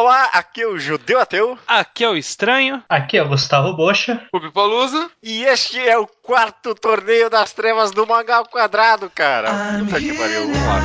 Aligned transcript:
Olá, 0.00 0.30
aqui 0.32 0.62
é 0.62 0.66
o 0.68 0.78
Judeu 0.78 1.18
Ateu. 1.18 1.58
Aqui 1.66 2.04
é 2.04 2.08
o 2.08 2.16
Estranho. 2.16 2.80
Aqui 2.88 3.18
é 3.18 3.22
o 3.22 3.26
Gustavo 3.26 3.74
Bocha. 3.74 4.22
O 4.32 4.40
Pipalusa. 4.40 5.10
E 5.20 5.42
este 5.42 5.76
é 5.76 5.98
o 5.98 6.06
quarto 6.06 6.72
torneio 6.72 7.28
das 7.28 7.52
trevas 7.52 7.90
do 7.90 8.06
Mangal 8.06 8.46
Quadrado, 8.46 9.10
cara. 9.10 9.50
Puta 9.80 9.98
que 9.98 10.16
pariu, 10.16 10.42
vamos 10.42 10.56
lá. 10.68 10.78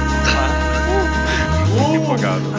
Uh, 0.89 1.91
que 1.91 1.96
empolgado. 1.96 2.53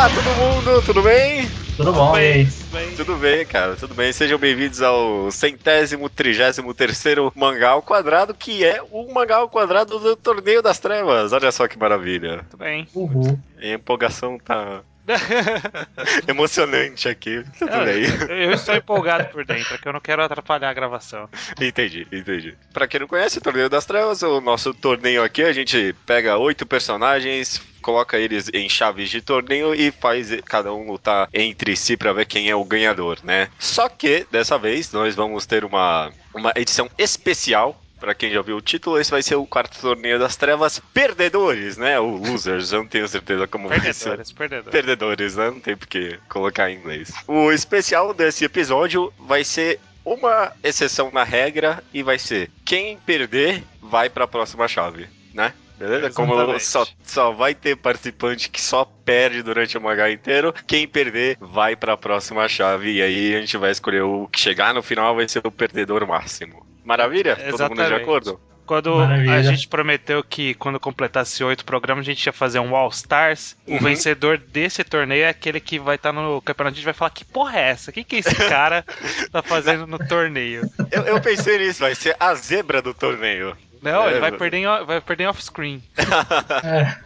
Olá, 0.00 0.08
todo 0.08 0.34
mundo, 0.34 0.82
tudo 0.86 1.02
bem? 1.02 1.46
Tudo 1.76 1.92
bom, 1.92 2.16
e 2.16 2.20
aí? 2.20 2.48
Tudo 2.96 3.16
bem, 3.16 3.44
cara, 3.44 3.76
tudo 3.76 3.94
bem. 3.94 4.10
Sejam 4.14 4.38
bem-vindos 4.38 4.80
ao 4.80 5.30
centésimo, 5.30 6.08
trigésimo 6.08 6.72
terceiro 6.72 7.30
Mangal 7.36 7.82
Quadrado, 7.82 8.32
que 8.32 8.64
é 8.64 8.80
o 8.90 9.12
Mangal 9.12 9.50
Quadrado 9.50 9.98
do 9.98 10.16
Torneio 10.16 10.62
das 10.62 10.78
Trevas. 10.78 11.34
Olha 11.34 11.52
só 11.52 11.68
que 11.68 11.78
maravilha. 11.78 12.46
Tudo 12.48 12.60
bem. 12.60 12.88
Uhul. 12.94 13.38
A 13.60 13.66
empolgação 13.66 14.38
tá 14.38 14.80
emocionante 16.28 17.08
aqui. 17.08 17.42
Tudo 17.58 17.72
Ah, 17.72 17.84
bem. 17.84 18.02
Eu 18.28 18.52
estou 18.52 18.74
empolgado 18.74 19.26
por 19.28 19.44
dentro, 19.44 19.78
que 19.78 19.88
eu 19.88 19.92
não 19.92 20.00
quero 20.00 20.22
atrapalhar 20.22 20.70
a 20.70 20.74
gravação. 20.74 21.28
Entendi, 21.60 22.06
entendi. 22.12 22.54
Pra 22.72 22.86
quem 22.86 23.00
não 23.00 23.06
conhece 23.06 23.38
o 23.38 23.42
Torneio 23.42 23.68
das 23.68 23.86
Trevas, 23.86 24.22
o 24.22 24.40
nosso 24.40 24.72
torneio 24.74 25.22
aqui, 25.22 25.42
a 25.42 25.52
gente 25.52 25.94
pega 26.06 26.36
oito 26.38 26.66
personagens, 26.66 27.60
coloca 27.82 28.18
eles 28.18 28.50
em 28.52 28.68
chaves 28.68 29.08
de 29.10 29.20
torneio 29.20 29.74
e 29.74 29.90
faz 29.90 30.28
cada 30.44 30.72
um 30.72 30.86
lutar 30.90 31.28
entre 31.32 31.76
si 31.76 31.96
pra 31.96 32.12
ver 32.12 32.26
quem 32.26 32.50
é 32.50 32.54
o 32.54 32.64
ganhador, 32.64 33.18
né? 33.22 33.48
Só 33.58 33.88
que, 33.88 34.26
dessa 34.30 34.58
vez, 34.58 34.92
nós 34.92 35.14
vamos 35.14 35.46
ter 35.46 35.64
uma, 35.64 36.10
uma 36.34 36.52
edição 36.56 36.88
especial. 36.98 37.80
Pra 38.00 38.14
quem 38.14 38.30
já 38.30 38.40
viu 38.40 38.56
o 38.56 38.60
título, 38.62 38.98
esse 38.98 39.10
vai 39.10 39.22
ser 39.22 39.34
o 39.34 39.46
quarto 39.46 39.78
torneio 39.78 40.18
das 40.18 40.34
trevas 40.34 40.80
perdedores, 40.92 41.76
né? 41.76 42.00
Ou 42.00 42.16
losers, 42.16 42.72
eu 42.72 42.80
não 42.80 42.86
tenho 42.88 43.06
certeza 43.06 43.46
como 43.46 43.68
vai 43.68 43.78
ser. 43.92 44.16
Perdedores, 44.16 44.32
perdedores. 44.32 44.70
Perdedores, 44.70 45.36
né? 45.36 45.50
Não 45.50 45.60
tem 45.60 45.76
porque 45.76 46.18
colocar 46.28 46.70
em 46.70 46.76
inglês. 46.76 47.12
O 47.28 47.52
especial 47.52 48.14
desse 48.14 48.44
episódio 48.44 49.12
vai 49.18 49.44
ser 49.44 49.78
uma 50.04 50.52
exceção 50.64 51.10
na 51.12 51.24
regra 51.24 51.84
e 51.92 52.02
vai 52.02 52.18
ser 52.18 52.50
quem 52.64 52.96
perder 52.96 53.62
vai 53.82 54.08
pra 54.08 54.26
próxima 54.26 54.66
chave, 54.66 55.06
né? 55.34 55.52
Beleza? 55.78 56.10
Como 56.10 56.34
Exatamente. 56.34 56.64
só, 56.64 56.86
só 57.02 57.32
vai 57.32 57.54
ter 57.54 57.74
participante 57.74 58.50
que 58.50 58.60
só 58.60 58.84
perde 58.84 59.42
durante 59.42 59.78
o 59.78 59.80
mangá 59.80 60.10
inteiro, 60.10 60.54
quem 60.66 60.86
perder 60.86 61.38
vai 61.40 61.74
pra 61.74 61.96
próxima 61.96 62.46
chave 62.48 62.92
e 62.92 63.02
aí 63.02 63.34
a 63.34 63.40
gente 63.40 63.56
vai 63.56 63.70
escolher 63.70 64.02
o 64.02 64.28
que 64.28 64.38
chegar 64.38 64.74
no 64.74 64.82
final 64.82 65.16
vai 65.16 65.26
ser 65.26 65.40
o 65.42 65.50
perdedor 65.50 66.06
máximo. 66.06 66.69
Maravilha? 66.84 67.36
Todo 67.36 67.44
mundo 67.44 67.56
de 67.56 67.80
Exatamente. 67.82 68.02
acordo? 68.02 68.40
Quando 68.66 68.94
Maravilha. 68.94 69.34
a 69.34 69.42
gente 69.42 69.66
prometeu 69.66 70.22
que 70.22 70.54
quando 70.54 70.78
completasse 70.78 71.42
oito 71.42 71.64
programas 71.64 72.06
a 72.06 72.10
gente 72.10 72.24
ia 72.24 72.32
fazer 72.32 72.60
um 72.60 72.76
All 72.76 72.88
Stars, 72.90 73.56
Uhum. 73.66 73.76
o 73.76 73.80
vencedor 73.80 74.38
desse 74.38 74.84
torneio 74.84 75.24
é 75.24 75.28
aquele 75.28 75.58
que 75.58 75.76
vai 75.78 75.96
estar 75.96 76.12
no 76.12 76.40
campeonato. 76.40 76.74
A 76.74 76.76
gente 76.76 76.84
vai 76.84 76.94
falar: 76.94 77.10
que 77.10 77.24
porra 77.24 77.58
é 77.58 77.70
essa? 77.70 77.90
O 77.90 77.94
que, 77.94 78.04
que 78.04 78.16
esse 78.16 78.32
cara 78.48 78.84
tá 79.32 79.42
fazendo 79.42 79.88
no 79.88 79.98
torneio? 79.98 80.62
Eu, 80.92 81.02
eu 81.02 81.20
pensei 81.20 81.58
nisso, 81.58 81.80
vai 81.80 81.96
ser 81.96 82.14
a 82.20 82.32
zebra 82.36 82.80
do 82.80 82.94
torneio. 82.94 83.56
Não, 83.82 84.06
É, 84.06 84.10
ele 84.12 84.20
vai 84.20 84.30
perder, 84.32 84.58
em, 84.58 84.84
vai 84.84 85.00
perder 85.00 85.26
off-screen. 85.26 85.82
É. 86.62 86.96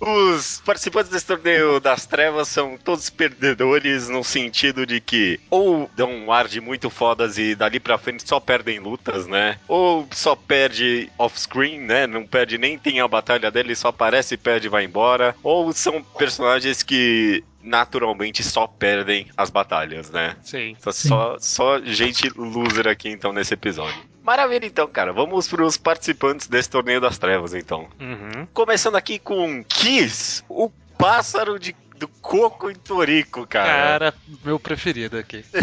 Os 0.00 0.62
participantes 0.64 1.10
desse 1.10 1.26
torneio 1.26 1.78
das 1.78 2.06
trevas 2.06 2.48
são 2.48 2.78
todos 2.78 3.10
perdedores 3.10 4.08
no 4.08 4.24
sentido 4.24 4.86
de 4.86 5.00
que 5.00 5.38
ou 5.50 5.90
dão 5.94 6.10
um 6.10 6.32
ar 6.32 6.48
de 6.48 6.60
muito 6.60 6.88
fodas 6.88 7.36
e 7.36 7.54
dali 7.54 7.78
pra 7.78 7.98
frente 7.98 8.26
só 8.26 8.40
perdem 8.40 8.78
lutas, 8.78 9.26
né? 9.26 9.58
Ou 9.68 10.08
só 10.10 10.34
perde 10.34 11.10
off-screen, 11.18 11.80
né? 11.80 12.06
Não 12.06 12.26
perde 12.26 12.56
nem 12.56 12.78
tem 12.78 13.00
a 13.00 13.06
batalha 13.06 13.50
dele, 13.50 13.76
só 13.76 13.88
aparece, 13.88 14.38
perde 14.38 14.68
e 14.68 14.70
vai 14.70 14.84
embora. 14.84 15.36
Ou 15.42 15.70
são 15.72 16.02
personagens 16.02 16.82
que 16.82 17.44
naturalmente 17.62 18.42
só 18.42 18.66
perdem 18.66 19.26
as 19.36 19.50
batalhas, 19.50 20.10
né? 20.10 20.36
Sim. 20.42 20.74
Só, 20.80 20.92
só, 20.92 21.36
só 21.38 21.80
gente 21.82 22.30
loser 22.36 22.88
aqui 22.88 23.10
então 23.10 23.32
nesse 23.32 23.52
episódio. 23.52 24.09
Maravilha 24.22 24.66
então, 24.66 24.86
cara. 24.86 25.12
Vamos 25.12 25.48
pros 25.48 25.76
participantes 25.76 26.46
desse 26.46 26.68
torneio 26.70 27.00
das 27.00 27.18
trevas 27.18 27.54
então. 27.54 27.88
Uhum. 28.00 28.46
Começando 28.52 28.96
aqui 28.96 29.18
com 29.18 29.64
Kiss, 29.64 30.42
o 30.48 30.70
pássaro 30.98 31.58
de, 31.58 31.74
do 31.96 32.06
coco 32.06 32.70
em 32.70 32.74
Torico, 32.74 33.46
cara. 33.46 33.68
Cara, 34.10 34.14
meu 34.44 34.58
preferido 34.60 35.16
aqui. 35.18 35.44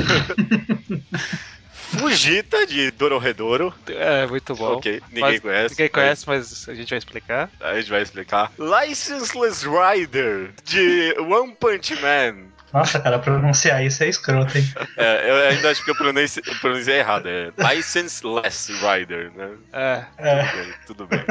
Fujita 1.72 2.66
de 2.68 2.92
Dororedoro. 2.92 3.74
É, 3.88 4.28
muito 4.28 4.54
bom. 4.56 4.74
Ok, 4.74 5.02
ninguém 5.10 5.22
Mas- 5.22 5.40
conhece. 5.40 5.70
Ninguém 5.74 5.90
conhece, 5.90 6.28
mas 6.28 6.70
a 6.70 6.74
gente 6.74 6.90
vai 6.90 6.98
explicar. 6.98 7.50
mas 7.60 7.70
A 7.70 7.80
gente 7.80 7.90
vai 7.90 8.02
explicar. 8.02 8.52
Licenseless 8.60 9.66
Rider 9.66 10.52
de 10.66 11.16
One 11.20 11.56
Punch 11.56 11.96
Man. 12.02 12.48
Nossa, 12.74 13.00
cara, 13.00 13.18
pronunciar 13.20 13.84
isso 13.84 14.04
é 14.04 14.10
escroto, 14.10 14.58
hein? 14.58 14.64
É, 14.98 15.30
eu 15.30 15.36
ainda 15.50 15.72
acho 15.72 15.84
que 15.84 15.92
eu 15.92 15.96
pronunciei, 15.96 16.44
eu 16.46 16.56
pronunciei 16.60 17.00
errado. 17.00 17.28
É 17.28 17.52
Licenseless 17.76 18.72
Rider, 18.74 19.32
né? 19.34 19.50
É, 19.72 20.04
É. 20.18 20.74
Tudo 20.86 21.08
bem. 21.08 21.24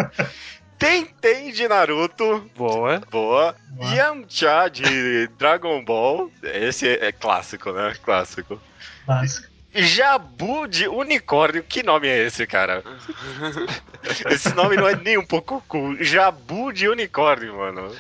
Tenten 0.79 1.53
de 1.53 1.67
Naruto. 1.69 2.51
boa. 2.57 3.01
Boa. 3.11 3.55
Boa. 3.71 3.95
Yamcha 3.95 4.69
de 4.69 5.27
Dragon 5.39 5.83
Ball. 5.85 6.31
Esse 6.43 6.89
é, 6.89 7.13
clássico, 7.13 7.73
né? 7.73 7.95
Clássico. 8.03 8.61
Básico. 9.07 9.56
Jabu 9.77 10.67
de 10.67 10.89
unicórnio. 10.89 11.63
Que 11.63 11.83
nome 11.83 12.09
é 12.09 12.27
esse, 12.27 12.47
cara? 12.47 12.83
esse 14.31 14.55
nome 14.55 14.77
não 14.77 14.89
é 14.89 14.97
nem 14.97 15.19
um 15.19 15.25
pouco 15.25 15.63
cool. 15.69 15.97
Jabu 16.03 16.73
de 16.73 16.89
unicórnio, 16.89 17.57
mano. 17.57 17.93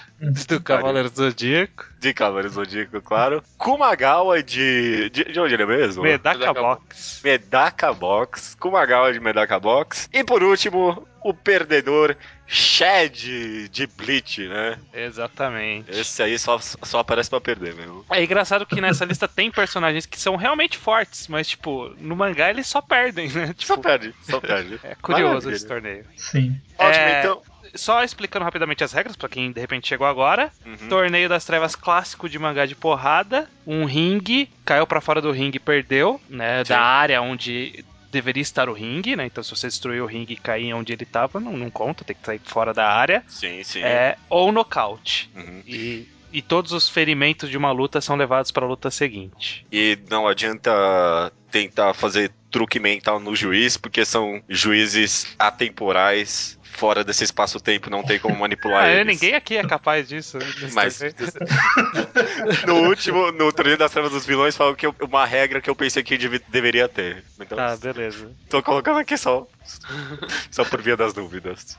Do 0.49 0.61
Cavaleiro 0.61 1.11
do 1.11 1.17
Zodíaco. 1.17 1.87
De 2.01 2.15
Cavaleiro 2.15 2.49
Zodíaco, 2.49 3.01
claro. 3.03 3.43
Kumagawa 3.59 4.43
de, 4.43 5.11
de. 5.11 5.25
de 5.25 5.41
onde 5.41 5.55
ele 5.55 5.65
é 5.65 5.67
mesmo? 5.67 6.03
Medaka 6.03 6.39
Medaka 6.39 6.61
Box. 6.61 7.21
Medaka 7.23 7.93
Box. 7.93 8.57
Kumagawa 8.59 9.13
de 9.13 9.21
Medaka 9.21 9.61
Box. 9.61 10.09
E 10.13 10.25
por 10.25 10.43
último, 10.43 11.07
o 11.23 11.35
perdedor 11.35 12.17
Shed 12.47 13.69
de 13.69 13.87
Bleach, 13.87 14.47
né? 14.49 14.79
Exatamente. 14.95 15.91
Esse 15.91 16.23
aí 16.23 16.39
só, 16.39 16.59
só 16.59 16.99
aparece 17.01 17.29
pra 17.29 17.41
perder 17.41 17.75
mesmo. 17.75 18.05
É 18.11 18.23
engraçado 18.23 18.65
que 18.67 18.81
nessa 18.81 19.05
lista 19.07 19.27
tem 19.27 19.51
personagens 19.51 20.07
que 20.07 20.19
são 20.19 20.37
realmente 20.37 20.79
fortes, 20.79 21.29
mas, 21.29 21.49
tipo, 21.49 21.93
no 21.99 22.15
mangá 22.17 22.51
eles 22.51 22.67
só 22.67 22.81
perdem, 22.81 23.29
né? 23.31 23.47
Só 23.59 23.75
Tipo, 23.77 23.79
perde, 23.83 24.15
só 24.23 24.41
perde. 24.41 24.79
é 24.84 24.95
curioso 24.95 25.27
Maravilha. 25.33 25.55
esse 25.55 25.67
torneio. 25.67 26.05
Sim. 26.17 26.61
Ótimo, 26.79 27.05
É, 27.05 27.21
então. 27.21 27.43
Só 27.75 28.03
explicando 28.03 28.45
rapidamente 28.45 28.83
as 28.84 28.93
regras, 28.93 29.17
pra 29.17 29.28
quem 29.28 29.53
de 29.53 29.61
repente 29.61 29.87
chegou 29.89 30.07
agora. 30.07 30.51
Uhum. 30.65 30.89
Torneio 30.89 31.28
das 31.28 31.45
Trevas 31.45 31.75
clássico 31.77 32.27
de 32.27 32.39
mangá 32.39 32.65
de 32.65 32.75
porrada. 32.75 33.51
Um 33.67 33.84
ringue, 33.84 34.49
caiu 34.65 34.87
pra 34.87 35.01
fora 35.01 35.21
do 35.21 35.31
ringue 35.31 35.57
e 35.57 35.61
perdeu, 35.61 36.19
né? 36.31 36.65
Sim. 36.65 36.69
Da 36.71 36.81
área 36.81 37.21
onde 37.21 37.84
deveria 38.11 38.43
estar 38.43 38.69
o 38.69 38.72
ringue, 38.72 39.17
né? 39.17 39.27
Então 39.27 39.43
se 39.43 39.50
você 39.50 39.67
destruir 39.67 40.03
o 40.03 40.06
ringue 40.06 40.34
e 40.34 40.37
cair 40.37 40.72
onde 40.72 40.93
ele 40.93 41.05
tava, 41.05 41.41
não, 41.41 41.56
não 41.56 41.71
conta, 41.71 42.05
tem 42.05 42.17
que 42.17 42.25
sair 42.25 42.41
fora 42.44 42.72
da 42.72 42.89
área. 42.89 43.25
Sim, 43.28 43.62
sim. 43.62 43.83
É, 43.83 44.17
ou 44.28 44.53
nocaute. 44.53 45.31
Uhum. 45.34 45.62
E, 45.67 46.09
e 46.33 46.43
todos 46.43 46.72
os 46.72 46.89
ferimentos 46.89 47.49
de 47.49 47.56
uma 47.56 47.72
luta 47.72 48.00
são 48.00 48.16
levados 48.16 48.50
pra 48.50 48.66
luta 48.66 48.91
seguinte. 48.91 49.66
E 49.71 49.99
não 50.11 50.27
adianta 50.27 51.33
tentar 51.50 51.95
fazer 51.95 52.31
truque 52.50 52.78
mental 52.78 53.21
no 53.21 53.34
juiz, 53.34 53.77
porque 53.77 54.05
são 54.05 54.43
juízes 54.49 55.34
atemporais. 55.39 56.56
Fora 56.77 57.03
desse 57.03 57.25
espaço-tempo, 57.25 57.89
não 57.89 58.03
tem 58.05 58.19
como 58.19 58.37
manipular 58.39 58.85
Ah, 58.85 58.93
eles. 58.93 59.07
ninguém 59.21 59.35
aqui 59.35 59.57
é 59.57 59.67
capaz 59.67 60.07
disso. 60.07 60.37
Mas 60.75 61.01
no 62.67 62.75
último, 62.89 63.33
no 63.33 63.51
torneio 63.51 63.79
das 63.79 63.91
trevas 63.91 64.13
dos 64.13 64.27
vilões, 64.27 64.55
falam 64.57 64.75
que 64.75 64.87
eu- 64.87 64.95
uma 65.01 65.25
regra 65.25 65.61
que 65.61 65.71
eu 65.71 65.75
pensei 65.75 66.03
que 66.03 66.19
deve- 66.19 66.43
deveria 66.49 66.87
ter. 66.89 67.25
Então, 67.41 67.57
Tá, 67.57 67.77
beleza. 67.77 68.31
tô 68.51 68.63
colocando 68.63 68.99
aqui 68.99 69.17
só. 69.17 69.47
Só 70.51 70.65
por 70.65 70.83
via 70.83 70.97
das 70.97 71.15
dúvidas. 71.15 71.78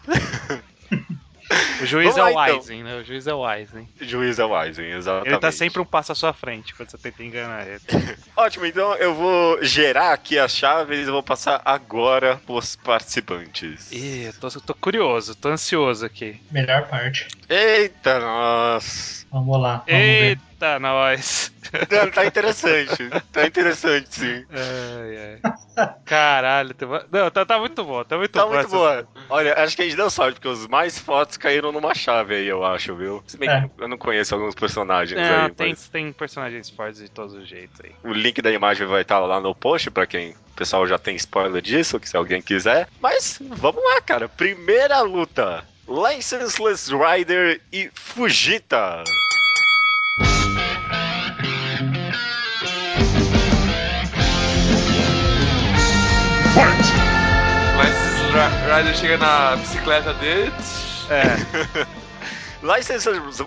O 1.82 1.86
juiz 1.86 2.16
Vamos 2.16 2.32
é 2.32 2.36
lá, 2.36 2.42
o 2.42 2.46
então. 2.46 2.58
Wisen, 2.60 2.84
né? 2.84 2.96
O 2.98 3.04
juiz 3.04 3.28
é 3.28 3.34
o 3.34 3.48
Wisen. 3.48 3.88
Juiz 4.02 4.40
é 4.40 4.46
Wisen, 4.46 4.92
exatamente. 4.92 5.30
Ele 5.30 5.40
tá 5.40 5.52
sempre 5.52 5.82
um 5.82 5.86
passo 5.86 6.12
à 6.12 6.16
sua 6.16 6.34
frente 6.34 6.74
quando 6.74 6.90
você 6.90 6.98
tenta 6.98 7.24
enganar 7.24 7.68
ele. 7.68 7.82
Ótimo, 8.36 8.66
então 8.66 8.94
eu 8.96 9.14
vou 9.14 9.64
gerar 9.64 10.14
aqui 10.14 10.38
as 10.38 10.56
chaves 10.56 11.08
e 11.08 11.12
vou 11.12 11.24
passar 11.24 11.62
agora 11.64 12.42
pros 12.46 12.76
participantes. 12.76 13.92
Ih, 13.92 14.26
eu 14.26 14.34
tô, 14.34 14.50
tô 14.62 14.74
curioso, 14.74 15.36
tô 15.36 15.50
ansioso 15.50 16.06
aqui. 16.06 16.40
Melhor 16.52 16.88
parte. 16.88 17.28
Eita, 17.50 18.20
nossa. 18.20 19.27
Vamos 19.32 19.60
lá. 19.62 19.84
Vamos 19.88 20.02
ver. 20.02 20.38
Eita, 20.56 20.80
nós. 20.80 21.52
Não, 21.92 22.10
tá 22.10 22.26
interessante. 22.26 23.10
Tá 23.32 23.46
interessante, 23.46 24.08
sim. 24.10 24.46
Ai, 24.50 25.40
ai. 25.76 25.94
Caralho, 26.06 26.74
não, 27.12 27.30
tá, 27.30 27.46
tá 27.46 27.60
muito 27.60 27.84
bom, 27.84 28.04
tá 28.06 28.18
muito 28.18 28.32
Tá 28.32 28.46
bom. 28.46 28.54
muito 28.54 28.66
essa-. 28.68 29.06
Olha, 29.30 29.54
acho 29.62 29.76
que 29.76 29.82
a 29.82 29.86
gente 29.86 29.98
deu 29.98 30.10
sorte, 30.10 30.36
porque 30.36 30.48
os 30.48 30.66
mais 30.68 30.98
fortes 30.98 31.36
caíram 31.36 31.72
numa 31.74 31.94
chave 31.94 32.36
aí, 32.36 32.48
eu 32.48 32.64
acho, 32.64 32.96
viu? 32.96 33.22
Se 33.28 33.38
bem 33.38 33.50
É. 33.50 33.62
que 33.68 33.84
eu 33.84 33.88
não 33.90 33.98
conheço 33.98 34.34
alguns 34.34 34.56
personagens 34.56 35.20
Não, 35.22 35.46
aí, 35.46 35.52
tem, 35.52 35.70
mas 35.72 35.90
tem 35.90 36.12
personagens 36.14 36.70
fortes 36.70 37.02
de 37.02 37.10
todos 37.12 37.34
os 37.34 37.48
jeitos 37.48 37.80
aí. 37.84 37.92
o 38.04 38.14
link 38.14 38.42
da 38.42 38.50
imagem 38.52 38.88
vai 38.88 39.02
estar 39.02 39.20
lá 39.20 39.42
no 39.42 39.54
post 39.54 39.92
pra 39.92 40.08
quem. 40.08 40.30
O 40.32 40.56
pessoal 40.56 40.88
já 40.88 40.98
tem 40.98 41.16
spoiler 41.18 41.62
disso, 41.62 42.00
que 42.00 42.08
se 42.10 42.16
alguém 42.18 42.42
quiser. 42.42 42.88
Mas 43.02 43.40
vamos 43.42 43.84
lá, 43.84 44.00
cara. 44.02 44.28
Primeira 44.30 45.02
luta: 45.02 45.64
Licenseless 45.88 46.90
Rider 46.92 47.62
e 47.72 47.90
Fujita. 47.94 49.04
O 58.28 58.70
Ryder 58.76 58.96
chega 58.96 59.18
na 59.18 59.56
bicicleta 59.56 60.14
dele. 60.16 60.52
É, 61.10 61.88
Licenseless. 62.78 63.44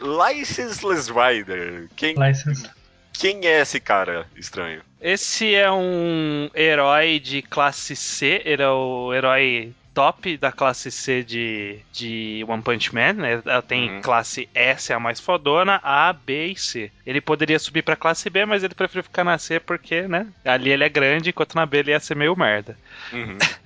Licenseless 0.00 1.10
Rider. 1.10 1.88
Quem, 1.96 2.14
License. 2.16 2.68
quem 3.12 3.44
é 3.46 3.60
esse 3.60 3.78
cara 3.80 4.26
estranho? 4.36 4.82
esse 5.00 5.54
é 5.54 5.70
um 5.70 6.48
herói 6.54 7.20
de 7.20 7.42
classe 7.42 7.94
C, 7.94 8.40
ele 8.44 8.62
é 8.62 8.68
o 8.68 9.12
herói 9.12 9.74
top 9.94 10.36
da 10.36 10.50
classe 10.50 10.90
C 10.90 11.22
de, 11.22 11.78
de 11.92 12.44
One 12.48 12.60
Punch 12.62 12.92
Man, 12.92 13.12
né? 13.14 13.40
Ela 13.46 13.62
tem 13.62 13.88
Uhum. 13.90 14.02
classe 14.02 14.48
S, 14.52 14.92
a 14.92 14.98
mais 14.98 15.20
fodona, 15.20 15.80
A, 15.82 16.12
B 16.12 16.48
e 16.48 16.56
C. 16.56 16.90
Ele 17.06 17.20
poderia 17.20 17.58
subir 17.58 17.82
pra 17.82 17.94
classe 17.96 18.28
B, 18.28 18.44
mas 18.44 18.64
ele 18.64 18.74
preferiu 18.74 19.04
ficar 19.04 19.22
na 19.24 19.38
C 19.38 19.60
porque, 19.60 20.02
né? 20.02 20.26
Ali 20.44 20.70
ele 20.70 20.82
é 20.84 20.88
grande, 20.88 21.30
enquanto 21.30 21.54
na 21.54 21.64
B 21.64 21.78
ele 21.78 21.92
ia 21.92 22.00
ser 22.00 22.16
meio 22.16 22.36
merda. 22.36 22.76
Uhum. 23.12 23.38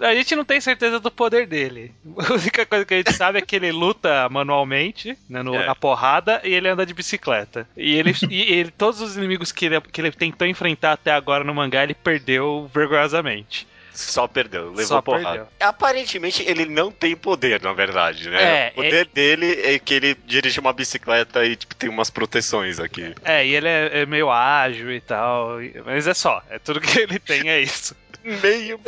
A 0.00 0.14
gente 0.14 0.36
não 0.36 0.44
tem 0.44 0.60
certeza 0.60 1.00
do 1.00 1.10
poder 1.10 1.44
dele. 1.44 1.92
A 2.28 2.32
única 2.32 2.64
coisa 2.64 2.84
que 2.84 2.94
a 2.94 2.98
gente 2.98 3.12
sabe 3.14 3.38
é 3.38 3.42
que 3.42 3.56
ele 3.56 3.72
luta 3.72 4.28
manualmente, 4.28 5.18
né, 5.28 5.42
no- 5.42 5.56
É. 5.56 5.66
na 5.66 5.74
porrada, 5.74 6.40
e 6.44 6.54
ele 6.54 6.68
anda 6.68 6.86
de 6.86 6.94
bicicleta. 6.94 7.68
E 7.76 7.96
ele, 7.96 8.12
e 8.30 8.42
ele- 8.42 8.70
todos 8.70 9.00
os 9.00 9.16
inimigos 9.16 9.50
que 9.50 9.66
ele, 9.66 9.80
que 9.80 10.00
ele 10.00 10.12
tentou 10.12 10.46
enfrentar 10.46 10.92
até 10.92 11.10
agora 11.10 11.42
no 11.42 11.52
mangá, 11.52 11.82
ele 11.82 11.94
perdeu 11.94 12.70
vergonhosamente. 12.72 13.66
Só 13.98 14.28
perdeu, 14.28 14.68
levou 14.68 14.84
Só 14.84 15.02
porrada. 15.02 15.28
perdeu. 15.28 15.46
Aparentemente 15.60 16.44
ele 16.48 16.64
não 16.66 16.92
tem 16.92 17.16
poder, 17.16 17.60
na 17.60 17.72
verdade, 17.72 18.30
né? 18.30 18.68
É, 18.68 18.72
o 18.72 18.74
poder 18.76 19.06
dele 19.06 19.60
é 19.64 19.76
que 19.78 19.92
ele 19.92 20.14
dirige 20.24 20.60
uma 20.60 20.72
bicicleta 20.72 21.44
e 21.44 21.56
tipo, 21.56 21.74
tem 21.74 21.90
umas 21.90 22.08
proteções 22.08 22.78
aqui. 22.78 23.12
É, 23.24 23.44
e 23.44 23.54
ele 23.56 23.66
é, 23.66 24.02
é 24.02 24.06
meio 24.06 24.30
ágil 24.30 24.92
e 24.92 25.00
tal, 25.00 25.58
mas 25.84 26.06
é 26.06 26.14
só, 26.14 26.40
é 26.48 26.60
tudo 26.60 26.80
que 26.80 26.96
ele 27.00 27.18
tem, 27.18 27.50
é 27.50 27.60
isso. 27.60 27.96
Meio, 28.42 28.78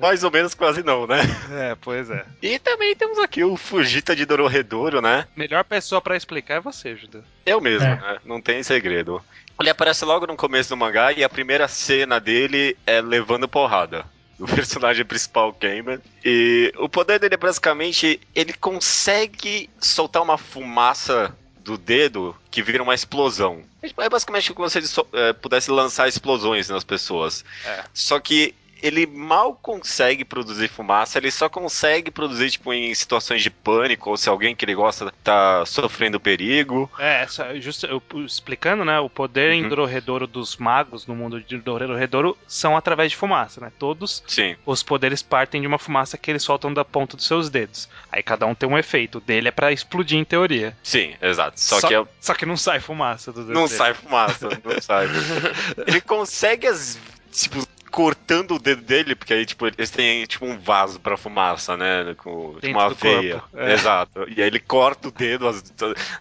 mais 0.00 0.22
ou 0.24 0.30
menos 0.30 0.52
quase 0.52 0.82
não, 0.82 1.06
né? 1.06 1.20
É, 1.52 1.76
pois 1.80 2.10
é. 2.10 2.24
E 2.42 2.58
também 2.58 2.94
temos 2.94 3.18
aqui 3.18 3.42
o 3.42 3.56
Fujita 3.56 4.14
de 4.14 4.26
Dororedoro, 4.26 5.00
né? 5.00 5.26
Melhor 5.34 5.64
pessoa 5.64 6.00
pra 6.02 6.16
explicar 6.16 6.56
é 6.56 6.60
você, 6.60 6.94
Judeu. 6.96 7.22
Eu 7.46 7.60
mesmo, 7.60 7.86
É. 7.86 7.94
né? 7.96 8.18
Não 8.26 8.40
tem 8.42 8.62
segredo. 8.62 9.22
Ele 9.58 9.70
aparece 9.70 10.04
logo 10.04 10.26
no 10.26 10.36
começo 10.36 10.68
do 10.68 10.76
mangá 10.76 11.12
e 11.12 11.24
a 11.24 11.28
primeira 11.28 11.66
cena 11.68 12.18
dele 12.20 12.76
é 12.86 13.00
levando 13.00 13.48
porrada. 13.48 14.04
O 14.40 14.46
personagem 14.46 15.04
principal, 15.04 15.52
Cayman. 15.52 16.00
E 16.24 16.72
o 16.78 16.88
poder 16.88 17.18
dele 17.18 17.34
é 17.34 17.38
basicamente. 17.38 18.18
Ele 18.34 18.52
consegue 18.54 19.68
soltar 19.78 20.22
uma 20.22 20.38
fumaça 20.38 21.36
do 21.58 21.76
dedo 21.76 22.34
que 22.50 22.62
vira 22.62 22.82
uma 22.82 22.94
explosão. 22.94 23.62
É 23.98 24.08
basicamente 24.08 24.52
como 24.54 24.68
se 24.68 24.78
ele 24.78 24.86
so- 24.86 25.06
eh, 25.12 25.32
pudesse 25.34 25.70
lançar 25.70 26.08
explosões 26.08 26.68
nas 26.68 26.84
pessoas. 26.84 27.44
É. 27.64 27.84
Só 27.92 28.18
que 28.18 28.54
ele 28.82 29.06
mal 29.06 29.54
consegue 29.54 30.24
produzir 30.24 30.68
fumaça, 30.68 31.18
ele 31.18 31.30
só 31.30 31.48
consegue 31.48 32.10
produzir, 32.10 32.50
tipo, 32.50 32.72
em 32.72 32.94
situações 32.94 33.42
de 33.42 33.50
pânico, 33.50 34.10
ou 34.10 34.16
se 34.16 34.28
alguém 34.28 34.54
que 34.54 34.64
ele 34.64 34.74
gosta 34.74 35.12
tá 35.22 35.64
sofrendo 35.66 36.18
perigo. 36.20 36.90
É, 36.98 37.26
justo, 37.60 37.86
eu- 37.86 38.02
explicando, 38.24 38.84
né? 38.84 38.98
O 39.00 39.08
poder 39.10 39.52
em 39.52 39.62
Uhum. 39.62 39.68
Dororedoro 39.68 40.26
dos 40.26 40.56
magos 40.56 41.06
no 41.06 41.14
mundo 41.14 41.40
de 41.40 41.56
Dororedoro 41.58 42.36
são 42.46 42.76
através 42.76 43.10
de 43.10 43.16
fumaça, 43.16 43.60
né? 43.60 43.72
Todos 43.78 44.22
Sim. 44.26 44.56
os 44.66 44.82
poderes 44.82 45.22
partem 45.22 45.60
de 45.60 45.66
uma 45.66 45.78
fumaça 45.78 46.16
que 46.18 46.30
eles 46.30 46.42
soltam 46.42 46.72
da 46.72 46.84
ponta 46.84 47.16
dos 47.16 47.26
seus 47.26 47.48
dedos. 47.50 47.88
Aí 48.10 48.22
cada 48.22 48.46
um 48.46 48.54
tem 48.54 48.68
um 48.68 48.78
efeito. 48.78 49.18
O 49.18 49.20
dele 49.20 49.48
é 49.48 49.50
pra 49.52 49.72
explodir 49.72 50.18
em 50.18 50.24
teoria. 50.24 50.76
Sim, 50.82 51.14
exato. 51.20 51.60
Só, 51.60 51.80
Só- 51.80 51.88
que 51.88 51.94
é- 51.94 52.04
Só 52.20 52.34
que 52.34 52.46
não 52.46 52.56
sai 52.56 52.80
fumaça 52.80 53.32
dos 53.32 53.44
dedos 53.46 53.60
não 53.60 53.66
dele. 53.66 53.78
sai 53.78 53.94
fumaça, 53.94 54.48
não 54.64 54.80
sai. 54.80 55.06
Ele 55.86 56.00
consegue 56.00 56.66
as. 56.66 56.98
Tipo, 57.32 57.64
cortando 57.90 58.54
o 58.54 58.58
dedo 58.58 58.82
dele, 58.82 59.14
porque 59.14 59.34
aí, 59.34 59.44
tipo, 59.44 59.66
eles 59.66 59.90
têm 59.90 60.24
tipo 60.26 60.46
um 60.46 60.58
vaso 60.58 61.00
pra 61.00 61.16
fumaça, 61.16 61.76
né? 61.76 62.14
Com 62.18 62.54
tipo, 62.60 62.68
uma 62.78 62.90
veia. 62.90 63.42
é. 63.54 63.72
Exato. 63.72 64.24
E 64.28 64.40
aí 64.40 64.46
ele 64.48 64.60
corta 64.60 65.08
o 65.08 65.10
dedo 65.10 65.48
as- 65.48 65.62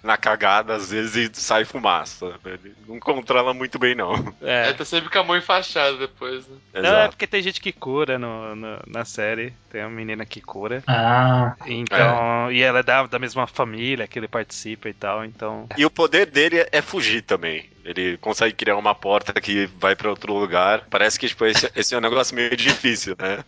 na 0.03 0.17
cagada, 0.17 0.75
às 0.75 0.91
vezes, 0.91 1.15
e 1.37 1.41
sai 1.41 1.65
fumaça. 1.65 2.33
Ele 2.45 2.73
não 2.87 2.99
controla 2.99 3.53
muito 3.53 3.77
bem, 3.79 3.95
não. 3.95 4.13
É. 4.41 4.65
Ele 4.69 4.73
tá 4.77 4.85
sempre 4.85 5.09
com 5.09 5.19
a 5.19 5.23
mão 5.23 5.37
enfaixada 5.37 5.97
depois, 5.97 6.47
né? 6.47 6.57
Não, 6.81 6.97
é 7.01 7.07
porque 7.07 7.27
tem 7.27 7.41
gente 7.41 7.61
que 7.61 7.71
cura 7.71 8.17
no, 8.17 8.55
no- 8.55 8.79
na 8.87 9.05
série. 9.05 9.53
Tem 9.69 9.81
uma 9.81 9.89
menina 9.89 10.25
que 10.25 10.41
cura. 10.41 10.83
Ah, 10.87 11.55
Então. 11.67 12.51
E 12.51 12.61
ela 12.61 12.79
é 12.79 12.83
da, 12.83 13.05
da 13.05 13.19
mesma 13.19 13.45
família 13.45 14.07
que 14.07 14.17
ele 14.17 14.27
participa 14.27 14.89
e 14.89 14.93
tal. 14.93 15.23
Então. 15.23 15.67
E 15.77 15.85
o 15.85 15.89
poder 15.91 16.25
dele 16.25 16.65
é 16.71 16.81
fugir 16.81 17.21
também. 17.21 17.69
Ele 17.89 18.17
consegue 18.17 18.53
criar 18.53 18.77
uma 18.77 18.93
porta 18.93 19.33
que 19.41 19.65
vai 19.79 19.95
pra 19.95 20.11
outro 20.11 20.31
lugar. 20.33 20.85
Parece 20.91 21.19
que 21.19 21.27
tipo, 21.27 21.43
esse, 21.45 21.71
esse 21.75 21.95
é 21.95 21.97
um 21.97 22.01
negócio 22.01 22.35
meio 22.35 22.55
difícil, 22.55 23.15
né? 23.19 23.43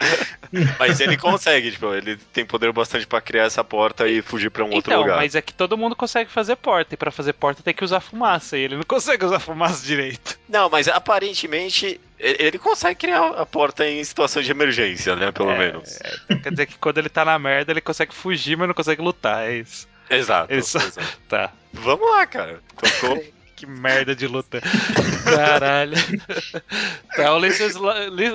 Mas 0.79 0.99
ele 0.99 1.15
consegue, 1.15 1.71
tipo, 1.71 1.93
ele 1.93 2.17
tem 2.33 2.43
poder 2.43 2.71
bastante 2.71 3.05
pra 3.05 3.21
criar 3.21 3.43
essa 3.43 3.63
porta 3.63 4.07
e 4.07 4.21
fugir 4.23 4.49
pra 4.49 4.63
um 4.63 4.71
outro 4.71 4.91
então, 4.91 5.01
lugar. 5.01 5.17
mas 5.17 5.35
é 5.35 5.41
que 5.41 5.53
todo 5.53 5.77
mundo 5.77 5.95
consegue 5.95 6.29
fazer 6.31 6.55
porta. 6.55 6.93
E 6.95 6.97
pra 6.97 7.11
fazer 7.11 7.33
porta 7.33 7.61
tem 7.63 7.73
que 7.73 7.83
usar 7.83 7.99
fumaça. 7.99 8.57
E 8.57 8.61
ele 8.61 8.75
não 8.75 8.83
consegue 8.83 9.23
usar 9.23 9.39
fumaça 9.39 9.85
direito. 9.85 10.39
Não, 10.49 10.69
mas 10.69 10.87
aparentemente 10.87 12.01
ele 12.19 12.57
consegue 12.57 12.95
criar 12.95 13.27
a 13.27 13.45
porta 13.45 13.87
em 13.87 14.03
situações 14.03 14.45
de 14.45 14.51
emergência, 14.51 15.15
né? 15.15 15.31
Pelo 15.31 15.51
É, 15.51 15.57
menos. 15.57 15.99
é, 16.29 16.35
quer 16.35 16.49
dizer 16.51 16.65
que 16.65 16.77
quando 16.77 16.97
ele 16.97 17.09
tá 17.09 17.23
na 17.23 17.37
merda, 17.39 17.71
ele 17.71 17.81
consegue 17.81 18.13
fugir, 18.13 18.57
mas 18.57 18.67
não 18.67 18.73
consegue 18.75 19.01
lutar. 19.01 19.47
É 19.47 19.57
isso. 19.57 19.87
Exato. 20.09 20.53
Isso. 20.53 20.77
exato. 20.77 21.07
Tá. 21.29 21.51
Vamos 21.73 22.09
lá, 22.09 22.25
cara. 22.27 22.59
Tocou. 22.75 23.23
Que 23.61 23.67
merda 23.67 24.15
de 24.15 24.25
luta. 24.25 24.59
Caralho. 25.23 25.93
Tá, 27.15 27.31
o 27.35 27.37
License. 27.39 27.77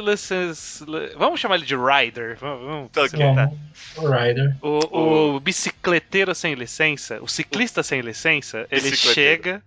License 0.04 0.84
vamos 1.18 1.40
chamar 1.40 1.56
ele 1.56 1.64
de 1.66 1.74
Rider. 1.74 2.36
Vamos, 2.40 2.64
vamos 2.64 2.90
Tá, 2.92 3.00
facilitar. 3.02 3.48
vamos. 3.48 3.58
O 3.96 4.08
Rider. 4.08 4.56
O, 4.62 5.34
o 5.34 5.40
bicicleteiro 5.40 6.32
sem 6.32 6.54
licença, 6.54 7.18
o 7.20 7.26
ciclista 7.26 7.82
sem 7.82 8.02
licença, 8.02 8.68
ele 8.70 8.94
chega 8.94 9.60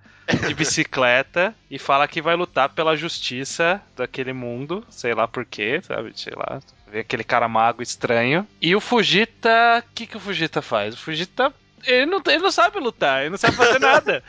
de 0.47 0.53
bicicleta 0.53 1.53
e 1.69 1.77
fala 1.77 2.07
que 2.07 2.21
vai 2.21 2.37
lutar 2.37 2.69
pela 2.69 2.95
justiça 2.95 3.81
daquele 3.97 4.31
mundo, 4.31 4.85
sei 4.89 5.13
lá 5.13 5.27
porquê, 5.27 5.81
sabe? 5.83 6.13
Sei 6.15 6.31
lá. 6.37 6.61
Vê 6.89 6.99
aquele 6.99 7.25
cara 7.25 7.49
mago 7.49 7.81
estranho. 7.81 8.47
E 8.61 8.73
o 8.75 8.79
Fujita. 8.79 9.83
O 9.85 9.93
que, 9.93 10.07
que 10.07 10.15
o 10.15 10.21
Fujita 10.21 10.61
faz? 10.61 10.93
O 10.93 10.97
Fujita. 10.97 11.51
Ele 11.85 12.05
não, 12.05 12.21
ele 12.27 12.39
não 12.39 12.51
sabe 12.51 12.79
lutar, 12.79 13.21
ele 13.21 13.29
não 13.31 13.37
sabe 13.37 13.55
fazer 13.55 13.79
nada. 13.81 14.23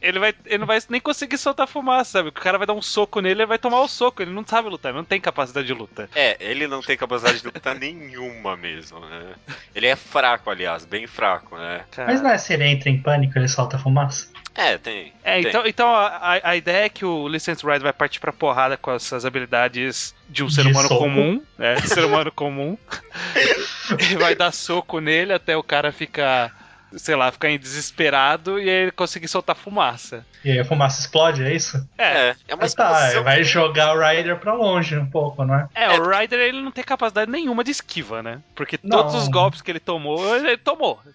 Ele, 0.00 0.18
vai, 0.18 0.34
ele 0.46 0.58
não 0.58 0.66
vai 0.66 0.78
nem 0.88 1.00
conseguir 1.00 1.38
soltar 1.38 1.66
fumaça, 1.66 2.12
sabe? 2.12 2.28
O 2.28 2.32
cara 2.32 2.58
vai 2.58 2.66
dar 2.66 2.72
um 2.74 2.82
soco 2.82 3.20
nele, 3.20 3.40
ele 3.42 3.46
vai 3.46 3.58
tomar 3.58 3.80
o 3.80 3.88
soco. 3.88 4.22
Ele 4.22 4.30
não 4.32 4.44
sabe 4.46 4.68
lutar, 4.68 4.90
ele 4.90 4.98
não 4.98 5.04
tem 5.04 5.20
capacidade 5.20 5.66
de 5.66 5.74
luta. 5.74 6.08
É, 6.14 6.36
ele 6.40 6.66
não 6.66 6.80
tem 6.80 6.96
capacidade 6.96 7.40
de 7.40 7.44
lutar 7.46 7.74
nenhuma 7.78 8.56
mesmo, 8.56 9.00
né? 9.00 9.34
Ele 9.74 9.86
é 9.86 9.96
fraco, 9.96 10.50
aliás, 10.50 10.84
bem 10.84 11.06
fraco, 11.06 11.56
né? 11.56 11.84
Cara. 11.90 12.10
Mas 12.12 12.22
não 12.22 12.30
é 12.30 12.38
se 12.38 12.52
ele 12.52 12.64
entra 12.64 12.88
em 12.90 13.00
pânico 13.00 13.38
ele 13.38 13.48
solta 13.48 13.78
fumaça? 13.78 14.28
É, 14.54 14.78
tem. 14.78 15.12
É, 15.22 15.38
tem. 15.40 15.48
então, 15.50 15.66
então 15.66 15.94
a, 15.94 16.40
a- 16.42 16.56
ideia 16.56 16.86
é 16.86 16.88
que 16.88 17.04
o 17.04 17.28
License 17.28 17.62
Rider 17.62 17.82
vai 17.82 17.92
partir 17.92 18.18
pra 18.20 18.32
porrada 18.32 18.74
com 18.78 18.90
essas 18.90 19.26
habilidades 19.26 20.14
de 20.30 20.42
um 20.42 20.48
ser 20.48 20.62
De 20.62 20.70
humano 20.70 20.88
soco. 20.88 21.00
comum. 21.04 21.42
É, 21.58 21.76
ser 21.82 22.02
humano 22.06 22.32
comum. 22.32 22.78
Ele 24.00 24.16
vai 24.16 24.34
dar 24.34 24.52
soco 24.52 24.98
nele 24.98 25.32
até 25.34 25.54
o 25.56 25.62
cara 25.62 25.92
ficar, 25.92 26.65
sei 26.94 27.14
lá, 27.16 27.30
ficar 27.32 27.50
em 27.50 27.58
desesperado 27.58 28.58
e 28.58 28.62
aí 28.62 28.76
ele 28.84 28.90
conseguir 28.90 29.28
soltar 29.28 29.56
fumaça. 29.56 30.24
E 30.44 30.50
aí 30.52 30.58
a 30.60 30.64
fumaça 30.64 31.00
explode, 31.00 31.42
é 31.42 31.54
isso? 31.54 31.86
É, 31.98 32.04
É, 32.28 32.36
é 32.48 32.54
uma 32.54 32.62
Mas 32.62 32.74
tá, 32.74 32.90
explosão. 32.92 33.24
vai 33.24 33.42
jogar 33.44 33.94
o 33.94 34.00
Rider 34.00 34.38
pra 34.38 34.54
longe 34.54 34.96
um 34.96 35.06
pouco, 35.10 35.44
não 35.44 35.54
é? 35.54 35.68
é, 35.74 35.90
o 35.90 36.08
Rider 36.08 36.38
ele 36.38 36.62
não 36.62 36.70
tem 36.70 36.84
capacidade 36.84 37.30
nenhuma 37.30 37.64
de 37.64 37.70
esquiva, 37.70 38.22
né? 38.22 38.40
Porque 38.54 38.78
Não. 38.82 38.98
todos 38.98 39.14
os 39.14 39.28
golpes 39.28 39.60
que 39.62 39.70
ele 39.70 39.80
tomou, 39.80 40.36
ele 40.36 40.56
tomou. 40.56 41.00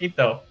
Então. 0.00 0.42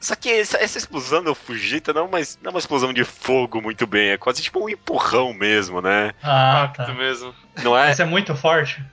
Só 0.00 0.14
que 0.14 0.30
essa, 0.30 0.58
essa 0.58 0.78
explosão 0.78 1.24
do 1.24 1.34
Fujita 1.34 1.92
não 1.92 2.02
é, 2.02 2.04
uma, 2.04 2.18
não 2.18 2.46
é 2.46 2.50
uma 2.50 2.58
explosão 2.58 2.92
de 2.92 3.02
fogo 3.04 3.60
muito 3.60 3.86
bem, 3.86 4.10
é 4.10 4.16
quase 4.18 4.42
tipo 4.42 4.64
um 4.64 4.68
empurrão 4.68 5.32
mesmo, 5.32 5.80
né? 5.80 6.12
Ah, 6.22 6.70
tá. 6.74 6.86
mesmo. 6.94 7.34
Não 7.64 7.76
é? 7.76 7.86
Mas 7.88 7.98
é 8.00 8.04
muito 8.04 8.34
forte. 8.36 8.84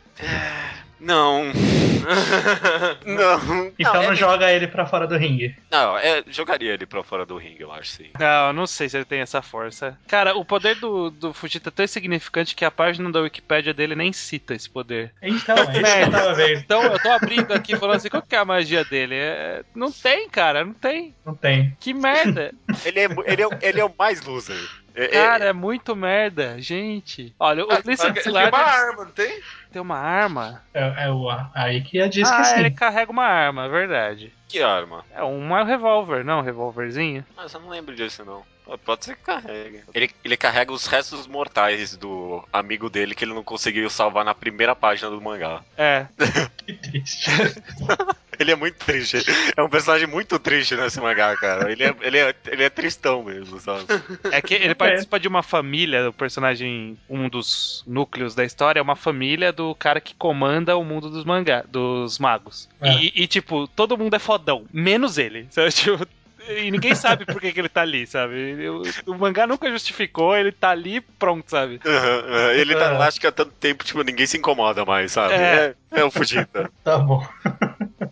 Não. 1.03 1.43
não. 3.05 3.72
Então 3.77 3.93
não, 3.93 4.12
é- 4.12 4.15
joga 4.15 4.51
ele 4.51 4.67
pra 4.67 4.86
fora 4.86 5.07
do 5.07 5.17
ringue. 5.17 5.55
Não, 5.69 5.98
é, 5.98 6.24
jogaria 6.27 6.74
ele 6.74 6.86
pra 6.86 7.03
fora 7.03 7.25
do 7.25 7.38
ringue, 7.38 7.62
eu 7.62 7.72
acho, 7.72 7.91
sim. 7.91 8.10
Não, 8.19 8.48
eu 8.48 8.53
não 8.53 8.65
sei 8.67 8.89
se 8.89 8.98
ele 8.98 9.05
tem 9.05 9.19
essa 9.19 9.41
força. 9.41 9.98
Cara, 10.07 10.36
o 10.36 10.45
poder 10.45 10.75
do, 10.75 11.10
do 11.10 11.33
Fujita 11.33 11.69
é 11.69 11.72
tão 11.72 11.86
insignificante 11.86 12.55
que 12.55 12.65
a 12.65 12.72
página 12.72 13.12
da 13.12 13.22
Wikipédia 13.22 13.74
dele 13.74 13.95
nem 13.95 14.13
cita 14.13 14.53
esse 14.53 14.69
poder. 14.69 15.12
Então, 15.22 15.55
é 15.57 16.10
tava 16.10 16.33
vendo. 16.33 16.60
Então 16.60 16.83
eu 16.83 17.00
tô 17.01 17.10
abrindo 17.12 17.53
aqui 17.53 17.75
falando 17.77 17.98
assim, 17.98 18.10
qual 18.10 18.22
que 18.24 18.36
é 18.36 18.39
a 18.39 18.45
magia 18.45 18.83
dele? 18.86 19.15
É- 19.15 19.63
Não 19.75 19.91
tem, 19.91 20.29
cara, 20.29 20.63
não 20.63 20.74
tem. 20.74 21.13
Não 21.25 21.36
tem. 21.36 21.75
Que 21.79 21.93
merda. 21.93 22.53
Ele 22.86 23.00
é, 23.00 23.07
ele 23.25 23.41
é, 23.41 23.48
o- 23.48 23.57
ele 23.62 23.79
é 23.79 23.86
o 23.86 23.93
mais 23.98 24.22
loser. 24.22 24.57
É- 24.95 25.05
é- 25.05 25.07
Cara, 25.07 25.45
é 25.45 25.53
muito 25.53 25.95
merda, 25.95 26.55
gente. 26.62 27.33
Olha, 27.39 27.65
o 27.65 27.72
Ah, 27.72 27.81
Listen 27.83 28.12
Ele 28.12 28.22
tem 28.22 28.31
uma 28.31 28.57
arma, 28.60 29.05
não 29.05 29.12
tem? 29.12 29.41
Tem 29.74 29.82
uma 29.82 29.98
arma. 29.98 30.62
É, 30.74 31.06
é 31.06 31.12
o, 31.12 31.27
aí 31.53 31.82
que 31.82 31.98
ia 31.98 32.08
diz 32.08 32.30
que 32.30 32.36
Ah, 32.36 32.44
sim. 32.44 32.60
ele 32.60 32.72
carrega 32.72 33.12
uma 33.12 33.25
arma, 33.25 33.65
é 33.65 33.70
verdade. 33.70 34.32
que 34.48 34.62
arma? 34.62 35.03
É 35.13 35.24
um 35.24 35.63
revólver, 35.63 36.24
não 36.24 36.39
um 36.39 36.44
revólverzinho? 36.44 37.25
Mas 37.36 37.53
eu 37.53 37.60
não 37.60 37.70
lembro 37.70 37.96
disso, 37.96 38.24
não. 38.24 38.44
Pode 38.86 39.03
ser 39.03 39.18
que 39.18 39.24
carregue. 39.24 39.84
Ele, 39.94 40.10
ele 40.24 40.38
carrega 40.38 40.72
os 40.72 40.88
restos 40.88 41.27
mortais 41.27 41.98
do 41.98 42.42
amigo 42.53 42.89
dele 42.89 43.13
que 43.13 43.25
ele 43.25 43.34
não 43.34 43.44
conseguiu 43.44 43.89
salvar 43.89 44.24
na 44.24 44.34
primeira 44.34 44.74
página 44.74 45.10
do 45.10 45.20
mangá. 45.22 45.62
É. 45.77 46.06
Que 46.65 46.74
triste. 46.74 47.30
Ele 48.39 48.51
é 48.51 48.55
muito 48.55 48.75
triste. 48.75 49.17
É 49.55 49.61
um 49.61 49.69
personagem 49.69 50.07
muito 50.07 50.37
triste 50.39 50.75
nesse 50.75 50.99
mangá, 50.99 51.35
cara. 51.37 51.71
Ele 51.71 51.83
é, 51.83 51.95
ele 52.01 52.17
é, 52.17 52.35
ele 52.47 52.63
é 52.63 52.69
tristão 52.69 53.23
mesmo, 53.23 53.59
sabe? 53.59 53.85
É 54.31 54.41
que 54.41 54.53
ele 54.53 54.75
participa 54.75 55.19
de 55.19 55.27
uma 55.27 55.43
família, 55.43 56.09
o 56.09 56.13
personagem, 56.13 56.97
um 57.09 57.29
dos 57.29 57.83
núcleos 57.87 58.35
da 58.35 58.43
história, 58.43 58.79
é 58.79 58.83
uma 58.83 58.95
família 58.95 59.51
do 59.51 59.73
cara 59.75 60.01
que 60.01 60.15
comanda 60.15 60.75
o 60.77 60.83
mundo 60.83 61.09
dos 61.09 61.25
mangá, 61.25 61.63
dos 61.67 62.19
magos. 62.19 62.69
É. 62.81 62.93
E, 62.95 63.13
e, 63.15 63.27
tipo, 63.27 63.67
todo 63.67 63.97
mundo 63.97 64.15
é 64.15 64.19
fodão, 64.19 64.65
menos 64.71 65.17
ele. 65.17 65.47
Sabe? 65.49 65.69
Tipo, 65.83 66.07
e 66.47 66.69
ninguém 66.71 66.93
sabe 66.93 67.25
por 67.25 67.39
que, 67.39 67.53
que 67.53 67.59
ele 67.59 67.69
tá 67.69 67.81
ali, 67.81 68.05
sabe? 68.05 68.67
O, 68.67 68.83
o 69.11 69.17
mangá 69.17 69.47
nunca 69.47 69.71
justificou, 69.71 70.35
ele 70.35 70.51
tá 70.51 70.71
ali 70.71 70.99
pronto, 70.99 71.49
sabe? 71.49 71.79
Aham, 71.85 72.23
aham. 72.27 72.51
Ele 72.53 72.75
tá 72.75 72.85
É. 72.85 72.97
lá, 72.97 73.07
acho 73.07 73.19
que 73.19 73.27
há 73.27 73.31
tanto 73.31 73.51
tempo, 73.51 73.83
tipo, 73.85 74.03
ninguém 74.03 74.25
se 74.25 74.37
incomoda 74.37 74.83
mais, 74.83 75.13
sabe? 75.13 75.35
É. 75.35 75.73
É, 75.91 75.99
é 76.01 76.03
o 76.03 76.11
Fujita. 76.11 76.69
Tá 76.83 76.97
bom. 76.97 77.25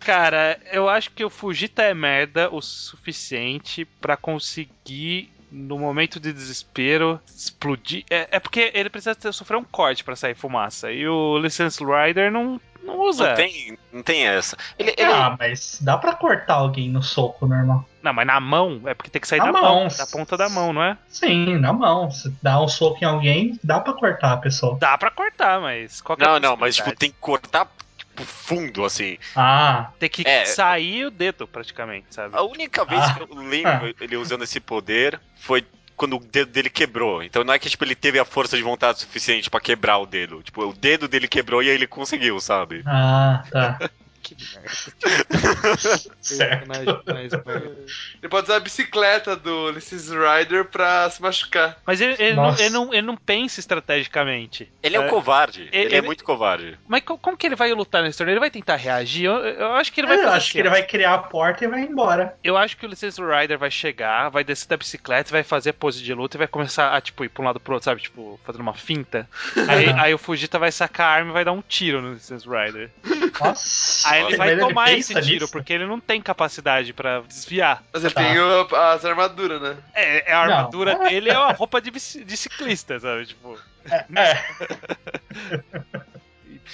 Cara, 0.04 0.58
eu 0.72 0.88
acho 0.88 1.10
que 1.10 1.24
o 1.24 1.30
Fujita 1.30 1.82
é 1.82 1.94
merda 1.94 2.48
o 2.50 2.60
suficiente 2.60 3.84
pra 4.00 4.16
conseguir. 4.16 5.30
No 5.54 5.78
momento 5.78 6.18
de 6.18 6.32
desespero, 6.32 7.20
explodir. 7.26 8.06
É, 8.08 8.26
é 8.30 8.40
porque 8.40 8.70
ele 8.72 8.88
precisa 8.88 9.14
ter, 9.14 9.30
sofrer 9.34 9.58
um 9.58 9.64
corte 9.64 10.02
pra 10.02 10.16
sair 10.16 10.34
fumaça. 10.34 10.90
E 10.90 11.06
o 11.06 11.36
License 11.36 11.78
Rider 11.84 12.32
não, 12.32 12.58
não 12.82 12.98
usa. 13.00 13.28
Não 13.28 13.34
tem, 13.36 13.78
não 13.92 14.02
tem 14.02 14.26
essa. 14.26 14.56
Ele, 14.78 14.94
ele- 14.96 15.12
Ah, 15.12 15.36
mas 15.38 15.76
dá 15.82 15.98
pra 15.98 16.14
cortar 16.14 16.54
alguém 16.54 16.88
no 16.88 17.02
soco 17.02 17.46
normal. 17.46 17.86
Não, 18.02 18.14
mas 18.14 18.26
na 18.26 18.40
mão, 18.40 18.80
é 18.86 18.94
porque 18.94 19.10
tem 19.10 19.20
que 19.20 19.28
sair 19.28 19.40
Na 19.40 19.44
da 19.44 19.52
mão, 19.52 19.62
mão. 19.80 19.88
da 19.88 20.06
ponta 20.06 20.38
da 20.38 20.48
mão, 20.48 20.72
não 20.72 20.82
é? 20.82 20.96
Sim, 21.06 21.58
na 21.58 21.70
mão. 21.70 22.10
Se 22.10 22.34
dá 22.42 22.58
um 22.58 22.66
soco 22.66 23.00
em 23.02 23.06
alguém, 23.06 23.60
dá 23.62 23.78
pra 23.78 23.92
cortar 23.92 24.32
a 24.32 24.36
pessoa. 24.38 24.78
Dá 24.80 24.96
pra 24.96 25.10
cortar, 25.10 25.60
mas 25.60 26.00
qual 26.00 26.16
que 26.16 26.24
é 26.24 26.26
a 26.26 26.30
Não, 26.30 26.40
não, 26.40 26.56
mas 26.56 26.76
tipo, 26.76 26.96
tem 26.96 27.10
que 27.10 27.18
cortar 27.20 27.70
tipo, 28.14 28.24
fundo, 28.24 28.84
assim. 28.84 29.18
Ah, 29.34 29.90
Tem 29.98 30.08
que 30.08 30.22
É. 30.26 30.44
sair 30.44 31.06
o 31.06 31.10
dedo, 31.10 31.46
praticamente, 31.46 32.06
sabe? 32.10 32.36
A 32.36 32.42
única 32.42 32.84
vez 32.84 33.02
Ah. 33.02 33.14
que 33.14 33.22
eu 33.22 33.28
lembro 33.36 33.94
ele 34.00 34.16
usando 34.16 34.44
esse 34.44 34.60
poder 34.60 35.20
foi 35.36 35.64
quando 35.96 36.16
o 36.16 36.20
dedo 36.20 36.50
dele 36.50 36.70
quebrou. 36.70 37.22
Então 37.22 37.44
não 37.44 37.54
é 37.54 37.58
que 37.58 37.68
tipo, 37.70 37.84
ele 37.84 37.94
teve 37.94 38.18
a 38.18 38.24
força 38.24 38.56
de 38.56 38.62
vontade 38.62 39.00
suficiente 39.00 39.48
pra 39.48 39.60
quebrar 39.60 39.98
o 39.98 40.06
dedo. 40.06 40.42
Tipo, 40.42 40.62
o 40.66 40.72
dedo 40.72 41.06
dele 41.06 41.28
quebrou 41.28 41.62
e 41.62 41.68
aí 41.68 41.74
ele 41.74 41.86
conseguiu, 41.86 42.40
sabe? 42.40 42.82
ah, 42.86 43.42
tá. 43.50 43.78
Que 44.34 44.44
merda. 44.54 46.08
certo. 46.20 46.68
Mais 46.68 46.84
merda. 47.32 47.76
Ele 48.22 48.28
pode 48.28 48.44
usar 48.46 48.56
a 48.56 48.60
bicicleta 48.60 49.36
do 49.36 49.66
Ulysses 49.66 50.10
Rider 50.10 50.64
pra 50.66 51.08
se 51.10 51.20
machucar. 51.20 51.78
Mas 51.86 52.00
ele, 52.00 52.16
ele 52.18 52.34
não, 52.34 52.50
ele, 52.58 52.70
não, 52.70 52.92
ele 52.94 53.02
não 53.06 53.16
pensa 53.16 53.60
estrategicamente. 53.60 54.70
Ele 54.82 54.96
é 54.96 55.00
um 55.00 55.04
É. 55.06 55.08
covarde. 55.08 55.68
Ele- 55.72 55.86
Ele, 55.86 55.96
é 55.96 56.02
muito 56.02 56.24
covarde. 56.24 56.78
Mas 56.86 57.02
co- 57.02 57.18
como 57.18 57.36
que 57.36 57.46
ele 57.46 57.56
vai 57.56 57.72
lutar 57.72 58.02
nesse 58.02 58.18
torneio? 58.18 58.34
Ele 58.34 58.40
vai 58.40 58.50
tentar 58.50 58.76
reagir? 58.76 59.24
Eu, 59.26 59.34
eu 59.34 59.72
acho 59.74 59.92
que 59.92 60.00
ele 60.00 60.08
vai 60.08 60.16
eu 60.18 60.28
acho 60.28 60.36
assim, 60.36 60.52
que 60.52 60.58
ele 60.58 60.68
ó. 60.68 60.70
vai 60.70 60.82
criar 60.82 61.14
a 61.14 61.18
porta 61.18 61.64
e 61.64 61.68
vai 61.68 61.80
embora. 61.82 62.36
Eu 62.42 62.56
acho 62.56 62.76
que 62.76 62.86
o 62.86 62.88
License 62.88 63.20
Rider 63.20 63.58
vai 63.58 63.70
chegar, 63.70 64.28
vai 64.30 64.44
descer 64.44 64.68
da 64.68 64.76
bicicleta, 64.76 65.30
vai 65.30 65.42
fazer 65.42 65.72
pose 65.72 66.02
de 66.02 66.14
luta 66.14 66.36
e 66.36 66.38
vai 66.38 66.46
começar 66.48 66.94
a, 66.94 67.00
tipo, 67.00 67.24
ir 67.24 67.28
pra 67.28 67.42
um 67.42 67.46
lado 67.46 67.60
pro 67.60 67.74
outro, 67.74 67.84
sabe? 67.84 68.00
Tipo, 68.02 68.38
fazendo 68.44 68.62
uma 68.62 68.74
finta. 68.74 69.28
Aí, 69.68 69.90
aí 69.98 70.14
o 70.14 70.18
Fujita 70.18 70.58
vai 70.58 70.70
sacar 70.72 71.06
a 71.08 71.12
arma 71.14 71.30
e 71.30 71.32
vai 71.32 71.44
dar 71.44 71.52
um 71.52 71.62
tiro 71.62 72.00
no 72.00 72.14
License 72.14 72.46
Rider. 72.48 72.90
Nossa. 73.40 74.08
Aí 74.10 74.22
ele 74.24 74.36
vai 74.36 74.56
tomar 74.58 74.92
esse 74.92 75.14
tiro, 75.14 75.26
nisso? 75.40 75.52
porque 75.52 75.72
ele 75.72 75.86
não 75.86 75.98
tem 76.00 76.20
capacidade 76.20 76.92
pra 76.92 77.20
desviar. 77.20 77.82
Mas 77.92 78.04
ele 78.04 78.14
Tá. 78.14 78.22
tem 78.22 78.38
o- 78.38 78.76
as 78.76 79.04
armaduras, 79.04 79.60
né? 79.62 79.76
É, 79.94 80.30
é 80.30 80.34
a 80.34 80.46
Não. 80.46 80.54
armadura 80.54 80.96
dele 81.08 81.30
é 81.30 81.38
uma 81.38 81.52
roupa 81.52 81.80
de, 81.80 81.90
de 81.90 82.36
ciclista, 82.36 82.98
sabe? 83.00 83.26
Tipo. 83.26 83.58
É, 83.90 84.04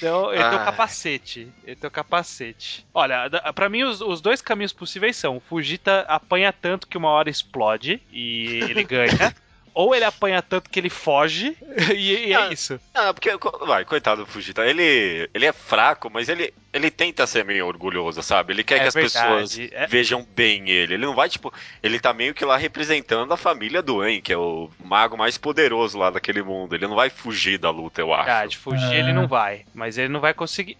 Então, 0.00 0.32
ele 0.32 0.42
tem 0.42 0.52
o 0.58 0.60
Ah. 0.60 0.64
capacete. 0.64 1.48
Ele 1.64 1.74
tem 1.76 1.88
o 1.88 1.90
capacete. 1.90 2.86
Olha, 2.94 3.28
pra 3.54 3.68
mim, 3.68 3.82
os, 3.82 4.00
os 4.00 4.20
dois 4.20 4.40
caminhos 4.40 4.72
possíveis 4.72 5.16
são: 5.16 5.36
o 5.38 5.40
Fujita 5.40 6.02
apanha 6.02 6.52
tanto 6.52 6.86
que 6.86 6.96
uma 6.96 7.08
hora 7.08 7.28
explode 7.30 8.00
e 8.12 8.60
ele 8.68 8.84
ganha. 8.84 9.08
ou 9.74 9.94
ele 9.94 10.04
apanha 10.04 10.42
tanto 10.42 10.68
que 10.70 10.78
ele 10.80 10.90
foge 10.90 11.56
e, 11.94 12.28
e 12.28 12.32
é 12.32 12.36
Ah. 12.36 12.52
isso. 12.52 12.80
Ah, 12.94 13.12
porque, 13.14 13.30
vai, 13.66 13.84
coitado 13.84 14.24
do 14.24 14.30
Fujita. 14.30 14.64
Ele, 14.66 15.28
ele 15.34 15.46
é 15.46 15.52
fraco, 15.52 16.10
mas 16.12 16.28
ele, 16.28 16.52
ele 16.72 16.90
tenta 16.90 17.26
ser 17.26 17.44
meio 17.44 17.66
orgulhoso, 17.66 18.22
sabe? 18.22 18.52
Ele 18.52 18.64
quer 18.64 18.76
É 18.76 18.78
que 18.80 18.86
as 18.88 18.94
verdade, 18.94 19.12
pessoas 19.58 19.58
é. 19.72 19.86
vejam 19.86 20.26
bem 20.34 20.68
ele. 20.70 20.94
Ele 20.94 21.06
não 21.06 21.14
vai, 21.14 21.28
tipo, 21.28 21.52
ele 21.82 21.98
tá 22.00 22.12
meio 22.12 22.34
que 22.34 22.44
lá 22.44 22.56
representando 22.56 23.32
a 23.32 23.36
família 23.36 23.82
do 23.82 24.04
En, 24.06 24.20
que 24.20 24.32
é 24.32 24.36
o 24.38 24.70
mago 24.84 25.16
mais 25.16 25.38
poderoso 25.38 25.98
lá 25.98 26.10
daquele 26.10 26.42
mundo. 26.42 26.74
Ele 26.74 26.86
não 26.86 26.96
vai 26.96 27.10
fugir 27.10 27.58
da 27.58 27.70
luta, 27.70 28.00
eu 28.00 28.12
acho. 28.12 28.24
Verdade, 28.24 28.56
fugir 28.58 28.84
Ah. 28.92 28.96
ele 28.96 29.12
não 29.12 29.26
vai. 29.26 29.64
Mas 29.74 29.98
ele 29.98 30.08
não 30.08 30.20
vai 30.20 30.34
conseguir. 30.34 30.76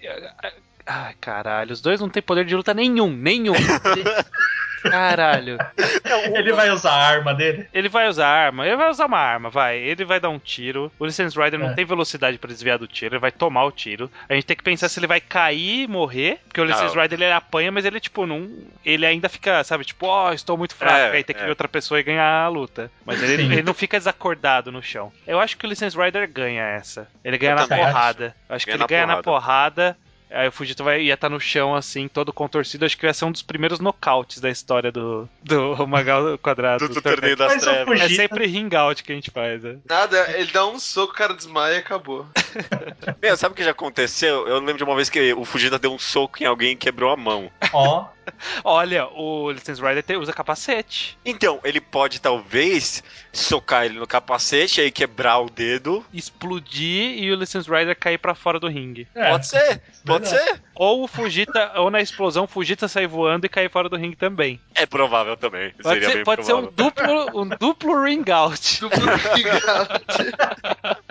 Ai, 0.86 1.14
caralho, 1.20 1.72
os 1.72 1.80
dois 1.82 2.00
não 2.00 2.08
têm 2.08 2.22
poder 2.22 2.44
de 2.46 2.56
luta 2.56 2.72
nenhum, 2.72 3.10
nenhum. 3.12 3.52
Caralho. 4.82 5.58
ele 6.34 6.52
vai 6.52 6.70
usar 6.70 6.92
a 6.92 7.06
arma 7.08 7.34
dele. 7.34 7.66
Ele 7.72 7.88
vai 7.88 8.08
usar 8.08 8.26
arma, 8.28 8.66
ele 8.66 8.76
vai 8.76 8.90
usar 8.90 9.06
uma 9.06 9.18
arma, 9.18 9.50
vai. 9.50 9.78
Ele 9.78 10.04
vai 10.04 10.20
dar 10.20 10.28
um 10.28 10.38
tiro. 10.38 10.90
O 10.98 11.04
License 11.06 11.38
Rider 11.38 11.58
não 11.58 11.70
É. 11.70 11.74
tem 11.74 11.84
velocidade 11.84 12.38
pra 12.38 12.48
desviar 12.48 12.78
do 12.78 12.86
tiro, 12.86 13.14
ele 13.14 13.20
vai 13.20 13.32
tomar 13.32 13.64
o 13.64 13.70
tiro. 13.72 14.10
A 14.28 14.34
gente 14.34 14.44
tem 14.46 14.56
que 14.56 14.62
pensar 14.62 14.88
se 14.88 14.98
ele 14.98 15.06
vai 15.06 15.20
cair 15.20 15.82
e 15.84 15.86
morrer. 15.86 16.38
Porque 16.48 16.60
o 16.60 16.64
License 16.64 16.94
Não. 16.94 17.02
Rider 17.02 17.20
ele 17.22 17.32
apanha, 17.32 17.70
mas 17.72 17.84
ele, 17.84 18.00
tipo, 18.00 18.26
não. 18.26 18.48
Ele 18.84 19.04
ainda 19.06 19.28
fica, 19.28 19.62
sabe, 19.64 19.84
tipo, 19.84 20.06
ó, 20.06 20.32
estou 20.32 20.56
muito 20.56 20.74
fraco. 20.74 20.96
É, 20.96 21.10
aí 21.16 21.24
tem 21.24 21.34
que 21.34 21.42
é. 21.42 21.44
vir 21.44 21.50
outra 21.50 21.68
pessoa 21.68 22.00
e 22.00 22.02
ganhar 22.02 22.44
a 22.44 22.48
luta. 22.48 22.90
Mas 23.04 23.22
ele, 23.22 23.42
ele 23.44 23.62
não 23.62 23.74
fica 23.74 23.98
desacordado 23.98 24.70
no 24.72 24.82
chão. 24.82 25.12
Eu 25.26 25.40
acho 25.40 25.56
que 25.56 25.66
o 25.66 25.68
License 25.68 25.96
Rider 25.96 26.30
ganha 26.30 26.62
essa. 26.64 27.08
Ele 27.24 27.36
ganha 27.38 27.52
Eu 27.52 27.56
na 27.56 27.62
acho. 27.62 27.74
porrada. 27.74 28.34
Eu 28.48 28.56
acho 28.56 28.64
que 28.64 28.70
Ganha 28.72 28.76
ele 28.76 28.82
na 28.82 28.86
ganha 28.86 29.06
na 29.06 29.22
porrada. 29.22 29.96
Aí 30.30 30.48
o 30.48 30.52
Fujita 30.52 30.82
vai, 30.82 31.02
ia 31.02 31.14
estar 31.14 31.28
no 31.28 31.40
chão, 31.40 31.74
assim, 31.74 32.08
todo 32.08 32.32
contorcido. 32.32 32.84
Acho 32.84 32.96
que 32.96 33.06
ia 33.06 33.14
ser 33.14 33.24
um 33.24 33.32
dos 33.32 33.42
primeiros 33.42 33.80
nocautes 33.80 34.40
da 34.40 34.50
história 34.50 34.92
do, 34.92 35.28
do 35.42 35.86
Magal 35.88 36.38
Quadrado. 36.38 36.88
Do, 36.88 36.94
do 36.94 37.02
torneio 37.02 37.36
das 37.36 37.54
Mas 37.54 37.62
trevas. 37.62 38.00
É 38.00 38.08
sempre 38.08 38.46
ring 38.46 38.74
out 38.74 39.02
que 39.02 39.12
a 39.12 39.14
gente 39.14 39.30
faz, 39.30 39.62
né? 39.62 39.76
Nada, 39.88 40.30
ele 40.36 40.50
dá 40.52 40.66
um 40.66 40.78
soco, 40.78 41.12
o 41.12 41.16
cara 41.16 41.34
desmaia 41.34 41.76
e 41.76 41.78
acabou. 41.78 42.26
Meu, 43.22 43.36
sabe 43.36 43.52
o 43.52 43.56
que 43.56 43.64
já 43.64 43.70
aconteceu? 43.70 44.46
Eu 44.46 44.58
lembro 44.58 44.78
de 44.78 44.84
uma 44.84 44.94
vez 44.94 45.08
que 45.08 45.32
o 45.32 45.44
Fujita 45.44 45.78
deu 45.78 45.92
um 45.92 45.98
soco 45.98 46.42
em 46.42 46.46
alguém 46.46 46.72
e 46.72 46.76
quebrou 46.76 47.10
a 47.10 47.16
mão. 47.16 47.50
Ó, 47.72 48.06
Olha, 48.64 49.06
o 49.08 49.50
License 49.50 49.80
Rider 49.82 50.18
usa 50.18 50.32
capacete. 50.32 51.18
Então, 51.24 51.60
ele 51.64 51.80
pode 51.80 52.20
talvez 52.20 53.02
socar 53.32 53.84
ele 53.84 53.98
no 53.98 54.06
capacete, 54.06 54.80
aí 54.80 54.90
quebrar 54.90 55.38
o 55.40 55.50
dedo. 55.50 56.04
Explodir 56.12 57.18
e 57.22 57.32
o 57.32 57.36
License 57.36 57.68
Rider 57.70 57.96
cair 57.98 58.18
pra 58.18 58.34
fora 58.34 58.58
do 58.60 58.68
ringue. 58.68 59.06
é, 59.14 59.30
Pode 59.30 59.46
ser, 59.46 59.82
pode 60.04 60.28
verdade. 60.28 60.50
ser. 60.50 60.62
Ou 60.74 61.04
o 61.04 61.08
Fujita, 61.08 61.72
ou 61.76 61.90
na 61.90 62.00
explosão, 62.00 62.44
o 62.44 62.48
Fujita 62.48 62.86
sair 62.88 63.06
voando 63.06 63.46
e 63.46 63.48
cair 63.48 63.70
fora 63.70 63.88
do 63.88 63.96
ringue 63.96 64.16
também. 64.16 64.60
É 64.74 64.86
provável 64.86 65.36
também. 65.36 65.70
Pode 65.82 65.88
Seria 65.88 66.08
ser, 66.08 66.14
bem 66.16 66.24
pode 66.24 66.46
ser 66.46 66.54
um 66.54 66.66
provável. 66.66 67.24
duplo, 67.26 67.42
um 67.42 67.48
duplo 67.48 68.02
ring 68.04 68.24
out. 68.30 68.80
Duplo 68.80 69.00
gigante. 69.36 69.58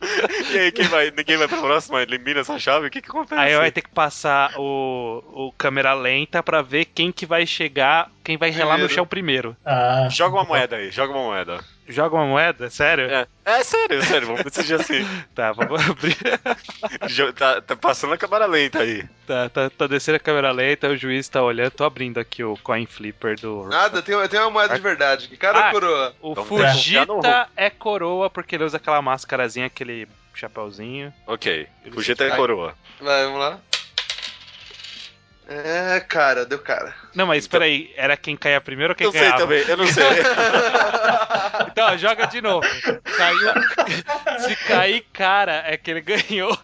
E 0.52 0.58
aí, 0.58 0.72
quem 0.72 0.86
vai, 0.86 1.10
ninguém 1.10 1.36
vai 1.36 1.48
pra 1.48 1.58
próxima, 1.60 2.02
elimina 2.02 2.40
essa 2.40 2.58
chave, 2.58 2.86
o 2.86 2.90
que 2.90 3.02
que 3.02 3.08
acontece? 3.08 3.40
Aí 3.40 3.56
vai 3.56 3.70
ter 3.70 3.82
que 3.82 3.90
passar 3.90 4.52
o, 4.58 5.22
o 5.48 5.52
câmera 5.52 5.92
lenta 5.94 6.42
pra 6.42 6.62
ver 6.62 6.84
quem 6.86 7.10
que 7.12 7.26
vai 7.26 7.46
chegar, 7.46 8.10
quem 8.22 8.36
vai 8.36 8.50
relar 8.50 8.72
no 8.78 8.84
Primeiro. 8.86 8.94
chão 8.94 9.06
primeiro. 9.06 9.56
Ah, 9.64 10.08
Joga 10.10 10.36
uma 10.36 10.44
moeda 10.44 10.76
aí, 10.76 10.90
joga 10.90 11.12
uma 11.12 11.24
moeda. 11.24 11.60
Joga 11.88 12.16
uma 12.16 12.26
moeda? 12.26 12.68
Sério? 12.68 13.06
É, 13.10 13.26
é 13.44 13.62
sério, 13.62 14.02
sério, 14.02 14.26
vamos 14.26 14.42
decidir 14.42 14.74
assim. 14.74 15.06
Tá, 15.34 15.52
vamos 15.52 15.80
abrir. 15.88 16.16
Tá, 17.36 17.60
tá 17.60 17.76
passando 17.76 18.12
a 18.14 18.18
câmera 18.18 18.46
lenta 18.46 18.80
aí. 18.80 19.04
Tá, 19.26 19.48
tá, 19.48 19.70
tá 19.70 19.86
descendo 19.86 20.16
a 20.16 20.20
câmera 20.20 20.50
lenta, 20.50 20.88
o 20.88 20.96
juiz 20.96 21.28
tá 21.28 21.42
olhando. 21.42 21.70
Tô 21.70 21.84
abrindo 21.84 22.18
aqui 22.18 22.42
o 22.42 22.56
coin 22.62 22.86
flipper 22.86 23.38
do. 23.40 23.68
Nada, 23.68 24.02
tem, 24.02 24.16
tem 24.28 24.40
uma 24.40 24.50
moeda 24.50 24.74
de 24.74 24.80
verdade. 24.80 25.28
Que 25.28 25.36
cara 25.36 25.68
Ah. 25.68 25.70
coroa. 25.70 26.14
O 26.20 26.32
Então, 26.32 26.44
Fujita 26.44 27.48
é 27.56 27.70
coroa 27.70 28.28
porque 28.30 28.54
ele 28.56 28.64
usa 28.64 28.76
aquela 28.78 29.00
máscarazinha, 29.02 29.66
aquele 29.66 30.08
chapéuzinho. 30.34 31.12
Ok. 31.26 31.66
Fugita 31.92 32.24
é 32.24 32.30
coroa. 32.36 32.74
Vai, 33.00 33.24
vamos 33.24 33.40
lá. 33.40 33.58
É, 35.48 36.00
cara, 36.00 36.44
deu 36.44 36.58
cara. 36.58 36.92
Não, 37.14 37.26
mas 37.26 37.46
peraí, 37.46 37.92
era 37.96 38.16
quem 38.16 38.36
caía 38.36 38.60
primeiro 38.60 38.92
ou 38.92 38.96
quem 38.96 39.06
Eu 39.06 39.12
sei 39.12 39.20
ganhava? 39.20 39.38
também, 39.38 39.62
eu 39.66 39.76
não 39.76 39.86
sei. 39.86 40.04
Então, 41.70 41.96
joga 41.98 42.26
de 42.26 42.40
novo. 42.40 42.66
Caiu. 43.16 43.52
Se 44.40 44.56
cair 44.66 45.04
cara, 45.12 45.62
é 45.66 45.76
que 45.76 45.90
ele 45.90 46.00
ganhou 46.00 46.56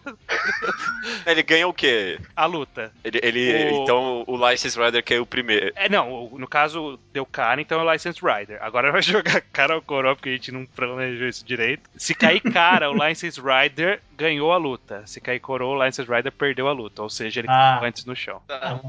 Ele 1.25 1.43
ganha 1.43 1.67
o 1.67 1.73
quê? 1.73 2.19
a 2.35 2.45
luta. 2.45 2.91
Ele, 3.03 3.19
ele- 3.23 3.71
O- 3.71 3.83
Então 3.83 4.23
o 4.27 4.49
License 4.49 4.79
Rider 4.79 5.03
caiu 5.03 5.25
primeiro. 5.25 5.71
É, 5.75 5.87
não, 5.89 6.29
no 6.33 6.47
caso 6.47 6.99
deu 7.11 7.25
cara, 7.25 7.61
então 7.61 7.79
é 7.79 7.83
o 7.83 7.91
License 7.91 8.19
Rider. 8.23 8.57
Agora 8.61 8.91
vai 8.91 9.01
jogar 9.03 9.41
cara 9.41 9.75
ou 9.75 9.81
coroa, 9.81 10.15
porque 10.15 10.29
a 10.29 10.33
gente 10.33 10.51
não 10.51 10.65
planejou 10.65 11.27
isso 11.27 11.45
direito. 11.45 11.89
Se 11.95 12.13
cair 12.15 12.41
cara, 12.41 12.89
o 12.91 13.07
License 13.07 13.39
Rider 13.39 13.99
ganhou 14.17 14.51
a 14.51 14.57
luta. 14.57 15.03
Se 15.05 15.19
cair 15.21 15.39
coroa, 15.39 15.75
o 15.77 15.85
License 15.85 16.09
Rider 16.11 16.31
perdeu 16.31 16.67
a 16.67 16.71
luta. 16.71 17.01
Ou 17.01 17.09
seja, 17.09 17.39
ele 17.41 17.47
Ah. 17.49 17.75
caiu 17.77 17.87
antes 17.89 18.05
no 18.05 18.15
chão. 18.15 18.41
Tá. 18.47 18.79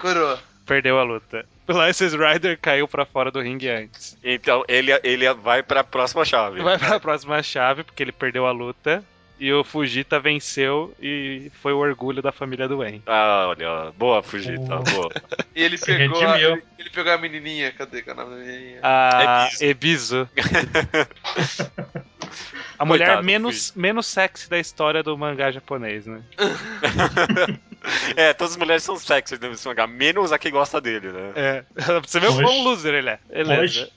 Coroa. 0.00 0.38
Perdeu 0.66 0.98
a 0.98 1.02
luta. 1.02 1.46
O 1.66 1.72
License 1.86 2.16
Rider 2.16 2.58
caiu 2.60 2.86
pra 2.86 3.04
fora 3.06 3.30
do 3.30 3.40
ringue 3.40 3.68
antes. 3.68 4.16
Então 4.22 4.64
ele, 4.68 4.92
ele 5.02 5.32
vai 5.34 5.62
pra 5.62 5.82
próxima 5.82 6.24
chave. 6.24 6.60
Vai 6.62 6.78
pra 6.78 7.00
próxima 7.00 7.42
chave, 7.42 7.82
porque 7.84 8.02
ele 8.02 8.12
perdeu 8.12 8.46
a 8.46 8.50
luta. 8.52 9.02
E 9.40 9.52
o 9.52 9.62
Fujita 9.62 10.18
venceu 10.18 10.92
e 11.00 11.50
foi 11.62 11.72
o 11.72 11.78
orgulho 11.78 12.20
da 12.20 12.32
família 12.32 12.66
do 12.66 12.78
Wayne. 12.78 13.02
Ah, 13.06 13.46
olha, 13.48 13.92
boa, 13.96 14.20
Fugita, 14.20 14.60
Oh. 14.76 14.82
boa. 14.82 15.12
E 15.54 15.62
ele 15.62 15.78
pegou, 15.78 16.20
a, 16.28 16.40
ele, 16.40 16.62
ele 16.76 16.90
pegou 16.90 17.12
a 17.12 17.18
menininha. 17.18 17.70
Cadê 17.70 18.02
que 18.02 18.10
é 18.10 18.12
o 18.14 18.16
nome 18.16 18.30
da 18.30 18.36
menininha? 18.44 18.80
A 18.82 19.48
Ebisu. 19.60 20.28
Ebisu. 20.36 21.68
A 22.78 22.84
mulher 22.84 23.06
Coitado, 23.06 23.26
menos, 23.26 23.72
menos 23.74 24.06
sexy 24.06 24.48
da 24.48 24.58
história 24.58 25.02
do 25.02 25.16
mangá 25.16 25.50
japonês, 25.50 26.06
né? 26.06 26.22
É, 28.16 28.34
todas 28.34 28.52
as 28.54 28.58
mulheres 28.58 28.82
são 28.82 28.98
sexy 28.98 29.38
nesse 29.38 29.66
mangá, 29.66 29.86
menos 29.86 30.32
a 30.32 30.38
que 30.38 30.50
gosta 30.50 30.80
dele, 30.80 31.12
né? 31.12 31.32
É. 31.36 31.64
Você 32.04 32.18
vê 32.18 32.26
o 32.26 32.34
quão 32.34 32.64
loser 32.64 32.92
ele 32.92 33.10
é. 33.10 33.18
Beleza. 33.28 33.88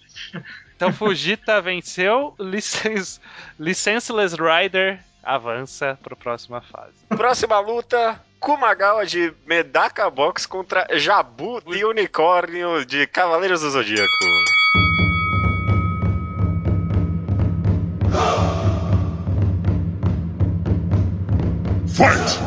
Então 0.75 0.93
Fujita 0.93 1.59
venceu, 1.61 2.35
License, 2.39 3.19
Licenseless 3.59 4.35
Rider 4.35 4.99
avança 5.23 5.97
para 6.01 6.13
a 6.13 6.17
próxima 6.17 6.61
fase. 6.61 6.93
Próxima 7.09 7.59
luta. 7.59 8.19
Kumagawa 8.39 9.05
de 9.05 9.31
Medaka 9.45 10.09
Box 10.09 10.47
contra 10.47 10.87
Jabu 10.97 11.61
de 11.61 11.85
Unicórnio 11.85 12.83
de 12.83 13.05
Cavaleiros 13.05 13.61
do 13.61 13.69
Zodíaco. 13.69 14.09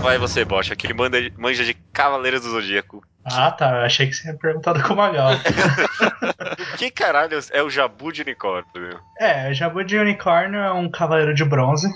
Vai 0.03 0.19
você, 0.19 0.45
Bocha, 0.45 0.75
que 0.77 0.93
manda, 0.95 1.19
manja 1.37 1.65
de 1.65 1.75
Cavaleiros 1.93 2.43
do 2.43 2.51
Zodíaco. 2.51 3.03
Ah, 3.25 3.51
tá. 3.51 3.71
Eu 3.77 3.81
achei 3.85 4.07
que 4.07 4.13
você 4.15 4.29
ia 4.29 4.35
perguntar 4.37 4.73
do 4.75 4.83
Kumagal. 4.83 5.31
Que 6.79 6.91
caralho 6.91 7.39
é 7.53 7.63
o 7.63 7.71
Jabu 7.71 8.13
de 8.13 8.23
Unicórnio? 8.23 8.99
é, 9.19 9.51
o 9.51 9.55
Jabu 9.55 9.83
de 9.85 9.97
Unicórnio 9.97 10.59
é 10.61 10.73
um 10.73 10.89
cavaleiro 10.91 11.33
de 11.35 11.45
bronze, 11.45 11.89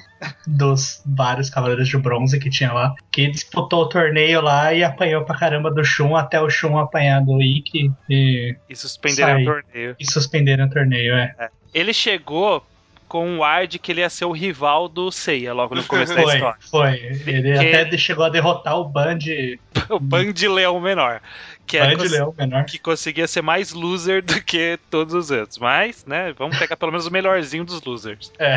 dos 0.47 1.02
vários 1.05 1.50
cavaleiros 1.50 1.88
de 1.88 1.97
bronze 1.99 2.38
que 2.38 2.49
tinha 2.49 2.73
lá, 2.73 2.95
que 3.12 3.28
disputou 3.31 3.83
o 3.83 3.88
torneio 3.88 4.40
lá 4.40 4.73
e 4.73 4.83
apanhou 4.85 5.25
pra 5.25 5.37
caramba 5.38 5.71
do 5.71 5.85
Shun 5.85 6.17
até 6.17 6.40
o 6.40 6.49
Shun 6.49 6.78
apanhar 6.78 7.21
do 7.25 7.40
Ikki 7.43 7.93
e, 8.09 8.57
E 8.69 8.76
suspenderam 8.76 9.33
Sai. 9.35 9.43
o 9.43 9.45
torneio. 9.47 9.97
e 9.99 10.11
suspenderam 10.11 10.64
o 10.67 10.71
torneio, 10.71 11.14
é. 11.14 11.50
Ele 11.75 11.93
chegou 11.93 12.64
com 13.08 13.26
um 13.26 13.42
ar 13.42 13.66
de 13.66 13.78
que 13.78 13.90
ele 13.92 14.00
ia 14.02 14.10
ser 14.10 14.26
o 14.26 14.32
rival 14.32 14.88
do 14.88 15.10
Seiya 15.10 15.54
logo 15.54 15.74
no 15.74 15.82
começo 15.84 16.14
da 16.14 16.22
Foi, 16.22 16.34
história. 16.34 16.56
foi. 16.70 16.94
Ele 17.26 17.58
Que- 17.58 17.76
até 17.76 17.96
chegou 17.96 18.24
a 18.24 18.28
derrotar 18.28 18.78
o 18.78 18.84
Band, 18.84 19.18
O 19.88 19.98
Band 19.98 20.34
Leão 20.54 20.78
Menor. 20.80 21.20
Que, 21.68 21.76
é 21.76 21.94
cons- 21.94 22.70
que 22.70 22.78
conseguia 22.78 23.28
ser 23.28 23.42
mais 23.42 23.72
loser 23.72 24.22
do 24.25 24.42
que 24.42 24.78
todos 24.90 25.14
os 25.14 25.30
outros. 25.30 25.58
Mas, 25.58 26.04
né, 26.06 26.32
vamos 26.37 26.58
pegar 26.58 26.76
pelo 26.76 26.90
menos 26.90 27.06
o 27.06 27.10
melhorzinho 27.10 27.64
dos 27.64 27.80
losers. 27.82 28.32
É. 28.38 28.56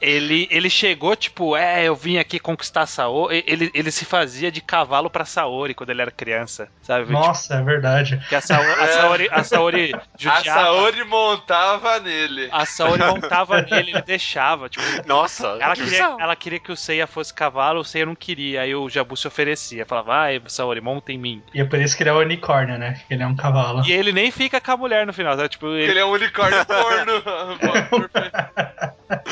Ele, 0.00 0.46
ele 0.50 0.68
chegou, 0.68 1.16
tipo, 1.16 1.56
é, 1.56 1.84
eu 1.84 1.94
vim 1.96 2.18
aqui 2.18 2.38
conquistar 2.38 2.82
a 2.82 2.86
Saori. 2.86 3.42
Ele, 3.46 3.70
ele 3.72 3.90
se 3.90 4.04
fazia 4.04 4.50
de 4.50 4.60
cavalo 4.60 5.08
pra 5.08 5.24
Saori 5.24 5.72
quando 5.74 5.90
ele 5.90 6.02
era 6.02 6.10
criança, 6.10 6.68
sabe? 6.82 7.10
Nossa, 7.12 7.54
é 7.54 7.62
verdade. 7.62 8.16
Tipo, 8.16 8.28
que 8.28 8.34
a 8.34 8.40
Saori, 8.40 8.68
a 8.80 8.86
Saori, 8.88 9.28
a 9.30 9.44
Saori 9.44 9.94
A. 10.26 10.42
Saori 10.44 11.04
montava 11.04 11.98
nele. 12.00 12.48
A 12.52 12.66
Saori 12.66 13.02
montava 13.04 13.62
nele, 13.62 13.90
ele 13.92 14.02
deixava, 14.02 14.68
tipo, 14.68 14.84
Nossa, 15.06 15.46
ela 15.60 15.74
que 15.74 15.84
queria, 15.84 16.16
ela 16.18 16.36
queria 16.36 16.58
que 16.58 16.72
o 16.72 16.76
Seiya 16.76 17.06
fosse 17.06 17.32
cavalo, 17.32 17.80
o 17.80 17.84
Seiya 17.84 18.06
não 18.06 18.14
queria, 18.14 18.62
aí 18.62 18.74
o 18.74 18.88
Jabu 18.88 19.16
se 19.16 19.26
oferecia, 19.28 19.86
falava, 19.86 20.06
vai, 20.08 20.42
Saori, 20.46 20.80
monta 20.80 21.12
em 21.12 21.18
mim. 21.18 21.42
E 21.54 21.60
é 21.60 21.64
por 21.64 21.78
isso 21.80 21.96
que 21.96 22.02
ele 22.02 22.10
é 22.10 22.12
o 22.16 22.20
unicórnio, 22.20 22.78
né? 22.78 23.00
Ele 23.08 23.22
é 23.22 23.26
um 23.26 23.36
cavalo. 23.36 23.82
E 23.86 23.92
ele 23.92 24.12
nem 24.12 24.30
fica 24.30 24.60
com 24.60 24.70
a 24.72 24.76
mulher 24.76 25.06
no 25.06 25.12
final, 25.12 25.36
sabe? 25.36 25.48
Tipo, 25.48 25.68
ele, 25.68 25.90
ele 25.90 25.98
é 25.98 26.04
um 26.04 26.10
unicórnio 26.10 26.64
corno. 26.66 27.12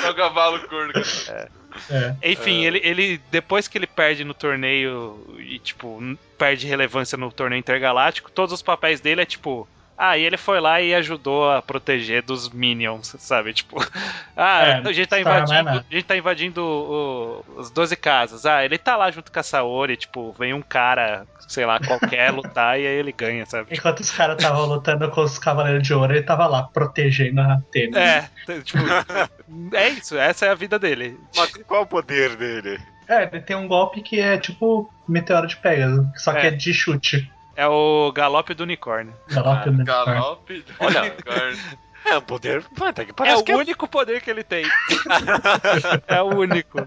É 0.03 0.11
o 0.11 0.14
cavalo 0.14 0.61
corno. 0.68 0.92
cara. 0.92 1.51
É. 1.90 2.14
Enfim, 2.23 2.64
ele, 2.64 2.81
ele 2.85 3.20
depois 3.31 3.66
que 3.66 3.77
ele 3.77 3.87
perde 3.87 4.25
no 4.25 4.33
torneio 4.33 5.18
e 5.38 5.59
tipo 5.59 6.01
perde 6.38 6.66
relevância 6.66 7.18
no 7.18 7.33
torneio 7.33 7.59
intergaláctico, 7.59 8.31
todos 8.31 8.53
os 8.53 8.62
papéis 8.62 9.01
dele 9.01 9.23
é 9.23 9.27
tipo 9.27 9.68
ah, 9.97 10.19
e 10.19 10.23
ele 10.25 10.37
foi 10.37 10.61
lá 10.61 10.81
e 10.81 10.95
ajudou 10.95 11.51
a 11.51 11.63
proteger 11.63 12.23
dos 12.23 12.49
Minions, 12.51 13.15
sabe? 13.19 13.53
Tipo, 13.53 13.77
ah, 14.37 14.63
É, 14.67 14.73
a 14.89 14.93
gente 14.93 15.07
tá 15.09 15.17
tá, 15.17 15.21
invadindo, 15.21 15.65
mas 15.65 15.75
não. 15.77 15.81
a 15.89 15.95
gente 15.95 16.05
tá 16.05 16.17
invadindo 16.17 16.63
o- 16.65 17.45
os 17.61 17.71
12 17.71 17.97
casas. 17.97 18.45
Ah, 18.47 18.65
ele 18.65 18.77
tá 18.79 18.97
lá 18.97 19.11
junto 19.11 19.31
com 19.31 19.39
a 19.39 19.43
Saori, 19.43 19.97
tipo, 19.97 20.35
vem 20.39 20.53
um 20.53 20.63
cara, 20.63 21.27
sei 21.49 21.65
lá, 21.65 21.79
qualquer 21.81 22.31
lutar 22.35 22.79
e 22.81 22.87
aí 22.87 22.95
ele 22.95 23.13
ganha, 23.13 23.47
sabe? 23.47 23.69
Enquanto 23.73 24.01
os 24.01 24.11
caras 24.11 24.37
estavam 24.37 24.67
lutando 24.67 25.09
com 25.11 25.21
os 25.23 25.39
Cavaleiros 25.39 25.83
de 25.87 25.95
Ouro, 25.95 26.13
ele 26.13 26.23
tava 26.23 26.47
lá 26.47 26.65
protegendo 26.65 27.41
a 27.41 27.55
Atena. 27.55 27.99
É, 28.01 28.29
tipo, 28.63 28.79
é 29.77 29.89
isso, 29.91 30.17
essa 30.17 30.47
é 30.47 30.51
a 30.51 30.55
vida 30.55 30.79
dele. 30.79 31.19
Mas 31.37 31.53
qual 31.67 31.81
é 31.81 31.85
o 31.85 31.87
poder 31.87 32.37
dele? 32.37 32.79
É, 33.07 33.25
ele 33.25 33.41
tem 33.43 33.55
um 33.55 33.69
golpe 33.69 34.01
que 34.01 34.19
é 34.19 34.39
tipo 34.39 34.91
Meteoro 35.07 35.47
de 35.47 35.57
Pegasus, 35.59 36.07
só 36.17 36.33
que 36.33 36.39
É. 36.39 36.47
é 36.47 36.51
de 36.51 36.73
chute. 36.73 37.31
É 37.57 37.67
o 37.67 38.11
galope 38.12 38.55
do 38.55 38.62
unicórnio. 38.64 39.14
Galope 39.29 39.71
do 39.71 39.77
unicórnio. 39.77 40.14
Galope 40.14 40.61
do 40.62 40.75
Olha. 40.81 41.03
unicórnio. 41.03 41.59
É 42.07 42.19
um 42.19 42.21
poder. 42.21 42.62
Até 42.83 43.03
que 43.07 43.12
É 43.12 43.14
parece 43.14 43.40
o 43.40 43.43
que 43.45 43.51
é 43.53 43.57
único 43.57 43.88
poder 43.88 44.21
que 44.21 44.29
ele 44.29 44.45
tem. 44.45 44.67
é 46.07 46.21
o 46.21 46.27
único. 46.37 46.85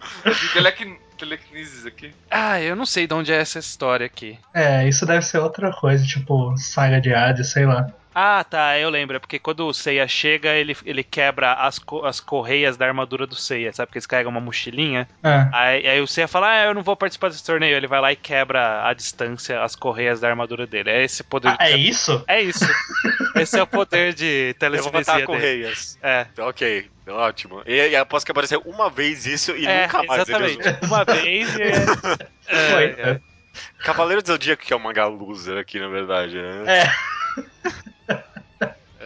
Telequin- 0.53 0.99
Telequinesis 1.17 1.87
aqui. 1.87 2.13
Ah, 2.29 2.61
eu 2.61 2.75
não 2.75 2.85
sei 2.85 3.07
de 3.07 3.15
onde 3.15 3.33
é 3.33 3.37
essa 3.37 3.57
história 3.57 4.05
aqui. 4.05 4.37
É, 4.53 4.87
isso 4.87 5.07
deve 5.07 5.23
ser 5.25 5.39
outra 5.39 5.71
coisa, 5.71 6.05
tipo 6.05 6.55
saga 6.55 7.01
de 7.01 7.11
Hades, 7.11 7.49
sei 7.49 7.65
lá. 7.65 7.87
Ah, 8.19 8.43
tá, 8.43 8.79
eu 8.79 8.89
lembro. 8.89 9.15
É 9.17 9.19
porque 9.19 9.37
quando 9.37 9.67
o 9.67 9.71
Seiya 9.71 10.07
chega, 10.07 10.49
ele, 10.55 10.75
ele 10.83 11.03
quebra 11.03 11.53
as, 11.53 11.77
co- 11.77 12.03
as 12.03 12.19
correias 12.19 12.75
da 12.75 12.87
armadura 12.87 13.27
do 13.27 13.35
Seiya, 13.35 13.71
sabe? 13.71 13.87
Porque 13.89 13.99
eles 13.99 14.07
carregam 14.07 14.31
uma 14.31 14.41
mochilinha. 14.41 15.07
É. 15.23 15.47
Aí, 15.53 15.87
aí 15.87 16.01
o 16.01 16.07
Seiya 16.07 16.27
fala, 16.27 16.49
ah, 16.49 16.65
eu 16.65 16.73
não 16.73 16.81
vou 16.81 16.95
participar 16.95 17.29
desse 17.29 17.43
torneio. 17.45 17.77
Ele 17.77 17.85
vai 17.85 18.01
lá 18.01 18.11
e 18.11 18.15
quebra 18.15 18.87
à 18.87 18.91
distância 18.93 19.61
as 19.61 19.75
correias 19.75 20.19
da 20.19 20.27
armadura 20.27 20.65
dele. 20.65 20.89
É 20.89 21.03
esse 21.03 21.23
poder. 21.23 21.49
Ah, 21.59 21.69
é 21.69 21.77
isso? 21.77 22.23
É 22.27 22.41
isso. 22.41 22.65
Esse 23.37 23.59
é 23.59 23.61
o 23.61 23.67
poder 23.67 24.15
de 24.15 24.55
dele. 24.59 25.25
correias. 25.27 25.95
É. 26.01 26.25
Ok, 26.39 26.89
ótimo. 27.07 27.61
E, 27.67 27.89
e 27.89 27.95
aposto 27.95 28.25
que 28.25 28.31
apareceu 28.31 28.63
uma 28.65 28.89
vez 28.89 29.27
isso 29.27 29.55
e 29.55 29.67
é, 29.67 29.83
nunca 29.83 30.01
mais 30.03 30.27
ele 30.27 30.37
exatamente. 30.37 30.69
usou. 30.69 30.87
Uma 30.87 31.05
vez 31.05 31.55
e... 31.55 31.61
é, 32.49 32.71
Foi. 32.71 32.83
é. 32.97 33.19
Cavaleiro 33.83 34.23
do 34.23 34.27
Zodíaco 34.27 34.63
que 34.63 34.73
é 34.73 34.75
um 34.75 34.79
mangá 34.79 35.05
loser 35.05 35.59
aqui, 35.59 35.79
na 35.79 35.87
verdade, 35.87 36.35
né? 36.35 36.63
É, 36.81 36.91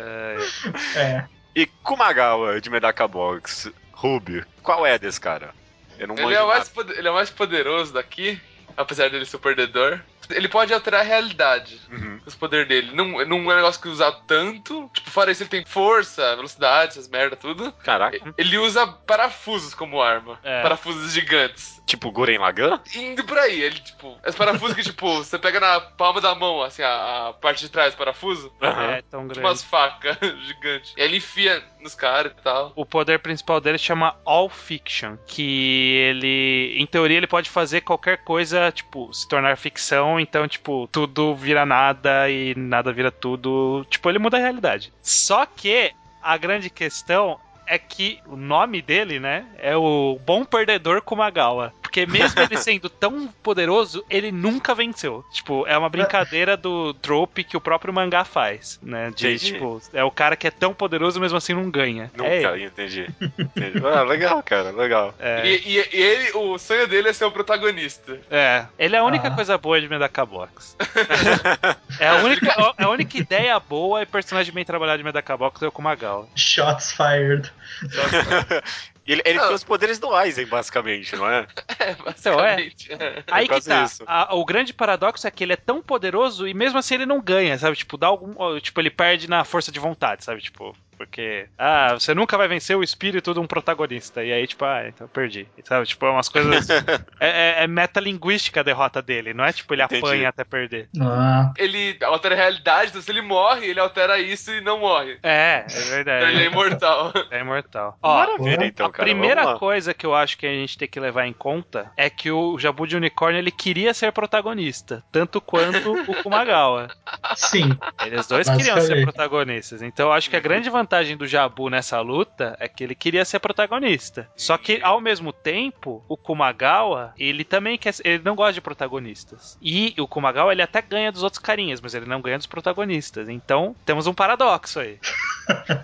É, 0.02 1.00
é. 1.00 1.26
E 1.56 1.66
Kumagawa 1.66 2.60
de 2.60 2.70
Medaka 2.70 3.08
Box, 3.08 3.72
Rubio, 3.92 4.46
qual 4.64 4.86
é 4.86 4.98
desse 4.98 5.20
cara? 5.20 5.54
Eu 6.00 6.08
não 6.08 6.18
Ele 6.18 6.34
é, 6.34 6.42
o 6.42 6.48
mais 6.48 6.72
ele 6.98 7.08
é 7.08 7.12
o 7.12 7.14
mais 7.14 7.30
poderoso 7.30 7.94
daqui, 7.94 8.42
apesar 8.76 9.10
dele 9.10 9.26
ser 9.26 9.36
o 9.36 9.40
perdedor. 9.40 10.02
Ele 10.32 10.48
pode 10.48 10.74
alterar 10.74 11.02
a 11.02 11.04
realidade 11.04 11.80
Uhum. 11.92 12.20
os 12.26 12.36
poderes 12.36 12.68
dele. 12.68 12.92
Não, 12.96 13.06
não 13.26 13.52
é 13.52 13.54
um 13.54 13.56
negócio 13.56 13.82
que 13.82 13.88
usa 13.88 14.12
tanto. 14.28 14.90
Tipo, 14.94 15.10
fora 15.10 15.32
isso, 15.32 15.44
ele 15.44 15.50
tem 15.50 15.66
força, 15.66 16.36
velocidade, 16.36 16.92
essas 16.94 17.08
merda, 17.10 17.36
tudo. 17.36 17.72
Caraca, 17.84 18.18
Ele 18.38 18.58
usa 18.58 18.86
parafusos 18.88 19.74
como 19.74 20.02
arma. 20.02 20.40
É. 20.44 20.62
Parafusos 20.62 21.12
gigantes. 21.14 21.82
tipo 21.86 22.12
Guren 22.12 22.38
Lagan? 22.40 22.80
Indo 22.96 23.24
por 23.24 23.38
aí, 23.38 23.62
ele, 23.62 23.80
tipo, 23.80 24.18
os 24.26 24.36
parafusos 24.36 24.76
que, 24.76 24.84
tipo, 24.84 25.16
você 25.18 25.38
pega 25.38 25.60
na 25.60 25.80
palma 25.82 26.22
da 26.22 26.34
mão, 26.36 26.62
assim, 26.62 26.82
a, 26.84 27.30
a 27.30 27.34
parte 27.34 27.62
de 27.62 27.70
trás 27.70 27.94
do 27.94 27.98
parafuso, 27.98 28.52
Aham. 28.62 28.92
é 28.92 29.02
tão 29.04 29.22
tipo 29.22 29.34
grande. 29.34 29.40
umas 29.48 29.64
facas 29.64 30.18
gigantes. 30.46 30.94
E 30.98 31.02
aí 31.02 31.08
ele 31.08 31.18
enfia 31.18 31.64
nos 31.82 31.96
caras 31.96 32.32
e 32.32 32.42
tal. 32.42 32.72
O 32.76 32.86
poder 32.86 33.20
principal 33.20 33.60
dele 33.60 33.78
chama 33.78 34.16
All 34.26 34.50
Fiction, 34.50 35.18
que 35.26 35.96
ele, 35.98 36.76
em 36.78 36.86
teoria, 36.86 37.18
ele 37.18 37.28
pode 37.28 37.50
fazer 37.50 37.82
qualquer 37.82 38.24
coisa, 38.24 38.72
tipo, 38.72 39.14
se 39.14 39.28
tornar 39.28 39.58
ficção, 39.58 40.20
então, 40.20 40.48
tipo, 40.48 40.88
tudo 40.92 41.36
vira 41.36 41.66
nada 41.66 42.30
e 42.30 42.56
nada 42.56 42.94
vira 42.94 43.12
tudo. 43.12 43.86
Tipo, 43.90 44.10
ele 44.10 44.20
muda 44.20 44.38
a 44.38 44.42
realidade. 44.42 44.94
Só 45.02 45.46
que 45.46 45.92
a 46.22 46.38
grande 46.38 46.70
questão 46.70 47.40
é 47.66 47.78
que 47.78 48.20
o 48.26 48.36
nome 48.36 48.82
dele, 48.82 49.20
né, 49.20 49.46
é 49.58 49.76
o 49.76 50.20
Bom 50.26 50.44
Perdedor 50.44 51.02
Kumagawa. 51.02 51.74
Porque 51.92 52.06
mesmo 52.06 52.40
ele 52.42 52.56
sendo 52.56 52.90
tão 52.90 53.28
poderoso, 53.44 54.02
ele 54.10 54.32
nunca 54.32 54.74
venceu. 54.74 55.26
Tipo, 55.30 55.68
é 55.68 55.78
uma 55.78 55.90
brincadeira 55.90 56.56
do 56.56 56.94
trope 56.94 57.44
que 57.44 57.58
o 57.58 57.62
próprio 57.62 57.94
mangá 57.94 58.24
faz, 58.24 58.80
né? 58.82 59.12
De, 59.14 59.28
Entendi. 59.28 59.52
tipo, 59.52 59.82
é 59.94 60.02
o 60.02 60.10
cara 60.10 60.38
que 60.38 60.48
é 60.48 60.52
tão 60.52 60.74
poderoso, 60.74 61.20
mesmo 61.20 61.38
assim 61.38 61.54
não 61.54 61.70
ganha. 61.70 62.10
Nunca, 62.16 62.30
É, 62.30 62.64
entendi. 62.64 63.10
entendi. 63.38 63.86
Ah, 63.94 64.04
legal, 64.04 64.42
cara, 64.42 64.72
legal. 64.72 65.14
é, 65.20 65.46
E, 65.46 65.56
e- 65.80 65.90
e 65.92 66.02
ele, 66.02 66.32
o 66.38 66.58
sonho 66.58 66.88
dele 66.88 67.10
é 67.10 67.14
ser 67.14 67.26
o 67.26 67.32
protagonista. 67.32 68.18
é. 68.32 68.66
Ele 68.80 68.96
é 68.96 69.00
a 69.00 69.04
única 69.04 69.28
Ah. 69.28 69.32
coisa 69.32 69.58
boa 69.58 69.82
de 69.82 69.90
Medakabox. 69.90 70.78
é, 72.00 72.08
a 72.08 72.16
única, 72.24 72.74
a 72.78 72.90
única 72.90 73.18
ideia 73.18 73.60
boa 73.60 74.02
e 74.02 74.06
personagem 74.06 74.54
bem 74.54 74.64
trabalhado 74.64 75.00
de 75.00 75.04
Medakabox 75.04 75.62
é 75.62 75.68
o 75.68 75.72
Kumagawa. 75.74 76.26
Shots 76.38 76.94
fired. 76.94 77.52
Ele, 79.08 79.22
ele 79.26 79.40
Não. 79.40 79.48
tem 79.48 79.56
os 79.56 79.64
poderes 79.64 79.98
do 79.98 80.14
Aizen, 80.14 80.46
basicamente, 80.46 81.16
não 81.16 81.28
é? 81.28 81.48
É, 81.80 81.92
Então, 81.92 82.40
é. 82.40 82.56
basicamente. 82.56 82.92
é. 82.94 83.24
Aí 83.32 83.48
que 83.48 83.54
quase 83.62 83.68
tá. 83.68 84.06
A- 84.06 84.36
o 84.36 84.46
grande 84.46 84.74
paradoxo 84.74 85.28
é 85.28 85.32
que 85.32 85.44
ele 85.44 85.54
é 85.54 85.58
tão 85.58 85.82
poderoso 85.82 86.48
e 86.48 86.54
mesmo 86.54 86.78
assim 86.78 86.94
ele 86.96 87.06
não 87.08 87.20
ganha, 87.20 87.58
sabe? 87.58 87.76
Tipo, 87.76 87.98
dá 87.98 88.08
algum. 88.08 88.60
Tipo, 88.60 88.80
ele 88.80 88.92
perde 88.92 89.28
na 89.28 89.44
força 89.44 89.72
de 89.72 89.80
vontade, 89.80 90.24
sabe? 90.24 90.42
Tipo. 90.42 90.76
Porque, 91.06 91.48
ah, 91.58 91.94
você 91.94 92.14
nunca 92.14 92.38
vai 92.38 92.48
vencer 92.48 92.78
o 92.78 92.84
espírito 92.84 93.34
de 93.34 93.40
um 93.40 93.48
protagonista. 93.48 94.24
E 94.24 94.32
aí, 94.32 94.46
tipo, 94.46 94.64
ah, 94.66 94.88
então 94.88 95.06
eu 95.06 95.10
perdi. 95.10 95.48
Sabe? 95.64 95.86
Tipo, 95.88 96.06
é 96.06 96.10
umas 96.12 96.30
coisas. 96.30 96.70
é, 97.20 97.58
é, 97.60 97.64
é 97.64 97.68
metalinguística 97.68 98.60
a 98.60 98.64
derrota 98.64 99.02
dele, 99.02 99.34
não 99.34 99.44
é 99.44 99.52
tipo 99.52 99.74
ele 99.74 99.82
Entendi. 99.82 100.06
apanha 100.06 100.30
até 100.30 100.44
perder. 100.44 100.90
Ah, 101.00 101.52
Ele 101.58 101.98
altera 102.04 102.36
a 102.36 102.38
realidade, 102.38 102.90
então 102.90 103.02
se 103.02 103.10
ele 103.12 103.22
morre, 103.22 103.66
ele 103.68 103.80
altera 103.80 104.20
isso 104.20 104.52
e 104.52 104.62
não 104.62 104.80
morre. 104.80 105.18
É, 105.24 105.32
é 105.32 105.66
Então 105.68 105.82
ele 105.82 105.90
é 105.90 106.04
verdade. 106.04 106.44
imortal. 106.44 107.14
É 107.32 107.40
imortal. 107.40 107.98
Ó, 108.04 108.18
Maravilha, 108.20 108.66
então, 108.66 108.86
a 108.86 108.92
cara. 108.92 109.04
primeira 109.04 109.56
coisa 109.58 109.94
que 109.94 110.06
eu 110.06 110.14
acho 110.14 110.38
que 110.38 110.46
a 110.46 110.52
gente 110.52 110.78
tem 110.78 110.88
que 110.88 111.00
levar 111.00 111.26
em 111.26 111.34
conta 111.34 111.92
é 111.98 112.10
que 112.10 112.30
o 112.30 112.60
Jabu 112.60 112.86
de 112.86 112.96
Unicórnio 112.96 113.40
ele 113.40 113.52
queria 113.52 113.94
ser 113.94 114.12
protagonista, 114.12 115.04
tanto 115.12 115.42
quanto 115.42 115.94
o 115.94 116.24
Kumagawa. 116.24 116.90
sim. 117.36 117.76
Eles 118.06 118.28
dois 118.28 118.48
queriam 118.50 118.80
ser 118.82 119.04
protagonistas. 119.04 119.82
Então 119.82 120.08
eu 120.08 120.14
acho 120.14 120.30
que 120.30 120.36
a 120.36 120.40
grande 120.40 120.70
vantagem 120.70 120.91
do 121.18 121.26
Jabu 121.28 121.70
nessa 121.70 122.00
luta 122.02 122.56
é 122.60 122.68
que 122.68 122.84
ele 122.84 122.94
queria 122.96 123.24
ser 123.26 123.40
protagonista. 123.40 124.28
Só 124.36 124.58
que 124.58 124.80
ao 124.84 125.00
mesmo 125.00 125.32
tempo, 125.32 126.04
o 126.08 126.18
Kumagawa, 126.18 127.14
ele 127.18 127.44
também 127.44 127.78
quer 127.78 127.94
ser- 127.94 128.06
ele 128.06 128.22
não 128.24 128.36
gosta 128.36 128.54
de 128.54 128.62
protagonistas. 128.62 129.58
E 129.62 129.94
o 129.98 130.08
Kumagawa 130.08 130.52
ele 130.52 130.62
até 130.62 130.82
ganha 130.82 131.12
dos 131.12 131.24
outros 131.24 131.42
carinhas, 131.42 131.80
mas 131.80 131.94
ele 131.96 132.06
não 132.06 132.22
ganha 132.22 132.38
dos 132.38 132.48
protagonistas. 132.48 133.30
Então, 133.30 133.76
temos 133.86 134.06
um 134.08 134.14
paradoxo 134.14 134.80
aí. 134.80 135.00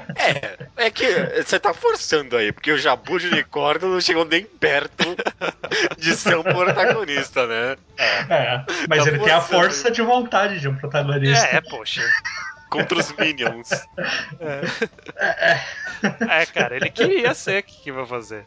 É 0.78 0.90
que 0.92 1.06
você 1.44 1.60
tá 1.60 1.74
forçando 1.74 2.38
aí, 2.38 2.52
porque 2.52 2.72
o 2.72 2.78
Jabu 2.78 3.20
de 3.20 3.28
unicórnio 3.28 3.90
não 3.90 4.00
chegou 4.02 4.24
nem 4.26 4.46
perto 4.46 5.04
de 5.98 6.16
ser 6.16 6.38
um 6.38 6.44
protagonista, 6.44 7.46
né? 7.48 7.76
É, 8.30 8.64
mas 8.88 9.04
Tá 9.04 9.10
ele 9.10 9.20
tem 9.20 9.32
a 9.34 9.42
forçando. 9.42 9.62
força 9.64 9.92
de 9.92 10.02
vontade 10.02 10.60
de 10.60 10.68
um 10.68 10.76
protagonista. 10.76 11.46
É, 11.48 11.62
poxa. 11.62 12.02
Contra 12.70 13.00
os 13.00 13.12
Minions. 13.14 13.70
É, 16.30 16.46
cara, 16.46 16.76
ele 16.76 16.90
queria 16.90 17.34
ser, 17.34 17.62
o 17.62 17.64
que, 17.64 17.84
que 17.84 17.92
vai 17.92 18.06
fazer? 18.06 18.46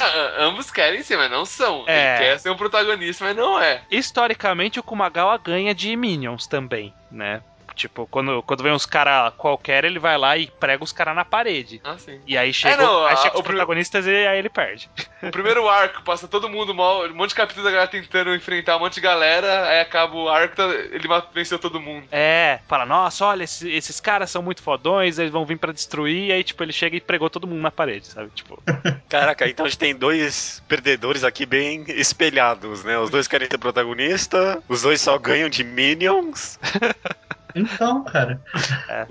Ah, 0.00 0.44
ambos 0.44 0.70
querem 0.70 1.02
ser, 1.02 1.16
mas 1.16 1.30
não 1.30 1.44
são. 1.44 1.84
É. 1.86 2.16
Ele 2.16 2.24
quer 2.24 2.40
ser 2.40 2.50
um 2.50 2.56
protagonista, 2.56 3.24
mas 3.24 3.36
não 3.36 3.60
é. 3.60 3.82
Historicamente, 3.90 4.80
o 4.80 4.82
Kumagawa 4.82 5.36
ganha 5.38 5.74
de 5.74 5.94
Minions 5.96 6.46
também, 6.46 6.94
né? 7.10 7.42
Tipo, 7.74 8.06
quando, 8.06 8.42
quando 8.42 8.62
vem 8.62 8.72
uns 8.72 8.86
caras 8.86 9.32
qualquer, 9.36 9.84
ele 9.84 9.98
vai 9.98 10.16
lá 10.16 10.36
e 10.38 10.46
prega 10.46 10.82
os 10.84 10.92
caras 10.92 11.14
na 11.16 11.24
parede. 11.24 11.80
Ah, 11.84 11.98
sim. 11.98 12.20
E 12.26 12.36
aí 12.38 12.52
chega, 12.54 12.76
não, 12.76 13.04
aí 13.06 13.14
a- 13.14 13.16
chega 13.16 13.36
os 13.36 13.42
protagonistas 13.42 14.06
e 14.06 14.10
aí 14.10 14.38
ele 14.38 14.48
perde. 14.48 14.88
O 15.22 15.30
primeiro 15.30 15.68
arco 15.68 16.02
passa 16.02 16.28
todo 16.28 16.48
mundo 16.48 16.74
mal, 16.74 17.04
um 17.06 17.14
monte 17.14 17.30
de 17.30 17.34
capítulos 17.36 17.64
da 17.64 17.70
galera 17.70 17.90
tentando 17.90 18.34
enfrentar 18.34 18.76
um 18.76 18.80
monte 18.80 18.94
de 18.94 19.00
galera, 19.00 19.68
aí 19.68 19.80
acaba 19.80 20.14
o 20.14 20.28
arco, 20.28 20.54
tá- 20.56 20.68
ele 20.72 21.08
venceu 21.32 21.58
todo 21.58 21.80
mundo. 21.80 22.06
É, 22.12 22.60
fala, 22.68 22.86
nossa, 22.86 23.24
olha, 23.26 23.42
esses, 23.44 23.62
esses 23.62 24.00
caras 24.00 24.30
são 24.30 24.42
muito 24.42 24.62
fodões, 24.62 25.18
eles 25.18 25.32
vão 25.32 25.44
vir 25.44 25.58
pra 25.58 25.72
destruir, 25.72 26.28
e 26.28 26.32
aí, 26.32 26.44
tipo, 26.44 26.62
ele 26.62 26.72
chega 26.72 26.96
e 26.96 27.00
pregou 27.00 27.28
todo 27.28 27.46
mundo 27.46 27.60
na 27.60 27.70
parede, 27.70 28.06
sabe? 28.06 28.30
Tipo, 28.34 28.62
Caraca, 29.08 29.48
então 29.48 29.66
a 29.66 29.68
gente 29.68 29.78
tem 29.78 29.94
dois 29.94 30.62
perdedores 30.68 31.24
aqui 31.24 31.44
bem 31.46 31.84
espelhados, 31.88 32.84
né? 32.84 32.98
Os 32.98 33.10
dois 33.10 33.26
querem 33.28 33.48
ser 33.50 33.58
protagonista, 33.58 34.62
os 34.68 34.82
dois 34.82 35.00
só 35.00 35.18
ganham 35.18 35.48
de 35.48 35.64
Minions, 35.64 36.58
Então, 37.54 38.02
cara. 38.04 38.40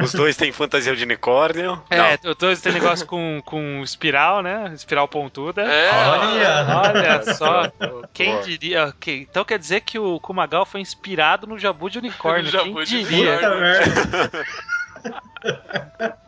os 0.01 0.11
dois 0.11 0.35
têm 0.35 0.51
fantasia 0.51 0.95
de 0.95 1.03
unicórnio. 1.03 1.81
é, 1.89 2.17
eu 2.23 2.35
tô 2.35 2.49
esse 2.51 2.69
negócio 2.71 3.05
com, 3.05 3.41
com 3.45 3.81
espiral, 3.83 4.41
né? 4.41 4.71
Espiral 4.73 5.07
pontuda. 5.07 5.61
É, 5.61 5.91
Olha! 5.91 6.65
Olha 6.83 7.33
só, 7.33 7.71
quem 8.13 8.41
diria? 8.41 8.85
ok, 8.87 9.27
Então 9.29 9.45
quer 9.45 9.57
dizer 9.57 9.81
que 9.81 9.97
o 9.97 10.19
Kumagawa 10.19 10.65
foi 10.65 10.81
inspirado 10.81 11.47
no 11.47 11.57
Jabu 11.57 11.89
de 11.89 11.99
Unicórnio. 11.99 12.43
No 12.45 12.51
quem 12.51 12.59
Jabu 12.73 12.83
de 12.85 13.03
diria? 13.03 13.39
Merda. 13.39 14.31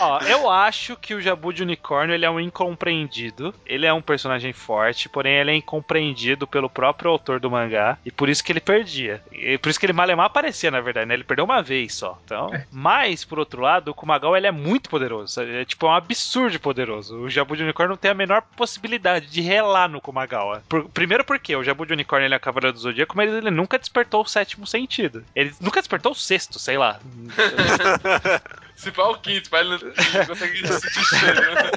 Ó, 0.00 0.18
eu 0.22 0.50
acho 0.50 0.96
que 0.96 1.14
o 1.14 1.20
Jabu 1.20 1.52
de 1.52 1.62
Unicórnio 1.62 2.14
ele 2.14 2.24
é 2.24 2.30
um 2.30 2.40
incompreendido. 2.40 3.54
Ele 3.66 3.86
é 3.86 3.92
um 3.92 4.00
personagem 4.02 4.52
forte, 4.52 5.08
porém 5.08 5.34
ele 5.34 5.50
é 5.50 5.54
incompreendido 5.54 6.46
pelo 6.46 6.68
próprio 6.70 7.10
autor 7.10 7.40
do 7.40 7.50
mangá. 7.50 7.98
E 8.04 8.10
por 8.10 8.28
isso 8.28 8.42
que 8.42 8.52
ele 8.52 8.60
perdia. 8.60 9.22
E 9.32 9.58
por 9.58 9.68
isso 9.68 9.78
que 9.78 9.86
ele 9.86 9.92
malemar 9.92 10.26
aparecia, 10.26 10.70
na 10.70 10.80
verdade, 10.80 11.06
né? 11.06 11.14
Ele 11.14 11.24
perdeu 11.24 11.44
uma 11.44 11.62
vez 11.62 11.94
só. 11.94 12.18
Então, 12.24 12.50
mas, 12.70 13.24
por 13.24 13.38
outro 13.38 13.60
lado, 13.62 13.88
o 13.90 13.94
Kumagawa 13.94 14.36
ele 14.36 14.46
é 14.46 14.52
muito 14.52 14.88
poderoso. 14.90 15.32
sabe? 15.34 15.54
É 15.56 15.64
tipo 15.64 15.86
é 15.86 15.90
um 15.90 15.94
absurdo 15.94 16.50
de 16.52 16.58
poderoso. 16.58 17.16
O 17.18 17.30
Jabu 17.30 17.56
de 17.56 17.62
Unicórnio 17.62 17.90
não 17.90 17.96
tem 17.96 18.10
a 18.10 18.14
menor 18.14 18.42
possibilidade 18.56 19.26
de 19.26 19.40
relar 19.40 19.88
no 19.88 20.00
Kumagawa. 20.00 20.62
Por- 20.68 20.88
primeiro 20.90 21.24
porque 21.24 21.54
o 21.56 21.62
Jabu 21.64 21.84
de 21.86 21.92
Unicórnio 21.92 22.26
ele 22.26 22.34
é 22.34 22.36
a 22.36 22.40
Cavaleiro 22.40 22.72
do 22.74 22.80
Zodíaco, 22.80 23.16
mas 23.16 23.32
ele 23.32 23.50
nunca 23.50 23.78
despertou 23.78 24.22
o 24.22 24.28
sétimo 24.28 24.66
sentido. 24.66 25.24
Ele 25.34 25.52
nunca 25.60 25.80
despertou 25.80 26.12
o 26.12 26.14
sexto, 26.14 26.58
sei 26.58 26.76
lá. 26.78 26.98
se 28.78 28.92
for 28.92 29.10
o 29.10 29.18
quinto, 29.18 29.48
mas 29.50 29.66
ele 29.66 29.92
não, 30.18 30.26
consegue 30.26 30.68
sentir 30.68 31.04
cheiro. 31.04 31.54
né? 31.54 31.70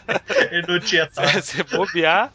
Ele 0.52 0.68
não 0.68 0.80
tinha 0.80 1.08
tal. 1.08 1.26
Se 1.42 1.64
bobear, 1.64 2.32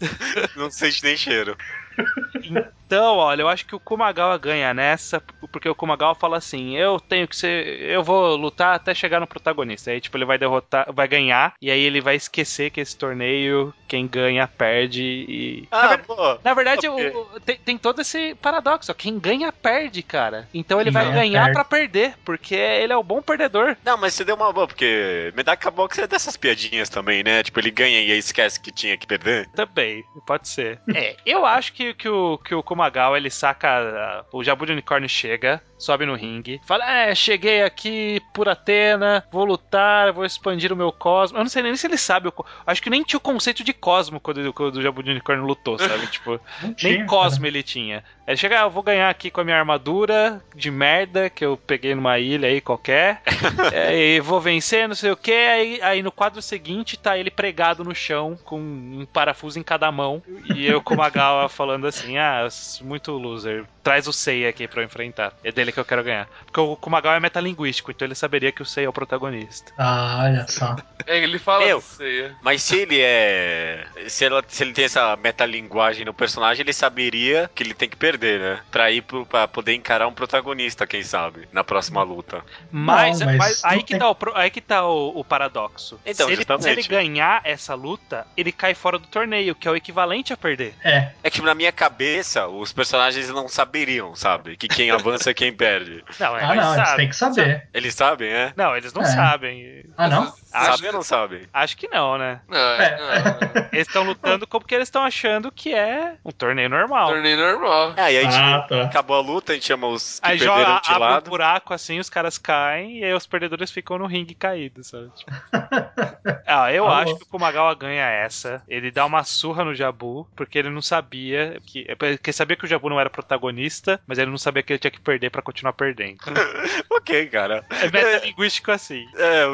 Não 0.57 0.71
sente 0.71 1.05
nem 1.05 1.17
cheiro. 1.17 1.57
Então, 2.87 3.17
olha, 3.17 3.43
eu 3.43 3.49
acho 3.49 3.67
que 3.67 3.75
o 3.75 3.81
Kumagawa 3.81 4.39
ganha 4.39 4.73
nessa, 4.73 5.21
porque 5.51 5.69
o 5.69 5.75
Kumagawa 5.75 6.15
fala 6.15 6.37
assim: 6.37 6.77
eu 6.77 7.01
tenho 7.01 7.27
que 7.27 7.35
ser. 7.37 7.81
Eu 7.83 8.03
vou 8.05 8.37
lutar 8.37 8.75
até 8.77 8.95
chegar 8.95 9.19
no 9.19 9.27
protagonista. 9.27 9.91
Aí, 9.91 10.01
tipo, 10.01 10.17
ele 10.17 10.25
vai 10.25 10.39
derrotar, 10.39 10.93
vai 10.93 11.09
ganhar, 11.09 11.55
e 11.61 11.71
aí 11.71 11.81
ele 11.81 12.01
vai 12.01 12.15
esquecer 12.15 12.71
que 12.71 12.81
esse 12.81 12.97
torneio, 12.97 13.75
quem 13.89 14.07
ganha, 14.07 14.47
perde. 14.47 15.03
E. 15.03 15.69
Na, 15.71 15.79
Ah, 15.83 15.89
ver- 15.89 16.05
pô. 16.05 16.39
na 16.45 16.55
verdade, 16.55 16.89
o- 16.89 16.95
o- 17.35 17.41
tem, 17.41 17.57
tem 17.57 17.77
todo 17.79 18.01
esse 18.03 18.35
paradoxo: 18.37 18.93
ó, 18.93 18.95
quem 18.95 19.19
ganha, 19.19 19.51
perde, 19.53 20.03
cara. 20.03 20.49
Então 20.55 20.81
ele 20.81 20.91
Quem 20.91 20.95
vai 20.95 21.05
ganha, 21.07 21.17
ganhar 21.17 21.53
pra 21.53 21.65
perder, 21.65 22.15
porque 22.25 22.55
ele 22.55 22.93
é 22.93 22.97
o 22.97 23.03
bom 23.03 23.21
perdedor. 23.21 23.77
Não, 23.85 23.97
mas 23.97 24.15
você 24.15 24.25
deu 24.25 24.37
uma 24.37 24.53
boa, 24.53 24.67
porque 24.69 25.33
Medaka 25.37 25.71
Box 25.73 25.99
é 25.99 26.07
dessas 26.07 26.37
piadinhas 26.37 26.89
também, 26.89 27.25
né? 27.25 27.43
Tipo, 27.43 27.59
ele 27.59 27.71
ganha 27.73 28.01
e 28.01 28.13
aí 28.13 28.19
esquece 28.19 28.61
que 28.61 28.71
tinha 28.71 28.97
que 28.97 29.07
perder. 29.09 29.49
Também, 29.57 30.05
pode 30.25 30.49
ser. 30.49 30.81
É, 30.97 31.15
eu 31.27 31.45
acho 31.45 31.73
que, 31.75 31.93
que, 31.95 32.09
o, 32.09 32.39
que 32.39 32.55
o 32.55 32.63
Kumagawa 32.77 33.17
ele 33.17 33.31
saca. 33.31 33.69
ah, 33.69 34.25
O 34.33 34.45
Jabu 34.45 34.67
de 34.67 34.73
Unicórnio 34.73 35.09
chega, 35.09 35.63
sobe 35.79 36.05
no 36.05 36.15
ringue, 36.15 36.61
fala: 36.67 36.85
É, 36.91 37.15
cheguei 37.15 37.63
aqui 37.63 38.21
por 38.35 38.49
Atena, 38.49 39.25
vou 39.33 39.45
lutar, 39.47 40.13
vou 40.13 40.25
expandir 40.25 40.73
o 40.73 40.77
meu 40.77 40.93
cosmo. 40.93 41.39
Eu 41.39 41.43
não 41.43 41.49
sei 41.51 41.63
nem 41.63 41.75
se 41.75 41.87
ele 41.87 41.97
sabe. 41.97 42.31
co- 42.31 42.45
Acho 42.67 42.83
que 42.83 42.91
nem 42.91 43.03
tinha 43.03 43.17
o 43.19 43.21
conceito 43.21 43.65
de 43.65 43.73
cosmo 43.73 44.21
quando, 44.21 44.53
quando 44.53 44.77
o 44.77 44.83
Jabu 44.83 45.03
de 45.03 45.11
Unicórnio 45.11 45.45
lutou, 45.47 45.79
sabe? 45.79 46.07
tipo, 46.13 46.39
tinha, 46.77 46.91
nem 46.93 46.97
cara. 46.99 47.09
cosmo 47.09 47.47
ele 47.47 47.63
tinha. 47.63 48.05
Ele 48.27 48.37
chega, 48.37 48.61
ah, 48.61 48.65
eu 48.65 48.71
vou 48.71 48.83
ganhar 48.83 49.09
aqui 49.09 49.31
com 49.31 49.41
a 49.41 49.45
minha 49.45 49.57
armadura 49.57 50.43
de 50.55 50.69
merda 50.71 51.31
que 51.31 51.45
eu 51.45 51.57
peguei 51.57 51.95
numa 51.95 52.19
ilha 52.19 52.49
aí 52.49 52.61
qualquer. 52.61 53.23
é, 53.73 53.97
e 54.17 54.21
vou 54.21 54.41
vencer, 54.41 54.87
não 54.89 54.95
sei 54.97 55.11
o 55.13 55.17
que. 55.17 55.33
Aí, 55.33 55.81
aí 55.83 56.03
no 56.03 56.13
quadro 56.13 56.43
seguinte 56.43 56.99
tá 56.99 57.17
ele 57.17 57.31
pregado 57.31 57.85
no 57.85 57.95
chão 57.95 58.37
com 58.45 58.59
um 58.61 59.07
parafuso 59.13 59.59
em 59.59 59.63
cada 59.63 59.91
mão. 59.93 60.23
E 60.55 60.67
eu 60.67 60.83
com 60.83 60.95
o 60.95 60.97
Magawa 60.97 61.49
falando 61.49 61.87
assim: 61.87 62.19
Ah, 62.19 62.49
muito 62.83 63.13
loser. 63.13 63.67
Traz 63.87 64.09
o 64.09 64.13
Sei 64.13 64.49
aqui 64.49 64.67
pra 64.67 64.83
eu 64.83 64.85
enfrentar. 64.87 65.33
É 65.45 65.53
dele 65.53 65.71
que 65.71 65.79
eu 65.79 65.85
quero 65.85 66.03
ganhar. 66.03 66.29
Porque 66.45 66.59
o 66.59 66.75
Kumagawa 66.75 67.15
é 67.15 67.21
metalinguístico, 67.21 67.93
então 67.93 68.05
ele 68.05 68.17
saberia 68.17 68.51
que 68.51 68.61
o 68.61 68.67
Sei 68.67 68.85
é 68.85 68.89
o 68.89 68.93
protagonista. 68.93 69.73
Ah, 69.79 70.23
olha 70.25 70.45
só. 70.49 70.75
É, 71.07 71.19
ele 71.19 71.39
fala 71.39 71.63
Eu. 71.65 71.79
assim, 71.79 72.05
é. 72.05 72.33
Mas 72.43 72.63
se 72.63 72.79
ele 72.79 72.99
é. 73.01 73.87
Se, 74.09 74.25
ela, 74.25 74.43
se 74.49 74.65
ele 74.65 74.73
tem 74.73 74.87
essa 74.87 75.15
metalinguagem 75.15 76.05
no 76.05 76.13
personagem, 76.13 76.63
ele 76.65 76.73
saberia 76.73 77.49
que 77.55 77.63
ele 77.63 77.75
tem 77.75 77.89
que 77.89 77.97
perder, 77.97 78.41
né? 78.41 78.61
Pra 78.73 78.91
ir 78.91 79.03
pro, 79.03 79.25
pra 79.25 79.47
poder 79.47 79.73
encarar 79.75 80.09
um 80.09 80.13
protagonista, 80.13 80.85
quem 80.85 81.05
sabe, 81.05 81.47
na 81.53 81.63
próxima 81.63 82.03
luta. 82.03 82.43
Mas, 82.73 83.21
Não, 83.21 83.27
mas 83.27 83.37
mas 83.37 83.65
aí, 83.65 83.85
que 83.85 83.91
tem- 83.91 83.99
tá 84.01 84.11
o, 84.11 84.17
aí 84.35 84.51
que 84.51 84.61
tá 84.61 84.85
o, 84.85 85.21
o 85.21 85.25
paradoxo. 85.25 86.01
Então, 86.05 86.27
se, 86.27 86.33
ele, 86.33 86.45
se 86.61 86.71
ele 86.71 86.83
ganhar 86.83 87.41
essa 87.45 87.75
luta, 87.75 88.27
ele 88.37 88.51
cai 88.51 88.75
fora 88.75 88.99
do 88.99 89.07
torneio, 89.07 89.55
que 89.55 89.69
é 89.69 89.71
o 89.71 89.77
equivalente 89.77 90.33
a 90.33 90.37
perder. 90.37 90.75
É, 90.83 91.13
É 91.23 91.31
que 91.31 91.41
na 91.41 91.55
minha 91.55 91.71
cabeça, 91.71 92.49
os 92.49 92.73
personagens 92.73 93.29
não 93.29 93.47
saberiam, 93.77 94.15
sabe? 94.15 94.57
Que 94.57 94.69
quem 94.69 94.91
avança 94.91 95.31
é 95.31 95.35
quem 95.35 95.53
perde. 95.53 96.03
Não, 96.19 96.37
é, 96.37 96.45
ah 96.45 96.53
eles 96.53 96.65
não, 96.65 96.75
eles 96.75 96.87
sabem. 96.89 96.97
têm 96.97 97.09
que 97.09 97.17
saber. 97.17 97.69
Eles 97.75 97.95
sabem, 97.95 98.29
é? 98.31 98.53
Não, 98.57 98.77
eles 98.77 98.93
não 98.93 99.03
É. 99.03 99.07
sabem. 99.07 99.85
Ah, 99.97 100.09
não? 100.09 100.33
Sabe 100.47 100.87
ou 100.87 100.93
não 100.95 101.03
sabe? 101.03 101.49
Acho 101.53 101.77
que 101.77 101.87
não, 101.89 102.17
né? 102.17 102.41
Não, 102.49 102.59
É. 102.59 102.97
não. 102.99 103.67
Eles 103.77 103.87
estão 103.89 104.05
lutando 104.05 104.47
como 104.47 104.65
que 104.65 104.75
eles 104.75 104.89
estão 104.89 105.03
achando 105.03 105.53
que 105.53 105.75
é 105.75 106.15
um 106.25 106.31
torneio 106.31 106.71
normal. 106.71 107.09
Torneio 107.09 107.37
normal. 107.37 107.93
É, 107.97 108.13
e 108.13 108.17
aí 108.17 108.19
a 108.19 108.23
gente 108.23 108.37
Ah, 108.37 108.65
tá. 108.67 108.83
acabou 108.85 109.17
a 109.17 109.21
luta, 109.21 109.53
a 109.53 109.55
gente 109.55 109.67
chama 109.67 109.87
os 109.89 110.19
que 110.19 110.27
Aí 110.27 110.39
perderam 110.39 110.61
joga, 110.65 110.81
de 110.81 110.91
abre 110.93 111.05
um 111.05 111.11
lado. 111.11 111.31
buraco 111.31 111.75
assim, 111.75 111.99
os 111.99 112.09
caras 112.09 112.39
caem 112.39 113.01
e 113.01 113.05
aí 113.05 113.13
os 113.13 113.27
perdedores 113.27 113.71
ficam 113.71 113.99
no 113.99 114.07
ringue 114.07 114.35
caídos, 114.35 114.87
sabe? 114.89 115.11
Tipo... 115.15 115.31
ah, 116.47 116.73
eu 116.73 116.89
acho 116.89 117.13
bom. 117.13 117.19
que 117.19 117.25
o 117.25 117.27
Kumagawa 117.27 117.75
ganha 117.75 118.07
essa. 118.09 118.63
Ele 118.67 118.91
dá 118.91 119.05
uma 119.05 119.25
surra 119.25 119.63
no 119.65 119.75
Jabu, 119.75 120.27
porque 120.35 120.59
ele 120.59 120.71
não 120.71 120.81
sabia 120.83 121.61
que. 121.67 121.85
é 121.89 121.95
Porque 121.95 122.31
ele 122.31 122.33
sabia 122.33 122.57
que 122.57 122.65
o 122.65 122.69
Jabu 122.69 122.89
não 122.89 122.99
era 123.01 123.11
protagonista, 123.11 123.66
mas 124.07 124.19
ele 124.19 124.31
não 124.31 124.39
sabia 124.39 124.63
que 124.63 124.73
ele 124.73 124.79
tinha 124.79 124.91
que 124.91 125.01
perder 125.01 125.31
pra 125.31 125.43
continuar 125.43 125.73
perdendo. 125.73 126.19
Ok, 126.91 127.27
cara. 127.27 127.65
É 127.71 127.85
metalinguístico 127.91 128.73
assim. 128.73 129.07
É, 129.17 129.45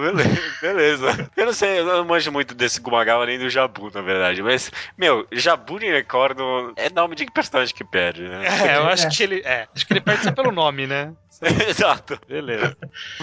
beleza. 0.60 1.30
Eu 1.36 1.46
não 1.46 1.52
sei, 1.52 1.80
eu 1.80 1.84
não 1.84 2.04
manjo 2.04 2.30
muito 2.32 2.54
desse 2.54 2.80
Gumagawa 2.80 3.26
nem 3.26 3.38
do 3.38 3.50
Jabu, 3.50 3.90
na 3.92 4.00
verdade. 4.00 4.42
Mas, 4.42 4.70
meu, 4.96 5.26
Jabu 5.32 5.78
de 5.78 5.86
Unicorno 5.86 6.72
é 6.76 6.88
nome 6.88 7.14
de 7.14 7.26
personagem 7.26 7.74
que 7.74 7.84
perde, 7.84 8.22
né? 8.22 8.44
É, 8.46 8.76
eu 8.76 8.84
acho 8.84 9.06
É. 9.06 9.10
que 9.10 9.22
ele. 9.22 9.42
É, 9.44 9.66
acho 9.74 9.86
que 9.86 9.92
ele 9.92 10.00
perde 10.00 10.22
só 10.24 10.32
pelo 10.32 10.50
nome, 10.52 10.86
né? 10.86 11.12
Exato. 11.68 12.18
Beleza. 12.28 12.76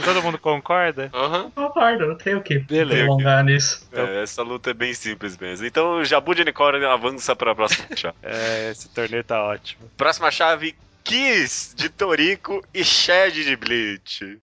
Todo 0.03 0.21
mundo 0.21 0.37
concorda? 0.37 1.09
Aham. 1.13 1.51
Concordo, 1.51 2.07
não 2.07 2.15
tem 2.15 2.35
o 2.35 2.41
que 2.43 2.59
Beleza. 2.59 3.03
prolongar 3.05 3.43
nisso. 3.43 3.87
É, 3.93 4.21
essa 4.23 4.41
luta 4.43 4.71
é 4.71 4.73
bem 4.73 4.93
simples 4.93 5.37
mesmo. 5.37 5.65
Então, 5.65 5.99
o 5.99 6.03
Jabu 6.05 6.35
de 6.35 6.41
Unicórnio 6.41 6.89
avança 6.89 7.35
pra 7.35 7.55
próxima 7.55 7.87
chave. 7.95 8.15
É, 8.21 8.71
esse 8.71 8.89
torneio 8.89 9.23
tá 9.23 9.41
ótimo. 9.43 9.89
próxima 9.97 10.29
chave, 10.31 10.75
Kiss 11.03 11.73
de 11.75 11.89
Toriko 11.89 12.61
e 12.73 12.83
Shed 12.83 13.43
de 13.43 13.55
Bleach. 13.55 14.37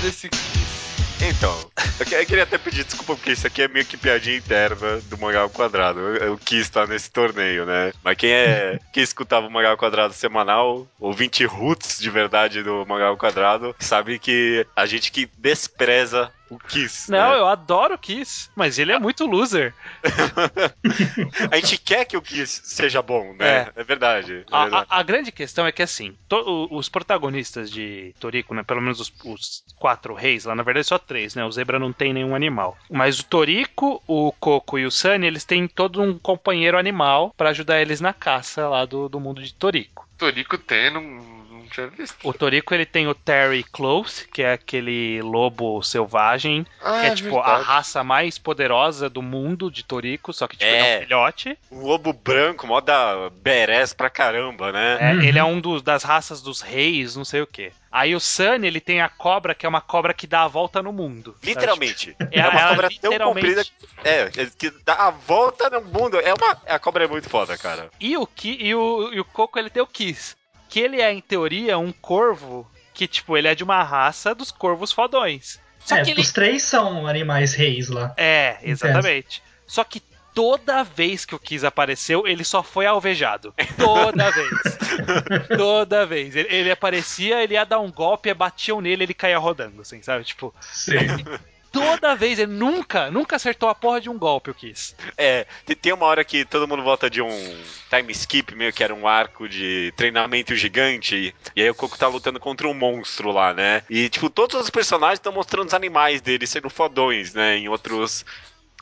Desse. 0.00 0.28
Então, 1.22 1.70
eu 1.98 2.06
que- 2.06 2.14
eu 2.14 2.26
queria 2.26 2.44
até 2.44 2.56
pedir 2.56 2.82
desculpa 2.82 3.14
porque 3.14 3.32
isso 3.32 3.46
aqui 3.46 3.60
é 3.60 3.68
meio 3.68 3.84
que 3.84 3.96
piadinha 3.96 4.36
interna 4.38 5.00
do 5.02 5.18
Mangá 5.18 5.40
ao 5.40 5.50
Quadrado. 5.50 6.00
Eu, 6.00 6.14
eu 6.16 6.38
quis 6.38 6.60
estar 6.62 6.86
nesse 6.88 7.10
torneio, 7.10 7.66
né? 7.66 7.92
Mas 8.02 8.16
quem 8.16 8.32
é 8.32 8.78
quem 8.92 9.02
escutava 9.02 9.46
o 9.46 9.50
Mangá 9.50 9.68
ao 9.68 9.76
Quadrado 9.76 10.14
semanal, 10.14 10.86
ouvinte 10.98 11.44
roots 11.44 11.98
de 12.00 12.08
verdade 12.08 12.62
do 12.62 12.86
Mangá 12.86 13.08
ao 13.08 13.18
Quadrado, 13.18 13.76
sabe 13.78 14.18
que 14.18 14.66
a 14.74 14.86
gente 14.86 15.12
que 15.12 15.28
despreza 15.36 16.32
o 16.50 16.58
Kiss. 16.58 17.10
Não, 17.10 17.30
né? 17.32 17.38
eu 17.38 17.46
adoro 17.46 17.94
o 17.94 17.98
Kiss, 17.98 18.50
mas 18.56 18.78
ele 18.78 18.92
é 18.92 18.98
muito 18.98 19.24
loser. 19.26 19.72
A 21.50 21.56
gente 21.56 21.78
quer 21.78 22.04
que 22.04 22.16
o 22.16 22.22
Kiss 22.22 22.60
seja 22.64 23.00
bom, 23.02 23.32
né? 23.34 23.68
É, 23.76 23.84
verdade. 23.84 24.32
é 24.38 24.44
A, 24.50 24.62
verdade. 24.62 24.86
a- 24.90 24.98
a 24.98 25.02
grande 25.02 25.32
questão 25.32 25.66
é 25.66 25.72
que, 25.72 25.82
assim, 25.82 26.16
to- 26.28 26.68
os 26.70 26.88
protagonistas 26.88 27.70
de 27.70 28.14
Toriko, 28.18 28.54
né, 28.54 28.62
pelo 28.62 28.80
menos 28.80 29.00
os, 29.00 29.12
os 29.24 29.64
quatro 29.76 30.14
reis 30.14 30.44
lá, 30.44 30.54
na 30.54 30.62
verdade 30.62 30.86
só 30.86 30.98
três, 30.98 31.34
né, 31.34 31.44
o 31.44 31.50
Zebra 31.52 31.78
não 31.78 31.92
tem 31.92 32.12
nenhum 32.12 32.34
animal. 32.34 32.76
Mas 32.90 33.20
o 33.20 33.24
Toriko, 33.24 34.02
o 34.06 34.32
Coco 34.32 34.78
e 34.78 34.86
o 34.86 34.90
Sunny, 34.90 35.26
eles 35.26 35.44
têm 35.44 35.66
todo 35.68 36.02
um 36.02 36.18
companheiro 36.18 36.78
animal 36.78 37.32
pra 37.36 37.50
ajudar 37.50 37.80
eles 37.80 38.00
na 38.00 38.12
caça 38.12 38.68
lá 38.68 38.84
do, 38.84 39.08
do 39.08 39.20
mundo 39.20 39.42
de 39.42 39.54
Toriko. 39.54 40.08
Torico 40.18 40.58
tem, 40.58 40.90
não 40.92 41.39
tinha 41.70 41.86
visto. 41.88 42.16
O 42.22 42.32
Toriko, 42.32 42.74
ele 42.74 42.84
tem 42.86 43.06
o 43.08 43.14
Terry 43.14 43.62
Close, 43.64 44.26
que 44.28 44.42
é 44.42 44.52
aquele 44.52 45.20
lobo 45.22 45.82
selvagem, 45.82 46.66
Ah, 46.82 47.00
que 47.00 47.06
é, 47.06 47.14
tipo, 47.14 47.38
a 47.38 47.42
verdade. 47.46 47.64
raça 47.64 48.04
mais 48.04 48.38
poderosa 48.38 49.08
do 49.08 49.22
mundo 49.22 49.70
de 49.70 49.84
Toriko, 49.84 50.32
só 50.32 50.46
que, 50.48 50.56
tipo, 50.56 50.70
ele 50.70 50.76
é 50.76 50.94
É. 50.94 50.98
um 50.98 51.02
filhote. 51.02 51.58
O 51.70 51.86
lobo 51.86 52.12
branco, 52.12 52.66
mó 52.66 52.80
da 52.80 53.30
berés 53.42 53.92
pra 53.92 54.10
caramba, 54.10 54.72
né? 54.72 54.98
É, 55.00 55.12
Uhum. 55.14 55.22
Ele 55.22 55.38
é 55.38 55.44
um 55.44 55.60
dos, 55.60 55.82
das 55.82 56.02
raças 56.02 56.40
dos 56.42 56.60
reis, 56.60 57.16
não 57.16 57.24
sei 57.24 57.40
o 57.42 57.46
quê. 57.46 57.72
Aí 57.92 58.14
o 58.14 58.20
Sunny, 58.20 58.68
ele 58.68 58.80
tem 58.80 59.00
a 59.00 59.08
cobra, 59.08 59.52
que 59.52 59.66
é 59.66 59.68
uma 59.68 59.80
cobra 59.80 60.14
que 60.14 60.24
dá 60.26 60.42
a 60.44 60.48
volta 60.48 60.80
no 60.80 60.92
mundo. 60.92 61.34
Literalmente. 61.42 62.14
É, 62.30 62.38
É, 62.40 62.48
uma 62.48 62.60
ela 62.60 62.68
cobra 62.70 62.88
tão 63.00 63.18
comprida 63.18 63.62
é, 64.04 64.20
é, 64.36 64.46
que 64.56 64.70
dá 64.84 64.94
a 64.94 65.10
volta 65.10 65.68
no 65.70 65.80
mundo. 65.82 66.20
É 66.20 66.32
uma, 66.32 66.56
a 66.68 66.78
cobra 66.78 67.04
é 67.04 67.08
muito 67.08 67.28
foda, 67.28 67.58
cara. 67.58 67.90
E 67.98 68.16
o, 68.16 68.24
Ki, 68.28 68.56
e, 68.60 68.72
o, 68.76 69.12
e 69.12 69.18
o 69.18 69.24
Coco, 69.24 69.58
ele 69.58 69.70
tem 69.70 69.82
o 69.82 69.86
Kiss. 69.88 70.36
Que 70.70 70.80
ele 70.80 71.00
é, 71.00 71.12
em 71.12 71.20
teoria, 71.20 71.76
um 71.76 71.92
corvo 71.92 72.70
que, 72.94 73.06
tipo, 73.06 73.36
ele 73.36 73.48
é 73.48 73.54
de 73.54 73.64
uma 73.64 73.82
raça 73.82 74.34
dos 74.34 74.50
corvos 74.50 74.92
fodões. 74.92 75.58
Só 75.84 75.96
é, 75.96 76.02
que 76.02 76.12
ele... 76.12 76.20
os 76.20 76.32
três 76.32 76.62
são 76.62 77.06
animais 77.06 77.54
reis 77.54 77.88
lá. 77.88 78.14
É, 78.16 78.58
exatamente. 78.62 79.42
Só 79.66 79.82
que 79.84 80.02
toda 80.34 80.82
vez 80.82 81.24
que 81.24 81.34
o 81.34 81.38
Kiss 81.38 81.66
apareceu, 81.66 82.26
ele 82.26 82.44
só 82.44 82.62
foi 82.62 82.86
alvejado. 82.86 83.54
Toda 83.76 84.30
vez. 84.32 85.48
toda 85.56 86.06
vez. 86.06 86.36
Ele, 86.36 86.48
ele 86.54 86.70
aparecia, 86.70 87.42
ele 87.42 87.54
ia 87.54 87.64
dar 87.64 87.80
um 87.80 87.90
golpe, 87.90 88.32
batiam 88.32 88.80
nele, 88.80 89.04
ele 89.04 89.14
caía 89.14 89.38
rodando, 89.38 89.82
assim, 89.82 90.02
sabe? 90.02 90.24
Tipo, 90.24 90.54
Sim. 90.60 90.94
toda 91.72 92.14
vez, 92.14 92.38
ele 92.38 92.52
nunca, 92.52 93.10
nunca 93.10 93.36
acertou 93.36 93.68
a 93.68 93.74
porra 93.74 94.00
de 94.00 94.08
um 94.10 94.18
golpe, 94.18 94.50
o 94.50 94.54
Kiss. 94.54 94.94
É, 95.16 95.46
te- 95.66 95.74
tem 95.74 95.92
uma 95.92 96.06
hora 96.06 96.24
que 96.24 96.44
todo 96.44 96.66
mundo 96.68 96.82
volta 96.82 97.08
de 97.08 97.20
um 97.22 97.28
time 97.88 98.12
skip, 98.12 98.54
meio 98.54 98.72
que 98.72 98.82
era 98.84 98.94
um 98.94 99.06
arco 99.06 99.48
de 99.48 99.92
treinamento 99.96 100.54
gigante. 100.54 101.34
E 101.54 101.62
aí 101.62 101.70
o 101.70 101.74
Coco 101.74 101.98
tá 101.98 102.08
lutando 102.08 102.40
contra 102.40 102.68
um 102.68 102.74
monstro 102.74 103.30
lá, 103.30 103.52
né? 103.54 103.82
E, 103.88 104.08
tipo, 104.08 104.28
todos 104.30 104.60
os 104.60 104.70
personagens 104.70 105.18
estão 105.18 105.32
mostrando 105.32 105.68
os 105.68 105.74
animais 105.74 106.20
deles 106.20 106.50
sendo 106.50 106.68
fodões, 106.70 107.34
né? 107.34 107.56
Em 107.56 107.68
outros. 107.68 108.24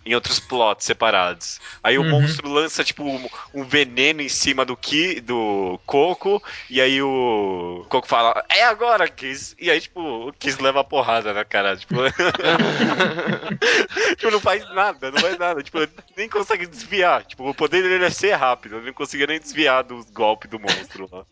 Em 0.06 0.14
outros 0.14 0.40
plots 0.40 0.87
separados. 0.87 1.61
Aí 1.82 1.98
o 1.98 2.02
Uhum. 2.02 2.22
monstro 2.22 2.48
lança, 2.48 2.82
tipo, 2.82 3.02
um, 3.04 3.28
um 3.52 3.64
veneno 3.64 4.22
em 4.22 4.28
cima 4.28 4.64
do 4.64 4.74
Ki, 4.76 5.20
do 5.20 5.78
Coco. 5.84 6.42
E 6.70 6.80
aí 6.80 7.02
o 7.02 7.84
Coco 7.90 8.06
fala, 8.08 8.42
é 8.48 8.62
agora, 8.64 9.06
Kiss. 9.08 9.54
E 9.58 9.70
aí, 9.70 9.80
tipo, 9.80 10.00
o 10.00 10.32
Kiss 10.32 10.62
leva 10.62 10.80
a 10.80 10.84
porrada 10.84 11.34
na 11.34 11.44
cara. 11.44 11.76
Tipo, 11.76 11.96
tipo, 14.16 14.30
não 14.30 14.40
faz 14.40 14.62
nada, 14.74 15.11
não 15.11 15.20
faz 15.20 15.38
nada. 15.38 15.62
Tipo, 15.62 15.78
nem 16.16 16.28
consegue 16.28 16.66
desviar. 16.66 17.24
Tipo, 17.24 17.48
o 17.50 17.54
poder 17.54 17.82
dele 17.82 18.04
é 18.04 18.11
ser 18.11 18.32
rápido. 18.34 18.76
Ele 18.76 18.87
não 18.87 18.92
conseguia 18.94 19.26
nem 19.26 19.40
desviar 19.40 19.84
dos 19.84 20.08
golpes 20.11 20.50
do 20.50 20.58
monstro 20.58 21.08
lá. 21.12 21.24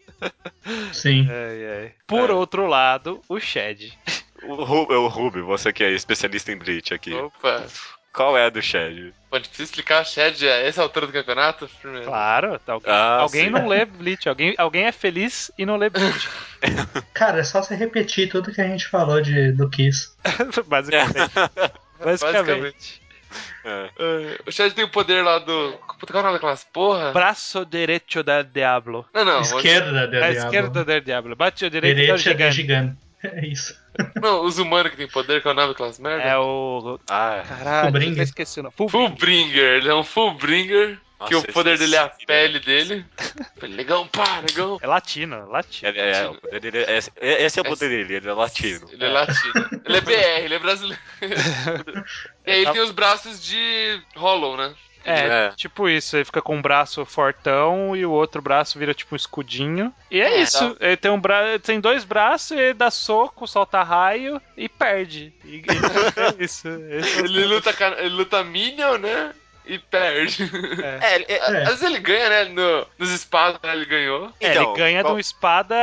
Sim. 0.93 1.29
Por 2.07 2.31
É. 2.31 2.33
outro 2.33 2.67
lado, 2.67 3.21
o 3.29 3.39
Shed. 3.39 3.93
O, 4.43 4.65
Ru- 4.65 4.93
é 4.93 4.97
o 4.97 5.09
Ruby, 5.09 5.41
você 5.41 5.73
que 5.73 5.83
é 5.83 5.91
especialista 5.93 6.53
em 6.53 6.57
Bleach 6.57 6.93
aqui. 6.95 7.13
Opa. 7.15 7.65
Qual 8.17 8.37
é 8.37 8.47
a 8.47 8.51
do 8.51 8.63
Shed? 8.63 9.13
Pode 9.31 9.47
precisa 9.49 9.69
explicar 9.69 9.99
a 10.01 10.05
Shed 10.05 10.49
a 10.49 10.55
essa 10.63 10.81
altura 10.83 11.07
do 11.07 11.13
campeonato? 11.13 11.69
Primeiro. 11.83 12.07
Claro, 12.07 12.59
tá- 12.59 12.73
alguém, 12.73 12.91
Ah, 12.93 13.19
alguém 13.21 13.51
não 13.51 13.67
lê 13.69 13.85
Bleach, 13.85 14.27
alguém, 14.29 14.55
alguém 14.57 14.85
é 14.87 14.93
feliz 14.93 15.51
e 15.59 15.67
não 15.67 15.77
lê 15.77 15.91
Bleach. 15.91 16.29
Cara, 17.13 17.41
é 17.41 17.45
só 17.45 17.63
você 17.63 17.75
repetir 17.75 18.29
tudo 18.31 18.51
que 18.53 18.61
a 18.61 18.67
gente 18.67 18.87
falou 18.89 19.21
de, 19.21 19.53
do 19.53 19.69
Kiss. 19.69 20.13
Basicamente. 20.67 21.31
Basicamente. 22.03 23.03
É. 23.65 23.91
Uh, 23.99 24.37
o 24.47 24.53
Shed 24.53 24.73
tem 24.75 24.85
o 24.85 24.89
poder 24.89 25.23
lá 25.23 25.39
do. 25.39 25.73
Puta, 25.99 26.13
qual 26.13 26.21
é 26.21 26.21
o 26.21 26.27
nome 26.29 26.35
daquelas 26.39 26.65
porra? 26.65 27.13
Braço 27.13 27.67
direito 27.67 28.23
da 28.23 28.41
Diablo. 28.43 29.05
Não, 29.13 29.25
não. 29.25 29.41
Esquerda 29.41 29.93
da 29.93 30.03
A 30.05 30.07
Diablo. 30.07 30.39
esquerda 30.39 30.85
da 30.85 30.99
Diablo. 31.01 31.37
Bate 31.37 31.65
o 31.67 31.71
direito 31.71 31.97
da 31.97 32.03
Direita 32.17 32.35
da 32.35 32.51
gigante. 32.51 32.55
gigante. 32.57 32.97
É 33.25 33.47
isso. 33.47 33.77
Não, 34.21 34.45
os 34.45 34.59
humanos 34.59 34.91
que 34.91 34.97
tem 34.97 35.09
poder, 35.09 35.43
qual 35.43 35.53
é 35.53 35.57
o 35.57 35.61
nome 35.61 35.73
daquelas 35.73 35.99
merda? 35.99 36.23
É 36.25 36.37
o. 36.39 36.99
Ah, 37.09 37.43
Caralho, 37.49 37.91
Fullbringer. 37.91 38.19
eu 38.19 38.23
esqueci 38.25 38.61
o 38.61 38.63
nome. 38.65 38.75
Full 38.77 38.89
Fullbringer. 38.89 39.77
Ele 39.79 39.89
é 39.89 39.95
um 39.95 40.05
Fullbringer. 40.05 40.99
Nossa, 41.19 41.31
que 41.31 41.35
o 41.37 41.39
esse- 41.39 41.53
poder 41.53 41.79
dele 41.79 41.97
é 41.97 41.99
a 41.99 42.09
pele 42.27 42.61
dele. 42.61 43.07
Negão, 43.71 44.07
pá, 44.07 44.43
negão. 44.43 44.79
É 44.83 44.87
latino, 44.87 45.49
latino. 45.49 45.91
É, 45.97 46.11
é, 46.13 46.29
o 46.29 46.35
poder 46.35 46.61
dele 46.61 46.79
é- 46.85 46.99
esse, 46.99 47.11
esse 47.19 47.59
é 47.59 47.63
o 47.63 47.65
poder 47.65 47.89
dele, 47.89 48.15
ele 48.17 48.29
é 48.29 48.33
latino. 48.35 48.87
Ele 48.93 49.03
é 49.05 49.09
latino. 49.09 49.53
Ele 49.87 49.97
é 49.97 50.01
BR, 50.03 50.45
ele 50.45 50.55
é 50.55 50.59
brasileiro. 50.59 51.01
e 52.47 52.51
aí 52.51 52.63
ele 52.63 52.71
tem 52.73 52.83
os 52.83 52.91
braços 52.91 53.43
de 53.43 53.99
Hollow, 54.15 54.59
né? 54.59 54.75
É, 55.07 55.47
É. 55.47 55.53
tipo 55.57 55.89
isso, 55.89 56.17
ele 56.17 56.25
fica 56.25 56.43
com 56.43 56.57
um 56.57 56.63
braço 56.63 57.05
fortão 57.05 57.95
e 57.97 58.05
o 58.05 58.11
outro 58.11 58.43
braço 58.43 58.79
vira 58.79 58.93
tipo 58.95 59.15
um 59.15 59.17
escudinho. 59.17 59.93
E 60.11 60.21
é, 60.21 60.39
É, 60.39 60.41
isso, 60.41 60.77
ele 60.81 60.97
tem 60.97 61.11
um 61.11 61.21
bra... 61.21 61.59
tem 61.59 61.81
dois 61.81 62.05
braços, 62.05 62.51
ele 62.57 62.75
dá 62.75 62.91
soco, 62.91 63.47
solta 63.47 63.83
raio 63.83 64.41
e 64.57 64.69
perde. 64.69 65.33
E, 65.45 65.63
é 66.41 66.45
isso. 66.45 66.69
Esse 66.91 67.21
é 67.21 67.25
Ele 67.25 67.45
luta, 67.47 67.75
ele 67.99 68.09
luta 68.11 68.43
Minion, 68.43 68.99
né? 68.99 69.33
E 69.67 69.79
perde. 69.79 70.49
É, 71.03 71.25
é, 71.35 71.43
Às 71.63 71.67
vezes 71.81 71.83
ele 71.83 71.99
ganha, 71.99 72.29
né? 72.29 72.45
No, 72.45 72.87
nos 72.99 73.11
espadas 73.11 73.61
né, 73.63 73.73
ele 73.75 73.85
ganhou. 73.87 74.33
É, 74.41 74.51
então, 74.53 74.63
ele 74.71 74.77
ganha 74.79 75.03
qual- 75.03 75.13
de 75.13 75.17
uma 75.17 75.21
espada 75.21 75.75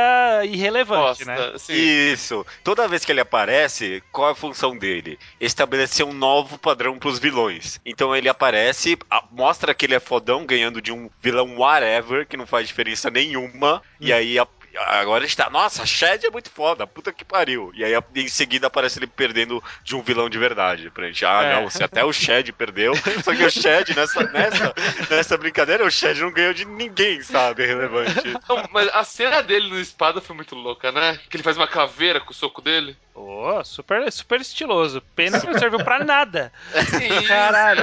irrelevante, 0.44 1.24
Bosta, 1.24 1.24
né? 1.26 1.52
assim. 1.54 1.72
Isso. 1.74 2.46
Toda 2.62 2.88
vez 2.88 3.04
que 3.04 3.12
ele 3.12 3.20
aparece, 3.20 4.02
qual 4.10 4.28
é 4.28 4.32
a 4.32 4.34
função 4.34 4.76
dele? 4.76 5.18
Estabelecer 5.40 6.04
um 6.06 6.12
novo 6.12 6.56
padrão 6.58 6.98
pros 6.98 7.18
vilões. 7.18 7.80
Então 7.84 8.14
ele 8.16 8.28
aparece, 8.28 8.96
a- 9.10 9.24
mostra 9.30 9.74
que 9.74 9.84
ele 9.86 9.94
é 9.94 10.00
fodão, 10.00 10.46
ganhando 10.46 10.80
de 10.80 10.90
um 10.92 11.10
vilão 11.20 11.56
whatever, 11.58 12.26
que 12.26 12.36
não 12.36 12.46
faz 12.46 12.66
diferença 12.66 13.10
nenhuma. 13.10 13.82
E 14.00 14.12
aí 14.12 14.38
a- 14.38 14.46
agora 14.76 15.24
a 15.24 15.26
gente 15.26 15.36
tá, 15.36 15.48
nossa, 15.50 15.84
Shed 15.86 16.26
é 16.26 16.30
muito 16.30 16.50
foda, 16.50 16.86
puta 16.86 17.12
que 17.12 17.24
pariu. 17.24 17.70
E 17.74 17.84
aí 17.84 17.92
em 18.14 18.28
seguida 18.28 18.66
aparece 18.66 18.98
ele 18.98 19.06
perdendo 19.06 19.62
de 19.82 19.94
um 19.96 20.02
vilão 20.02 20.28
de 20.28 20.38
verdade. 20.38 20.90
Pra 20.90 21.06
gente, 21.06 21.24
ah, 21.24 21.42
É. 21.42 21.54
não, 21.54 21.70
se 21.70 21.82
até 21.82 22.04
o 22.04 22.12
Shed 22.12 22.52
perdeu. 22.52 22.94
Só 23.22 23.34
que 23.34 23.44
o 23.44 23.50
Shed, 23.50 23.94
nessa, 23.94 24.22
nessa, 24.32 24.74
nessa 25.10 25.36
brincadeira, 25.36 25.84
o 25.84 25.90
Shed 25.90 26.20
não 26.20 26.32
ganhou 26.32 26.54
de 26.54 26.64
ninguém, 26.64 27.20
sabe? 27.22 27.66
Relevante. 27.66 28.14
Não, 28.48 28.68
mas 28.72 28.88
a 28.88 29.04
cena 29.04 29.42
dele 29.42 29.68
no 29.68 29.78
espada 29.80 30.20
foi 30.20 30.34
muito 30.34 30.54
louca, 30.54 30.90
né? 30.92 31.18
Que 31.28 31.36
ele 31.36 31.42
faz 31.44 31.56
uma 31.56 31.68
caveira 31.68 32.20
com 32.20 32.30
o 32.30 32.34
soco 32.34 32.60
dele. 32.60 32.96
Ô, 33.14 33.62
super, 33.62 34.10
super 34.10 34.40
estiloso. 34.40 35.00
Pena 35.14 35.40
que 35.40 35.46
não 35.46 35.56
serviu 35.58 35.78
pra 35.84 36.02
nada. 36.02 36.52
Isso, 36.74 37.28
Caralho. 37.28 37.80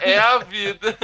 É, 0.00 0.12
é 0.14 0.18
a 0.18 0.38
vida. 0.38 0.98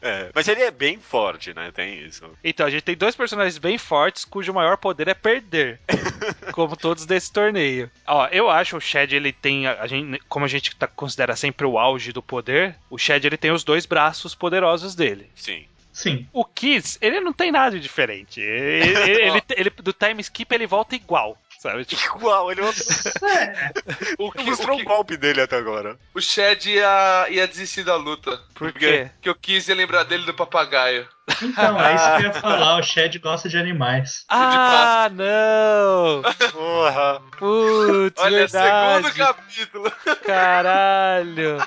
É, 0.00 0.30
mas 0.34 0.48
ele 0.48 0.62
é 0.62 0.70
bem 0.70 0.98
forte, 0.98 1.54
né? 1.54 1.70
Tem 1.72 2.00
isso. 2.00 2.24
Então, 2.42 2.66
a 2.66 2.70
gente 2.70 2.82
tem 2.82 2.96
dois 2.96 3.14
personagens 3.14 3.56
bem 3.58 3.78
fortes 3.78 4.24
cujo 4.24 4.52
maior 4.52 4.76
poder 4.76 5.06
é 5.06 5.14
perder. 5.14 5.78
como 6.52 6.76
todos 6.76 7.06
desse 7.06 7.32
torneio. 7.32 7.88
Ó, 8.06 8.26
eu 8.32 8.50
acho 8.50 8.76
o 8.76 8.80
Shed, 8.80 9.14
ele 9.14 9.32
tem. 9.32 9.66
A 9.68 9.86
gente, 9.86 10.20
como 10.28 10.44
a 10.44 10.48
gente 10.48 10.74
tá, 10.74 10.86
considera 10.88 11.36
sempre 11.36 11.64
o 11.66 11.78
auge 11.78 12.12
do 12.12 12.22
poder, 12.22 12.74
o 12.90 12.98
Shed 12.98 13.24
ele 13.24 13.36
tem 13.36 13.52
os 13.52 13.62
dois 13.62 13.86
braços 13.86 14.34
poderosos 14.34 14.94
dele. 14.96 15.30
Sim. 15.36 15.66
Sim. 15.92 16.26
O 16.32 16.42
Kiss, 16.44 16.96
ele 17.02 17.20
não 17.20 17.34
tem 17.34 17.52
nada 17.52 17.76
de 17.76 17.80
diferente. 17.80 18.40
Ele, 18.40 18.98
ele- 18.98 19.22
ele- 19.28 19.42
ele- 19.56 19.70
do 19.70 19.92
time 19.92 20.20
skip 20.22 20.52
ele 20.54 20.66
volta 20.66 20.96
igual. 20.96 21.36
Sabe? 21.62 21.84
Tipo, 21.86 22.16
Igual, 22.18 22.50
ele 22.50 22.60
não 22.60 22.70
O, 24.18 24.32
que, 24.32 24.42
mostrou 24.42 24.74
o, 24.74 24.78
que, 24.80 24.84
golpe 24.84 25.16
dele 25.16 25.42
até 25.42 25.56
agora. 25.56 25.96
o 26.12 26.20
Shed 26.20 26.68
ia, 26.68 27.26
ia 27.30 27.46
desistir 27.46 27.84
da 27.84 27.94
luta. 27.94 28.36
Por 28.52 28.72
Porque 28.72 28.80
quê? 29.04 29.10
que 29.22 29.28
eu 29.28 29.34
quis 29.36 29.68
ia 29.68 29.74
lembrar 29.76 30.02
dele 30.02 30.24
do 30.26 30.34
papagaio. 30.34 31.06
Então, 31.40 31.80
é 31.80 31.94
isso 31.94 32.04
que 32.04 32.22
eu 32.22 32.26
ia 32.26 32.32
falar. 32.42 32.78
O 32.80 32.82
Shed 32.82 33.16
gosta 33.20 33.48
de 33.48 33.56
animais. 33.56 34.24
Ah, 34.28 35.08
não! 35.12 36.22
Porra. 36.50 37.22
Putz, 37.38 38.20
Olha, 38.20 38.38
verdade. 38.38 39.06
segundo 39.06 39.16
capítulo. 39.16 39.92
Caralho! 40.26 41.58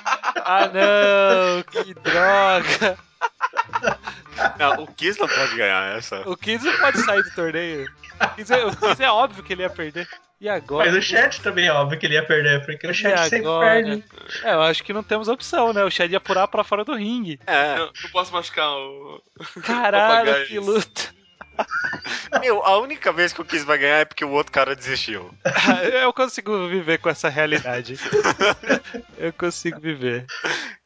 Ah, 0.44 0.68
não! 0.72 1.62
Que 1.62 1.94
droga! 1.94 2.98
Não, 4.58 4.82
o 4.84 4.86
Kiss 4.86 5.18
não 5.18 5.28
pode 5.28 5.56
ganhar 5.56 5.96
essa. 5.96 6.20
O 6.28 6.36
Kiss 6.36 6.64
não 6.64 6.76
pode 6.78 7.02
sair 7.02 7.22
do 7.22 7.30
torneio. 7.34 7.90
O 8.20 8.28
Kiss 8.34 8.52
é, 8.52 8.64
o 8.66 8.76
Kiss 8.76 9.02
é 9.02 9.10
óbvio 9.10 9.42
que 9.42 9.52
ele 9.52 9.62
ia 9.62 9.70
perder. 9.70 10.06
E 10.38 10.48
agora? 10.48 10.86
Mas 10.86 10.94
o 10.98 11.00
Shed 11.00 11.40
também 11.40 11.66
é 11.66 11.72
óbvio 11.72 11.98
que 11.98 12.04
ele 12.04 12.14
ia 12.14 12.24
perder, 12.24 12.64
porque 12.64 12.86
o 12.86 12.90
E 12.90 12.94
sempre 12.94 13.38
agora? 13.38 13.66
perde. 13.66 14.04
É, 14.44 14.52
eu 14.52 14.62
acho 14.62 14.84
que 14.84 14.92
não 14.92 15.02
temos 15.02 15.28
opção, 15.28 15.72
né? 15.72 15.82
O 15.82 15.90
Shed 15.90 16.12
ia 16.12 16.20
pular 16.20 16.46
pra 16.48 16.62
fora 16.62 16.84
do 16.84 16.94
ringue. 16.94 17.40
É. 17.46 17.76
Não, 17.76 17.86
não 17.86 18.10
posso 18.10 18.32
machucar 18.32 18.68
o. 18.70 19.22
Caralho, 19.64 20.26
Papagaio. 20.26 20.46
que 20.46 20.58
luta. 20.58 21.16
Meu, 22.40 22.62
a 22.62 22.78
única 22.78 23.10
vez 23.12 23.32
que 23.32 23.40
o 23.40 23.44
Kiss 23.44 23.64
vai 23.64 23.78
ganhar 23.78 23.98
é 24.00 24.04
porque 24.04 24.24
o 24.24 24.30
outro 24.30 24.52
cara 24.52 24.76
desistiu. 24.76 25.30
Eu 26.02 26.12
consigo 26.12 26.68
viver 26.68 26.98
com 26.98 27.08
essa 27.08 27.30
realidade. 27.30 27.98
Eu 29.16 29.32
consigo 29.32 29.80
viver. 29.80 30.26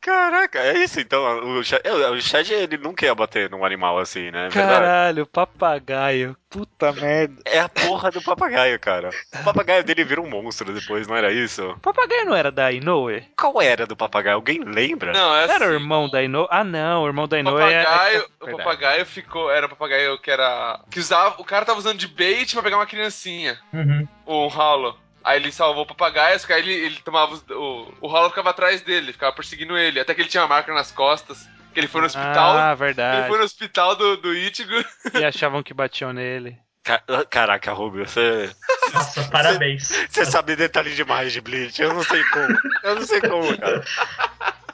Caraca, 0.01 0.59
é 0.59 0.79
isso 0.79 0.99
então. 0.99 1.59
O 1.59 1.63
Shed, 1.63 1.83
é, 1.85 1.93
o 1.93 2.21
Shed, 2.21 2.51
ele 2.53 2.79
nunca 2.79 3.05
ia 3.05 3.15
bater 3.15 3.51
num 3.51 3.65
animal 3.65 3.99
assim, 3.99 4.31
né? 4.31 4.47
É. 4.47 4.51
Caralho, 4.51 5.27
papagaio. 5.27 6.35
Puta 6.49 6.93
merda. 6.93 7.41
É 7.45 7.61
a 7.61 7.69
porra 7.69 8.11
do 8.11 8.23
papagaio, 8.23 8.81
cara. 8.81 9.11
O 9.41 9.45
papagaio 9.45 9.85
dele 9.85 10.03
vira 10.05 10.21
um 10.21 10.29
monstro 10.29 10.73
depois, 10.73 11.07
não 11.07 11.15
era 11.15 11.31
isso? 11.33 11.71
O 11.73 11.79
papagaio 11.81 12.25
não 12.25 12.35
era 12.35 12.51
da 12.51 12.73
Inoue? 12.73 13.23
Qual 13.39 13.61
era 13.61 13.87
do 13.87 13.95
papagaio? 13.95 14.37
Alguém 14.37 14.65
lembra? 14.65 15.13
Não, 15.13 15.37
é 15.37 15.47
Não 15.47 15.55
era 15.55 15.65
o 15.65 15.69
assim, 15.69 15.75
irmão 15.77 16.09
da 16.11 16.23
Inoue? 16.23 16.49
Ah, 16.51 16.65
não, 16.65 17.03
o 17.03 17.07
irmão 17.07 17.29
da 17.29 17.39
Inoue 17.39 17.61
é- 17.63 17.85
papagaio, 17.85 18.21
é. 18.23 18.45
o 18.53 18.57
papagaio 18.57 19.07
ficou. 19.07 19.51
Era 19.51 19.67
o 19.67 19.69
papagaio 19.69 20.19
que 20.19 20.31
era. 20.31 20.81
Que 20.91 20.99
usava. 20.99 21.37
O 21.39 21.45
cara 21.45 21.65
tava 21.67 21.79
usando 21.79 21.99
de 21.99 22.09
bait 22.09 22.53
pra 22.53 22.63
pegar 22.63 22.79
uma 22.79 22.87
criancinha. 22.87 23.59
Uhum. 23.73 24.09
O 24.27 24.49
Hollow. 24.49 24.97
Aí 25.23 25.39
ele 25.39 25.53
salvou 25.53 25.83
o 25.83 25.87
papagaio, 25.87 26.39
só 26.41 26.47
que 26.47 26.53
aí 26.53 26.61
ele, 26.63 26.73
ele 26.73 27.01
tomava. 27.05 27.35
os- 27.35 27.45
o, 27.51 27.93
o 28.01 28.09
Hollow 28.09 28.31
ficava 28.31 28.51
atrás 28.51 28.81
dele, 28.81 29.13
ficava 29.13 29.35
perseguindo 29.35 29.77
ele. 29.77 30.01
Até 30.01 30.15
que 30.15 30.21
ele 30.23 30.29
tinha 30.29 30.43
uma 30.43 30.49
marca 30.49 30.73
nas 30.73 30.91
costas. 30.91 31.47
Que 31.73 31.79
ele 31.79 31.87
foi 31.87 32.01
no 32.01 32.07
hospital. 32.09 32.57
Ah, 32.57 32.69
ele 32.71 32.77
verdade. 32.77 33.29
foi 33.29 33.39
no 33.39 33.45
hospital 33.45 33.95
do, 33.95 34.17
do 34.17 34.35
Ichigo. 34.35 34.73
E 35.15 35.25
achavam 35.25 35.63
que 35.63 35.73
batiam 35.75 36.13
nele. 36.13 36.59
Ca- 36.83 37.03
Caraca, 37.29 37.73
Rubio, 37.73 38.09
você, 38.09 38.51
Nossa, 38.93 39.23
parabéns. 39.31 39.89
você 40.09 40.25
sabe 40.25 40.57
detalhe 40.57 40.95
demais 40.95 41.33
de 41.33 41.41
Bleach. 41.41 41.81
Eu 41.81 41.93
não 41.93 42.03
sei 42.03 42.25
como. 42.25 42.59
Eu 42.83 42.95
não 42.97 43.03
sei 43.03 43.21
como, 43.21 43.57
cara. 43.59 43.85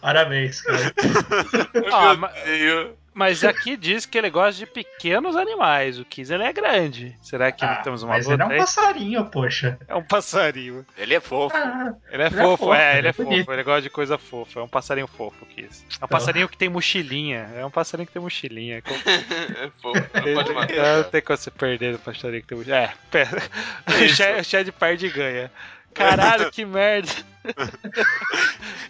Parabéns, 0.01 0.61
cara. 0.63 0.93
Ah, 1.93 2.09
Meu 2.11 2.19
ma- 2.19 2.29
Deus. 2.29 2.91
Mas 3.17 3.43
aqui 3.45 3.77
diz 3.77 4.05
que 4.05 4.19
ele 4.19 4.29
gosta 4.29 4.59
de 4.59 4.67
pequenos 4.67 5.35
animais. 5.37 5.99
O 5.99 6.05
Kiss 6.05 6.31
ele 6.33 6.45
é 6.45 6.53
grande. 6.53 7.17
Será 7.23 7.51
que 7.51 7.65
Ah, 7.65 7.77
não 7.77 7.83
temos 7.83 8.03
uma 8.03 8.13
mas 8.13 8.27
ele 8.29 8.37
luta 8.43 8.53
é 8.53 8.57
um 8.57 8.61
passarinho, 8.61 9.25
poxa. 9.31 9.79
É 9.89 9.95
um 9.97 10.03
passarinho. 10.03 10.85
Ele 10.99 11.15
é 11.15 11.21
fofo. 11.21 11.57
Ah, 11.57 11.95
Ele 12.11 12.23
é 12.23 12.27
Ele 12.27 12.37
é 12.37 12.43
fofo, 12.43 12.75
é, 12.75 12.91
ele 12.91 12.99
ele 12.99 13.07
é 13.07 13.11
é 13.11 13.13
bonito. 13.15 13.39
fofo. 13.47 13.53
Ele 13.53 13.63
gosta 13.63 13.83
de 13.83 13.91
coisa 13.91 14.19
fofa. 14.19 14.61
É 14.61 14.63
um 14.63 14.69
passarinho 14.69 15.07
fofo, 15.07 15.47
Kiss. 15.47 15.83
É 15.83 15.87
um 15.95 15.97
Então. 15.97 16.09
passarinho 16.09 16.49
que 16.49 16.59
tem 16.59 16.69
mochilinha. 16.69 17.51
É 17.57 17.65
um 17.65 17.71
passarinho 17.71 18.07
que 18.07 18.13
tem 18.13 18.21
mochilinha. 18.23 18.83
É 19.57 19.71
fofo, 19.81 20.01
não 20.15 20.35
pode 20.35 20.53
matar. 20.53 20.97
Não 20.99 21.05
tem 21.05 21.23
como 21.23 21.37
você 21.39 21.51
perder 21.51 21.93
do 21.95 21.99
passarinho 21.99 22.43
que 22.43 22.49
tem 22.49 22.59
mochilinha. 22.59 22.83
É, 22.83 22.93
pera. 23.11 23.43
O 23.89 24.45
Shed 24.45 24.73
perde 24.73 25.07
e 25.07 25.11
ganha. 25.11 25.51
Caralho, 25.97 26.51
que 26.53 26.65
merda. 26.65 27.11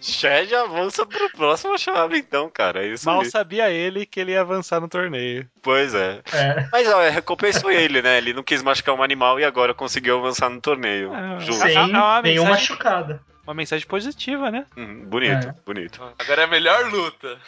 Shed 0.00 0.54
avança 0.54 1.04
pro 1.04 1.30
próximo 1.30 1.78
chave, 1.78 2.18
então, 2.18 2.48
cara. 2.50 2.84
É 2.84 2.88
isso 2.88 3.06
Mal 3.06 3.20
aí. 3.20 3.30
sabia 3.30 3.70
ele 3.70 4.06
que 4.06 4.20
ele 4.20 4.32
ia 4.32 4.40
avançar 4.40 4.80
no 4.80 4.88
torneio. 4.88 5.48
Pois 5.62 5.94
é. 5.94 6.20
é. 6.32 6.68
Mas 6.72 6.88
ó, 6.88 7.00
recompensou 7.08 7.70
ele, 7.70 8.00
né? 8.02 8.18
Ele 8.18 8.32
não 8.32 8.42
quis 8.42 8.62
machucar 8.62 8.94
um 8.94 9.02
animal 9.02 9.38
e 9.40 9.44
agora 9.44 9.74
conseguiu 9.74 10.18
avançar 10.18 10.48
no 10.48 10.60
torneio. 10.60 11.12
Ah, 11.14 11.38
Justo. 11.38 11.62
sim. 11.62 11.68
Sem 11.68 11.76
É 11.76 11.80
uma 11.82 12.22
nenhuma 12.22 12.22
mensagem- 12.22 12.48
machucada. 12.70 13.20
Uma 13.46 13.54
mensagem 13.54 13.86
positiva, 13.86 14.50
né? 14.50 14.66
Uhum, 14.76 15.04
bonito, 15.04 15.46
É. 15.48 15.54
bonito. 15.64 16.02
Agora 16.18 16.40
é 16.42 16.44
a 16.44 16.48
melhor 16.48 16.90
luta. 16.90 17.38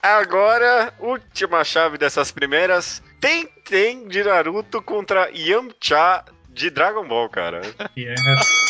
Agora, 0.00 0.94
última 1.00 1.64
chave 1.64 1.98
dessas 1.98 2.30
primeiras. 2.30 3.02
Tem 3.20 3.46
Tem 3.64 4.06
de 4.06 4.22
Naruto 4.22 4.80
contra 4.82 5.28
Yamcha 5.34 6.22
de 6.54 6.70
Dragon 6.70 7.06
Ball, 7.06 7.28
cara. 7.28 7.60
Yes. 7.96 8.64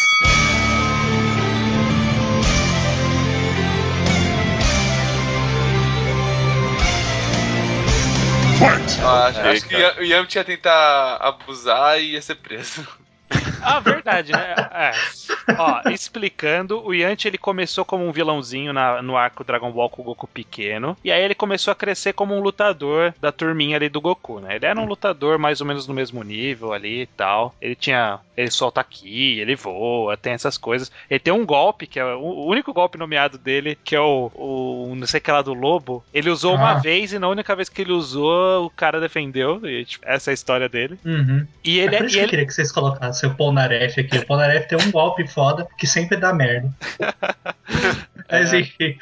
Ah, 9.02 9.26
acho, 9.26 9.40
acho 9.40 9.68
que 9.68 9.76
cara. 9.76 10.00
o 10.00 10.04
Yamcha 10.04 10.38
ia 10.38 10.44
tentar 10.44 11.16
abusar 11.16 12.00
e 12.00 12.12
ia 12.12 12.22
ser 12.22 12.36
preso. 12.36 12.86
Ah, 13.66 13.80
verdade, 13.80 14.30
né? 14.30 14.54
É. 14.72 14.90
Ó, 15.58 15.88
explicando, 15.88 16.84
o 16.84 16.92
Yanti 16.92 17.26
ele 17.28 17.38
começou 17.38 17.82
como 17.82 18.06
um 18.06 18.12
vilãozinho 18.12 18.74
na- 18.74 19.00
no 19.00 19.16
arco 19.16 19.42
Dragon 19.42 19.70
Ball 19.72 19.88
com 19.88 20.02
o 20.02 20.04
Goku 20.04 20.26
pequeno, 20.26 20.94
e 21.02 21.10
aí 21.10 21.22
ele 21.22 21.34
começou 21.34 21.72
a 21.72 21.74
crescer 21.74 22.12
como 22.12 22.34
um 22.34 22.40
lutador 22.40 23.14
da 23.20 23.32
turminha 23.32 23.76
ali 23.76 23.88
do 23.88 24.02
Goku, 24.02 24.40
né? 24.40 24.56
Ele 24.56 24.66
era 24.66 24.78
um 24.78 24.84
lutador 24.84 25.38
mais 25.38 25.62
ou 25.62 25.66
menos 25.66 25.86
no 25.86 25.94
mesmo 25.94 26.22
nível 26.22 26.72
ali 26.74 27.02
e 27.02 27.06
tal. 27.06 27.54
Ele 27.60 27.74
tinha. 27.74 28.18
Ele 28.36 28.50
solta 28.50 28.80
aqui, 28.80 29.38
ele 29.38 29.54
voa, 29.54 30.16
tem 30.16 30.32
essas 30.32 30.58
coisas. 30.58 30.90
Ele 31.08 31.20
tem 31.20 31.32
um 31.32 31.46
golpe, 31.46 31.86
que 31.86 32.00
é 32.00 32.04
o 32.04 32.44
único 32.46 32.72
golpe 32.72 32.98
nomeado 32.98 33.38
dele, 33.38 33.78
que 33.84 33.94
é 33.94 34.00
o, 34.00 34.30
o 34.34 34.92
não 34.96 35.06
sei 35.06 35.20
que 35.20 35.30
lá 35.30 35.40
do 35.40 35.54
lobo. 35.54 36.04
Ele 36.12 36.28
usou 36.30 36.54
uma 36.56 36.72
Ah. 36.72 36.74
vez 36.80 37.12
e 37.12 37.18
na 37.18 37.28
única 37.28 37.54
vez 37.54 37.68
que 37.68 37.80
ele 37.82 37.92
usou, 37.92 38.66
o 38.66 38.70
cara 38.70 39.00
defendeu. 39.00 39.60
E, 39.64 39.84
tipo, 39.84 40.04
essa 40.06 40.30
é 40.30 40.32
a 40.32 40.34
história 40.34 40.68
dele. 40.68 40.98
Uhum. 41.04 41.46
E 41.64 41.78
É 41.78 41.84
ele, 41.84 41.96
por 41.96 42.06
isso 42.06 42.14
que 42.14 42.18
eu 42.18 42.22
ele 42.24 42.30
queria 42.30 42.46
que 42.46 42.52
vocês 42.54 42.72
colocassem 42.72 43.23
o 43.26 43.34
Polnareff 43.34 44.00
aqui. 44.00 44.18
O 44.18 44.26
Polnareff 44.26 44.68
tem 44.68 44.78
um 44.78 44.90
golpe 44.90 45.26
foda 45.26 45.66
que 45.78 45.86
sempre 45.86 46.16
dá 46.16 46.32
merda. 46.32 46.70
Mas 48.30 48.52
É. 48.52 48.60
enfim. 48.60 48.96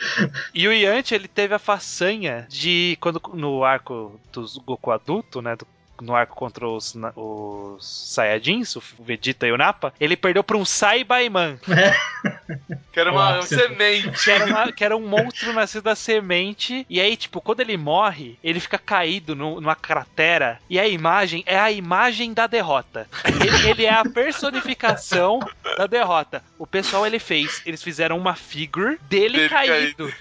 E 0.54 0.66
o 0.66 0.72
Yanti, 0.72 1.14
ele 1.14 1.28
teve 1.28 1.54
a 1.54 1.58
façanha 1.58 2.46
de, 2.48 2.96
quando 3.00 3.20
no 3.34 3.64
arco 3.64 4.18
dos 4.32 4.56
Goku 4.58 4.90
adulto, 4.90 5.40
né, 5.40 5.54
do- 5.56 5.66
no 6.02 6.14
arco 6.14 6.34
contra 6.36 6.68
os, 6.68 6.94
na- 6.94 7.12
os 7.16 8.12
Saiyajins, 8.12 8.76
o 8.76 8.82
Vegeta 9.00 9.46
e 9.46 9.52
o 9.52 9.56
Nappa, 9.56 9.92
ele 10.00 10.16
perdeu 10.16 10.42
pra 10.44 10.56
um 10.56 10.64
Saibaiman, 10.64 11.58
Que 12.92 13.00
era 13.00 13.10
uma 13.10 13.36
Nossa. 13.36 13.56
semente. 13.56 14.22
que 14.24 14.30
era, 14.30 14.44
uma- 14.46 14.72
que 14.72 14.84
era 14.84 14.96
um 14.96 15.06
monstro 15.08 15.52
nascido 15.52 15.84
da 15.84 15.94
semente, 15.96 16.86
e 16.88 17.00
aí, 17.00 17.16
tipo, 17.16 17.40
quando 17.40 17.60
ele 17.60 17.76
morre, 17.76 18.38
ele 18.44 18.60
fica 18.60 18.78
caído 18.78 19.34
no- 19.34 19.60
numa 19.60 19.74
cratera, 19.74 20.58
e 20.68 20.78
a 20.78 20.86
imagem 20.86 21.42
é 21.46 21.58
a 21.58 21.70
imagem 21.70 22.34
da 22.34 22.46
derrota. 22.46 23.08
Ele, 23.24 23.68
ele 23.70 23.84
é 23.86 23.92
a 23.94 24.04
personificação 24.04 25.40
da 25.76 25.86
derrota. 25.86 26.42
O 26.58 26.66
pessoal, 26.66 27.06
ele 27.06 27.18
fez, 27.18 27.62
eles 27.64 27.82
fizeram 27.82 28.18
uma 28.18 28.34
figure 28.34 28.98
dele 29.08 29.38
Dele 29.38 29.48
caído. 29.48 30.12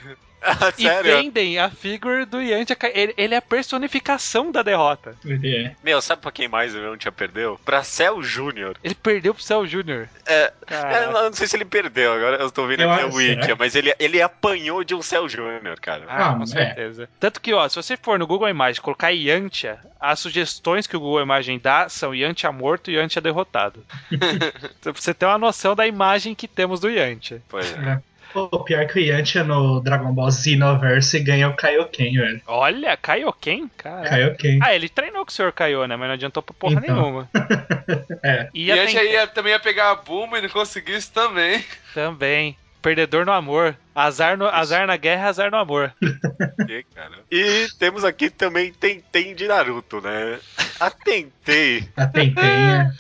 Ah, 0.43 0.73
e 0.77 0.83
sério? 0.83 1.17
vendem 1.17 1.59
a 1.59 1.69
figure 1.69 2.25
do 2.25 2.41
Yantia. 2.41 2.75
Ele, 2.93 3.13
ele 3.15 3.33
é 3.35 3.37
a 3.37 3.41
personificação 3.41 4.51
da 4.51 4.63
derrota. 4.63 5.15
Ele 5.23 5.55
é. 5.55 5.75
Meu, 5.83 6.01
sabe 6.01 6.21
pra 6.21 6.31
quem 6.31 6.47
mais 6.47 6.73
o 6.73 6.79
Yantia 6.79 7.11
perdeu? 7.11 7.59
Pra 7.63 7.83
Cell 7.83 8.23
Júnior. 8.23 8.75
Ele 8.83 8.95
perdeu 8.95 9.33
pro 9.33 9.43
Cell 9.43 9.65
Jr. 9.65 10.07
É, 10.25 10.53
é, 10.67 11.05
eu 11.05 11.11
não 11.11 11.33
sei 11.33 11.47
se 11.47 11.55
ele 11.55 11.65
perdeu, 11.65 12.13
agora 12.13 12.37
eu 12.37 12.49
tô 12.51 12.65
vendo 12.65 12.81
Eu 12.83 12.91
aqui 12.91 13.03
o 13.05 13.13
Wikia, 13.15 13.55
mas 13.57 13.75
ele, 13.75 13.93
ele 13.99 14.21
apanhou 14.21 14.83
de 14.83 14.95
um 14.95 15.01
Cell 15.01 15.27
Júnior, 15.29 15.79
cara. 15.79 16.05
ah, 16.07 16.29
Ah, 16.31 16.35
com 16.35 16.43
é. 16.43 16.47
certeza. 16.47 17.09
Tanto 17.19 17.39
que, 17.41 17.53
ó, 17.53 17.67
se 17.69 17.75
você 17.75 17.95
for 17.97 18.17
no 18.17 18.25
Google 18.27 18.49
Imagens 18.49 18.77
e 18.77 18.81
colocar 18.81 19.09
Yantia, 19.09 19.79
as 19.99 20.19
sugestões 20.19 20.87
que 20.87 20.95
o 20.97 20.99
Google 20.99 21.21
Imagem 21.21 21.59
dá 21.59 21.87
são 21.89 22.15
Yantia 22.15 22.51
morto 22.51 22.89
e 22.89 22.95
Yantia 22.95 23.21
derrotado. 23.21 23.85
então, 24.11 24.91
pra 24.93 25.01
você 25.01 25.13
ter 25.13 25.25
uma 25.25 25.37
noção 25.37 25.75
da 25.75 25.85
imagem 25.85 26.33
que 26.33 26.47
temos 26.47 26.79
do 26.79 26.89
Yantia. 26.89 27.41
Pois 27.49 27.71
é. 27.73 28.01
Pô, 28.33 28.47
pior 28.63 28.85
que 28.87 28.99
o 28.99 29.01
Yantia 29.03 29.43
no 29.43 29.79
Dragon 29.81 30.13
Ball 30.13 30.31
Xenoverse 30.31 31.19
ganha 31.19 31.49
o 31.49 31.55
Kaioken, 31.55 32.13
velho. 32.17 32.41
Olha, 32.47 32.95
Kaioken, 32.97 33.69
cara. 33.77 34.09
Kaioken. 34.09 34.59
Ah, 34.61 34.73
ele 34.73 34.87
treinou 34.89 35.25
com 35.25 35.31
o 35.31 35.33
Sr. 35.33 35.51
Kaio, 35.51 35.85
né? 35.87 35.95
Mas 35.95 36.07
não 36.07 36.13
adiantou 36.15 36.41
pra 36.43 36.55
porra 36.57 36.81
Então. 36.83 36.95
nenhuma. 36.95 37.29
É. 38.23 38.49
E 38.53 38.71
a 38.71 38.75
antes 38.83 38.95
aí 38.95 39.11
ia- 39.13 39.27
também 39.27 39.51
ia 39.53 39.59
pegar 39.59 39.91
a 39.91 39.95
Bulma 39.95 40.37
e 40.37 40.41
não 40.43 40.49
conseguiu 40.49 40.95
isso 40.97 41.11
também. 41.11 41.63
Também. 41.93 42.55
Perdedor 42.81 43.25
no 43.25 43.31
amor. 43.31 43.75
Azar, 43.93 44.37
no, 44.37 44.47
azar 44.47 44.87
na 44.87 44.95
guerra, 44.97 45.27
azar 45.29 45.51
no 45.51 45.57
amor. 45.57 45.93
Que, 46.67 46.83
cara. 46.95 47.11
E 47.31 47.67
temos 47.79 48.03
aqui 48.03 48.29
também 48.29 48.71
Tentem 48.73 49.35
de 49.35 49.47
Naruto, 49.47 49.99
né? 50.01 50.39
A 50.79 50.89
Tentei. 50.89 51.87
A 51.97 52.05
Tentenha. 52.07 52.91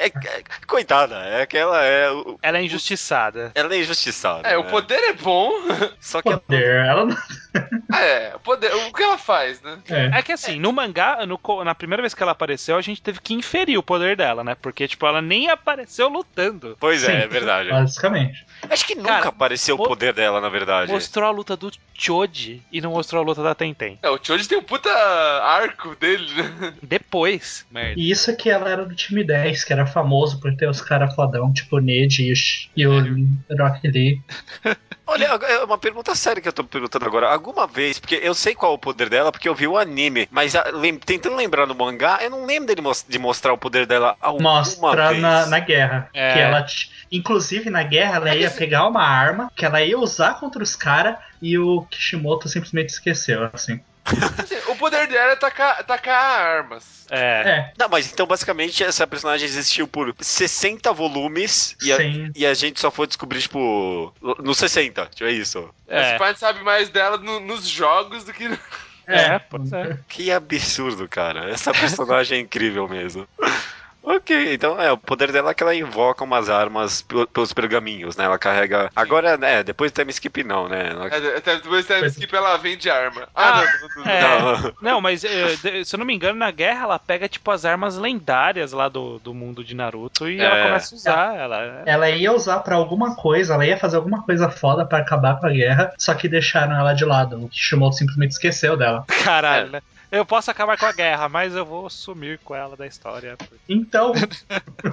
É, 0.00 0.06
é- 0.06 0.42
coitada, 0.66 1.16
é 1.26 1.44
que 1.44 1.58
ela 1.58 1.84
é. 1.84 2.10
o- 2.10 2.38
Ela 2.42 2.56
é 2.58 2.62
injustiçada. 2.64 3.52
Ela 3.54 3.74
é 3.74 3.80
injustiçada. 3.80 4.48
É, 4.48 4.56
o 4.56 4.64
né? 4.64 4.70
poder 4.70 4.98
é 4.98 5.12
bom. 5.12 5.52
Só 6.00 6.22
que 6.22 6.30
Poder. 6.30 6.86
Ela 6.86 7.04
não. 7.04 7.16
É, 7.92 8.36
o 8.36 8.40
poder. 8.40 8.72
O 8.72 8.92
que 8.92 9.02
ela 9.02 9.18
faz, 9.18 9.60
né? 9.62 9.78
É. 9.90 10.18
É 10.18 10.22
que 10.22 10.30
assim, 10.30 10.60
no 10.60 10.72
mangá, 10.72 11.26
no 11.26 11.38
na 11.64 11.74
primeira 11.74 12.00
vez 12.00 12.14
que 12.14 12.22
ela 12.22 12.30
apareceu, 12.32 12.76
a 12.76 12.80
gente 12.80 13.02
teve 13.02 13.20
que 13.20 13.34
inferir 13.34 13.76
o 13.76 13.82
poder 13.82 14.16
dela, 14.16 14.44
né? 14.44 14.54
Porque, 14.54 14.86
tipo, 14.86 15.04
ela 15.06 15.20
nem 15.20 15.50
apareceu 15.50 16.08
lutando. 16.08 16.76
Pois 16.78 17.02
é, 17.02 17.06
Sim, 17.06 17.12
é 17.24 17.26
verdade. 17.26 17.68
Basicamente. 17.70 18.46
Acho 18.70 18.86
que 18.86 18.94
nunca 18.94 19.08
Cara, 19.08 19.28
apareceu 19.28 19.74
o 19.74 19.82
poder 19.82 20.12
dela, 20.12 20.40
na 20.40 20.48
verdade. 20.48 20.92
Mostrou 20.92 21.26
a 21.28 21.32
luta 21.32 21.56
do 21.56 21.70
Choji 21.92 22.62
e 22.70 22.80
não 22.80 22.92
mostrou 22.92 23.22
a 23.22 23.24
luta 23.26 23.42
da 23.42 23.54
Tenten. 23.56 23.98
É, 24.02 24.08
o 24.08 24.18
Choji 24.22 24.48
tem 24.48 24.58
um 24.58 24.62
puta 24.62 24.88
arco 25.42 25.96
dele, 25.96 26.32
né? 26.34 26.74
Depois. 26.80 27.66
Merda. 27.70 27.98
E 28.00 28.10
isso 28.10 28.34
que 28.36 28.48
ela 28.48 28.68
era 28.70 28.84
do 28.84 28.94
time 28.94 29.24
10, 29.24 29.64
que 29.64 29.72
era 29.72 29.84
famoso 29.90 30.40
por 30.40 30.54
ter 30.56 30.68
os 30.68 30.80
caras 30.80 31.14
fodão, 31.14 31.52
tipo 31.52 31.76
o 31.76 31.80
Ned 31.80 32.22
e 32.76 32.86
o, 32.86 33.08
e 33.18 33.28
Rock 33.58 33.86
Lee. 33.88 34.20
Olha, 35.06 35.24
é 35.24 35.64
uma 35.64 35.76
pergunta 35.76 36.14
séria 36.14 36.40
que 36.40 36.46
eu 36.48 36.52
tô 36.52 36.62
perguntando 36.62 37.04
agora. 37.04 37.32
Alguma 37.32 37.66
vez, 37.66 37.98
porque 37.98 38.20
eu 38.22 38.32
sei 38.32 38.54
qual 38.54 38.70
é 38.70 38.74
o 38.76 38.78
poder 38.78 39.08
dela, 39.08 39.32
porque 39.32 39.48
eu 39.48 39.54
vi 39.56 39.66
o 39.66 39.76
anime, 39.76 40.28
mas 40.30 40.54
a- 40.54 40.70
lem- 40.72 40.96
tentando 40.98 41.34
lembrar 41.34 41.66
no 41.66 41.74
mangá, 41.74 42.20
eu 42.22 42.30
não 42.30 42.46
lembro 42.46 42.68
dele 42.68 42.80
mos- 42.80 43.04
de 43.08 43.18
mostrar 43.18 43.52
o 43.52 43.58
poder 43.58 43.86
dela 43.86 44.16
alguma 44.20 44.58
Mostra 44.58 45.08
vez. 45.08 45.20
na, 45.20 45.46
na 45.46 45.58
guerra. 45.58 46.08
É. 46.14 46.32
Que 46.32 46.38
ela. 46.38 46.64
Inclusive, 47.10 47.70
na 47.70 47.82
guerra, 47.82 48.16
ela 48.16 48.36
ia 48.36 48.50
pegar 48.52 48.86
uma 48.86 49.02
arma 49.02 49.50
que 49.56 49.64
ela 49.66 49.82
ia 49.82 49.98
usar 49.98 50.38
contra 50.38 50.62
os 50.62 50.76
caras 50.76 51.16
e 51.42 51.58
o 51.58 51.82
Kishimoto 51.90 52.48
simplesmente 52.48 52.90
esqueceu, 52.90 53.50
assim. 53.52 53.80
O 54.68 54.76
poder 54.76 55.06
dela 55.08 55.32
é 55.32 55.36
tacar, 55.36 55.84
tacar 55.84 56.14
armas. 56.40 57.06
É. 57.10 57.18
É, 57.18 57.72
Não, 57.78 57.88
mas 57.88 58.12
então 58.12 58.26
basicamente 58.26 58.82
essa 58.84 59.06
personagem 59.06 59.46
existiu 59.46 59.86
por 59.88 60.14
60 60.20 60.92
volumes 60.92 61.76
e 61.82 61.92
a, 61.92 61.96
e 62.36 62.46
a 62.46 62.54
gente 62.54 62.80
só 62.80 62.90
foi 62.90 63.06
descobrir, 63.06 63.40
tipo, 63.40 64.14
no 64.38 64.54
60. 64.54 65.06
Tipo, 65.06 65.24
é 65.28 65.32
isso. 65.32 65.68
É. 65.88 66.10
Esse 66.10 66.18
pai 66.18 66.34
sabe 66.36 66.62
mais 66.62 66.88
dela 66.88 67.16
no- 67.18 67.40
nos 67.40 67.68
jogos 67.68 68.24
do 68.24 68.32
que. 68.32 68.48
no- 68.48 68.58
É, 69.06 69.38
pode 69.40 69.68
ser. 69.68 69.98
Que 70.08 70.30
absurdo, 70.30 71.08
cara. 71.08 71.50
Essa 71.50 71.72
personagem 71.72 72.38
é 72.38 72.40
incrível 72.42 72.88
mesmo. 72.88 73.26
Ok, 74.02 74.54
então 74.54 74.80
é, 74.80 74.90
o 74.90 74.96
poder 74.96 75.30
dela 75.30 75.50
é 75.50 75.54
que 75.54 75.62
ela 75.62 75.74
invoca 75.74 76.24
umas 76.24 76.48
armas 76.48 77.02
pe- 77.02 77.26
pelos 77.26 77.52
pergaminhos, 77.52 78.16
né? 78.16 78.24
Ela 78.24 78.38
carrega. 78.38 78.90
Agora, 78.96 79.36
né, 79.36 79.62
depois 79.62 79.92
do 79.92 79.94
time 79.94 80.10
skip 80.10 80.42
não, 80.42 80.68
né? 80.68 80.88
Ela- 80.90 81.06
É, 81.08 81.36
Até 81.36 81.56
depois 81.56 81.86
da 81.86 81.98
Pois- 81.98 82.12
skip 82.12 82.34
ela 82.34 82.56
vende 82.56 82.88
arma. 82.88 83.28
Ah, 83.34 83.60
Ah, 83.60 83.64
não, 83.82 83.88
tô- 84.04 84.08
é. 84.10 84.20
Não. 84.20 84.72
Não, 84.80 85.00
mas 85.02 85.22
eh, 85.22 85.84
se 85.84 85.94
eu 85.94 85.98
não 85.98 86.06
me 86.06 86.14
engano, 86.14 86.38
na 86.38 86.50
guerra 86.50 86.84
ela 86.84 86.98
pega, 86.98 87.28
tipo, 87.28 87.50
as 87.50 87.64
armas 87.66 87.96
lendárias 87.98 88.72
lá 88.72 88.88
do, 88.88 89.18
do 89.18 89.34
mundo 89.34 89.62
de 89.62 89.74
Naruto 89.74 90.28
e 90.28 90.40
ela 90.40 90.56
É. 90.58 90.62
começa 90.64 90.94
a 90.94 90.96
usar. 90.96 91.36
Ela, 91.36 91.82
Ela 91.86 92.10
ia 92.10 92.32
usar 92.32 92.60
pra 92.60 92.76
alguma 92.76 93.14
coisa, 93.14 93.52
ela 93.54 93.66
ia 93.66 93.76
fazer 93.76 93.96
alguma 93.96 94.22
coisa 94.22 94.48
foda 94.48 94.84
pra 94.84 94.98
acabar 94.98 95.38
com 95.38 95.46
a 95.46 95.50
guerra, 95.50 95.92
só 95.98 96.14
que 96.14 96.26
deixaram 96.28 96.74
ela 96.74 96.94
de 96.94 97.04
lado. 97.04 97.36
O 97.44 97.48
Kishimoto 97.48 97.96
simplesmente 97.96 98.32
esqueceu 98.32 98.76
dela. 98.76 99.04
Caralho, 99.24 99.66
É. 99.66 99.70
né? 99.72 99.82
Eu 100.10 100.26
posso 100.26 100.50
acabar 100.50 100.76
com 100.76 100.86
a 100.86 100.92
guerra, 100.92 101.28
mas 101.28 101.54
eu 101.54 101.64
vou 101.64 101.88
sumir 101.88 102.38
com 102.44 102.54
ela 102.54 102.76
da 102.76 102.86
história. 102.86 103.36
Então, 103.68 104.12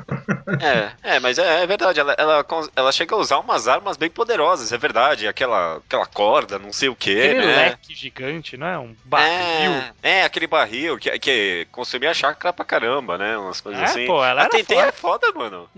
É, 1.04 1.16
é, 1.16 1.20
mas 1.20 1.38
é, 1.38 1.64
é 1.64 1.68
verdade, 1.68 2.00
ela, 2.00 2.14
ela, 2.18 2.46
ela 2.76 2.92
chega 2.92 3.16
a 3.16 3.18
usar 3.18 3.40
umas 3.40 3.68
armas 3.68 3.98
bem 3.98 4.10
poderosas, 4.10 4.72
é 4.72 4.78
verdade. 4.78 5.28
Aquela, 5.28 5.78
aquela 5.78 6.06
corda, 6.06 6.58
não 6.60 6.72
sei 6.72 6.90
o 6.90 6.96
que, 6.96 7.20
Aquele 7.20 7.46
né? 7.46 7.56
leque 7.70 7.94
gigante, 7.96 8.56
não 8.58 8.68
é? 8.68 8.78
Um 8.78 8.96
barril. 9.04 9.72
É, 10.04 10.20
é, 10.20 10.24
aquele 10.24 10.48
barril 10.48 10.98
que, 10.98 11.18
que 11.20 11.68
consumia 11.72 12.14
chakra 12.14 12.54
pra 12.54 12.64
caramba, 12.66 13.18
né? 13.18 13.38
Umas 13.38 13.60
coisas 13.60 13.82
É, 13.82 13.86
assim. 13.86 14.06
pô, 14.06 14.24
ela 14.24 14.42
a 14.42 14.44
era 14.46 14.52
Tentei 14.52 14.78
foda. 14.78 14.88
é 14.88 14.92
foda, 14.92 15.32
mano. 15.34 15.70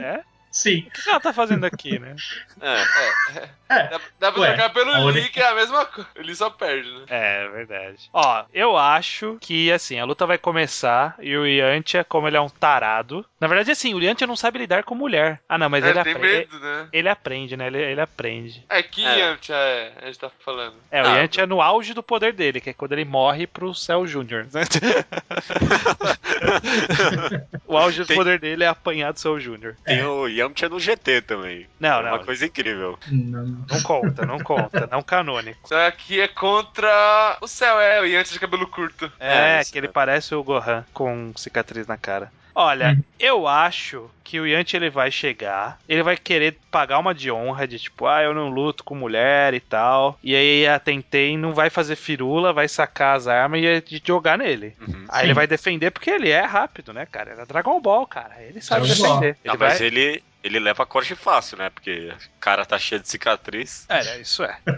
É? 0.00 0.20
Sim. 0.50 0.86
O 0.88 0.90
que 0.90 1.08
ela 1.08 1.20
tá 1.20 1.32
fazendo 1.32 1.64
aqui, 1.64 1.98
né? 1.98 2.14
É. 2.62 3.48
É, 3.70 3.88
Dá, 3.88 4.00
dá 4.18 4.32
pra 4.32 4.40
Ué, 4.42 4.48
trocar 4.48 4.70
pelo 4.70 4.90
Lee, 4.92 5.02
única- 5.04 5.28
que 5.28 5.40
é 5.40 5.46
a 5.48 5.54
mesma 5.54 5.86
coisa. 5.86 6.10
Ele 6.16 6.34
só 6.34 6.50
perde, 6.50 6.90
né? 6.90 7.04
É, 7.08 7.48
verdade. 7.48 8.10
Ó, 8.12 8.44
eu 8.52 8.76
acho 8.76 9.38
que, 9.40 9.70
assim, 9.70 9.98
a 9.98 10.04
luta 10.04 10.26
vai 10.26 10.36
começar 10.36 11.14
e 11.20 11.36
o 11.36 11.46
Yantia, 11.46 12.02
como 12.04 12.26
ele 12.26 12.36
é 12.36 12.40
um 12.40 12.48
tarado... 12.48 13.24
Na 13.40 13.46
verdade, 13.46 13.70
assim, 13.70 13.94
o 13.94 14.02
Yantia 14.02 14.26
não 14.26 14.34
sabe 14.36 14.58
lidar 14.58 14.82
com 14.82 14.94
mulher. 14.96 15.40
Ah, 15.48 15.56
não, 15.56 15.70
mas 15.70 15.84
ele, 15.84 15.92
ele 15.98 16.02
tem 16.04 16.12
apre- 16.14 16.36
medo, 16.38 16.58
né? 16.60 16.88
ele 16.92 17.08
aprende, 17.08 17.56
né? 17.56 17.68
Ele, 17.68 17.78
ele 17.80 18.00
aprende. 18.00 18.66
É 18.68 18.82
que 18.82 19.06
É. 19.06 19.18
Yantia 19.20 19.54
é, 19.54 19.92
a 20.02 20.06
gente 20.06 20.18
tá 20.18 20.30
falando. 20.44 20.74
É, 20.90 21.00
o 21.02 21.06
Ah, 21.06 21.18
Yantia 21.18 21.44
é 21.44 21.46
no 21.46 21.62
auge 21.62 21.94
do 21.94 22.02
poder 22.02 22.32
dele, 22.32 22.60
que 22.60 22.70
é 22.70 22.74
quando 22.74 22.92
ele 22.92 23.04
morre 23.04 23.46
pro 23.46 23.72
Cell 23.74 24.04
Jr. 24.04 24.46
né? 24.52 24.64
o 27.66 27.76
auge 27.76 28.00
do 28.00 28.06
Tem- 28.06 28.16
poder 28.16 28.38
dele 28.38 28.64
é 28.64 28.68
apanhar 28.68 29.12
do 29.12 29.20
Cell 29.20 29.38
Jr. 29.38 29.74
Tem 29.84 30.02
o 30.04 30.28
Yamcha 30.40 30.68
no 30.68 30.80
GT 30.80 31.22
também. 31.22 31.66
Não, 31.78 32.00
É 32.00 32.02
não, 32.02 32.08
Uma 32.12 32.24
coisa 32.24 32.46
incrível. 32.46 32.98
não. 33.10 33.44
não 33.68 33.82
conta, 33.82 34.26
não 34.26 34.38
conta, 34.38 34.88
não 34.90 35.02
canônico. 35.02 35.68
Só 35.68 35.86
aqui 35.86 36.20
é 36.20 36.28
contra 36.28 37.36
o 37.40 37.46
céu, 37.46 37.78
é, 37.80 38.00
o 38.00 38.04
Yantia 38.04 38.32
de 38.34 38.40
cabelo 38.40 38.66
curto. 38.66 39.10
É, 39.18 39.60
isso, 39.60 39.72
que 39.72 39.78
ele 39.78 39.86
é. 39.86 39.90
parece 39.90 40.34
o 40.34 40.42
Gohan 40.42 40.84
com 40.92 41.32
cicatriz 41.36 41.86
na 41.86 41.96
cara. 41.96 42.32
Olha, 42.52 42.90
Hum. 42.90 43.02
eu 43.18 43.46
acho 43.46 44.10
que 44.24 44.40
o 44.40 44.46
Yanti 44.46 44.76
ele 44.76 44.90
vai 44.90 45.10
chegar, 45.10 45.78
ele 45.88 46.02
vai 46.02 46.16
querer 46.16 46.58
pagar 46.70 46.98
uma 46.98 47.14
de 47.14 47.30
honra 47.30 47.66
de 47.66 47.78
tipo, 47.78 48.06
ah, 48.06 48.22
eu 48.22 48.34
não 48.34 48.48
luto 48.48 48.82
com 48.82 48.94
mulher 48.94 49.54
e 49.54 49.60
tal. 49.60 50.18
E 50.22 50.34
aí 50.34 50.66
a 50.66 50.78
Tentei 50.78 51.38
não 51.38 51.54
vai 51.54 51.70
fazer 51.70 51.94
firula, 51.96 52.52
vai 52.52 52.68
sacar 52.68 53.16
as 53.16 53.28
armas 53.28 53.60
e 53.62 53.66
é 53.66 53.80
de 53.80 54.02
jogar 54.04 54.36
nele. 54.36 54.74
Uhum. 54.80 55.04
Aí 55.08 55.20
Sim. 55.20 55.26
ele 55.26 55.34
vai 55.34 55.46
defender 55.46 55.90
porque 55.92 56.10
ele 56.10 56.28
é 56.28 56.44
rápido, 56.44 56.92
né, 56.92 57.06
cara? 57.06 57.32
Ele 57.32 57.40
é 57.40 57.46
Dragon 57.46 57.80
Ball, 57.80 58.04
cara. 58.06 58.34
Ele 58.42 58.60
sabe 58.60 58.88
defender. 58.88 59.36
Ele 59.44 59.56
mas 59.56 59.78
vai... 59.78 59.86
ele, 59.86 60.22
ele 60.42 60.58
leva 60.58 60.86
corte 60.86 61.14
fácil, 61.14 61.58
né? 61.58 61.70
Porque 61.70 62.12
o 62.36 62.40
cara 62.40 62.64
tá 62.64 62.78
cheio 62.78 63.00
de 63.00 63.08
cicatriz. 63.08 63.84
É, 63.88 64.20
isso 64.20 64.42
é. 64.42 64.58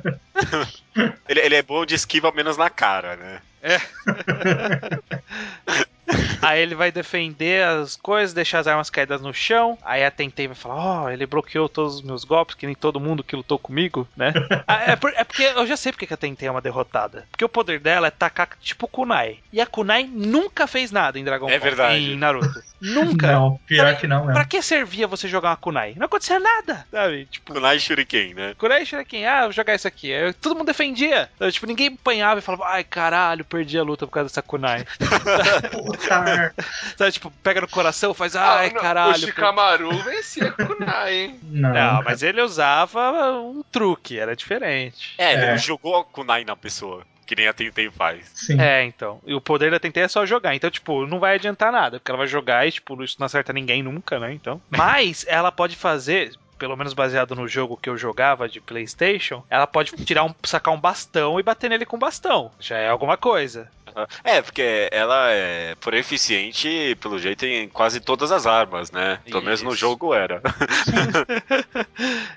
Ele, 1.26 1.40
ele 1.40 1.54
é 1.54 1.62
bom 1.62 1.86
de 1.86 1.94
esquiva 1.94 2.30
menos 2.32 2.58
na 2.58 2.68
cara, 2.68 3.16
né? 3.16 3.40
Aí 6.42 6.60
ele 6.60 6.74
vai 6.74 6.90
defender 6.92 7.64
as 7.64 7.96
coisas, 7.96 8.32
deixar 8.34 8.58
as 8.60 8.66
armas 8.66 8.90
caídas 8.90 9.20
no 9.20 9.32
chão. 9.32 9.78
Aí 9.82 10.04
a 10.04 10.10
Tentei 10.10 10.46
vai 10.46 10.56
falar: 10.56 10.74
Ó, 10.76 11.10
ele 11.10 11.26
bloqueou 11.26 11.68
todos 11.68 11.96
os 11.96 12.02
meus 12.02 12.24
golpes, 12.24 12.54
que 12.54 12.66
nem 12.66 12.74
todo 12.74 13.00
mundo 13.00 13.22
que 13.24 13.36
lutou 13.36 13.58
comigo, 13.58 14.06
né? 14.16 14.32
Ah, 14.66 14.92
é, 14.92 14.96
por- 14.96 15.12
é 15.14 15.24
porque 15.24 15.42
eu 15.42 15.66
já 15.66 15.76
sei 15.76 15.92
porque 15.92 16.06
que 16.06 16.14
a 16.14 16.16
Tentei 16.16 16.48
é 16.48 16.50
uma 16.50 16.60
derrotada. 16.60 17.26
Porque 17.30 17.44
o 17.44 17.48
poder 17.48 17.78
dela 17.80 18.06
é 18.06 18.10
tacar 18.10 18.48
tipo 18.60 18.86
Kunai. 18.88 19.38
E 19.52 19.60
a 19.60 19.66
Kunai 19.66 20.04
nunca 20.10 20.66
fez 20.66 20.90
nada 20.90 21.18
em 21.18 21.24
Dragon 21.24 21.48
É 21.48 21.58
Ball. 21.58 21.60
verdade. 21.68 22.12
Em 22.12 22.16
Naruto. 22.16 22.62
nunca. 22.80 23.26
Não, 23.32 23.58
pior 23.66 23.96
que 23.96 24.06
não 24.06 24.26
Pra 24.26 24.44
que 24.44 24.60
servia 24.62 25.06
você 25.06 25.28
jogar 25.28 25.50
uma 25.50 25.56
Kunai? 25.56 25.94
Não 25.96 26.06
acontecia 26.06 26.38
nada, 26.40 26.86
sabe? 26.90 27.26
Tipo, 27.26 27.52
Kunai 27.54 27.78
Shuriken, 27.78 28.34
né? 28.34 28.54
Kunai 28.58 28.84
Shuriken, 28.86 29.26
ah, 29.26 29.42
vou 29.42 29.52
jogar 29.52 29.74
isso 29.74 29.86
aqui. 29.88 30.12
Aí 30.12 30.32
todo 30.34 30.54
mundo 30.54 30.66
defendia. 30.66 31.28
Sabe? 31.38 31.52
Tipo, 31.52 31.66
ninguém 31.66 31.88
apanhava 31.88 32.38
e 32.40 32.42
falava, 32.42 32.66
ai 32.68 32.84
caralho, 32.84 33.44
perdi 33.44 33.78
a 33.78 33.82
luta 33.82 34.06
por 34.06 34.12
causa 34.12 34.28
dessa 34.28 34.42
Kunai. 34.42 34.84
Sabe, 36.96 37.12
tipo, 37.12 37.30
pega 37.42 37.60
no 37.60 37.68
coração, 37.68 38.12
faz, 38.14 38.34
ai 38.36 38.68
Ah, 38.68 38.72
não, 38.74 38.80
caralho. 38.80 39.12
O 39.14 39.18
Shikamaru 39.18 39.98
vencia 40.02 40.50
com 40.52 40.62
o 40.62 40.66
Kunai, 40.76 41.14
hein? 41.14 41.40
Não, 41.50 41.72
Não, 41.72 42.02
mas 42.02 42.22
ele 42.22 42.40
usava 42.42 43.32
um 43.40 43.62
truque, 43.70 44.18
era 44.18 44.34
diferente. 44.36 45.14
É, 45.18 45.32
ele 45.34 45.44
É. 45.44 45.58
jogou 45.58 45.96
a 45.96 46.04
Kunai 46.04 46.44
na 46.44 46.56
pessoa. 46.56 47.04
Que 47.26 47.36
nem 47.36 47.46
a 47.48 47.52
Tentei 47.52 47.88
faz. 47.90 48.30
Sim. 48.34 48.60
É, 48.60 48.84
então. 48.84 49.20
E 49.24 49.32
o 49.32 49.40
poder 49.40 49.70
da 49.70 49.78
Tentei 49.78 50.02
é 50.02 50.08
só 50.08 50.26
jogar. 50.26 50.54
Então, 50.54 50.68
tipo, 50.70 51.06
não 51.06 51.18
vai 51.20 51.36
adiantar 51.36 51.70
nada, 51.72 51.98
porque 51.98 52.10
ela 52.10 52.18
vai 52.18 52.26
jogar 52.26 52.66
e, 52.66 52.72
tipo, 52.72 53.02
isso 53.02 53.16
não 53.18 53.26
acerta 53.26 53.52
ninguém 53.52 53.82
nunca, 53.82 54.18
né? 54.18 54.32
Então. 54.32 54.60
Mas 54.68 55.24
ela 55.28 55.50
pode 55.52 55.76
fazer. 55.76 56.32
pelo 56.58 56.76
menos 56.76 56.92
baseado 56.92 57.34
no 57.34 57.48
jogo 57.48 57.76
que 57.76 57.88
eu 57.88 57.96
jogava 57.96 58.48
de 58.48 58.60
PlayStation, 58.60 59.42
ela 59.50 59.66
pode 59.66 59.92
tirar 60.04 60.24
um, 60.24 60.34
sacar 60.44 60.72
um 60.74 60.78
bastão 60.80 61.38
e 61.40 61.42
bater 61.42 61.70
nele 61.70 61.84
com 61.86 61.98
bastão. 61.98 62.50
Já 62.60 62.76
é 62.78 62.88
alguma 62.88 63.16
coisa. 63.16 63.68
É, 64.24 64.40
porque 64.42 64.88
ela 64.90 65.30
é 65.30 65.74
proeficiente, 65.76 66.96
pelo 67.00 67.18
jeito, 67.18 67.44
em 67.44 67.68
quase 67.68 68.00
todas 68.00 68.32
as 68.32 68.46
armas, 68.46 68.90
né? 68.90 69.18
Pelo 69.24 69.42
menos 69.42 69.62
no 69.62 69.74
jogo 69.74 70.14
era. 70.14 70.40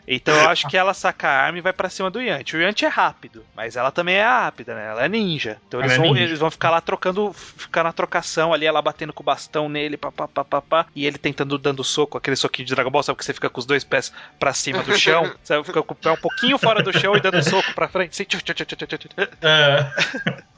Então 0.07 0.35
eu 0.35 0.49
acho 0.49 0.67
que 0.67 0.77
ela 0.77 0.93
saca 0.93 1.27
a 1.27 1.41
arma 1.45 1.57
e 1.57 1.61
vai 1.61 1.73
pra 1.73 1.89
cima 1.89 2.11
do 2.11 2.21
Yanti. 2.21 2.55
O 2.55 2.61
Yanti 2.61 2.85
é 2.85 2.87
rápido, 2.87 3.43
mas 3.55 3.75
ela 3.75 3.91
também 3.91 4.15
é 4.15 4.23
rápida, 4.23 4.75
né? 4.75 4.87
Ela 4.87 5.05
é 5.05 5.09
ninja. 5.09 5.57
Então 5.67 5.79
eles, 5.79 5.93
é 5.93 5.97
vão, 5.97 6.07
ninja. 6.07 6.21
eles 6.21 6.39
vão 6.39 6.51
ficar 6.51 6.69
lá 6.69 6.79
trocando, 6.79 7.33
ficar 7.33 7.83
na 7.83 7.91
trocação 7.91 8.53
ali, 8.53 8.65
ela 8.65 8.81
batendo 8.81 9.13
com 9.13 9.23
o 9.23 9.25
bastão 9.25 9.67
nele, 9.67 9.97
papapá, 9.97 10.43
papá, 10.43 10.85
e 10.95 11.05
ele 11.05 11.17
tentando 11.17 11.57
dando 11.57 11.83
soco, 11.83 12.17
aquele 12.17 12.35
soquinho 12.35 12.67
de 12.67 12.75
Dragon 12.75 12.91
Ball, 12.91 13.03
sabe 13.03 13.17
que 13.17 13.25
você 13.25 13.33
fica 13.33 13.49
com 13.49 13.59
os 13.59 13.65
dois 13.65 13.83
pés 13.83 14.13
pra 14.39 14.53
cima 14.53 14.83
do 14.83 14.97
chão, 14.97 15.33
sabe? 15.43 15.63
Fica 15.65 15.81
com 15.81 15.93
o 15.93 15.97
pé 15.97 16.11
um 16.11 16.17
pouquinho 16.17 16.57
fora 16.57 16.83
do 16.83 16.97
chão 16.97 17.15
e 17.15 17.19
dando 17.19 17.41
soco 17.43 17.73
pra 17.73 17.87
frente, 17.87 18.11
assim, 18.11 18.23
tchu, 18.25 18.41
tchu, 18.41 18.53
tchu, 18.53 18.65
tchu, 18.65 18.75
tchu, 18.85 18.97
tchu. 18.97 19.07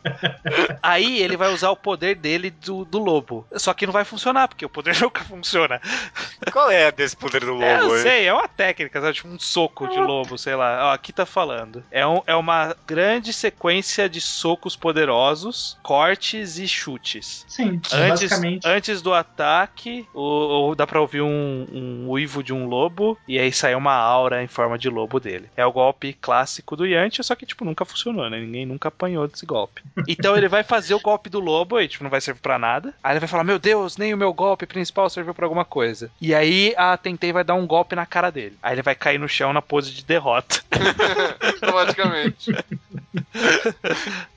Aí 0.82 1.22
ele 1.22 1.36
vai 1.38 1.54
usar 1.54 1.70
o 1.72 1.76
poder 1.76 2.16
dele 2.16 2.50
do, 2.50 2.86
do 2.86 2.98
lobo. 3.00 3.46
Só 3.56 3.74
que 3.74 3.86
não 3.86 3.94
vai 3.94 4.04
funcionar, 4.06 4.48
porque 4.48 4.66
o 4.66 4.70
poder 4.70 4.96
nunca 5.02 5.24
funciona. 5.24 5.82
Qual 6.52 6.70
é 6.72 6.92
desse 6.92 7.16
poder 7.16 7.42
do 7.42 7.54
lobo, 7.54 7.64
É, 7.64 7.82
eu 7.82 7.98
sei, 8.00 8.26
é 8.28 8.34
uma 8.34 8.48
técnica, 8.48 9.00
sabe? 9.02 9.14
Tipo 9.14 9.28
um 9.28 9.40
soco 9.40 9.88
de 9.88 10.00
lobo, 10.00 10.38
sei 10.38 10.56
lá. 10.56 10.90
Ó, 10.90 10.94
aqui 10.94 11.12
tá 11.12 11.26
falando. 11.26 11.84
É, 11.92 12.06
um- 12.06 12.22
é 12.26 12.36
uma 12.36 12.76
grande 12.88 13.34
sequência 13.34 14.08
de 14.10 14.22
socos 14.22 14.76
poderosos, 14.76 15.78
cortes 15.84 16.58
e 16.58 16.68
chutes. 16.68 17.46
sim, 17.48 17.70
Antes, 17.70 17.94
basicamente. 17.94 18.68
antes 18.68 19.02
do 19.02 19.14
ataque, 19.14 20.08
o, 20.14 20.70
o- 20.72 20.76
dá 20.76 20.86
pra 20.88 21.02
ouvir 21.02 21.22
um, 21.22 21.68
um 21.72 22.10
uivo 22.10 22.44
de 22.44 22.54
um 22.54 22.68
lobo 22.68 23.18
e 23.28 23.38
aí 23.40 23.52
sai 23.52 23.76
uma 23.76 23.94
aura 23.94 24.44
em 24.44 24.48
forma 24.48 24.78
de 24.78 24.90
lobo 24.90 25.20
dele. 25.20 25.50
É 25.56 25.66
o 25.66 25.72
golpe 25.72 26.14
clássico 26.14 26.76
do 26.76 26.86
Yantia, 26.86 27.24
só 27.24 27.36
que, 27.36 27.46
tipo, 27.46 27.66
nunca 27.66 27.86
funcionou, 27.86 28.30
né? 28.30 28.40
Ninguém 28.40 28.66
nunca 28.66 28.88
apanhou 28.90 29.28
desse 29.28 29.46
golpe. 29.46 29.84
Então 30.08 30.36
ele 30.38 30.48
vai 30.48 30.64
fazer 30.64 30.94
o 30.94 31.00
golpe 31.00 31.30
do 31.30 31.40
lobo 31.40 31.80
e, 31.80 31.88
tipo, 31.88 32.04
não 32.04 32.12
vai 32.12 32.22
servir 32.22 32.42
pra 32.42 32.60
nada. 32.60 32.94
Aí 33.04 33.14
ele 33.14 33.20
vai 33.20 33.30
falar: 33.30 33.44
Meu 33.44 33.60
Deus, 33.60 33.98
nem 33.98 34.14
o 34.14 34.18
meu 34.18 34.34
golpe 34.34 34.66
principal 34.66 35.10
serviu 35.10 35.34
pra 35.34 35.46
alguma 35.46 35.66
coisa. 35.66 36.12
E 36.22 36.34
aí 36.34 36.74
a 36.78 36.96
Tentei 36.98 37.32
vai 37.32 37.44
dar 37.44 37.56
um 37.56 37.68
golpe 37.68 37.96
na 37.96 38.06
cara 38.06 38.32
dele. 38.32 38.58
Aí 38.62 38.76
ele 38.76 38.82
vai 38.82 38.96
cair 38.96 39.18
no 39.18 39.28
chão 39.28 39.54
na 39.54 39.62
pose 39.62 39.92
de 39.92 40.04
derrota. 40.04 40.62
Automaticamente. 41.62 42.52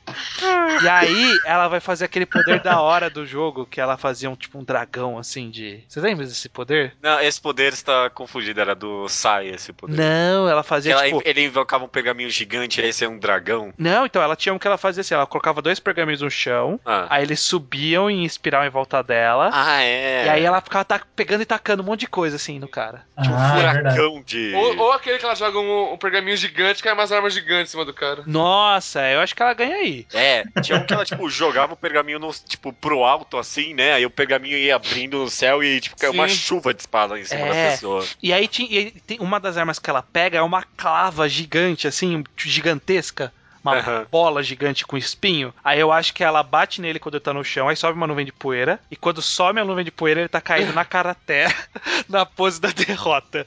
E 0.82 0.88
aí 0.88 1.38
ela 1.44 1.68
vai 1.68 1.80
fazer 1.80 2.04
aquele 2.04 2.26
poder 2.26 2.60
da 2.60 2.80
hora 2.80 3.10
do 3.10 3.26
jogo 3.26 3.66
que 3.66 3.80
ela 3.80 3.96
fazia 3.96 4.30
um 4.30 4.36
tipo 4.36 4.58
um 4.58 4.64
dragão 4.64 5.18
assim 5.18 5.50
de. 5.50 5.82
Você 5.88 6.00
lembra 6.00 6.24
desse 6.26 6.48
poder? 6.48 6.94
Não, 7.02 7.20
esse 7.20 7.40
poder 7.40 7.72
está 7.72 8.08
confundido, 8.10 8.60
era 8.60 8.74
do 8.74 9.08
Sai, 9.08 9.48
esse 9.48 9.72
poder. 9.72 9.96
Não, 9.96 10.48
ela 10.48 10.62
fazia 10.62 10.92
Ela- 10.92 11.04
tipo. 11.04 11.22
Ele 11.24 11.44
invocava 11.44 11.84
um 11.84 11.88
pergaminho 11.88 12.30
gigante, 12.30 12.80
esse 12.80 13.04
é 13.04 13.08
um 13.08 13.18
dragão. 13.18 13.72
Não, 13.78 14.06
então 14.06 14.22
ela 14.22 14.36
tinha 14.36 14.54
um 14.54 14.58
que 14.58 14.66
ela 14.66 14.78
fazia 14.78 15.00
assim, 15.02 15.14
ela 15.14 15.26
colocava 15.26 15.60
dois 15.62 15.78
pergaminhos 15.80 16.22
no 16.22 16.30
chão, 16.30 16.80
Ah, 16.84 17.06
aí 17.10 17.22
eles 17.24 17.40
subiam 17.40 18.08
em 18.10 18.24
espiral 18.24 18.64
em 18.64 18.70
volta 18.70 19.02
dela, 19.02 19.50
ah 19.52 19.82
é. 19.82 20.26
e 20.26 20.28
aí 20.28 20.44
ela 20.44 20.60
ficava 20.60 20.84
ta- 20.84 21.00
pegando 21.14 21.42
e 21.42 21.46
tacando 21.46 21.82
um 21.82 21.86
monte 21.86 22.00
de 22.00 22.06
coisa 22.06 22.36
assim 22.36 22.58
no 22.58 22.68
cara. 22.68 23.02
Tinha 23.22 23.34
um 23.34 23.38
Ah, 23.38 23.56
é 23.56 23.60
furacão 23.60 24.22
de. 24.24 24.52
Ou, 24.54 24.78
ou 24.78 24.92
aquele 24.92 25.18
que 25.18 25.24
ela 25.24 25.34
joga 25.34 25.58
um, 25.58 25.92
um 25.92 25.98
pergaminho 25.98 26.36
gigante 26.36 26.80
e 26.80 26.82
cai 26.82 26.92
umas 26.92 27.12
armas 27.12 27.34
gigantes 27.34 27.70
em 27.70 27.72
cima 27.72 27.84
do 27.84 27.92
cara. 27.94 28.22
Nossa, 28.26 29.00
eu 29.10 29.20
acho 29.20 29.34
que 29.34 29.42
ela 29.42 29.54
ganha 29.54 29.76
aí. 29.76 29.99
É, 30.12 30.44
tinha 30.62 30.78
um 30.78 30.84
que 30.84 30.92
ela, 30.94 31.04
tipo, 31.04 31.28
jogava 31.30 31.74
o 31.74 31.76
pergaminho 31.76 32.18
no, 32.18 32.32
tipo, 32.32 32.72
pro 32.72 33.04
alto, 33.04 33.36
assim, 33.38 33.74
né? 33.74 33.94
Aí 33.94 34.06
o 34.06 34.10
pergaminho 34.10 34.56
ia 34.56 34.76
abrindo 34.76 35.18
no 35.18 35.30
céu 35.30 35.62
e, 35.62 35.80
tipo, 35.80 35.96
caiu 35.96 36.12
uma 36.12 36.28
chuva 36.28 36.72
de 36.74 36.80
espada 36.80 37.18
em 37.18 37.24
cima 37.24 37.46
É. 37.46 37.48
da 37.64 37.70
pessoa. 37.72 38.06
E 38.22 38.32
aí 38.32 38.46
tinha, 38.48 38.68
e 38.70 38.94
uma 39.18 39.38
das 39.40 39.56
armas 39.56 39.78
que 39.78 39.88
ela 39.90 40.02
pega 40.02 40.38
é 40.38 40.42
uma 40.42 40.62
clava 40.76 41.28
gigante, 41.28 41.86
assim, 41.86 42.24
gigantesca. 42.36 43.32
Uma 43.62 43.76
Aham. 43.76 44.06
bola 44.10 44.42
gigante 44.42 44.86
com 44.86 44.96
espinho. 44.96 45.52
Aí 45.62 45.78
eu 45.78 45.92
acho 45.92 46.14
que 46.14 46.24
ela 46.24 46.42
bate 46.42 46.80
nele 46.80 46.98
quando 46.98 47.16
ele 47.16 47.24
tá 47.24 47.34
no 47.34 47.44
chão, 47.44 47.68
aí 47.68 47.76
sobe 47.76 47.92
uma 47.92 48.06
nuvem 48.06 48.24
de 48.24 48.32
poeira. 48.32 48.80
E 48.90 48.96
quando 48.96 49.20
some 49.20 49.60
a 49.60 49.64
nuvem 49.66 49.84
de 49.84 49.90
poeira, 49.90 50.20
ele 50.20 50.30
tá 50.30 50.40
caindo 50.40 50.72
na 50.72 50.82
cara 50.82 51.10
a 51.10 51.14
terra, 51.14 51.54
na 52.08 52.24
pose 52.24 52.58
da 52.58 52.70
derrota. 52.70 53.44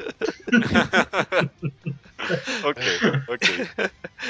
Ok, 2.63 2.84
ok. 3.28 3.67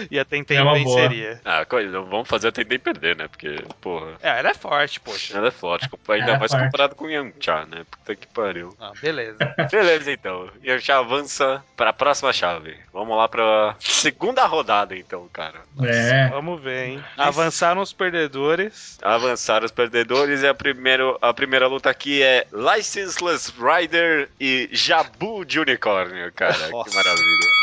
E 0.10 0.18
a 0.20 0.26
Tenten 0.26 0.58
É 0.58 0.64
venceria. 0.74 1.42
Ah, 1.46 1.66
vamos 2.10 2.28
fazer 2.28 2.48
atender 2.48 2.76
e 2.76 2.80
perder, 2.80 3.16
né? 3.16 3.28
Porque, 3.28 3.56
porra, 3.80 4.14
É, 4.22 4.40
ela 4.40 4.50
é 4.50 4.54
forte, 4.54 5.00
poxa. 5.00 5.38
ela 5.38 5.48
é 5.48 5.52
forte. 5.52 5.90
Ainda 6.10 6.26
Ela 6.26 6.36
é 6.36 6.40
mais 6.40 6.52
forte. 6.52 6.66
comparado 6.66 6.96
com 6.96 7.06
o 7.06 7.10
Yamcha, 7.12 7.66
né? 7.66 7.86
Puta 7.90 8.16
que 8.16 8.28
pariu. 8.28 8.76
Ah, 8.80 8.92
beleza. 9.02 9.38
Beleza, 9.72 10.12
então. 10.12 10.50
Yamcha 10.64 10.98
avança 10.98 11.64
pra 11.78 11.94
próxima 11.94 12.34
chave. 12.34 12.76
Vamos 12.92 13.16
lá 13.18 13.28
pra 13.28 13.76
segunda 13.80 14.46
rodada, 14.46 14.96
então, 14.96 15.28
cara. 15.32 15.62
É. 15.84 16.28
Vamos 16.30 16.62
ver, 16.62 16.88
hein? 16.90 17.04
Avançaram 17.18 17.82
os 17.82 17.94
perdedores. 17.94 18.98
Avançaram 19.02 19.66
os 19.66 19.72
perdedores 19.72 20.42
e 20.42 20.48
a, 20.48 20.54
primeiro, 20.54 21.18
a 21.22 21.34
primeira 21.34 21.68
luta 21.68 21.90
aqui 21.90 22.22
é 22.24 22.46
Licenseless 22.52 23.52
Rider 23.58 24.30
e 24.40 24.70
Jabu 24.72 25.46
de 25.46 25.60
Unicórnio, 25.60 26.32
cara. 26.34 26.70
Nossa. 26.70 26.90
Que 26.90 26.96
maravilha. 26.96 27.63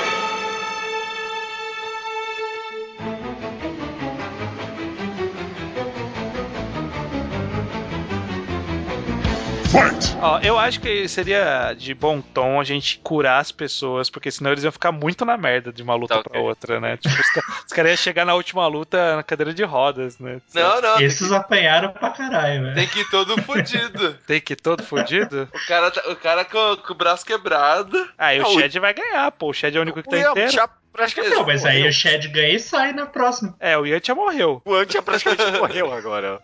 Ó, 10.21 10.39
eu 10.39 10.59
acho 10.59 10.79
que 10.79 11.07
seria 11.07 11.73
de 11.73 11.93
bom 11.93 12.21
tom 12.21 12.59
a 12.59 12.63
gente 12.63 12.99
curar 13.03 13.39
as 13.39 13.51
pessoas, 13.51 14.09
porque 14.09 14.29
senão 14.29 14.51
eles 14.51 14.63
iam 14.63 14.71
ficar 14.71 14.91
muito 14.91 15.23
na 15.25 15.37
merda 15.37 15.71
de 15.71 15.81
uma 15.81 15.95
luta 15.95 16.15
Tá 16.15 16.23
pra 16.23 16.31
ok. 16.39 16.41
outra, 16.41 16.79
né? 16.79 16.97
Tipo, 16.97 17.15
os, 17.15 17.65
os 17.67 17.73
caras 17.73 17.91
iam 17.91 17.97
chegar 17.97 18.25
na 18.25 18.33
última 18.33 18.67
luta 18.67 19.15
na 19.15 19.23
cadeira 19.23 19.53
de 19.53 19.63
rodas, 19.63 20.19
né? 20.19 20.39
Não, 20.53 20.81
não. 20.81 20.99
Esses 20.99 21.31
apanharam 21.31 21.89
pra 21.91 22.09
caralho, 22.11 22.63
velho. 22.63 22.73
que, 22.73 22.79
tem 22.81 22.87
que 22.87 22.99
ir 23.01 23.09
todo 23.09 23.41
fudido. 23.41 24.17
Tem 24.27 24.41
que 24.41 24.53
ir 24.53 24.57
todo 24.57 24.83
fudido? 24.83 25.47
O 25.53 25.67
cara, 25.67 25.91
tá- 25.91 26.03
o 26.09 26.15
cara 26.15 26.45
com, 26.45 26.77
com 26.77 26.93
o 26.93 26.95
braço 26.95 27.25
quebrado. 27.25 28.07
Aí 28.17 28.39
o 28.39 28.43
Não, 28.43 28.49
o- 28.55 28.59
Shed 28.59 28.79
vai 28.79 28.93
ganhar, 28.93 29.31
pô. 29.31 29.49
O 29.49 29.53
Shed 29.53 29.75
é 29.75 29.79
o 29.79 29.81
único 29.83 30.01
que 30.03 30.07
O 30.09 30.11
tá 30.11 30.17
inteiro. 30.31 30.51
Praticamente 30.91 31.35
Não, 31.35 31.45
mas 31.45 31.65
aí 31.65 31.77
morreu. 31.77 31.89
o 31.89 31.93
Shed 31.93 32.27
ganha 32.27 32.53
e 32.55 32.59
sai 32.59 32.91
na 32.91 33.05
próxima. 33.05 33.55
É, 33.59 33.77
o 33.77 33.85
Yantia 33.85 34.13
morreu. 34.13 34.61
O 34.65 34.75
Yamcha 34.75 35.01
praticamente 35.01 35.51
morreu 35.57 35.91
agora. 35.93 36.39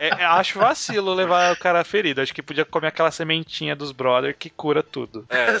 É, 0.00 0.08
é, 0.08 0.24
acho 0.24 0.58
vacilo 0.58 1.12
levar 1.14 1.52
o 1.52 1.56
cara 1.56 1.84
ferido. 1.84 2.20
Acho 2.20 2.34
que 2.34 2.42
podia 2.42 2.64
comer 2.64 2.88
aquela 2.88 3.10
sementinha 3.10 3.76
dos 3.76 3.92
brother 3.92 4.34
que 4.36 4.50
cura 4.50 4.82
tudo. 4.82 5.26
É, 5.28 5.46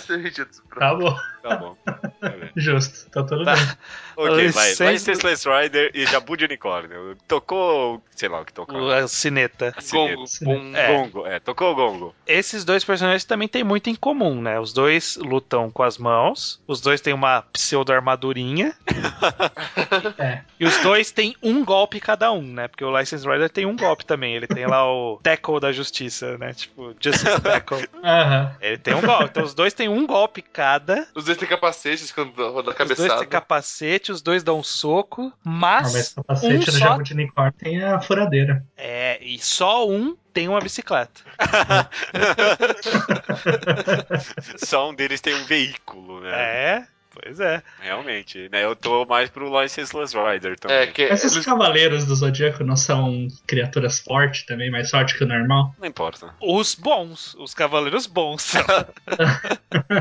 Tá 0.78 0.94
bom. 0.94 1.10
tá 1.10 1.12
bom. 1.12 1.16
Tá 1.48 2.28
bem. 2.28 2.50
Justo. 2.56 3.10
Tá 3.10 3.22
tudo 3.22 3.44
Tá. 3.44 3.54
bem. 3.54 3.64
Ok, 4.18 4.48
vai. 4.48 4.70
Licença- 4.70 4.90
Licenseless 4.92 5.46
Rider 5.46 5.90
e 5.92 6.06
Jabu 6.06 6.38
de 6.38 6.46
Unicórnio. 6.46 7.14
Tocou, 7.28 8.02
sei 8.12 8.30
lá 8.30 8.40
o 8.40 8.46
que 8.46 8.52
tocou. 8.54 8.90
A 8.90 9.06
sineta. 9.06 9.74
A 9.76 9.80
sineta. 9.82 10.14
Gongo. 10.14 10.26
Bom, 10.40 10.74
É. 10.74 10.86
Gongo, 10.96 11.26
é, 11.26 11.38
tocou 11.38 11.72
o 11.72 11.74
gongo. 11.74 12.14
Esses 12.26 12.64
dois 12.64 12.82
personagens 12.82 13.24
também 13.26 13.46
têm 13.46 13.62
muito 13.62 13.90
em 13.90 13.94
comum, 13.94 14.40
né? 14.40 14.58
Os 14.58 14.72
dois 14.72 15.16
lutam 15.18 15.70
com 15.70 15.82
as 15.82 15.98
mãos, 15.98 16.58
os 16.66 16.80
dois 16.80 17.02
têm 17.02 17.12
uma 17.12 17.42
pseudo-armadurinha, 17.52 18.72
É. 20.18 20.40
e 20.58 20.64
os 20.64 20.76
dois 20.78 21.10
têm 21.10 21.36
um 21.42 21.62
golpe 21.64 22.00
cada 22.00 22.32
um, 22.32 22.42
né? 22.42 22.68
Porque 22.68 22.84
o 22.84 22.98
License 22.98 23.26
Rider 23.28 23.50
tem 23.50 23.66
um 23.66 23.76
golpe 23.76 24.04
também, 24.06 24.34
ele 24.34 24.46
tem 24.46 24.66
lá 24.66 24.90
o 24.90 25.18
Tackle 25.22 25.60
da 25.60 25.72
Justiça, 25.72 26.38
né? 26.38 26.54
Tipo, 26.54 26.94
Justice 26.98 27.24
Tackle. 27.42 27.86
Aham. 28.02 28.56
Ele 28.60 28.78
tem 28.78 28.94
um 28.94 29.02
golpe, 29.02 29.24
então 29.24 29.44
os 29.44 29.54
dois 29.54 29.74
têm 29.74 29.88
um 29.88 30.06
golpe 30.06 30.40
cada, 30.40 31.06
Os 31.14 31.24
dois 31.26 31.35
têm 31.36 31.48
capacetes 31.48 32.12
quando 32.12 32.34
roda 32.36 32.70
a 32.70 32.72
os 32.72 32.74
dois 32.76 32.76
cabeçada. 32.76 33.18
têm 33.20 33.28
capacete, 33.28 34.12
os 34.12 34.22
dois 34.22 34.42
dão 34.42 34.58
um 34.58 34.62
soco, 34.62 35.32
mas 35.44 35.92
mas 35.92 36.12
o 36.12 36.24
capacete 36.24 36.54
um 36.54 36.58
do 36.58 36.72
só, 36.72 36.78
Jabu 36.78 37.02
de 37.02 37.12
Unicórnio 37.12 37.52
tem 37.58 37.82
a 37.82 38.00
furadeira. 38.00 38.64
é, 38.76 39.18
e 39.22 39.38
só 39.38 39.88
um 39.88 40.16
tem 40.32 40.48
uma 40.48 40.60
bicicleta. 40.60 41.20
Só 44.58 44.90
um 44.90 44.94
deles 44.94 45.20
tem 45.20 45.34
um 45.34 45.44
veículo, 45.44 46.20
né? 46.20 46.30
É, 46.30 46.86
pois 47.22 47.40
é. 47.40 47.62
Realmente, 47.80 48.48
né? 48.50 48.64
Eu 48.64 48.74
tô 48.76 49.04
mais 49.04 49.28
pro 49.30 49.60
Licenseless 49.62 50.14
Rider 50.16 50.58
também. 50.58 50.76
É, 50.76 50.86
que 50.86 51.02
Esses 51.02 51.32
eles- 51.32 51.44
cavaleiros 51.46 52.04
do 52.04 52.14
Zodíaco 52.14 52.62
não 52.64 52.76
são 52.76 53.28
criaturas 53.46 53.98
fortes 53.98 54.44
também, 54.44 54.70
mais 54.70 54.90
fortes 54.90 55.16
que 55.16 55.24
o 55.24 55.26
normal? 55.26 55.74
Não 55.78 55.86
importa. 55.86 56.34
Os 56.40 56.74
bons, 56.74 57.34
os 57.38 57.54
cavaleiros 57.54 58.06
bons. 58.06 58.52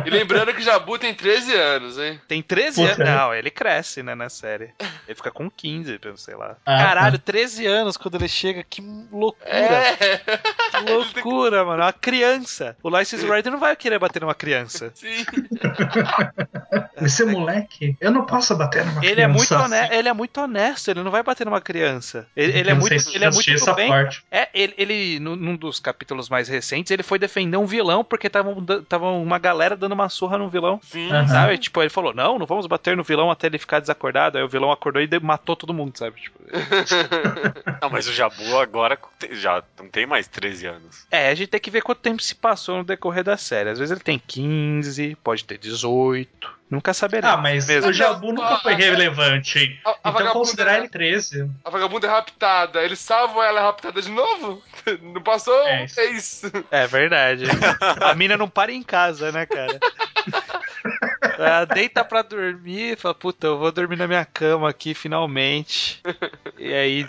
E 0.06 0.10
lembrando 0.10 0.54
que 0.54 0.62
Jabu 0.62 0.98
tem 0.98 1.14
13 1.14 1.54
anos, 1.54 1.98
hein? 2.00 2.20
Tem 2.28 2.42
13 2.42 2.82
Puta, 2.82 2.94
anos. 2.94 2.98
né? 3.00 3.16
Não, 3.18 3.34
ele 3.34 3.50
cresce, 3.52 4.02
né, 4.02 4.16
na 4.16 4.30
série. 4.30 4.70
Ele 5.08 5.16
fica 5.16 5.32
com 5.32 5.50
15, 5.50 6.00
sei 6.16 6.36
lá. 6.36 6.56
Ah, 6.66 6.78
Caralho, 6.78 7.20
13 7.20 7.66
anos 7.66 7.98
quando 7.98 8.16
ele 8.16 8.28
chega, 8.28 8.64
que 8.64 8.82
loucura. 9.12 9.50
É! 9.50 9.96
Que 9.96 10.92
loucura, 10.92 11.66
mano. 11.66 11.84
Uma 11.84 11.92
criança. 11.94 12.76
O 12.82 12.90
License 12.96 13.26
Rider 13.30 13.52
não 13.52 13.60
vai 13.60 13.76
querer 13.76 14.00
bater 14.00 14.22
numa 14.22 14.36
criança. 14.36 14.92
Sim. 14.96 15.26
Esse 17.06 17.24
moleque, 17.26 17.96
eu 18.00 18.12
não 18.12 18.26
posso 18.26 18.56
bater 18.56 18.86
numa 18.86 19.06
Ele 19.06 19.22
é, 19.22 19.28
muito 19.28 19.48
criança 19.48 19.66
honesto, 19.66 19.84
assim. 19.86 19.96
ele 19.96 20.10
é 20.10 20.14
muito 20.14 20.42
honesto, 20.42 20.92
ele 20.92 21.04
não 21.04 21.12
vai 21.12 21.24
bater 21.24 21.46
numa 21.46 21.62
criança. 21.62 22.28
Ele, 22.36 22.58
ele 22.60 22.70
é 22.70 22.74
muito, 22.74 23.00
se 23.00 23.16
ele 23.16 23.26
é 23.26 23.32
muito 23.32 23.54
do 23.54 23.74
bem. 23.76 23.88
forte. 23.88 24.24
É, 24.32 24.50
ele, 24.54 24.74
ele 24.78 25.20
num 25.20 25.36
num 25.36 25.56
dos 25.56 25.80
capítulos 25.80 26.30
mais 26.30 26.48
recentes, 26.48 26.92
ele 26.92 27.04
foi 27.04 27.20
defender 27.20 27.58
um 27.58 27.66
vilão 27.66 28.04
porque 28.04 28.30
tava, 28.30 28.56
tava 28.88 29.10
uma 29.12 29.38
galera 29.38 29.76
dando 29.76 29.94
uma 29.94 30.10
surra 30.10 30.38
no 30.38 30.50
vilão. 30.50 30.80
Sim. 30.84 31.12
Aham. 31.12 31.28
Sabe? 31.28 31.58
Tipo, 31.58 31.82
ele 31.82 31.90
falou: 31.90 32.14
Não, 32.14 32.40
não 32.40 32.46
vamos 32.46 32.68
bater 32.68 32.96
no 32.98 33.04
vilão 33.04 33.30
até 33.32 33.48
ele 33.48 33.58
ficar 33.58 33.80
desacordado. 33.80 34.38
Aí 34.38 34.44
o 34.44 34.50
vilão 34.50 34.72
acordou 34.72 35.02
e 35.02 35.10
matou 35.20 35.56
todo 35.56 35.74
mundo, 35.74 35.98
sabe? 35.98 36.20
Tipo, 36.22 36.40
Não, 37.82 37.90
mas 37.90 38.08
o 38.08 38.14
Jabu 38.14 38.58
agora 38.58 38.98
já 39.32 39.64
não 39.80 39.88
tem 39.88 40.06
mais 40.06 40.28
13 40.28 40.68
anos. 40.68 41.06
é, 41.12 41.30
a 41.30 41.36
gente 41.36 41.50
tem 41.50 41.60
que 41.60 41.72
ver 41.72 41.82
quanto 41.82 42.00
tempo 42.00 42.22
se 42.22 42.36
passou 42.36 42.78
no 42.78 42.84
decorrer 42.84 43.24
da 43.24 43.38
série. 43.38 43.70
Às 43.70 43.80
vezes 43.80 43.92
ele 43.92 44.02
tem 44.02 44.20
15, 44.26 45.18
pode 45.24 45.44
ter 45.46 45.58
18. 45.58 46.56
Nunca 46.70 46.94
saberemos. 46.96 47.36
Ah, 47.36 47.38
mas 47.38 47.68
mesmo. 47.68 47.92
o 47.92 47.94
Jabu 47.94 48.34
nunca 48.34 48.58
foi 48.58 48.74
relevante. 48.74 49.80
A- 49.86 49.90
a 49.90 49.94
Então 50.00 50.12
vagabunda 50.14 50.34
considerar 50.34 50.74
é- 50.74 50.78
ele 50.80 50.90
13. 50.90 51.50
A 51.64 51.70
vagabunda 51.70 52.08
é 52.08 52.10
raptada. 52.10 52.84
Eles 52.84 52.98
salvam 53.00 53.44
ela 53.44 53.60
é 53.60 53.64
raptada 53.64 54.02
de 54.02 54.10
novo? 54.10 54.62
Não 55.02 55.22
passou 55.22 55.54
É 55.68 55.82
um 55.82 55.86
isso. 55.86 55.96
mês. 56.02 56.42
É 56.72 56.88
verdade. 56.88 57.46
A 58.02 58.14
mina 58.16 58.36
não 58.36 58.50
para 58.50 58.72
em 58.72 58.82
casa, 58.84 59.32
né, 59.32 59.46
cara? 59.46 59.80
Ela 61.38 61.66
deita 61.66 62.04
pra 62.04 62.22
dormir 62.22 62.94
e 62.94 62.96
fala, 62.96 63.14
puta, 63.16 63.48
eu 63.48 63.58
vou 63.58 63.72
dormir 63.72 63.96
na 63.98 64.08
minha 64.08 64.26
cama 64.26 64.70
aqui 64.70 64.94
finalmente. 64.94 66.02
E 66.58 66.74
aí, 66.74 67.08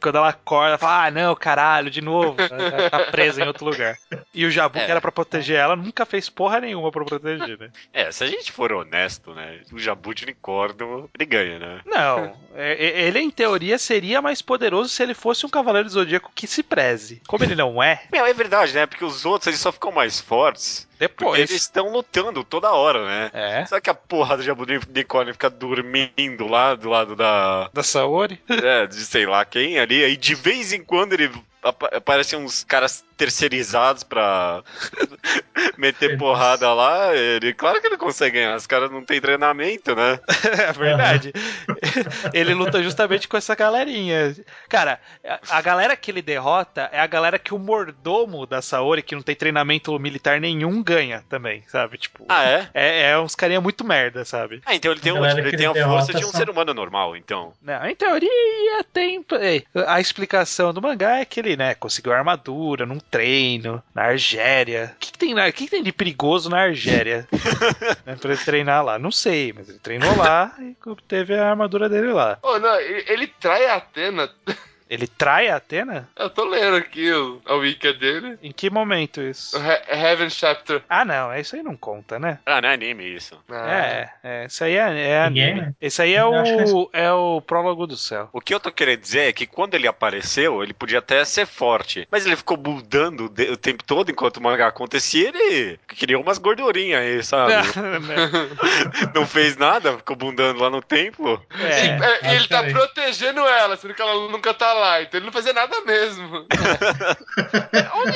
quando 0.00 0.16
ela 0.16 0.28
acorda, 0.28 0.68
ela 0.70 0.78
fala, 0.78 1.06
ah, 1.06 1.10
não, 1.10 1.34
caralho, 1.34 1.90
de 1.90 2.00
novo. 2.00 2.36
Ela 2.50 2.88
tá 2.90 2.98
presa 3.10 3.42
em 3.42 3.46
outro 3.46 3.64
lugar. 3.64 3.96
E 4.32 4.44
o 4.46 4.50
Jabu, 4.50 4.78
É. 4.78 4.84
que 4.84 4.90
era 4.90 5.00
pra 5.00 5.10
proteger 5.10 5.56
ela, 5.56 5.74
nunca 5.74 6.06
fez 6.06 6.28
porra 6.28 6.60
nenhuma 6.60 6.90
pra 6.92 7.04
proteger, 7.04 7.58
né? 7.58 7.70
É, 7.92 8.10
se 8.12 8.22
a 8.22 8.26
gente 8.26 8.52
for 8.52 8.72
honesto, 8.72 9.32
né? 9.34 9.60
O 9.72 9.78
Jabu 9.78 10.14
de 10.14 10.24
unicórnio, 10.24 11.10
ele 11.14 11.26
ganha, 11.26 11.58
né? 11.58 11.80
Não, 11.84 12.36
é- 12.54 12.72
é- 12.74 13.02
ele 13.06 13.18
em 13.20 13.30
teoria 13.30 13.78
seria 13.78 14.22
mais 14.22 14.40
poderoso 14.40 14.88
se 14.90 15.02
ele 15.02 15.14
fosse 15.14 15.44
um 15.44 15.48
cavaleiro 15.50 15.88
do 15.88 15.92
zodíaco 15.94 16.30
que 16.34 16.46
se 16.46 16.62
preze. 16.62 17.20
Como 17.26 17.42
ele 17.44 17.54
não 17.56 17.82
é, 17.82 18.02
Meu, 18.12 18.24
é 18.24 18.32
verdade, 18.32 18.72
né? 18.74 18.86
Porque 18.86 19.04
os 19.04 19.24
outros, 19.24 19.48
eles 19.48 19.60
só 19.60 19.72
ficam 19.72 19.90
mais 19.92 20.20
fortes 20.20 20.85
porque 20.98 21.24
depois. 21.24 21.38
eles 21.38 21.62
estão 21.62 21.90
lutando 21.90 22.42
toda 22.42 22.72
hora, 22.72 23.04
né? 23.06 23.30
É, 23.32 23.64
Será 23.66 23.80
que 23.80 23.90
a 23.90 23.94
porra 23.94 24.36
do 24.36 24.42
Jabu 24.42 24.64
de 24.66 24.78
unicórnio 24.78 25.34
fica 25.34 25.50
dormindo 25.50 26.46
lá 26.46 26.74
do 26.74 26.88
lado 26.88 27.14
da... 27.14 27.68
da 27.72 27.82
Saori. 27.82 28.40
É, 28.48 28.86
de 28.86 29.04
sei 29.04 29.26
lá 29.26 29.44
quem 29.44 29.78
ali, 29.78 30.04
aí 30.04 30.16
de 30.16 30.34
vez 30.34 30.72
em 30.72 30.82
quando 30.82 31.12
ele 31.12 31.30
aparecem 31.68 32.38
uns 32.38 32.64
caras 32.64 33.04
terceirizados 33.16 34.02
pra 34.02 34.62
meter 35.78 36.18
porrada 36.18 36.72
lá, 36.74 37.14
ele, 37.16 37.54
claro 37.54 37.80
que 37.80 37.86
ele 37.86 37.96
consegue 37.96 38.36
ganhar, 38.38 38.56
os 38.56 38.66
caras 38.66 38.90
não 38.90 39.02
têm 39.02 39.20
treinamento, 39.20 39.94
né? 39.94 40.20
É 40.68 40.72
verdade. 40.72 41.32
ele 42.32 42.54
luta 42.54 42.82
justamente 42.82 43.26
com 43.28 43.36
essa 43.36 43.54
galerinha. 43.54 44.34
Cara, 44.68 45.00
a- 45.50 45.62
galera 45.62 45.96
que 45.96 46.10
ele 46.10 46.22
derrota 46.22 46.88
é 46.92 47.00
a 47.00 47.06
galera 47.06 47.38
que 47.38 47.54
o 47.54 47.58
mordomo 47.58 48.46
da 48.46 48.60
Saori, 48.62 49.02
que 49.02 49.14
não 49.14 49.22
tem 49.22 49.34
treinamento 49.34 49.98
militar 49.98 50.40
nenhum, 50.40 50.82
ganha 50.82 51.24
também, 51.28 51.62
sabe? 51.68 51.98
Tipo. 51.98 52.24
Ah, 52.28 52.44
é? 52.44 52.68
É, 52.74 53.10
é 53.10 53.18
uns 53.18 53.34
carinha 53.34 53.60
muito 53.60 53.84
merda, 53.84 54.24
sabe? 54.24 54.60
Ah, 54.66 54.74
então 54.74 54.92
ele 54.92 55.00
tem, 55.00 55.12
um, 55.12 55.24
ele 55.24 55.50
que 55.50 55.56
tem 55.56 55.66
a 55.66 55.70
ele 55.70 55.84
força 55.84 56.12
de 56.12 56.24
um 56.24 56.30
só- 56.30 56.38
ser 56.38 56.50
humano 56.50 56.72
normal, 56.74 57.16
então. 57.16 57.52
Não, 57.62 57.84
em 57.86 57.94
teoria 57.94 58.84
tem. 58.92 59.24
A 59.86 60.00
explicação 60.00 60.72
do 60.72 60.80
mangá 60.82 61.18
é 61.18 61.24
que 61.24 61.40
ele, 61.40 61.55
né, 61.56 61.74
conseguiu 61.74 62.12
armadura 62.12 62.84
num 62.86 62.98
treino 62.98 63.82
na 63.94 64.02
Argélia. 64.04 64.92
O 64.96 64.98
que, 64.98 65.12
que 65.12 65.18
tem, 65.18 65.34
na- 65.34 65.50
que, 65.50 65.64
que 65.64 65.70
tem 65.70 65.82
de 65.82 65.92
perigoso 65.92 66.48
na 66.50 66.58
Argélia? 66.60 67.26
né, 68.06 68.16
pra 68.20 68.32
ele 68.32 68.44
treinar 68.44 68.84
lá? 68.84 68.98
Não 68.98 69.10
sei, 69.10 69.52
mas 69.52 69.68
ele 69.68 69.78
treinou 69.78 70.16
lá 70.16 70.54
e 70.60 70.76
obteve 70.88 71.34
a 71.34 71.48
armadura 71.50 71.88
dele 71.88 72.12
lá. 72.12 72.38
Oh, 72.42 72.58
não, 72.58 72.78
ele, 72.80 73.04
ele 73.08 73.26
trai 73.26 73.66
a 73.66 73.76
Atena. 73.76 74.30
Ele 74.88 75.06
trai 75.06 75.48
a 75.48 75.56
Atena? 75.56 76.08
Eu 76.16 76.30
tô 76.30 76.44
lendo 76.44 76.76
aqui 76.76 77.10
o, 77.12 77.40
a 77.44 77.54
wiki 77.54 77.92
dele. 77.94 78.38
Em 78.42 78.52
que 78.52 78.70
momento 78.70 79.20
isso? 79.20 79.56
He- 79.56 79.82
Heaven 79.96 80.30
Chapter. 80.30 80.82
Ah, 80.88 81.04
não, 81.04 81.32
é 81.32 81.40
isso 81.40 81.56
aí 81.56 81.62
não 81.62 81.76
conta, 81.76 82.18
né? 82.18 82.38
Ah, 82.46 82.60
não 82.60 82.68
é 82.68 82.74
anime 82.74 83.04
isso. 83.04 83.36
Ah. 83.50 83.70
É, 83.70 84.10
é, 84.22 84.46
isso 84.46 84.62
aí 84.62 84.76
é, 84.76 85.08
é 85.08 85.20
anime. 85.24 85.60
né? 85.60 85.74
Esse 85.80 86.02
aí 86.02 86.14
é 86.14 86.20
Eu 86.20 86.30
o, 86.30 86.90
é 86.92 87.12
o 87.12 87.40
prólogo 87.40 87.86
do 87.86 87.96
céu. 87.96 88.28
O 88.32 88.40
que 88.40 88.54
eu 88.54 88.60
tô 88.60 88.70
querendo 88.70 89.00
dizer 89.00 89.28
é 89.28 89.32
que 89.32 89.46
quando 89.46 89.74
ele 89.74 89.88
apareceu, 89.88 90.62
ele 90.62 90.72
podia 90.72 91.00
até 91.00 91.24
ser 91.24 91.46
forte, 91.46 92.06
mas 92.10 92.24
ele 92.24 92.36
ficou 92.36 92.56
mudando 92.56 93.24
o 93.26 93.56
tempo 93.56 93.82
todo 93.84 94.10
enquanto 94.10 94.36
o 94.36 94.42
mangá 94.42 94.68
acontecia, 94.68 95.28
ele 95.28 95.78
criou 95.88 96.22
umas 96.22 96.38
gordurinhas 96.38 97.00
aí, 97.00 97.22
sabe? 97.24 97.52
Não 99.14 99.26
fez 99.26 99.56
nada, 99.56 99.96
ficou 99.98 100.16
bundando 100.16 100.60
lá 100.60 100.70
no 100.70 100.82
tempo. 100.82 101.40
É. 101.58 101.86
É, 101.86 102.32
e 102.32 102.36
ele 102.36 102.48
tá 102.48 102.62
protegendo 102.64 103.40
ela, 103.40 103.76
sendo 103.76 103.94
que 103.94 104.02
ela 104.02 104.28
nunca 104.30 104.52
tá 104.54 104.72
lá. 104.76 105.02
Então 105.02 105.18
ele 105.18 105.26
não 105.26 105.32
fazia 105.32 105.52
nada 105.52 105.80
mesmo. 105.82 106.46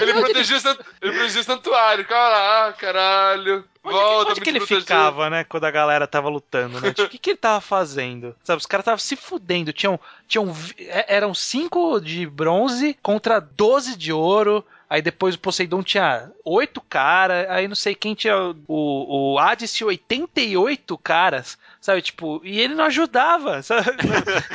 ele, 0.01 0.13
protegia 0.15 0.57
o 0.57 0.61
sant- 0.61 0.81
ele 1.01 1.13
protegia 1.13 1.41
o 1.41 1.45
santuário. 1.45 2.05
Ficava 2.05 2.29
lá, 2.29 2.69
ah, 2.69 2.73
caralho. 2.73 3.65
Onde, 3.83 3.95
Volta, 3.97 4.25
que, 4.27 4.31
onde 4.33 4.41
que 4.43 4.51
ele 4.51 4.61
ficava, 4.61 5.31
né, 5.31 5.45
quando 5.45 5.65
a 5.65 5.71
galera 5.71 6.07
tava 6.07 6.29
lutando, 6.29 6.81
né? 6.81 6.91
Tipo, 6.91 7.03
o 7.05 7.09
que, 7.09 7.17
que 7.19 7.31
ele 7.31 7.39
tava 7.39 7.61
fazendo? 7.63 8.37
Sabe, 8.45 8.59
os 8.61 8.67
caras 8.67 8.83
estavam 8.83 8.99
se 8.99 9.17
fudendo. 9.17 9.73
Tinham, 9.73 9.99
tinham, 10.29 10.55
é- 10.79 11.17
eram 11.17 11.33
cinco 11.33 11.99
de 12.01 12.27
bronze 12.27 12.97
contra 13.03 13.41
12 13.41 13.97
de 13.97 14.13
ouro. 14.13 14.65
Aí 14.89 15.01
depois 15.01 15.37
o 15.37 15.39
Poseidon 15.39 15.83
tinha 15.85 16.31
oito 16.45 16.81
caras. 16.83 17.49
Aí 17.49 17.69
não 17.69 17.77
sei 17.77 17.95
quem 17.95 18.13
tinha. 18.15 18.37
O, 18.67 19.33
o 19.35 19.39
Hades 19.39 19.73
tinha 19.73 19.87
88 19.87 20.99
caras. 20.99 21.57
Sabe, 21.81 22.03
tipo, 22.03 22.41
e 22.45 22.61
ele 22.61 22.75
não 22.75 22.85
ajudava. 22.85 23.63
Sabe? 23.71 23.87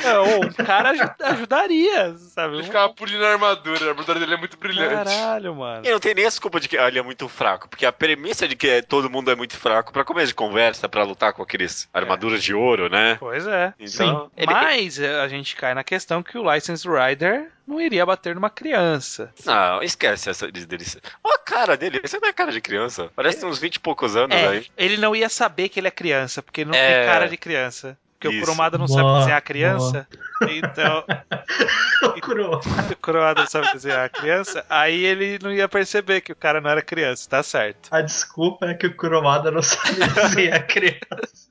Não, 0.04 0.40
um 0.40 0.52
cara 0.52 0.90
aju- 0.90 1.14
ajudaria, 1.24 2.14
sabe? 2.18 2.54
Ele 2.54 2.62
ficava 2.64 2.92
pulindo 2.92 3.24
a 3.24 3.32
armadura. 3.32 3.86
A 3.86 3.88
armadura 3.90 4.18
dele 4.20 4.34
é 4.34 4.36
muito 4.36 4.56
brilhante. 4.56 4.94
Caralho, 4.94 5.54
mano. 5.54 5.82
E 5.84 5.90
não 5.90 5.98
tem 6.00 6.14
nem 6.14 6.24
a 6.24 6.28
desculpa 6.28 6.60
de 6.60 6.68
que 6.68 6.76
ah, 6.78 6.88
ele 6.88 6.98
é 6.98 7.02
muito 7.02 7.28
fraco, 7.28 7.68
porque 7.68 7.84
a 7.86 7.92
premissa 7.92 8.46
de 8.46 8.54
que 8.56 8.82
todo 8.82 9.10
mundo 9.10 9.30
é 9.30 9.34
muito 9.34 9.56
fraco 9.56 9.92
pra 9.92 10.04
começo 10.04 10.28
de 10.28 10.34
conversa, 10.34 10.88
pra 10.88 11.02
lutar 11.04 11.32
com 11.32 11.42
aqueles 11.42 11.88
armaduras 11.92 12.42
de 12.42 12.54
ouro, 12.54 12.88
né? 12.88 13.16
Pois 13.18 13.46
é. 13.46 13.72
Então, 13.78 14.30
ele- 14.36 14.52
Mas 14.52 14.98
eh, 15.00 15.20
a 15.20 15.28
gente 15.28 15.56
cai 15.56 15.74
na 15.74 15.82
questão 15.84 16.22
que 16.22 16.38
o 16.38 16.52
License 16.54 16.86
Rider 16.88 17.50
não 17.66 17.80
iria 17.80 18.06
bater 18.06 18.34
numa 18.34 18.48
criança. 18.50 19.32
Não, 19.44 19.82
esquece 19.82 20.30
essa 20.30 20.48
delícia. 20.50 21.00
Olha 21.24 21.34
a 21.34 21.38
cara 21.38 21.76
dele, 21.76 22.00
esse 22.04 22.18
não 22.20 22.28
é 22.28 22.32
cara 22.32 22.52
de 22.52 22.60
criança. 22.60 23.10
Parece 23.16 23.40
ter 23.40 23.46
uns 23.46 23.58
20 23.58 23.74
e 23.76 23.80
poucos 23.80 24.14
anos 24.14 24.36
É, 24.36 24.46
aí. 24.48 24.66
ele 24.76 24.96
não 24.96 25.16
ia 25.16 25.28
saber 25.28 25.68
que 25.68 25.80
ele 25.80 25.88
é 25.88 25.90
criança, 25.90 26.40
porque 26.42 26.60
ele 26.60 26.70
não 26.70 26.76
É. 26.78 26.98
tem 27.00 27.06
cara 27.12 27.15
de 27.24 27.36
criança. 27.36 27.96
Porque 28.12 28.28
o 28.28 28.32
Isso. 28.32 28.40
Kurumada 28.40 28.78
não 28.78 28.86
Boa, 28.86 28.98
sabe 28.98 29.18
desenhar 29.18 29.42
criança. 29.42 30.08
Então, 30.48 31.04
Procurou. 32.00 32.60
o 32.90 32.96
Kurumada 32.96 33.40
não 33.42 33.48
sabe 33.48 33.72
desenhar 33.72 34.08
criança. 34.10 34.64
Aí 34.70 35.04
ele 35.04 35.38
não 35.42 35.52
ia 35.52 35.68
perceber 35.68 36.20
que 36.22 36.32
o 36.32 36.36
cara 36.36 36.60
não 36.60 36.70
era 36.70 36.80
criança, 36.82 37.28
tá 37.28 37.42
certo. 37.42 37.88
A 37.90 38.00
desculpa 38.00 38.66
é 38.66 38.74
que 38.74 38.86
o 38.86 38.96
Kuromada 38.96 39.50
não 39.50 39.62
sabe 39.62 39.96
desenhar 40.14 40.66
criança. 40.66 41.48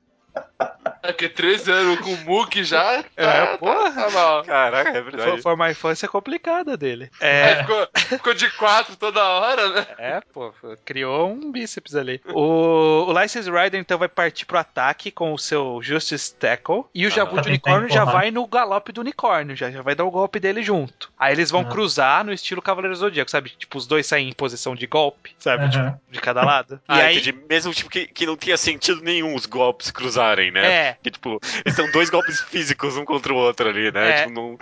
É 1.08 1.12
que 1.12 1.28
13 1.28 1.70
anos 1.70 2.00
com 2.00 2.10
o 2.12 2.16
Mook 2.24 2.62
já. 2.64 3.02
Tá, 3.02 3.08
É, 3.16 3.46
tá- 3.46 3.58
porra. 3.58 3.90
Tá, 3.92 4.10
mal. 4.10 4.44
Caraca, 4.44 4.90
é 4.90 5.02
Foi, 5.02 5.02
verdade. 5.02 5.42
foi 5.42 5.54
uma 5.54 5.70
infância 5.70 6.08
complicada 6.08 6.76
dele. 6.76 7.10
Aí 7.20 7.28
É, 7.28 7.56
ficou, 7.62 7.88
ficou 7.96 8.34
de 8.34 8.50
4 8.56 8.96
toda 8.96 9.22
hora, 9.24 9.68
né? 9.70 9.86
é, 9.98 10.20
pô, 10.32 10.52
criou 10.84 11.30
um 11.30 11.50
bíceps 11.52 11.94
ali. 11.94 12.20
O, 12.26 13.06
o 13.08 13.20
License 13.20 13.50
Rider 13.50 13.80
então 13.80 13.98
vai 13.98 14.08
partir 14.08 14.46
pro 14.46 14.58
ataque 14.58 15.10
com 15.10 15.32
o 15.32 15.38
seu 15.38 15.80
Justice 15.82 16.34
Tackle. 16.34 16.84
E 16.94 17.06
o 17.06 17.10
Jabu 17.10 17.32
Pra 17.34 17.42
de 17.42 17.48
Unicórnio 17.50 17.88
já 17.90 18.04
vai 18.04 18.30
no 18.30 18.46
galope 18.46 18.92
do 18.92 19.00
unicórnio, 19.00 19.56
já, 19.56 19.70
já 19.70 19.82
vai 19.82 19.94
dar 19.94 20.04
o 20.04 20.10
golpe 20.10 20.38
dele 20.40 20.62
junto. 20.62 21.10
Aí 21.18 21.32
eles 21.32 21.50
vão 21.50 21.62
Ah. 21.62 21.64
cruzar 21.66 22.24
no 22.24 22.32
estilo 22.32 22.62
Cavaleiro 22.62 22.96
Zodíaco, 22.96 23.30
sabe? 23.30 23.50
Tipo, 23.50 23.78
os 23.78 23.86
dois 23.86 24.06
saem 24.06 24.28
em 24.28 24.32
posição 24.32 24.74
de 24.74 24.86
golpe, 24.86 25.34
sabe? 25.38 25.68
Tipo, 25.70 25.84
Aham. 25.84 26.00
de 26.10 26.20
cada 26.20 26.42
lado. 26.44 26.80
Ah, 26.86 26.98
e 26.98 27.02
aí. 27.02 27.16
entendi. 27.18 27.38
Mesmo 27.48 27.72
tipo 27.74 27.90
que, 27.90 28.06
que 28.06 28.26
não 28.26 28.36
tinha 28.36 28.56
sentido 28.56 29.00
nenhum 29.02 29.34
os 29.34 29.46
golpes 29.46 29.90
cruzarem, 29.90 30.50
né? 30.50 30.66
É. 30.66 30.95
Que 31.02 31.10
tipo, 31.12 31.38
eles 31.64 31.76
são 31.76 31.90
dois 31.90 32.10
golpes 32.10 32.40
físicos 32.40 32.96
um 32.96 33.04
contra 33.04 33.32
o 33.32 33.36
outro 33.36 33.68
ali, 33.68 33.90
né? 33.90 34.10
É. 34.10 34.22
Tipo, 34.22 34.34
não. 34.34 34.58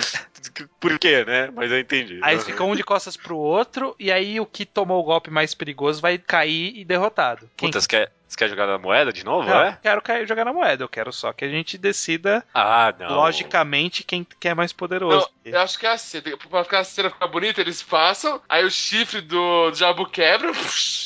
Por 0.80 0.98
quê, 0.98 1.24
né? 1.24 1.50
Mas 1.54 1.70
eu 1.70 1.78
entendi. 1.78 2.20
Aí 2.22 2.34
eles 2.34 2.44
Aham. 2.44 2.52
ficam 2.52 2.70
um 2.70 2.76
de 2.76 2.84
costas 2.84 3.16
pro 3.16 3.36
outro, 3.36 3.94
e 3.98 4.10
aí 4.12 4.38
o 4.40 4.46
que 4.46 4.64
tomou 4.66 5.00
o 5.00 5.04
golpe 5.04 5.30
mais 5.30 5.54
perigoso 5.54 6.00
vai 6.00 6.18
cair 6.18 6.76
e 6.76 6.84
derrotado. 6.84 7.48
Quem 7.56 7.68
Puta, 7.68 7.80
você 7.80 7.88
quer, 7.88 8.12
você 8.28 8.36
quer 8.36 8.48
jogar 8.48 8.66
na 8.66 8.78
moeda 8.78 9.12
de 9.12 9.24
novo, 9.24 9.48
Não, 9.48 9.60
é? 9.60 9.78
quero 9.82 10.02
cair, 10.02 10.26
jogar 10.26 10.44
na 10.44 10.52
moeda, 10.52 10.82
eu 10.84 10.88
quero 10.88 11.12
só 11.12 11.32
que 11.32 11.44
a 11.44 11.48
gente 11.48 11.78
decida 11.78 12.44
Ah, 12.54 12.92
não. 12.98 13.14
logicamente 13.14 14.02
quem, 14.04 14.26
quem 14.40 14.50
é 14.50 14.54
mais 14.54 14.72
poderoso. 14.72 15.28
Não, 15.44 15.52
eu 15.52 15.60
acho 15.60 15.78
que 15.78 15.86
é 15.86 15.92
assim. 15.92 16.20
Pra 16.50 16.64
ficar 16.64 16.80
a 16.80 16.84
cena 16.84 17.10
ficar 17.10 17.26
bonita, 17.28 17.60
eles 17.60 17.82
passam, 17.82 18.40
aí 18.48 18.64
o 18.64 18.70
chifre 18.70 19.20
do 19.20 19.70
diabo 19.70 20.06
quebra, 20.06 20.50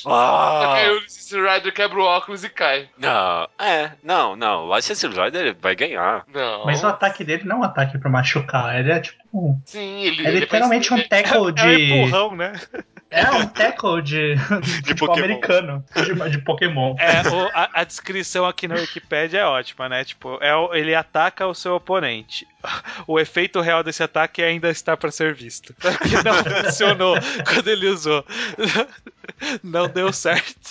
Ah, 0.06 0.74
aí 0.74 0.90
o 0.90 1.00
License 1.00 1.36
Rider 1.36 1.72
quebra 1.72 1.98
o 1.98 2.02
óculos 2.04 2.44
e 2.44 2.48
cai. 2.48 2.88
não, 2.96 3.48
é, 3.58 3.92
não, 4.02 4.36
não. 4.36 4.66
O 4.68 4.74
License 4.76 5.06
Rider 5.06 5.56
vai 5.60 5.74
ganhar. 5.74 6.24
Não. 6.32 6.64
Mas 6.64 6.82
o 6.82 6.86
ataque 6.86 7.24
dele 7.24 7.44
não 7.44 7.56
é 7.56 7.58
um 7.60 7.62
ataque 7.64 7.98
pra 7.98 8.10
machucar. 8.10 8.78
Ele 8.78 8.90
é 8.92 9.00
tipo. 9.00 9.18
Um- 9.38 9.60
Sim, 9.64 10.02
ele. 10.02 10.26
É 10.26 10.28
ele 10.30 10.40
literalmente 10.40 10.92
um 10.92 11.02
tackle 11.08 11.36
É 11.36 11.40
um 11.40 11.52
de. 11.52 11.84
empurrão, 11.84 12.36
né? 12.36 12.52
É 13.10 13.30
um 13.30 13.46
tackle 13.46 14.00
de, 14.02 14.34
de 14.36 14.82
tipo, 14.82 15.06
Pokémon. 15.06 15.24
americano, 15.24 15.84
de, 15.96 16.30
de 16.30 16.38
Pokémon. 16.44 16.94
É, 16.98 17.26
o- 17.28 17.48
a, 17.54 17.80
a 17.80 17.84
descrição 17.84 18.44
aqui 18.44 18.68
na 18.68 18.74
Wikipedia 18.74 19.40
é 19.40 19.44
ótima, 19.46 19.88
né? 19.88 20.04
Tipo, 20.04 20.38
é, 20.42 20.78
ele 20.78 20.94
ataca 20.94 21.46
o 21.46 21.54
seu 21.54 21.74
oponente. 21.76 22.46
O 23.06 23.18
efeito 23.18 23.60
real 23.62 23.82
desse 23.82 24.02
ataque 24.02 24.42
ainda 24.42 24.68
está 24.68 24.94
para 24.96 25.10
ser 25.10 25.32
visto. 25.34 25.72
Porque 25.80 26.16
não 26.22 26.62
funcionou 26.64 27.16
quando 27.46 27.68
ele 27.68 27.86
usou. 27.88 28.24
Não 29.62 29.88
deu 29.88 30.12
certo. 30.12 30.70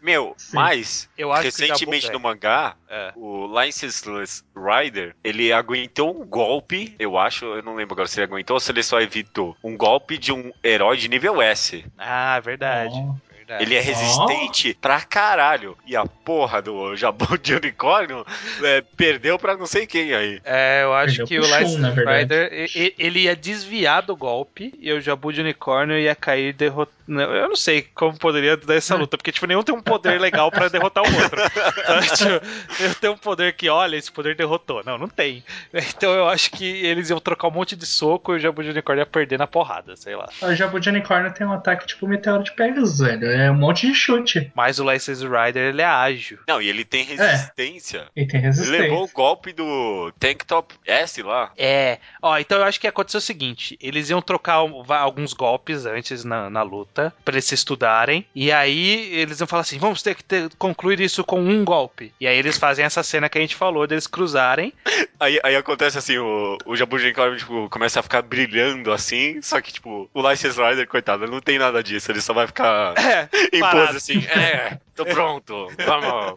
Meu, 0.00 0.34
Sim. 0.36 0.56
mas, 0.56 1.08
Eu 1.18 1.32
acho 1.32 1.42
recentemente 1.44 2.06
que 2.06 2.12
no 2.12 2.20
mangá, 2.20 2.76
É. 2.88 3.12
o 3.16 3.46
Lanceless 3.46 4.44
Rider, 4.56 5.14
ele 5.24 5.52
aguentou 5.52 6.20
um 6.20 6.24
golpe, 6.24 6.94
eu 6.98 7.18
acho, 7.18 7.44
eu 7.44 7.62
não 7.62 7.74
lembro 7.74 7.94
agora 7.94 8.06
se 8.08 8.20
ele 8.20 8.26
aguentou 8.30 8.54
ou 8.54 8.60
se 8.60 8.70
ele 8.70 8.82
só 8.82 9.00
evitou, 9.00 9.56
um 9.62 9.76
golpe 9.76 10.16
de 10.16 10.32
um 10.32 10.52
herói 10.62 10.96
de 10.96 11.08
nível 11.08 11.42
S. 11.42 11.84
Ah, 11.98 12.38
verdade. 12.40 12.94
Verdade. 13.36 13.64
Ele 13.64 13.74
é 13.76 13.80
resistente 13.80 14.76
pra 14.78 15.00
caralho. 15.00 15.74
E 15.86 15.96
a 15.96 16.04
porra 16.04 16.60
do 16.60 16.94
Jabu 16.94 17.38
de 17.38 17.54
unicórnio 17.54 18.22
é, 18.62 18.82
perdeu 18.94 19.38
pra 19.38 19.56
não 19.56 19.64
sei 19.64 19.86
quem 19.86 20.12
aí. 20.14 20.38
É, 20.44 20.82
eu 20.82 20.92
acho 20.92 21.24
Perdeu 21.24 21.26
que 21.26 21.38
o 21.38 21.58
License. 21.58 22.04
Rider, 22.04 22.68
ele 22.98 23.20
ia 23.20 23.34
desviar 23.34 24.02
do 24.02 24.14
golpe 24.14 24.74
e 24.78 24.92
o 24.92 25.00
Jabu 25.00 25.32
de 25.32 25.40
Unicórnio 25.40 25.98
ia 25.98 26.14
cair 26.14 26.52
derrotando. 26.52 26.97
Eu 27.08 27.48
não 27.48 27.56
sei 27.56 27.82
como 27.94 28.18
poderia 28.18 28.56
dar 28.56 28.74
essa 28.74 28.94
luta, 28.96 29.16
porque 29.16 29.32
tipo, 29.32 29.46
nenhum 29.46 29.62
tem 29.62 29.74
um 29.74 29.80
poder 29.80 30.20
legal 30.20 30.50
pra 30.50 30.68
derrotar 30.68 31.04
o 31.04 31.22
outro. 31.22 31.38
Então, 31.88 32.00
tipo, 32.02 32.82
eu 32.82 32.94
tenho 32.96 33.12
um 33.14 33.16
poder 33.16 33.54
que, 33.54 33.68
olha, 33.68 33.96
esse 33.96 34.10
poder 34.12 34.34
derrotou. 34.36 34.82
Não, 34.84 34.98
não 34.98 35.08
tem. 35.08 35.42
Então 35.72 36.12
eu 36.12 36.28
acho 36.28 36.50
que 36.50 36.64
eles 36.64 37.08
iam 37.10 37.18
trocar 37.20 37.48
um 37.48 37.50
monte 37.50 37.74
de 37.74 37.86
soco 37.86 38.32
e 38.32 38.36
o 38.36 38.38
Jabu 38.38 38.62
de 38.62 38.70
Unicórnio 38.70 39.02
ia 39.02 39.06
perder 39.06 39.38
na 39.38 39.46
porrada, 39.46 39.96
sei 39.96 40.14
lá. 40.14 40.28
O 40.42 40.54
Jabu 40.54 40.78
de 40.80 40.88
Unicórnio 40.90 41.32
tem 41.32 41.46
um 41.46 41.52
ataque 41.52 41.86
tipo 41.86 42.06
Meteoro 42.06 42.42
de 42.44 42.52
Pegasus, 42.52 42.98
velho. 42.98 43.26
É 43.30 43.50
um 43.50 43.54
monte 43.54 43.86
de 43.86 43.94
chute. 43.94 44.52
Mas 44.54 44.78
o 44.78 44.90
License 44.90 45.24
Rider, 45.26 45.68
ele 45.70 45.82
é 45.82 45.86
ágil. 45.86 46.38
Não, 46.46 46.60
e 46.60 46.68
ele 46.68 46.84
tem 46.84 47.04
resistência. 47.04 48.06
E 48.16 48.26
tem 48.26 48.38
Ele 48.40 48.46
resistência. 48.48 48.82
levou 48.82 49.04
o 49.04 49.08
golpe 49.12 49.52
do 49.52 50.12
Tank 50.18 50.44
Top 50.44 50.74
S 50.86 51.22
lá. 51.22 51.50
É, 51.56 51.98
ó, 52.22 52.38
então 52.38 52.58
eu 52.58 52.64
acho 52.64 52.78
que 52.80 52.86
ia 52.86 52.90
acontecer 52.90 53.16
o 53.18 53.20
seguinte: 53.22 53.78
eles 53.80 54.10
iam 54.10 54.20
trocar 54.20 54.54
alguns 54.88 55.32
golpes 55.32 55.86
antes 55.86 56.24
na, 56.24 56.50
na 56.50 56.62
luta, 56.62 56.97
pra 57.24 57.34
eles 57.34 57.44
se 57.44 57.54
estudarem, 57.54 58.24
e 58.34 58.50
aí 58.52 59.12
eles 59.14 59.40
iam 59.40 59.46
falar 59.46 59.62
assim: 59.62 59.78
vamos 59.78 60.02
ter 60.02 60.14
que 60.14 60.24
ter- 60.24 60.48
concluir 60.58 61.00
isso 61.00 61.24
com 61.24 61.40
um 61.40 61.64
golpe. 61.64 62.12
E 62.20 62.26
aí 62.26 62.36
eles 62.36 62.58
fazem 62.58 62.84
essa 62.84 63.02
cena 63.02 63.28
que 63.28 63.38
a 63.38 63.40
gente 63.40 63.54
falou, 63.56 63.86
deles 63.86 64.06
cruzarem. 64.06 64.72
Aí, 65.20 65.40
aí 65.42 65.56
acontece 65.56 65.98
assim, 65.98 66.16
o, 66.16 66.56
o 66.64 66.76
Jabu 66.76 66.96
de 66.96 67.06
unicórnio 67.06 67.36
tipo, 67.36 67.68
começa 67.70 67.98
a 67.98 68.02
ficar 68.04 68.22
brilhando 68.22 68.92
assim, 68.92 69.42
só 69.42 69.60
que 69.60 69.72
tipo, 69.72 70.08
o 70.14 70.30
License 70.30 70.56
Rider, 70.62 70.86
coitado, 70.86 71.26
não 71.26 71.40
tem 71.40 71.58
nada 71.58 71.82
disso, 71.82 72.12
ele 72.12 72.20
só 72.20 72.32
vai 72.32 72.46
ficar 72.46 72.94
É, 73.02 73.28
em 73.52 73.58
parado. 73.58 73.86
pose 73.86 73.96
assim, 73.96 74.24
é, 74.26 74.78
tô 74.98 75.06
pronto, 75.06 75.68
vamos. 75.86 76.34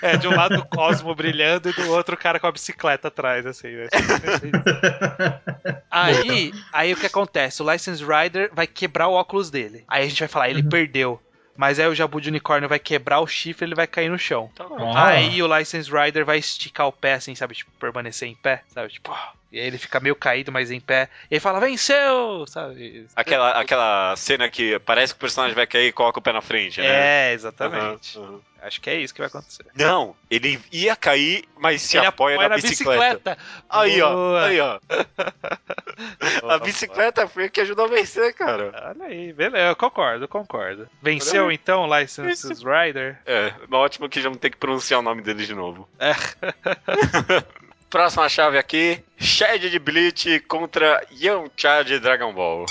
é, 0.00 0.16
de 0.16 0.26
um 0.26 0.34
lado 0.34 0.56
o 0.56 0.66
Cosmo 0.66 1.14
brilhando 1.14 1.68
e 1.68 1.72
do 1.72 1.90
outro 1.90 2.14
o 2.14 2.18
cara 2.18 2.40
com 2.40 2.46
a 2.46 2.52
bicicleta 2.52 3.08
atrás, 3.08 3.44
assim, 3.44 3.68
né? 3.68 3.88
Aí, 5.90 6.52
aí 6.72 6.92
o 6.92 6.96
que 6.96 7.06
acontece? 7.06 7.62
O 7.62 7.70
License 7.70 8.04
Rider 8.04 8.50
vai 8.52 8.66
quebrar 8.66 9.06
o 9.06 9.12
óculos 9.12 9.48
dele. 9.48 9.84
Aí 9.86 10.04
a 10.04 10.08
gente 10.08 10.18
vai 10.18 10.28
falar, 10.28 10.50
ele 10.50 10.62
perdeu. 10.62 11.20
Mas 11.56 11.78
aí 11.78 11.86
o 11.86 11.94
Jabu 11.94 12.20
de 12.20 12.30
Unicórnio 12.30 12.68
vai 12.68 12.80
quebrar 12.80 13.20
o 13.20 13.28
chifre 13.28 13.64
e 13.64 13.68
ele 13.68 13.76
vai 13.76 13.86
cair 13.86 14.08
no 14.08 14.18
chão. 14.18 14.50
Ah. 14.58 15.06
Aí 15.06 15.40
o 15.40 15.56
License 15.56 15.88
Rider 15.88 16.24
vai 16.24 16.38
esticar 16.38 16.88
o 16.88 16.92
pé, 16.92 17.14
assim, 17.14 17.36
sabe? 17.36 17.54
Tipo, 17.54 17.70
permanecer 17.78 18.28
em 18.28 18.34
pé, 18.34 18.64
sabe? 18.68 18.92
Tipo, 18.92 19.12
ó. 19.12 19.16
E 19.54 19.60
aí 19.60 19.68
ele 19.68 19.78
fica 19.78 20.00
meio 20.00 20.16
caído, 20.16 20.50
mas 20.50 20.72
em 20.72 20.80
pé. 20.80 21.08
E 21.30 21.34
ele 21.34 21.40
fala, 21.40 21.60
venceu! 21.60 22.44
Sabe? 22.48 23.06
Aquela, 23.14 23.50
aquela 23.52 24.16
cena 24.16 24.50
que 24.50 24.80
parece 24.80 25.12
que 25.12 25.18
o 25.18 25.20
personagem 25.20 25.54
vai 25.54 25.64
cair 25.64 25.86
e 25.86 25.92
coloca 25.92 26.18
o 26.18 26.22
pé 26.22 26.32
na 26.32 26.40
frente, 26.40 26.80
né? 26.80 27.28
É, 27.28 27.32
exatamente. 27.32 28.18
Aham, 28.18 28.26
aham. 28.26 28.40
Acho 28.64 28.80
que 28.80 28.90
é 28.90 28.96
isso 28.96 29.12
que 29.12 29.20
vai 29.20 29.28
acontecer. 29.28 29.64
Não, 29.74 30.16
ele 30.30 30.58
ia 30.72 30.96
cair, 30.96 31.44
mas 31.56 31.82
se 31.82 31.98
ele 31.98 32.06
apoia, 32.06 32.36
na, 32.48 32.56
bicicleta. 32.56 33.36
Aí, 33.68 34.00
ó, 34.00 34.38
aí, 34.38 34.58
ó. 34.58 34.80
A 36.50 36.58
bicicleta 36.58 37.28
foi 37.28 37.44
a 37.44 37.48
que 37.48 37.60
ajudou 37.60 37.84
a 37.84 37.88
vencer, 37.88 38.34
cara. 38.34 38.94
Olha 38.96 39.06
aí, 39.06 39.32
beleza, 39.32 39.68
eu 39.68 39.76
concordo, 39.76 40.26
concordo. 40.26 40.88
Venceu 41.00 41.52
então 41.52 41.86
License 41.86 42.48
Rider? 42.64 43.20
É, 43.26 43.52
ótimo 43.70 44.08
que 44.08 44.20
já 44.20 44.28
não 44.28 44.36
tem 44.36 44.50
que 44.50 44.56
pronunciar 44.56 44.98
o 44.98 45.02
nome 45.02 45.22
dele 45.22 45.46
de 45.46 45.54
novo. 45.54 45.88
É. 46.00 46.14
Próxima 47.94 48.28
chave 48.28 48.58
aqui: 48.58 49.04
Shed 49.16 49.70
de 49.70 49.78
Bleach 49.78 50.40
contra 50.48 51.00
Yamcha 51.12 51.84
de 51.84 52.00
Dragon 52.00 52.32
Ball. 52.34 52.66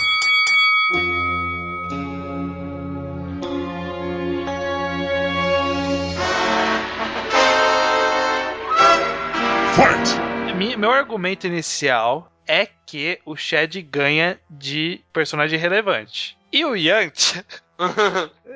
Mi- 10.56 10.76
Meu 10.78 10.92
argumento 10.92 11.48
inicial 11.48 12.32
é 12.48 12.68
que 12.86 13.20
o 13.26 13.36
Shed 13.36 13.82
ganha 13.82 14.40
de 14.50 15.02
personagem 15.12 15.58
relevante. 15.60 16.38
E 16.52 16.64
o 16.66 16.76
Yantia 16.76 17.44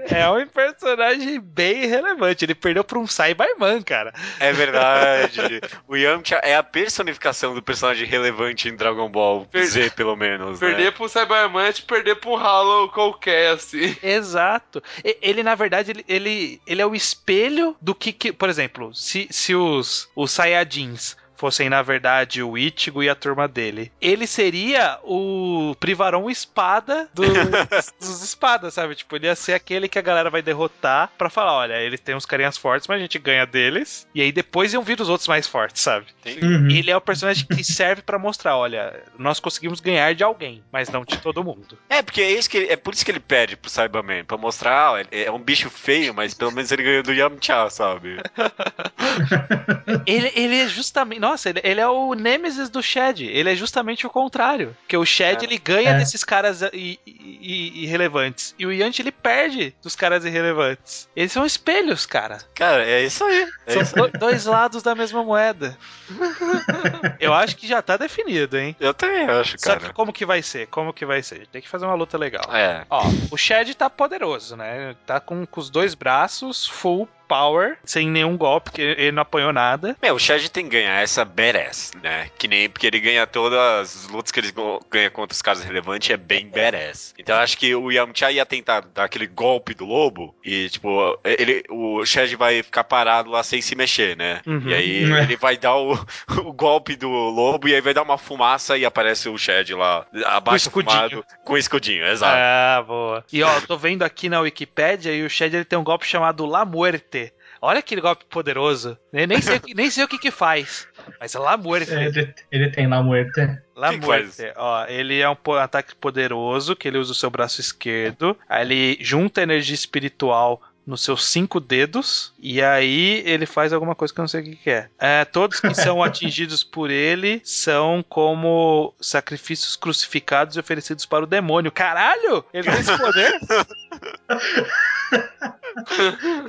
é 0.10 0.30
um 0.30 0.48
personagem 0.48 1.40
bem 1.40 1.86
relevante. 1.88 2.46
Ele 2.46 2.56
perdeu 2.56 2.84
pra 2.84 3.00
um 3.00 3.08
Cyberman, 3.08 3.82
cara. 3.82 4.14
É 4.40 4.52
verdade. 4.54 5.62
o 5.88 5.96
Yamcha 5.96 6.36
é 6.44 6.56
a 6.56 6.64
personificação 6.64 7.54
do 7.54 7.62
personagem 7.62 8.08
relevante 8.08 8.70
em 8.70 8.76
Dragon 8.76 9.10
Ball 9.10 9.48
Z, 9.66 9.92
pelo 9.92 10.16
menos. 10.16 10.60
né? 10.60 10.68
Perder 10.68 10.94
pro 10.94 11.10
Cyberman 11.10 11.66
é 11.68 11.74
tipo 11.74 11.88
perder 11.94 12.16
pra 12.16 12.30
um 12.30 12.38
Hollow 12.38 12.90
qualquer, 12.90 13.54
assim. 13.54 13.96
Exato. 14.04 14.82
Ele, 15.22 15.44
na 15.44 15.56
verdade, 15.56 15.92
ele, 15.92 16.06
ele, 16.08 16.62
ele 16.68 16.82
é 16.82 16.86
o 16.86 16.96
espelho 16.96 17.76
do 17.82 17.94
que, 17.96 18.12
que- 18.12 18.32
por 18.34 18.50
exemplo, 18.50 18.94
se, 18.94 19.28
se 19.32 19.56
os, 19.56 20.10
os 20.16 20.32
Saiyajins 20.32 21.16
fossem, 21.38 21.70
na 21.70 21.82
verdade, 21.82 22.42
o 22.44 22.58
Ichigo 22.58 23.02
e 23.04 23.10
a 23.10 23.16
turma 23.16 23.48
dele, 23.48 23.92
ele 24.02 24.26
seria 24.28 25.00
o 25.04 25.76
Privarão 25.80 26.30
Espada 26.30 27.10
dos, 27.14 27.28
dos 28.00 28.24
espadas, 28.24 28.74
sabe? 28.74 28.96
Tipo, 28.96 29.16
ele 29.16 29.28
ia 29.28 29.36
ser 29.36 29.54
aquele 29.54 29.88
que 29.88 30.00
a 30.00 30.02
galera 30.02 30.30
vai 30.30 30.42
derrotar 30.42 31.10
pra 31.18 31.30
falar, 31.30 31.54
olha, 31.54 31.76
ele 31.82 31.98
tem 31.98 32.16
uns 32.16 32.26
carinhas 32.26 32.58
fortes, 32.58 32.88
mas 32.88 32.98
a 32.98 33.02
gente 33.02 33.20
ganha 33.20 33.46
deles, 33.46 34.08
e 34.14 34.22
aí 34.22 34.32
depois 34.32 34.74
iam 34.74 34.84
vir 34.84 35.00
os 35.00 35.10
outros 35.10 35.28
mais 35.28 35.48
fortes, 35.48 35.82
sabe? 35.82 36.08
Uhum. 36.42 36.70
Ele 36.70 36.92
é 36.92 36.98
o 36.98 37.02
personagem 37.02 37.46
que 37.46 37.64
serve 37.64 38.02
pra 38.02 38.18
mostrar, 38.20 38.58
olha, 38.58 39.02
nós 39.18 39.40
conseguimos 39.40 39.80
ganhar 39.80 40.14
de 40.16 40.24
alguém, 40.24 40.64
mas 40.72 40.90
não 40.90 41.06
de 41.06 41.18
todo 41.18 41.44
mundo. 41.44 41.78
É, 41.90 42.02
porque 42.02 42.22
é, 42.22 42.32
isso 42.32 42.50
que 42.50 42.58
ele- 42.58 42.72
é 42.72 42.76
por 42.76 42.94
isso 42.94 43.06
que 43.06 43.12
ele 43.12 43.20
perde 43.20 43.56
pro 43.56 43.70
Cyberman, 43.70 44.24
pra 44.26 44.38
mostrar, 44.38 44.94
ó, 44.94 44.98
ele 44.98 45.08
é 45.12 45.32
um 45.32 45.40
bicho 45.40 45.70
feio, 45.70 46.14
mas 46.14 46.34
pelo 46.34 46.52
menos 46.52 46.72
ele 46.72 46.84
ganhou 46.84 47.04
do 47.04 47.14
Yamcha, 47.14 47.70
sabe? 47.70 48.18
Ele, 50.06 50.32
ele 50.36 50.56
é 50.62 50.68
justamente. 50.68 51.20
Nossa, 51.28 51.50
ele, 51.50 51.60
ele 51.64 51.82
é 51.82 51.88
o 51.88 52.14
Nemesis 52.14 52.70
do 52.70 52.82
Shed. 52.82 53.22
Ele 53.26 53.52
é 53.52 53.56
justamente 53.56 54.08
o 54.08 54.10
contrário. 54.10 54.76
Porque 54.82 54.96
o 54.96 55.06
Shed 55.06 55.42
É. 55.42 55.46
ele 55.46 55.58
ganha 55.58 55.90
É. 55.92 55.98
desses 55.98 56.24
caras 56.24 56.62
i- 56.62 57.00
i- 57.06 57.20
i- 57.42 57.84
irrelevantes. 57.84 58.56
E 58.58 58.66
o 58.66 58.72
Yanti 58.72 59.02
ele 59.02 59.12
perde 59.12 59.76
dos 59.84 59.96
caras 59.96 60.24
irrelevantes. 60.26 61.10
Eles 61.16 61.32
são 61.32 61.46
espelhos, 61.46 62.06
cara. 62.06 62.38
Cara, 62.56 62.86
é 62.86 63.04
isso 63.04 63.24
aí. 63.26 63.48
É 63.66 63.74
São 63.74 63.82
isso 63.82 63.96
do- 63.96 64.08
dois 64.18 64.46
lados 64.46 64.82
da 64.82 64.96
mesma 64.96 65.24
moeda. 65.24 65.78
Eu 67.20 67.34
acho 67.34 67.56
que 67.56 67.68
já 67.68 67.82
tá 67.82 67.98
definido, 67.98 68.58
hein? 68.58 68.76
Eu 68.80 68.94
também 68.94 69.24
acho, 69.28 69.58
Só 69.60 69.72
cara. 69.76 69.80
que 69.88 69.94
como 69.94 70.14
que 70.14 70.26
vai 70.26 70.42
ser? 70.42 70.68
Como 70.68 70.94
que 70.94 71.06
vai 71.06 71.22
ser? 71.24 71.48
Tem 71.48 71.62
que 71.62 71.70
fazer 71.70 71.86
uma 71.86 71.96
luta 71.96 72.18
legal. 72.18 72.44
É. 72.56 72.86
Ó, 72.90 73.04
o 73.32 73.38
Shed 73.38 73.74
tá 73.76 73.90
poderoso, 73.90 74.56
né? 74.56 74.96
Tá 75.06 75.20
com, 75.20 75.46
com 75.46 75.60
os 75.60 75.70
dois 75.70 75.94
braços, 75.94 76.68
full 76.68 77.08
power, 77.28 77.78
sem 77.84 78.10
nenhum 78.10 78.38
golpe, 78.38 78.72
porque 78.72 78.82
ele 78.82 79.12
não 79.12 79.22
apanhou 79.22 79.52
nada. 79.52 79.96
Meu, 80.02 80.16
o 80.16 80.20
Shed 80.20 80.50
tem 80.50 80.66
que 80.66 80.72
ganhar 80.72 81.02
essa 81.02 81.26
badass, 81.26 81.92
né? 82.02 82.30
Que 82.38 82.48
nem 82.48 82.70
porque 82.70 82.88
ele 82.88 83.00
ganha 83.00 83.28
todas 83.28 83.60
as 83.60 84.08
lutas 84.08 84.32
que 84.32 84.40
ele 84.40 84.54
ganha 84.90 85.10
contra 85.10 85.34
os 85.34 85.42
caras 85.42 85.64
relevantes, 85.64 86.10
é 86.10 86.18
bem 86.18 86.48
badass. 86.48 87.14
Então 87.18 87.36
eu 87.36 87.42
acho 87.42 87.58
que 87.58 87.74
o 87.76 87.92
Yamcha 87.92 88.32
ia 88.32 88.46
tentar 88.46 88.82
dar 88.94 89.06
aquele 89.06 89.28
golpe 89.28 89.74
do 89.74 89.86
lobo 89.86 90.36
e, 90.44 90.70
tipo, 90.70 91.20
ele, 91.24 91.64
o 91.70 92.06
Shed 92.06 92.36
vai 92.36 92.64
ficar 92.64 92.84
parado 92.84 93.30
lá 93.30 93.44
sem 93.44 93.62
se 93.62 93.76
mexer, 93.76 94.16
né? 94.16 94.42
Uhum. 94.46 94.64
E 94.66 94.74
aí 94.74 95.06
Né. 95.06 95.24
ele 95.28 95.36
vai 95.36 95.58
dar 95.58 95.76
o, 95.76 95.94
o 96.38 96.54
golpe 96.54 96.96
do 96.96 97.10
lobo 97.10 97.68
e 97.68 97.76
aí 97.76 97.82
vai 97.82 97.94
dar 97.94 98.04
uma 98.04 98.18
fumaça 98.18 98.78
e 98.78 98.86
aparece 98.86 99.30
o 99.30 99.38
Shed 99.38 99.74
lá, 99.74 100.06
abaixo 100.26 100.68
escudinho. 100.68 100.96
fumado, 100.96 101.26
com 101.44 101.54
o 101.54 101.58
escudinho, 101.58 102.06
exato. 102.06 102.36
Ah, 102.38 102.84
boa. 102.86 103.26
E 103.32 103.44
ó, 103.44 103.54
eu 103.56 103.68
tô 103.68 103.78
vendo 103.78 104.04
aqui 104.04 104.30
na 104.30 104.40
Wikipédia 104.40 105.12
e 105.12 105.24
o 105.24 105.30
Shed 105.30 105.56
ele 105.56 105.66
tem 105.66 105.78
um 105.78 105.84
golpe 105.84 106.06
chamado 106.06 106.46
La 106.46 106.66
Muerte. 106.66 107.17
Olha 107.62 107.80
aquele 107.80 108.02
golpe 108.02 108.26
poderoso. 108.26 108.98
Eu 109.12 109.28
nem 109.28 109.42
sei, 109.42 109.58
o 109.58 109.62
que- 109.62 109.74
nem 109.74 109.90
sei 109.90 110.04
o 110.04 110.08
que 110.08 110.18
que 110.18 110.32
faz. 110.32 110.88
Mas 111.20 111.34
é 111.36 111.40
La 111.40 111.58
Muerte. 111.58 111.92
Ele, 111.94 112.34
ele 112.52 112.70
tem 112.70 112.88
lá 112.88 113.02
muerte. 113.02 113.58
La 113.76 113.90
que 113.92 114.00
que? 114.00 114.06
Muerte. 114.06 114.54
Ó, 114.56 114.86
ele 114.88 115.20
é 115.20 115.30
um 115.30 115.36
ataque 115.62 115.96
poderoso 115.96 116.76
que 116.76 116.88
ele 116.88 116.98
usa 116.98 117.12
o 117.12 117.16
seu 117.16 117.30
braço 117.30 117.60
esquerdo. 117.62 118.38
Aí 118.48 118.62
ele 118.66 118.98
junta 119.02 119.42
energia 119.42 119.76
espiritual 119.76 120.62
nos 120.86 121.04
seus 121.04 121.26
cinco 121.28 121.60
dedos 121.60 122.34
e 122.40 122.62
aí 122.64 123.22
ele 123.26 123.46
faz 123.46 123.74
alguma 123.74 123.94
coisa 123.94 124.14
que 124.14 124.20
eu 124.22 124.24
não 124.24 124.28
sei 124.30 124.40
o 124.40 124.44
que, 124.46 124.56
que 124.56 124.70
é. 124.70 124.88
é. 124.98 125.26
Todos 125.26 125.60
que 125.60 125.74
são 125.76 126.02
atingidos 126.04 126.64
por 126.64 126.90
ele 126.90 127.42
são 127.44 128.02
como 128.08 128.94
sacrifícios 129.02 129.76
crucificados 129.76 130.56
e 130.56 130.60
oferecidos 130.62 131.06
para 131.06 131.26
o 131.26 131.28
demônio. 131.28 131.74
Caralho! 131.74 132.46
Ele 132.54 132.72
tem 132.72 132.80
esse 132.80 132.98
poder? 132.98 133.34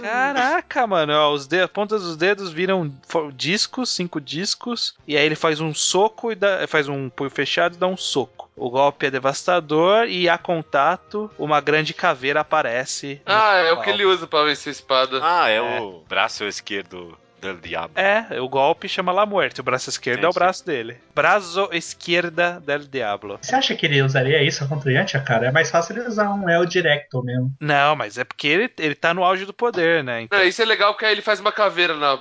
Caraca, 0.00 0.86
mano. 0.86 1.12
Ó, 1.12 1.32
os 1.32 1.46
dedos, 1.46 1.70
pontas 1.70 2.02
dos 2.02 2.16
dedos 2.16 2.52
viram 2.52 2.92
discos, 3.34 3.90
cinco 3.90 4.20
discos, 4.20 4.94
e 5.06 5.16
aí 5.16 5.24
ele 5.24 5.36
faz 5.36 5.60
um 5.60 5.74
soco 5.74 6.32
e 6.32 6.34
dá, 6.34 6.66
faz 6.66 6.88
um 6.88 7.08
punho 7.08 7.30
fechado 7.30 7.74
e 7.74 7.78
dá 7.78 7.86
um 7.86 7.96
soco. 7.96 8.48
O 8.56 8.70
golpe 8.70 9.06
é 9.06 9.10
devastador 9.10 10.06
e 10.08 10.28
a 10.28 10.36
contato, 10.36 11.30
uma 11.38 11.60
grande 11.60 11.94
caveira 11.94 12.40
aparece. 12.40 13.20
Ah, 13.24 13.54
é 13.56 13.72
o 13.72 13.80
que 13.80 13.90
ele 13.90 14.04
usa 14.04 14.26
para 14.26 14.44
vencer 14.44 14.70
a 14.70 14.72
espada. 14.72 15.20
Ah, 15.22 15.48
é, 15.48 15.56
é. 15.56 15.80
o 15.80 16.02
braço 16.08 16.44
esquerdo 16.44 17.16
del 17.40 17.58
diabo. 17.60 17.92
É, 17.94 18.40
o 18.40 18.48
golpe 18.48 18.88
chama 18.88 19.12
La 19.12 19.26
Muerte. 19.26 19.60
O 19.60 19.64
braço 19.64 19.90
esquerdo 19.90 20.20
sim, 20.20 20.26
é 20.26 20.28
o 20.28 20.32
braço 20.32 20.64
dele. 20.64 20.96
Braço 21.14 21.68
esquerda 21.72 22.60
del 22.60 22.80
diablo. 22.80 23.38
Você 23.40 23.54
acha 23.54 23.74
que 23.74 23.86
ele 23.86 24.02
usaria 24.02 24.42
isso 24.42 24.68
contra 24.68 24.88
o 24.88 24.92
Yantia, 24.92 25.20
cara? 25.20 25.46
É 25.46 25.52
mais 25.52 25.70
fácil 25.70 25.96
ele 25.96 26.08
usar 26.08 26.30
um 26.30 26.48
El 26.48 26.66
Directo 26.66 27.22
mesmo. 27.22 27.52
Não, 27.60 27.96
mas 27.96 28.18
é 28.18 28.24
porque 28.24 28.46
ele, 28.46 28.70
ele 28.78 28.94
tá 28.94 29.14
no 29.14 29.24
auge 29.24 29.44
do 29.44 29.52
poder, 29.52 30.02
né? 30.04 30.22
Então... 30.22 30.38
Não, 30.38 30.46
isso 30.46 30.60
é 30.62 30.64
legal 30.64 30.92
porque 30.92 31.06
aí 31.06 31.12
ele 31.12 31.22
faz 31.22 31.40
uma 31.40 31.52
caveira 31.52 31.94
na, 31.94 32.18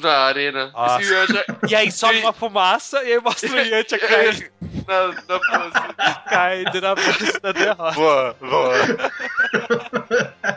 na 0.00 0.12
arena. 0.18 0.72
Yantia... 0.74 1.44
e 1.68 1.74
aí 1.74 1.90
sobe 1.90 2.18
uma 2.18 2.32
fumaça 2.32 3.02
e 3.02 3.12
aí 3.12 3.20
mostra 3.20 3.50
o 3.50 3.58
Yantia 3.58 3.98
cair. 3.98 4.52
na, 4.86 5.08
na 5.08 5.38
pose. 5.38 6.24
Caindo 6.28 6.80
na 6.80 6.94
pose 6.94 7.40
da 7.40 7.52
derrota. 7.52 7.92
Boa, 7.92 8.36
boa. 8.40 8.72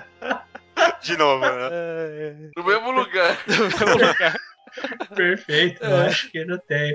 De 1.06 1.16
novo, 1.18 1.45
né? 1.45 2.49
No 2.58 2.64
mesmo 2.64 2.91
lugar. 2.91 3.38
No 3.47 3.66
mesmo 3.66 3.91
lugar. 3.91 4.36
Perfeito, 5.16 5.84
eu 5.84 5.97
é. 5.97 6.08
acho 6.08 6.30
que 6.30 6.43
não 6.43 6.58
tem. 6.58 6.93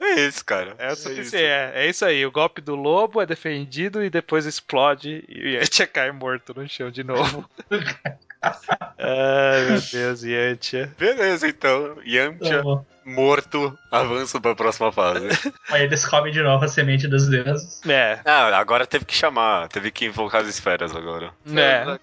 É 0.00 0.26
isso, 0.26 0.44
cara. 0.44 0.74
É, 0.78 0.88
é, 0.88 0.92
isso. 0.92 1.36
É, 1.36 1.72
é 1.74 1.88
isso 1.88 2.04
aí. 2.04 2.26
O 2.26 2.32
golpe 2.32 2.60
do 2.60 2.74
lobo 2.74 3.20
é 3.20 3.26
defendido 3.26 4.02
e 4.02 4.10
depois 4.10 4.46
explode 4.46 5.24
e 5.28 5.42
o 5.42 5.48
Yantia 5.50 5.86
cai 5.86 6.10
morto 6.10 6.54
no 6.54 6.68
chão 6.68 6.90
de 6.90 7.04
novo. 7.04 7.48
Ai, 8.98 9.66
meu 9.68 9.80
Deus, 9.92 10.24
Yantia. 10.24 10.92
Beleza, 10.98 11.46
então. 11.46 11.98
Yantia 12.04 12.62
tá 12.62 12.84
morto, 13.04 13.78
avança 13.90 14.40
pra 14.40 14.54
próxima 14.54 14.90
fase. 14.90 15.28
Aí 15.70 15.84
eles 15.84 16.04
comem 16.06 16.32
de 16.32 16.42
novo 16.42 16.64
a 16.64 16.68
semente 16.68 17.06
dos 17.06 17.28
deuses. 17.28 17.80
É. 17.86 18.20
Ah, 18.24 18.56
agora 18.58 18.86
teve 18.86 19.04
que 19.04 19.14
chamar, 19.14 19.68
teve 19.68 19.90
que 19.90 20.06
invocar 20.06 20.42
as 20.42 20.48
esferas 20.48 20.94
agora. 20.94 21.32
É. 21.54 21.84
É. 21.84 21.98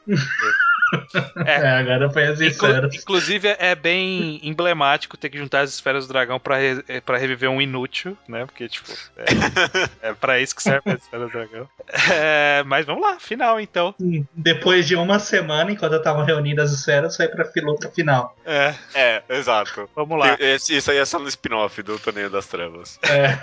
é, 1.45 1.67
agora 1.67 2.09
foi 2.09 2.27
as 2.27 2.39
esferas. 2.39 2.95
inclusive, 2.95 3.55
é 3.59 3.75
bem 3.75 4.39
emblemático 4.43 5.17
ter 5.17 5.29
que 5.29 5.37
juntar 5.37 5.61
as 5.61 5.71
esferas 5.71 6.07
do 6.07 6.13
dragão 6.13 6.39
pra, 6.39 6.57
re 6.57 6.83
é, 6.87 7.01
pra 7.01 7.17
reviver 7.17 7.49
um 7.49 7.61
inútil, 7.61 8.17
né? 8.27 8.45
Porque, 8.45 8.69
tipo, 8.69 8.91
é, 9.17 10.09
é 10.09 10.13
pra 10.13 10.39
isso 10.39 10.55
que 10.55 10.63
serve 10.63 10.91
as 10.91 11.01
esferas 11.01 11.27
do 11.27 11.31
dragão. 11.31 11.69
É, 12.11 12.63
mas 12.65 12.85
vamos 12.85 13.01
lá, 13.01 13.19
final 13.19 13.59
então. 13.59 13.93
Depois 14.33 14.87
de 14.87 14.95
uma 14.95 15.19
semana, 15.19 15.71
enquanto 15.71 15.93
eu 15.93 16.01
tava 16.01 16.23
reunindo 16.23 16.61
as 16.61 16.71
esferas, 16.71 17.15
foi 17.17 17.27
pra 17.27 17.47
luta 17.63 17.89
final. 17.89 18.35
É. 18.45 18.73
É, 18.93 19.23
exato. 19.29 19.89
Vamos 19.95 20.19
lá. 20.19 20.37
Isso 20.39 20.91
aí 20.91 20.97
é 20.97 21.05
só 21.05 21.19
no 21.19 21.27
spin-off 21.27 21.81
do 21.81 21.99
Torneio 21.99 22.29
das 22.29 22.47
Trevas. 22.47 22.99
É. 23.03 23.37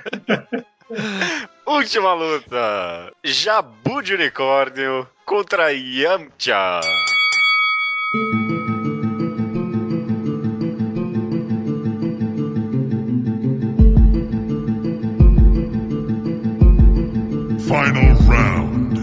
Última 1.66 2.12
luta: 2.12 3.12
Jabu 3.24 4.02
de 4.02 4.14
Unicórnio 4.14 5.08
contra 5.24 5.72
Yamcha. 5.72 6.80
Final 8.14 8.22
round. 18.28 18.94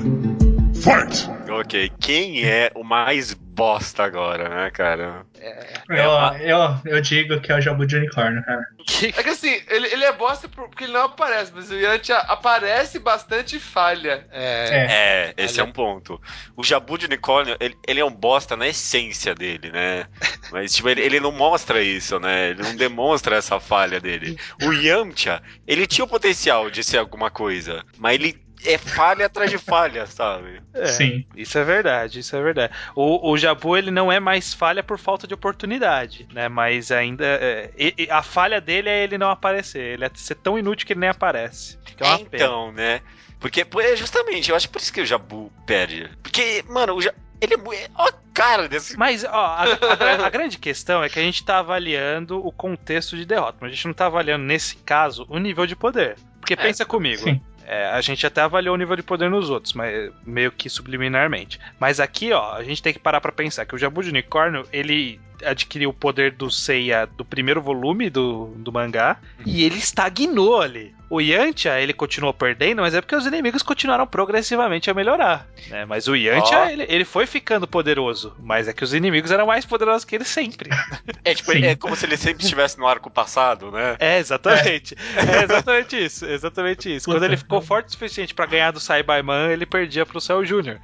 Fight! 0.81 1.27
Ok, 1.49 1.91
quem 1.99 2.45
é 2.45 2.71
o 2.73 2.85
mais 2.85 3.33
bosta 3.33 4.03
agora, 4.03 4.47
né, 4.47 4.71
cara? 4.71 5.25
É, 5.43 5.65
eu, 5.89 6.11
uma... 6.11 6.37
eu, 6.39 6.79
eu 6.85 7.01
digo 7.01 7.41
que 7.41 7.51
é 7.51 7.55
o 7.55 7.61
Jabu 7.61 7.87
de 7.87 7.95
Unicórnio, 7.95 8.43
cara. 8.43 8.61
É 9.01 9.23
que 9.23 9.29
assim, 9.29 9.59
ele, 9.67 9.87
ele 9.87 10.05
é 10.05 10.13
bosta 10.13 10.47
porque 10.47 10.83
ele 10.83 10.93
não 10.93 11.05
aparece, 11.05 11.51
mas 11.55 11.71
o 11.71 11.75
Yantia 11.75 12.17
aparece 12.17 12.99
bastante 12.99 13.55
e 13.55 13.59
falha. 13.59 14.27
É, 14.31 15.33
é 15.37 15.43
esse 15.43 15.59
é 15.59 15.63
um 15.63 15.71
ponto. 15.71 16.21
O 16.55 16.63
Jabu 16.63 16.95
de 16.95 17.07
Unicórnio, 17.07 17.57
ele, 17.59 17.75
ele 17.87 17.99
é 17.99 18.05
um 18.05 18.13
bosta 18.13 18.55
na 18.55 18.67
essência 18.67 19.33
dele, 19.33 19.71
né? 19.71 20.05
Mas, 20.51 20.75
tipo, 20.75 20.87
ele, 20.89 21.01
ele 21.01 21.19
não 21.19 21.31
mostra 21.31 21.81
isso, 21.81 22.19
né? 22.19 22.51
Ele 22.51 22.61
não 22.61 22.75
demonstra 22.75 23.35
essa 23.35 23.59
falha 23.59 23.99
dele. 23.99 24.37
O 24.61 24.71
Yamcha, 24.71 25.41
ele 25.65 25.87
tinha 25.87 26.05
o 26.05 26.09
potencial 26.09 26.69
de 26.69 26.83
ser 26.83 26.97
alguma 26.97 27.31
coisa, 27.31 27.83
mas 27.97 28.13
ele 28.13 28.39
é 28.65 28.77
falha 28.77 29.25
atrás 29.25 29.49
de 29.49 29.57
falha, 29.57 30.05
sabe? 30.05 30.61
É, 30.73 30.85
Sim. 30.85 31.25
Isso 31.35 31.57
é 31.57 31.63
verdade, 31.63 32.19
isso 32.19 32.35
é 32.35 32.41
verdade. 32.41 32.73
O, 32.95 33.31
o 33.31 33.37
Jabu, 33.37 33.77
ele 33.77 33.91
não 33.91 34.11
é 34.11 34.19
mais 34.19 34.53
falha 34.53 34.83
por 34.83 34.97
falta 34.97 35.27
de 35.27 35.33
oportunidade, 35.33 36.27
né? 36.33 36.47
Mas 36.47 36.91
ainda. 36.91 37.25
É, 37.25 37.71
a 38.09 38.21
falha 38.21 38.61
dele 38.61 38.89
é 38.89 39.03
ele 39.03 39.17
não 39.17 39.29
aparecer. 39.29 39.93
Ele 39.93 40.05
é 40.05 40.11
ser 40.13 40.35
tão 40.35 40.57
inútil 40.57 40.85
que 40.85 40.93
ele 40.93 40.99
nem 40.99 41.09
aparece. 41.09 41.77
É 41.99 42.07
é, 42.07 42.21
então, 42.21 42.71
né? 42.71 43.01
Porque, 43.39 43.65
é 43.79 43.95
justamente, 43.95 44.49
eu 44.49 44.55
acho 44.55 44.69
por 44.69 44.79
isso 44.79 44.93
que 44.93 45.01
o 45.01 45.05
Jabu 45.05 45.51
perde. 45.65 46.09
Porque, 46.21 46.63
mano, 46.67 46.93
o 46.93 47.01
Jabu. 47.01 47.17
Ele 47.41 47.55
é. 47.55 47.89
Ó, 47.95 48.07
a 48.07 48.13
cara 48.33 48.69
desse. 48.69 48.95
Mas, 48.95 49.23
ó, 49.23 49.29
a, 49.29 49.63
a, 49.63 50.25
a, 50.27 50.29
grande 50.29 50.59
questão 50.59 51.03
é 51.03 51.09
que 51.09 51.17
a 51.17 51.23
gente 51.23 51.43
tá 51.43 51.57
avaliando 51.57 52.45
o 52.45 52.51
contexto 52.51 53.17
de 53.17 53.25
derrota, 53.25 53.57
mas 53.59 53.71
a 53.71 53.75
gente 53.75 53.87
não 53.87 53.95
tá 53.95 54.05
avaliando, 54.05 54.45
nesse 54.45 54.75
caso, 54.77 55.25
o 55.27 55.39
nível 55.39 55.65
de 55.65 55.75
poder. 55.75 56.17
Porque 56.39 56.53
é, 56.53 56.57
pensa 56.57 56.85
comigo. 56.85 57.23
Sim. 57.23 57.41
É, 57.71 57.85
a 57.85 58.01
gente 58.01 58.27
até 58.27 58.41
avaliou 58.41 58.75
o 58.75 58.77
nível 58.77 58.97
de 58.97 59.01
poder 59.01 59.29
nos 59.29 59.49
outros, 59.49 59.71
mas 59.71 60.11
meio 60.25 60.51
que 60.51 60.69
subliminarmente. 60.69 61.57
Mas 61.79 62.01
aqui, 62.01 62.33
ó, 62.33 62.55
a 62.55 62.63
gente 62.65 62.83
tem 62.83 62.91
que 62.91 62.99
parar 62.99 63.21
para 63.21 63.31
pensar 63.31 63.65
que 63.65 63.73
o 63.73 63.77
Jabu 63.77 64.03
de 64.03 64.09
Unicórnio, 64.09 64.67
ele 64.73 65.21
adquiriu 65.45 65.89
o 65.89 65.93
poder 65.93 66.31
do 66.31 66.49
Seiya 66.49 67.05
do 67.05 67.25
primeiro 67.25 67.61
volume 67.61 68.09
do, 68.09 68.47
do 68.57 68.71
mangá 68.71 69.17
uhum. 69.39 69.43
e 69.45 69.63
ele 69.63 69.77
estagnou 69.77 70.61
ali. 70.61 70.93
O 71.11 71.19
Yantia, 71.19 71.77
ele 71.77 71.91
continuou 71.91 72.33
perdendo, 72.33 72.81
mas 72.81 72.95
é 72.95 73.01
porque 73.01 73.17
os 73.17 73.25
inimigos 73.25 73.61
continuaram 73.61 74.07
progressivamente 74.07 74.89
a 74.89 74.93
melhorar. 74.93 75.45
Né? 75.67 75.83
Mas 75.83 76.07
o 76.07 76.15
Yantia, 76.15 76.57
oh. 76.57 76.69
ele, 76.69 76.85
ele 76.87 77.03
foi 77.03 77.27
ficando 77.27 77.67
poderoso. 77.67 78.33
Mas 78.39 78.69
é 78.69 78.71
que 78.71 78.81
os 78.81 78.93
inimigos 78.93 79.29
eram 79.29 79.45
mais 79.45 79.65
poderosos 79.65 80.05
que 80.05 80.15
ele 80.15 80.23
sempre. 80.23 80.69
É, 81.23 81.35
tipo, 81.35 81.51
é 81.51 81.75
como 81.75 81.95
se 81.95 82.05
ele 82.05 82.17
sempre 82.17 82.43
estivesse 82.43 82.79
no 82.79 82.87
arco 82.87 83.09
passado, 83.09 83.69
né? 83.69 83.95
É, 83.99 84.17
exatamente. 84.17 84.95
É, 85.15 85.41
é 85.41 85.43
exatamente 85.43 86.03
isso. 86.03 86.25
Exatamente 86.25 86.95
isso. 86.95 87.05
Quando 87.05 87.23
ele 87.23 87.37
ficou 87.37 87.61
forte 87.61 87.89
o 87.89 87.91
suficiente 87.91 88.33
para 88.33 88.47
ganhar 88.47 88.71
do 88.71 88.79
Saibaiman, 88.79 89.51
ele 89.51 89.65
perdia 89.65 90.03
pro 90.05 90.19
Cell 90.19 90.43
Jr. 90.43 90.79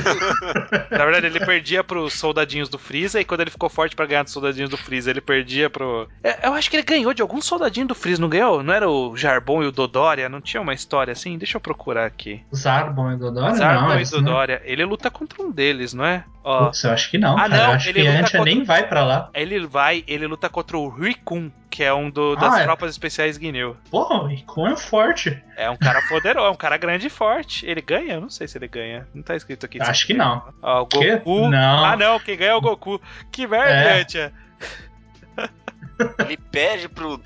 Na 0.90 1.04
verdade, 1.04 1.26
ele 1.26 1.44
perdia 1.44 1.84
pros 1.84 2.14
soldadinhos 2.14 2.68
do 2.68 2.78
Freeza, 2.78 3.20
e 3.20 3.24
quando 3.24 3.42
ele 3.42 3.50
ficou 3.50 3.68
forte 3.70 3.96
para 3.96 4.06
ganhar 4.06 4.22
dos 4.22 4.32
soldadinhos 4.32 4.68
do 4.68 4.76
Freeza, 4.76 5.10
ele 5.10 5.20
perdia 5.20 5.70
pro. 5.70 6.08
É, 6.22 6.46
eu 6.46 6.52
acho 6.54 6.70
que 6.70 6.76
ele 6.76 6.82
ganhou 6.82 7.14
de 7.14 7.22
algum 7.22 7.40
soldadinho 7.40 7.86
do 7.86 7.94
Freeza, 7.94 8.20
não 8.20 8.28
ganhou? 8.28 8.62
Não 8.62 8.74
era 8.74 8.88
o 8.88 9.16
Jar 9.16 9.30
Zarbon 9.30 9.62
e 9.62 9.66
o 9.66 9.72
Dodoria? 9.72 10.28
Não 10.28 10.40
tinha 10.40 10.60
uma 10.60 10.74
história 10.74 11.12
assim? 11.12 11.38
Deixa 11.38 11.56
eu 11.56 11.60
procurar 11.60 12.04
aqui. 12.04 12.42
Zarbon 12.54 13.12
e 13.12 13.14
o 13.14 13.18
Dodoria? 13.18 13.54
Zarbon 13.54 13.88
não, 13.88 14.00
e 14.00 14.04
Dodoria. 14.04 14.60
Não... 14.60 14.66
Ele 14.66 14.84
luta 14.84 15.10
contra 15.10 15.42
um 15.42 15.50
deles, 15.50 15.94
não 15.94 16.04
é? 16.04 16.24
Ó. 16.44 16.66
Putz, 16.66 16.84
eu 16.84 16.90
acho 16.90 17.10
que 17.10 17.18
não. 17.18 17.34
Ah, 17.36 17.48
cara. 17.48 17.56
não. 17.56 17.64
Eu 17.64 17.70
acho 17.72 17.88
ele 17.88 18.02
que 18.02 18.08
Antia 18.08 18.38
contra... 18.38 18.44
nem 18.44 18.64
vai 18.64 18.86
para 18.86 19.04
lá. 19.04 19.30
Ele 19.32 19.66
vai, 19.66 20.04
ele 20.06 20.26
luta 20.26 20.48
contra 20.48 20.76
o 20.76 20.88
Rikun, 20.88 21.50
que 21.70 21.84
é 21.84 21.94
um 21.94 22.10
do, 22.10 22.34
das 22.34 22.52
ah, 22.52 22.60
é. 22.60 22.64
tropas 22.64 22.90
especiais 22.90 23.38
Guineu. 23.38 23.76
O 23.92 24.26
Rikun 24.26 24.66
é 24.66 24.76
forte. 24.76 25.40
É 25.56 25.70
um 25.70 25.76
cara 25.76 26.02
poderoso, 26.08 26.46
é 26.46 26.50
um 26.50 26.56
cara 26.56 26.76
grande 26.76 27.06
e 27.06 27.10
forte. 27.10 27.64
Ele 27.64 27.80
ganha? 27.80 28.14
Eu 28.14 28.20
não 28.20 28.28
sei 28.28 28.48
se 28.48 28.58
ele 28.58 28.66
ganha. 28.66 29.06
Não 29.14 29.22
tá 29.22 29.36
escrito 29.36 29.64
aqui. 29.66 29.80
Acho 29.80 30.06
que 30.06 30.14
não. 30.14 30.42
Ó, 30.60 30.82
o 30.82 30.86
Goku. 30.86 31.48
Não. 31.48 31.84
Ah, 31.84 31.96
não, 31.96 32.18
quem 32.18 32.36
ganha 32.36 32.50
é 32.50 32.54
o 32.54 32.60
Goku. 32.60 33.00
Que 33.30 33.46
merda, 33.46 33.72
é. 33.72 34.00
Antia. 34.00 34.32
Ele 36.18 36.36
perde 36.36 36.88
pro 36.88 37.18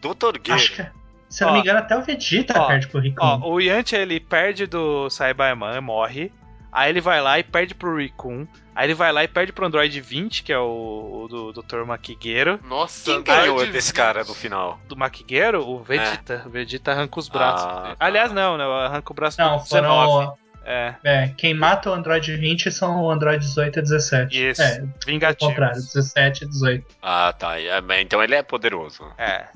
Dr. 0.00 0.52
Acho 0.52 0.72
que, 0.74 0.86
se 1.28 1.44
eu 1.44 1.46
não 1.46 1.54
me 1.54 1.60
engano, 1.60 1.78
até 1.78 1.96
o 1.96 2.02
Vegeta 2.02 2.60
ó, 2.60 2.66
perde 2.66 2.88
pro 2.88 3.00
Rikun. 3.00 3.24
Ó, 3.24 3.52
o 3.52 3.60
Yantia, 3.60 4.00
ele 4.00 4.18
perde 4.18 4.66
do 4.66 5.08
Saibaman, 5.08 5.80
morre. 5.80 6.32
Aí 6.72 6.90
ele 6.90 7.00
vai 7.00 7.20
lá 7.20 7.38
e 7.38 7.42
perde 7.42 7.74
pro 7.74 7.96
Rikun. 7.96 8.46
Aí 8.74 8.86
ele 8.86 8.94
vai 8.94 9.12
lá 9.12 9.24
e 9.24 9.28
perde 9.28 9.52
pro 9.52 9.66
Android 9.66 10.00
20, 10.00 10.42
que 10.42 10.52
é 10.52 10.58
o, 10.58 11.24
o 11.24 11.28
do 11.28 11.52
Dr. 11.52 11.84
Maquigueiro. 11.84 12.60
Nossa, 12.64 13.12
quem 13.12 13.22
ganhou 13.22 13.66
desse 13.66 13.92
cara 13.92 14.24
no 14.24 14.34
final? 14.34 14.80
Do 14.88 14.96
Maquigueiro? 14.96 15.66
O 15.68 15.82
Vegeta. 15.82 16.42
É. 16.44 16.46
O 16.46 16.50
Vegeta 16.50 16.92
arranca 16.92 17.18
os 17.18 17.28
braços. 17.28 17.66
Ah, 17.66 17.68
tá. 17.68 17.96
Aliás, 17.98 18.32
não, 18.32 18.56
né? 18.56 18.64
Arranca 18.64 19.12
o 19.12 19.14
braço 19.14 19.40
não, 19.40 19.58
do 19.58 19.64
19. 19.64 20.32
É. 20.64 20.94
é. 21.02 21.28
quem 21.36 21.52
mata 21.52 21.90
o 21.90 21.92
Android 21.92 22.36
20 22.36 22.70
são 22.70 23.02
o 23.02 23.10
Android 23.10 23.44
18 23.44 23.78
e 23.78 23.82
17. 23.82 24.50
Isso. 24.50 24.62
É, 24.62 24.84
vingativo. 25.04 25.50
contrário, 25.50 25.76
17 25.76 26.44
e 26.44 26.48
18. 26.48 26.86
Ah, 27.02 27.34
tá. 27.36 27.60
É, 27.60 27.80
então 28.00 28.22
ele 28.22 28.34
é 28.34 28.42
poderoso. 28.42 29.04
É. 29.18 29.48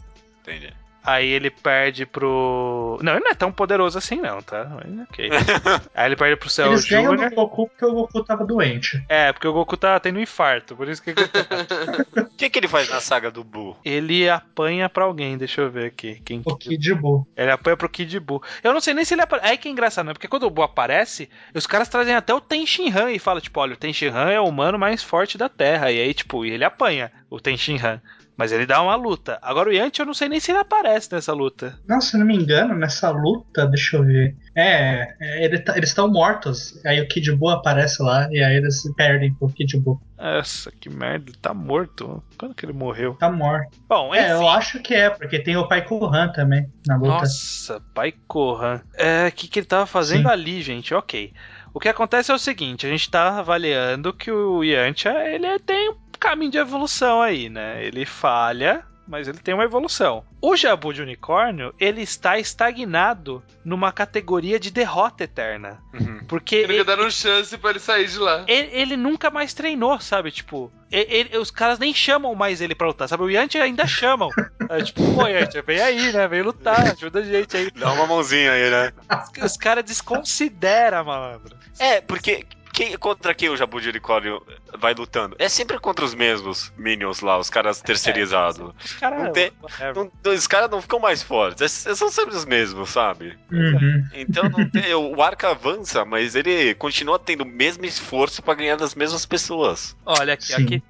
Entendi. 0.43 0.73
Aí 1.05 1.29
ele 1.29 1.51
perde 1.51 2.07
pro. 2.07 2.99
Não, 3.03 3.13
ele 3.13 3.25
não 3.25 3.31
é 3.31 3.35
tão 3.35 3.53
poderoso 3.53 3.99
assim, 3.99 4.17
não, 4.17 4.41
tá? 4.41 4.71
Mas 4.75 5.09
ok. 5.09 5.29
Aí 5.95 6.07
ele 6.07 6.17
perde 6.17 6.37
pro 6.37 6.49
Cell 6.49 6.69
Eles 6.69 6.89
ganham 6.89 7.15
Jr. 7.15 7.29
do 7.29 7.35
Goku 7.37 7.69
porque 7.69 7.85
o 7.85 7.93
Goku 7.93 8.25
tava 8.25 8.45
doente. 8.45 9.05
É, 9.09 9.33
porque 9.33 9.47
o 9.47 9.53
Goku 9.53 9.77
tá 9.77 10.01
tendo 10.01 10.19
um 10.19 10.23
infarto, 10.23 10.75
por 10.75 10.89
isso 10.89 11.03
que 11.03 11.13
O 12.21 12.37
que, 12.37 12.49
que 12.49 12.59
ele 12.59 12.69
faz 12.69 12.89
na 12.89 13.01
saga 13.01 13.31
do 13.31 13.45
Buu? 13.45 13.77
ele 13.85 14.29
apanha 14.29 14.89
pra 14.89 15.05
alguém, 15.05 15.37
deixa 15.37 15.61
eu 15.61 15.71
ver 15.71 15.87
aqui. 15.87 16.21
Quem 16.25 16.43
O 16.45 16.57
Kid 16.57 16.95
Buu. 16.95 17.27
Ele 17.37 17.51
apanha 17.51 17.77
pro 17.77 17.89
Kid 17.89 18.19
Buu. 18.21 18.43
Eu 18.63 18.73
não 18.73 18.81
sei 18.81 18.95
nem 18.95 19.05
se 19.05 19.15
ele 19.15 19.23
aparece. 19.23 19.47
Aí 19.47 19.59
que 19.59 19.69
é 19.69 19.71
engraçado, 19.71 20.07
né? 20.07 20.13
Porque 20.15 20.29
quando 20.29 20.45
o 20.45 20.51
Buu 20.51 20.65
aparece, 20.65 21.29
os 21.55 21.67
caras 21.67 21.89
trazem 21.89 22.15
até 22.15 22.33
o 22.33 22.41
Tenshin 22.41 22.91
Han 22.91 23.13
e 23.13 23.19
falam, 23.19 23.41
tipo, 23.41 23.61
olha, 23.61 23.75
o 23.75 23.77
Tenshin 23.77 24.09
Han 24.09 24.31
é 24.31 24.41
o 24.41 24.49
humano 24.49 24.79
mais 24.79 25.03
forte 25.03 25.37
da 25.37 25.49
Terra. 25.49 25.93
E 25.93 26.01
aí, 26.01 26.15
tipo, 26.15 26.45
ele 26.45 26.65
apanha 26.65 27.13
o 27.29 27.39
Tenshin 27.41 27.79
Han. 27.79 28.01
Mas 28.37 28.51
ele 28.51 28.67
dá 28.67 28.83
uma 28.83 28.97
luta. 28.97 29.39
Agora 29.41 29.69
o 29.69 29.73
Yanti, 29.73 30.01
eu 30.01 30.07
não 30.07 30.15
sei 30.15 30.29
nem 30.29 30.41
se 30.41 30.51
ele 30.51 30.59
aparece 30.59 31.13
nessa 31.13 31.33
luta. 31.33 31.79
Não, 31.87 32.01
se 32.01 32.17
não 32.19 32.27
me 32.27 32.35
engano, 32.35 32.75
nessa 32.75 33.09
luta, 33.11 33.65
deixa 33.67 33.97
eu 33.97 34.05
ver. 34.05 34.37
É, 34.57 35.15
é, 35.21 35.45
ele 35.45 35.59
tá- 35.61 35.77
eles 35.77 35.91
estão 35.91 36.11
mortos. 36.11 36.81
Aí 36.85 37.01
o 37.01 37.07
Kid 37.07 37.31
Buu 37.33 37.49
aparece 37.51 38.03
lá 38.03 38.29
e 38.33 38.43
aí 38.43 38.57
eles 38.57 38.83
se 38.83 38.93
perdem 38.95 39.33
pro 39.35 39.49
Kid 39.51 39.77
Buu. 39.79 40.01
Nossa, 40.19 40.73
que 40.81 40.89
merda, 40.91 41.31
ele 41.31 41.39
tá 41.41 41.53
morto. 41.55 42.23
Quando 42.39 42.55
que 42.55 42.65
ele 42.67 42.73
morreu? 42.73 43.15
Tá 43.15 43.31
morto. 43.31 43.79
Bom, 43.89 44.15
É, 44.15 44.33
eu 44.33 44.39
enfim. 44.39 44.49
acho 44.49 44.81
que 44.81 44.95
é, 44.95 45.11
porque 45.11 45.39
tem 45.39 45.57
o 45.57 45.69
Pai 45.69 45.85
Kohan 45.85 46.29
também 46.33 46.69
na 46.87 46.97
luta. 46.97 47.09
Nossa, 47.09 47.81
Pai 47.95 48.13
Kohan. 48.27 48.81
É, 48.95 49.29
o 49.29 49.33
que, 49.33 49.47
que 49.49 49.59
ele 49.61 49.67
tava 49.67 49.87
fazendo 49.87 50.23
Sim. 50.29 50.33
ali, 50.33 50.63
gente? 50.63 50.93
Ok. 50.95 51.33
O 51.75 51.81
que 51.81 51.89
acontece 51.89 52.31
é 52.31 52.35
o 52.35 52.39
seguinte, 52.39 52.87
a 52.87 52.89
gente 52.89 53.11
tá 53.11 53.37
avaliando 53.37 54.13
que 54.13 54.31
o 54.31 54.63
Yantia, 54.63 55.13
ele 55.27 55.59
tem 55.59 55.91
um 55.91 55.97
caminho 56.21 56.53
de 56.53 56.59
evolução 56.59 57.21
aí, 57.21 57.49
né? 57.49 57.85
Ele 57.85 58.07
falha, 58.07 58.87
mas 59.07 59.29
ele 59.29 59.39
tem 59.39 59.55
uma 59.55 59.65
evolução. 59.65 60.25
O 60.41 60.57
Jabu 60.57 60.93
de 60.93 61.03
Unicórnio, 61.03 61.75
ele 61.79 62.03
está 62.03 62.39
estagnado 62.39 63.43
numa 63.65 63.93
categoria 63.93 64.59
de 64.59 64.71
derrota 64.71 65.25
eterna. 65.25 65.79
Uhum. 65.93 66.21
Porque 66.29 66.57
Ele 66.57 66.75
ele, 66.79 67.03
um 67.05 67.11
chance 67.11 67.57
pra 67.59 67.71
ele 67.71 67.79
sair 67.81 68.07
de 68.09 68.19
lá. 68.19 68.45
ele- 68.47 68.71
ele 68.73 68.97
nunca 68.97 69.31
mais 69.31 69.53
treinou, 69.55 69.99
sabe? 70.01 70.31
Tipo, 70.31 70.73
ele- 70.91 71.13
ele- 71.13 71.39
os 71.39 71.51
caras 71.51 71.79
nem 71.79 71.93
chamam 71.95 72.35
mais 72.35 72.61
ele 72.61 72.75
pra 72.75 72.87
lutar, 72.87 73.09
sabe? 73.09 73.23
O 73.23 73.31
Yantia 73.31 73.63
ainda 73.63 73.87
chamam. 73.87 74.29
É, 74.71 74.83
tipo, 74.83 75.03
pô, 75.15 75.27
Yantia, 75.27 75.61
vem 75.63 75.79
aí, 75.79 76.11
né? 76.13 76.27
Vem 76.27 76.41
lutar, 76.41 76.81
ajuda 76.93 77.19
a 77.19 77.23
gente 77.23 77.55
aí. 77.55 77.71
Dá 77.71 77.93
uma 77.93 78.07
mãozinha 78.07 78.51
aí, 78.53 78.71
né? 78.71 78.93
Os, 79.39 79.45
os 79.53 79.57
caras 79.59 79.85
desconsideram, 79.85 81.05
malandro. 81.05 81.55
É, 81.79 82.01
porque 82.01 82.47
quem, 82.75 82.97
contra 82.99 83.33
quem 83.33 83.49
o 83.49 83.57
Jabu 83.57 83.81
de 83.81 83.89
Unicórnio 83.89 84.43
vai 84.77 84.93
lutando? 84.93 85.37
É 85.39 85.49
sempre 85.49 85.79
contra 85.79 86.05
os 86.05 86.15
mesmos 86.15 86.73
Minions 86.77 87.21
lá, 87.21 87.39
os 87.39 87.49
caras 87.49 87.81
terceirizados. 87.81 88.75
Os 88.85 88.93
caras. 88.95 89.23
Não 89.23 89.33
tem- 89.33 89.53
Não- 89.95 90.33
os 90.33 90.47
caras 90.47 90.69
não 90.69 90.83
ficam 90.83 90.99
mais 90.99 91.23
fortes, 91.23 91.87
é- 91.87 91.95
são 91.95 92.11
sempre 92.11 92.35
os 92.35 92.45
mesmos, 92.45 92.91
sabe? 92.91 93.39
Uhum. 93.51 94.05
Então 94.13 94.49
não 94.49 94.69
tem- 94.69 94.93
o 94.93 95.23
arco 95.23 95.47
avança, 95.47 96.05
mas 96.05 96.35
ele 96.35 96.75
continua 96.75 97.19
tendo 97.19 97.43
o 97.43 97.47
mesmo 97.47 97.85
esforço 97.87 98.43
pra 98.43 98.55
ganhar 98.55 98.77
das 98.77 98.95
mesmas 98.95 99.25
pessoas. 99.25 99.97
Olha 100.05 100.35
aqui, 100.35 100.47
Sim. 100.47 100.65
aqui. 100.65 100.83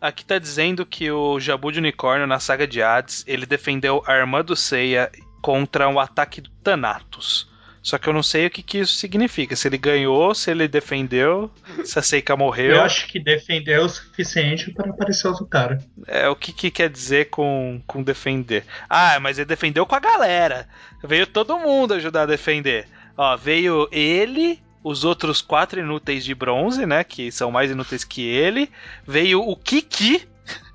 Aqui 0.00 0.24
tá 0.24 0.38
dizendo 0.38 0.84
que 0.84 1.10
o 1.10 1.40
Jabu 1.40 1.72
de 1.72 1.78
Unicórnio 1.78 2.26
na 2.26 2.38
saga 2.38 2.66
de 2.66 2.82
Hades, 2.82 3.24
ele 3.26 3.46
defendeu 3.46 4.02
a 4.06 4.14
irmã 4.16 4.44
do 4.44 4.54
Seiya 4.54 5.10
contra 5.40 5.88
um 5.88 5.98
ataque 5.98 6.40
do 6.40 6.50
Thanatos. 6.62 7.48
Só 7.82 7.96
que 7.96 8.08
eu 8.08 8.12
não 8.12 8.22
sei 8.22 8.46
o 8.46 8.50
que, 8.50 8.62
que 8.62 8.78
isso 8.78 8.94
significa. 8.94 9.56
Se 9.56 9.66
ele 9.66 9.78
ganhou, 9.78 10.34
se 10.34 10.50
ele 10.50 10.68
defendeu, 10.68 11.50
se 11.84 11.98
a 11.98 12.02
Seika 12.02 12.36
morreu. 12.36 12.76
Eu 12.76 12.82
acho 12.82 13.06
que 13.06 13.18
defendeu 13.18 13.84
o 13.84 13.88
suficiente 13.88 14.70
para 14.70 14.90
aparecer 14.90 15.28
outro 15.28 15.46
cara. 15.46 15.78
É, 16.06 16.28
o 16.28 16.36
que, 16.36 16.52
que 16.52 16.70
quer 16.70 16.90
dizer 16.90 17.30
com, 17.30 17.80
com 17.86 18.02
defender? 18.02 18.64
Ah, 18.88 19.18
mas 19.18 19.38
ele 19.38 19.46
defendeu 19.46 19.86
com 19.86 19.94
a 19.94 20.00
galera. 20.00 20.68
Veio 21.02 21.26
todo 21.26 21.58
mundo 21.58 21.94
ajudar 21.94 22.22
a 22.22 22.26
defender. 22.26 22.86
Ó, 23.16 23.34
veio 23.36 23.88
ele, 23.90 24.60
os 24.84 25.02
outros 25.02 25.40
quatro 25.40 25.80
inúteis 25.80 26.22
de 26.22 26.34
bronze, 26.34 26.84
né? 26.84 27.02
Que 27.02 27.32
são 27.32 27.50
mais 27.50 27.70
inúteis 27.70 28.04
que 28.04 28.22
ele. 28.22 28.70
Veio 29.06 29.40
o 29.40 29.56
Kiki, 29.56 30.28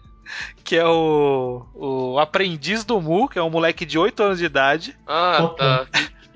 que 0.64 0.76
é 0.76 0.86
o, 0.86 1.68
o 1.76 2.20
aprendiz 2.20 2.84
do 2.84 3.00
Mu, 3.00 3.30
que 3.30 3.38
é 3.38 3.44
um 3.44 3.50
moleque 3.52 3.86
de 3.86 4.00
8 4.00 4.24
anos 4.24 4.40
de 4.40 4.46
idade. 4.46 4.98
Ah, 5.06 5.44
Opa. 5.44 5.88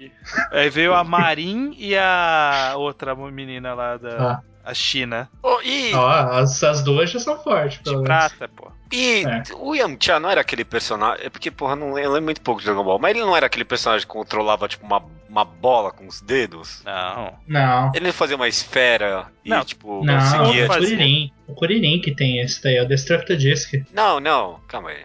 Tá. 0.08 0.50
Aí 0.52 0.70
veio 0.70 0.94
a 0.94 1.04
Marin 1.04 1.76
e 1.78 1.96
a 1.98 2.74
outra 2.78 3.14
menina 3.16 3.74
lá 3.74 3.98
da 3.98 4.42
Ah. 4.64 4.72
a 4.72 4.74
China. 4.74 5.30
Oh, 5.44 5.60
e 5.64 5.94
Ó, 5.94 6.08
as, 6.10 6.64
as 6.64 6.82
duas 6.84 7.10
já 7.10 7.20
são 7.20 7.38
fortes, 7.44 7.80
De 7.80 7.84
pelo 7.86 8.04
menos. 8.04 8.08
prata, 8.08 8.48
pô. 8.56 8.72
e 8.92 9.24
É. 9.26 9.44
o 9.56 9.74
Yamcha 9.76 10.20
não 10.20 10.30
era 10.30 10.42
aquele 10.42 10.64
personagem. 10.64 11.26
É 11.26 11.30
porque, 11.30 11.50
porra, 11.52 11.76
não, 11.76 11.98
eu 11.98 12.10
lembro 12.12 12.26
muito 12.26 12.42
pouco 12.42 12.60
de 12.62 12.66
Dragon 12.68 12.84
Ball, 12.84 13.00
mas 13.00 13.12
ele 13.16 13.26
não 13.26 13.36
era 13.36 13.46
aquele 13.48 13.66
personagem 13.66 14.06
que 14.08 14.14
controlava, 14.14 14.68
tipo, 14.68 14.86
uma, 14.86 15.02
uma 15.28 15.44
bola 15.46 15.92
com 15.92 16.06
os 16.08 16.22
dedos. 16.22 16.82
Não. 16.86 17.34
Não. 17.48 17.92
Ele 17.96 18.12
fazia 18.12 18.36
uma 18.36 18.48
esfera 18.48 19.28
e, 19.44 19.50
Não. 19.50 19.64
tipo, 19.66 20.04
Não, 20.06 20.16
conseguia. 20.20 20.64
o 20.66 20.68
fazer. 20.68 20.90
Kuririn. 20.96 21.32
O 21.48 21.54
Kuririn 21.56 22.00
que 22.02 22.12
tem 22.14 22.40
esse 22.40 22.62
daí, 22.64 22.76
é 22.78 22.84
o 22.84 22.88
Destructo 22.88 23.36
Disc. 23.36 23.74
Não, 23.94 24.20
não, 24.20 24.60
calma 24.68 24.90
aí. 24.92 25.04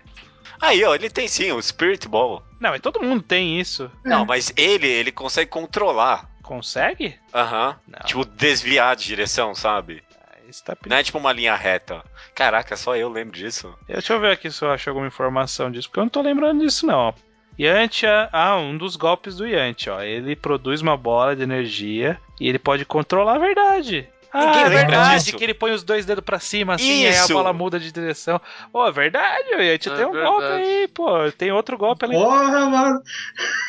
Aí, 0.64 0.82
ó, 0.82 0.94
ele 0.94 1.10
tem 1.10 1.28
sim, 1.28 1.52
o 1.52 1.60
Spirit 1.60 2.08
Ball. 2.08 2.42
Não, 2.58 2.70
mas 2.70 2.80
todo 2.80 3.02
mundo 3.02 3.22
tem 3.22 3.60
isso. 3.60 3.90
Não, 4.02 4.24
mas 4.24 4.50
ele, 4.56 4.86
ele 4.86 5.12
consegue 5.12 5.50
controlar. 5.50 6.30
Consegue? 6.42 7.14
Aham. 7.34 7.76
Não. 7.86 8.00
Tipo, 8.06 8.24
desviar 8.24 8.96
de 8.96 9.04
direção, 9.04 9.54
sabe? 9.54 10.02
Isso 10.48 10.64
tá 10.64 10.74
Não 10.86 10.96
é 10.96 11.02
tipo 11.02 11.18
uma 11.18 11.32
linha 11.32 11.54
reta. 11.54 12.02
Caraca, 12.34 12.76
só 12.76 12.96
eu 12.96 13.10
lembro 13.10 13.36
disso. 13.36 13.76
Deixa 13.86 14.14
eu 14.14 14.20
ver 14.20 14.32
aqui 14.32 14.50
se 14.50 14.62
eu 14.62 14.70
acho 14.70 14.88
alguma 14.88 15.06
informação 15.06 15.70
disso, 15.70 15.88
porque 15.88 16.00
eu 16.00 16.04
não 16.04 16.10
tô 16.10 16.22
lembrando 16.22 16.64
disso, 16.64 16.86
não. 16.86 17.14
Yantia, 17.58 18.28
ah, 18.32 18.56
um 18.56 18.76
dos 18.76 18.96
golpes 18.96 19.36
do 19.36 19.46
Yantia, 19.46 19.94
ó. 19.94 20.00
Ele 20.00 20.34
produz 20.34 20.80
uma 20.80 20.96
bola 20.96 21.36
de 21.36 21.42
energia 21.42 22.18
e 22.40 22.48
ele 22.48 22.58
pode 22.58 22.84
controlar 22.86 23.34
a 23.34 23.38
verdade. 23.38 24.08
Ah, 24.36 24.46
Ninguém 24.46 24.60
é 24.62 24.64
lembra 24.64 24.78
verdade, 24.86 25.24
disso. 25.26 25.36
que 25.36 25.44
ele 25.44 25.54
põe 25.54 25.70
os 25.70 25.84
dois 25.84 26.04
dedos 26.04 26.24
pra 26.24 26.40
cima 26.40 26.74
assim, 26.74 27.06
aí 27.06 27.14
a 27.16 27.22
Isso. 27.22 27.32
bola 27.32 27.52
muda 27.52 27.78
de 27.78 27.92
direção. 27.92 28.40
Pô, 28.72 28.84
é 28.84 28.90
verdade, 28.90 29.48
Yantia 29.50 29.92
É 29.92 29.96
tem 29.96 30.04
um 30.06 30.10
verdade. 30.10 30.32
golpe 30.32 30.46
aí, 30.46 30.88
pô. 30.88 31.32
Tem 31.38 31.52
outro 31.52 31.78
golpe 31.78 32.04
ali. 32.04 32.14
Porra, 32.14 32.66
mano. 32.68 33.00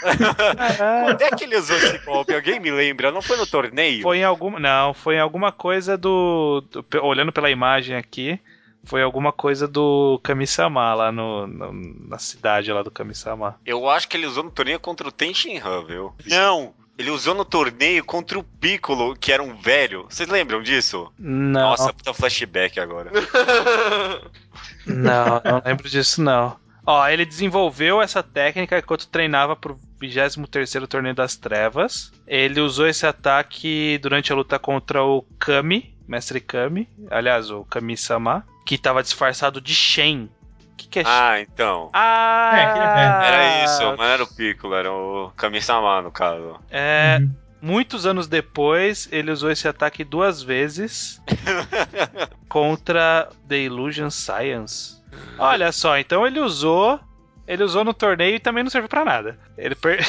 Quando 0.01 1.21
é 1.21 1.29
que 1.31 1.43
ele 1.43 1.57
usou 1.57 1.75
esse 1.77 1.97
golpe? 1.99 2.33
Alguém 2.33 2.59
me 2.59 2.71
lembra? 2.71 3.11
Não 3.11 3.21
foi 3.21 3.37
no 3.37 3.45
torneio? 3.45 4.01
Foi 4.01 4.17
em 4.17 4.23
alguma. 4.23 4.59
Não, 4.59 4.93
foi 4.93 5.15
em 5.15 5.19
alguma 5.19 5.51
coisa 5.51 5.97
do. 5.97 6.63
olhando 7.01 7.31
pela 7.31 7.49
imagem 7.51 7.95
aqui, 7.95 8.39
foi 8.83 9.01
alguma 9.01 9.31
coisa 9.31 9.67
do 9.67 10.19
Kami-sama 10.23 10.93
lá 10.93 11.11
no, 11.11 11.47
no- 11.47 11.73
na 12.07 12.17
cidade 12.17 12.71
lá 12.71 12.81
do 12.81 12.91
Kami-sama. 12.91 13.59
Eu 13.65 13.87
acho 13.89 14.07
que 14.07 14.17
ele 14.17 14.25
usou 14.27 14.43
no 14.43 14.51
torneio 14.51 14.79
contra 14.79 15.07
o 15.07 15.11
Tenshin 15.11 15.57
Han, 15.59 15.83
viu? 15.85 16.13
Não! 16.25 16.73
Ele 16.97 17.09
usou 17.09 17.35
no 17.35 17.43
torneio 17.43 18.03
contra 18.03 18.39
o 18.39 18.43
Piccolo, 18.43 19.15
que 19.15 19.31
era 19.31 19.43
um 19.43 19.55
velho. 19.55 20.05
Vocês 20.09 20.29
lembram 20.29 20.61
disso? 20.61 21.11
Não, 21.19 21.61
Nossa, 21.61 21.91
puta 21.91 22.13
flashback 22.13 22.79
agora. 22.79 23.11
não, 24.87 25.41
não 25.43 25.61
lembro 25.65 25.89
disso 25.89 26.21
não. 26.21 26.57
Ó, 26.85 27.07
ele 27.07 27.25
desenvolveu 27.25 28.01
essa 28.01 28.21
técnica 28.21 28.77
enquanto 28.77 29.07
treinava 29.07 29.55
pro 29.55 29.79
23º 29.99 30.87
Torneio 30.87 31.15
das 31.15 31.35
Trevas. 31.35 32.11
Ele 32.27 32.61
usou 32.61 32.87
esse 32.87 33.05
ataque 33.07 33.97
durante 34.01 34.31
a 34.31 34.35
luta 34.35 34.59
contra 34.59 35.03
o 35.03 35.23
Kami, 35.39 35.95
Mestre 36.07 36.39
Kami, 36.39 36.87
aliás, 37.09 37.49
o 37.49 37.65
Kami-sama, 37.65 38.45
que 38.65 38.77
tava 38.77 39.01
disfarçado 39.01 39.59
de 39.59 39.73
Shen. 39.73 40.29
O 40.75 40.77
que, 40.77 40.87
que 40.89 40.99
é? 40.99 41.03
Ah, 41.05 41.39
então. 41.39 41.89
Ah, 41.93 42.51
É, 42.53 42.65
velho. 42.65 43.23
Era 43.23 43.63
isso, 43.65 43.83
mas 43.91 43.97
não 43.97 44.05
era 44.05 44.23
o 44.23 44.27
Piccolo, 44.35 44.75
era 44.75 44.91
o 44.91 45.31
Kami-sama, 45.37 46.01
no 46.01 46.11
caso. 46.11 46.59
É, 46.69 47.17
Uhum. 47.21 47.31
muitos 47.61 48.05
anos 48.05 48.27
depois, 48.27 49.07
ele 49.09 49.31
usou 49.31 49.49
esse 49.49 49.67
ataque 49.69 50.03
duas 50.03 50.43
vezes 50.43 51.21
contra 52.49 53.29
The 53.47 53.57
Illusion 53.59 54.09
Science. 54.09 55.01
Olha 55.39 55.71
só, 55.71 55.97
então 55.97 56.25
ele 56.27 56.39
usou. 56.39 56.99
Ele 57.47 57.63
usou 57.63 57.83
no 57.83 57.93
torneio 57.93 58.35
e 58.35 58.39
também 58.39 58.63
não 58.63 58.71
serviu 58.71 58.89
pra 58.89 59.05
nada. 59.05 59.39
Ele 59.57 59.75
per... 59.75 60.03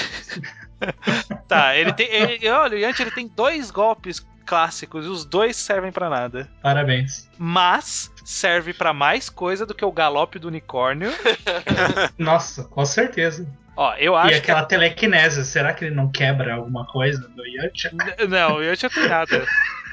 tá, 1.46 1.76
ele 1.76 1.92
tem. 1.92 2.06
Ele, 2.08 2.48
olha, 2.48 2.76
o 2.76 2.80
Yanti 2.80 3.02
ele 3.02 3.10
tem 3.10 3.28
dois 3.28 3.70
golpes 3.70 4.26
clássicos 4.46 5.04
e 5.04 5.08
os 5.08 5.24
dois 5.24 5.56
servem 5.56 5.90
pra 5.92 6.08
nada. 6.08 6.48
Parabéns. 6.62 7.28
Mas 7.36 8.10
serve 8.24 8.72
pra 8.72 8.92
mais 8.92 9.28
coisa 9.28 9.66
do 9.66 9.74
que 9.74 9.84
o 9.84 9.92
galope 9.92 10.38
do 10.38 10.48
unicórnio. 10.48 11.10
Nossa, 12.18 12.64
com 12.64 12.84
certeza. 12.84 13.46
Ó, 13.76 13.94
eu 13.96 14.14
E 14.14 14.16
acho 14.16 14.28
que 14.30 14.50
aquela 14.50 14.64
telecinese, 14.64 15.44
será 15.44 15.72
que 15.74 15.84
ele 15.84 15.94
não 15.94 16.10
quebra 16.10 16.54
alguma 16.54 16.86
coisa 16.86 17.28
do 17.28 17.44
Yantia? 17.46 17.92
Não, 18.28 18.56
o 18.56 18.62
Yantia 18.62 18.88
tem 18.88 19.08
nada. 19.08 19.46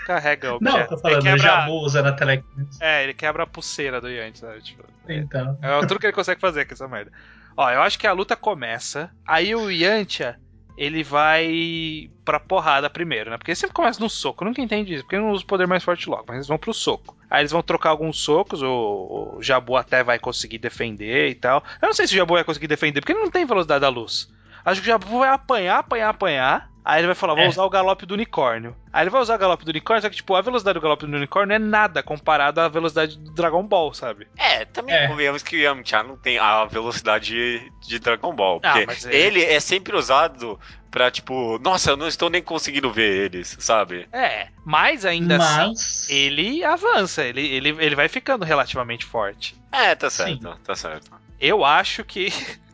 Carrega 0.05 0.55
o 0.55 0.59
Não, 0.61 0.85
tô 0.87 0.97
falando, 0.97 1.25
ele 1.25 1.35
o 1.35 1.35
quebra... 1.37 1.37
Jabu 1.43 1.73
usando 1.81 2.07
a 2.07 2.13
telecinese. 2.13 2.77
É, 2.79 3.03
ele 3.03 3.13
quebra 3.13 3.43
a 3.43 3.47
pulseira 3.47 3.99
do 3.99 4.09
Yantia? 4.09 4.49
Tipo, 4.61 4.83
é, 5.07 5.15
Então. 5.17 5.57
é 5.61 5.75
o 5.75 5.81
truque 5.85 6.01
que 6.01 6.05
ele 6.07 6.13
consegue 6.13 6.39
fazer 6.39 6.65
com 6.65 6.73
essa 6.73 6.87
merda. 6.87 7.11
Ó, 7.55 7.69
eu 7.69 7.81
acho 7.81 7.99
que 7.99 8.07
a 8.07 8.11
luta 8.13 8.35
começa, 8.35 9.11
aí 9.27 9.53
o 9.53 9.69
Yantia, 9.69 10.39
ele 10.77 11.03
vai 11.03 12.09
pra 12.25 12.39
porrada 12.39 12.89
primeiro, 12.89 13.29
né? 13.29 13.37
Porque 13.37 13.55
sempre 13.55 13.75
começa 13.75 13.99
no 13.99 14.09
soco, 14.09 14.45
nunca 14.45 14.61
entendi 14.61 14.95
isso, 14.95 15.03
porque 15.03 15.17
não 15.17 15.31
usa 15.31 15.43
o 15.43 15.47
poder 15.47 15.67
mais 15.67 15.83
forte 15.83 16.09
logo, 16.09 16.25
mas 16.27 16.37
eles 16.37 16.47
vão 16.47 16.57
pro 16.57 16.73
soco. 16.73 17.15
Aí 17.29 17.41
eles 17.41 17.51
vão 17.51 17.61
trocar 17.61 17.89
alguns 17.89 18.19
socos, 18.19 18.61
o, 18.61 19.35
o 19.37 19.41
Jabu 19.41 19.75
até 19.75 20.03
vai 20.03 20.19
conseguir 20.19 20.57
defender 20.57 21.29
e 21.29 21.35
tal. 21.35 21.63
Eu 21.81 21.87
não 21.87 21.93
sei 21.93 22.07
se 22.07 22.13
o 22.13 22.17
Jabu 22.17 22.33
vai 22.33 22.43
conseguir 22.43 22.67
defender, 22.67 23.01
porque 23.01 23.13
ele 23.13 23.21
não 23.21 23.31
tem 23.31 23.45
velocidade 23.45 23.81
da 23.81 23.89
luz. 23.89 24.31
Acho 24.65 24.81
que 24.81 24.87
o 24.87 24.91
Jabu 24.91 25.19
vai 25.19 25.29
apanhar, 25.29 25.79
apanhar, 25.79 26.09
apanhar. 26.09 26.72
Aí 26.85 26.99
ele 26.99 27.07
vai 27.07 27.15
falar, 27.15 27.33
vou 27.35 27.43
É. 27.43 27.47
usar 27.47 27.63
o 27.63 27.69
galope 27.69 28.05
do 28.05 28.13
unicórnio. 28.13 28.75
Aí 28.91 29.03
ele 29.03 29.09
vai 29.09 29.21
usar 29.21 29.35
o 29.35 29.39
galope 29.39 29.63
do 29.63 29.69
unicórnio, 29.69 30.01
só 30.01 30.09
que, 30.09 30.15
tipo, 30.17 30.35
a 30.35 30.41
velocidade 30.41 30.73
do 30.73 30.81
galope 30.81 31.05
do 31.05 31.15
unicórnio 31.15 31.55
é 31.55 31.59
nada 31.59 32.03
comparado 32.03 32.59
à 32.59 32.67
velocidade 32.67 33.17
do 33.17 33.31
Dragon 33.31 33.63
Ball, 33.63 33.93
sabe? 33.93 34.27
É, 34.37 34.65
também 34.65 34.93
É. 34.95 35.07
convenhamos 35.07 35.41
que 35.43 35.55
o 35.55 35.59
Yamcha 35.59 36.03
não 36.03 36.17
tem 36.17 36.37
a 36.37 36.65
velocidade 36.65 37.71
de 37.87 37.99
Dragon 37.99 38.33
Ball. 38.35 38.59
Ah, 38.63 38.71
Porque 38.73 38.85
mas 38.85 39.05
ele... 39.05 39.15
ele- 39.41 39.43
é 39.45 39.59
sempre 39.59 39.95
usado 39.95 40.59
pra, 40.91 41.09
tipo, 41.09 41.57
nossa, 41.59 41.91
eu 41.91 41.97
não 41.97 42.07
estou 42.07 42.29
nem 42.29 42.41
conseguindo 42.43 42.91
ver 42.91 43.25
eles, 43.25 43.55
sabe? 43.59 44.07
É, 44.11 44.47
mas 44.65 45.05
ainda 45.05 45.37
assim, 45.37 45.67
Mas. 45.69 46.07
ele 46.09 46.63
avança, 46.63 47.23
ele, 47.23 47.41
ele, 47.47 47.69
ele 47.79 47.95
vai 47.95 48.07
ficando 48.09 48.43
relativamente 48.45 49.05
forte. 49.05 49.55
É, 49.71 49.95
tá 49.95 50.09
certo, 50.09 50.55
tá 50.63 50.75
certo. 50.75 51.09
Eu 51.39 51.65
acho 51.65 52.03
que, 52.03 52.27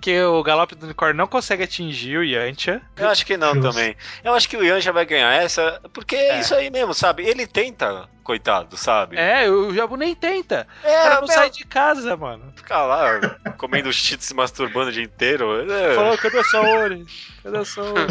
que 0.00 0.20
o 0.22 0.42
galope 0.42 0.74
do 0.74 0.84
unicórnio 0.86 1.16
não 1.16 1.26
consegue 1.26 1.62
atingir 1.64 2.16
o 2.18 2.24
Yantia. 2.24 2.80
Eu 2.96 3.08
acho 3.08 3.24
que 3.26 3.36
não 3.36 3.54
Justo. 3.54 3.70
também. 3.70 3.96
Eu 4.24 4.32
acho 4.34 4.48
que 4.48 4.56
o 4.56 4.64
Yan 4.64 4.80
já 4.80 4.92
vai 4.92 5.04
ganhar 5.04 5.32
essa, 5.32 5.80
porque 5.92 6.16
é, 6.16 6.36
É. 6.36 6.40
isso 6.40 6.54
aí 6.54 6.70
mesmo, 6.70 6.94
sabe? 6.94 7.24
Ele 7.26 7.46
tenta, 7.46 8.08
coitado, 8.30 8.76
sabe? 8.76 9.16
É, 9.18 9.50
o 9.50 9.74
Jabu 9.74 9.96
nem 9.96 10.14
tenta. 10.14 10.66
O 10.84 10.86
É, 10.86 11.02
cara 11.02 11.14
não 11.16 11.26
meu, 11.26 11.28
sai 11.34 11.50
de 11.50 11.64
casa, 11.64 12.16
mano. 12.16 12.52
fica 12.54 12.78
lá 12.84 13.18
comendo 13.58 13.92
cheats 13.92 14.26
se 14.26 14.34
masturbando 14.34 14.90
o 14.90 14.92
dia 14.92 15.02
inteiro. 15.02 15.68
É. 15.68 15.94
Falou, 15.96 16.16
cadê 16.16 16.38
a 16.38 16.44
Saori? 16.44 17.04
Cadê 17.42 17.58
a 17.58 17.64
Saori? 17.64 18.06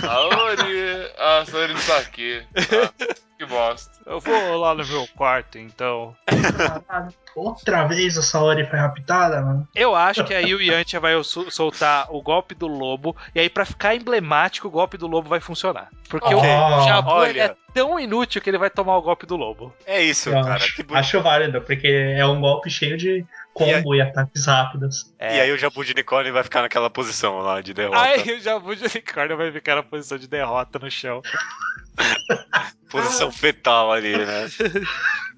Saori. 0.00 1.06
Ah, 1.18 1.44
Saori 1.46 1.72
não 1.74 1.80
tá 1.80 1.98
aqui. 1.98 2.42
Ah, 2.56 3.14
que 3.38 3.46
bosta. 3.46 3.90
Eu 4.04 4.18
vou 4.20 4.56
lá 4.56 4.74
no 4.74 4.84
meu 4.84 5.06
quarto, 5.16 5.58
então. 5.58 6.14
Outra 7.34 7.84
vez 7.86 8.16
a 8.16 8.22
Saori 8.22 8.64
foi 8.66 8.78
raptada, 8.78 9.42
mano. 9.42 9.68
Eu 9.74 9.94
acho 9.94 10.24
que 10.24 10.32
aí 10.34 10.54
o 10.54 10.60
Yantia 10.60 10.98
vai 11.00 11.12
soltar 11.22 12.06
o 12.10 12.22
golpe 12.22 12.54
do 12.54 12.66
lobo, 12.66 13.14
e 13.34 13.40
aí 13.40 13.50
pra 13.50 13.64
ficar 13.66 13.94
emblemático, 13.94 14.68
o 14.68 14.70
golpe 14.70 14.96
do 14.96 15.06
lobo 15.06 15.28
vai 15.28 15.40
funcionar. 15.40 15.88
Porque 16.08 16.34
Ok. 16.34 16.48
o 16.48 16.80
Jabu 16.84 17.10
Olha. 17.10 17.28
ele 17.30 17.40
é 17.40 17.54
tão 17.76 18.00
inútil 18.00 18.40
que 18.40 18.48
ele 18.48 18.56
vai 18.56 18.70
tomar 18.70 18.96
o 18.96 19.02
golpe 19.02 19.26
do 19.26 19.36
lobo. 19.36 19.70
É 19.84 20.02
isso, 20.02 20.30
Eu 20.30 20.40
cara. 20.40 20.54
acho, 20.54 20.74
Que 20.74 20.82
bonito. 20.82 20.98
acho 20.98 21.20
válido, 21.20 21.60
porque 21.60 21.86
é 21.86 22.24
um 22.24 22.40
golpe 22.40 22.70
cheio 22.70 22.96
de 22.96 23.22
combo 23.52 23.94
e, 23.94 24.00
ataques 24.00 24.46
rápidos. 24.46 25.14
É. 25.18 25.36
E 25.36 25.40
aí 25.42 25.52
o 25.52 25.58
Jabu 25.58 25.84
de 25.84 25.94
Nicole 25.94 26.30
vai 26.30 26.42
ficar 26.42 26.62
naquela 26.62 26.88
posição 26.88 27.38
lá 27.40 27.60
de 27.60 27.74
derrota. 27.74 28.00
Aí 28.00 28.32
o 28.32 28.40
Jabu 28.40 28.74
de 28.74 28.84
unicórnio 28.86 29.36
vai 29.36 29.52
ficar 29.52 29.74
na 29.76 29.82
posição 29.82 30.16
de 30.16 30.26
derrota 30.26 30.78
no 30.78 30.90
chão. 30.90 31.20
Posição 32.90 33.32
fetal 33.32 33.92
ali, 33.92 34.16
né? 34.16 34.46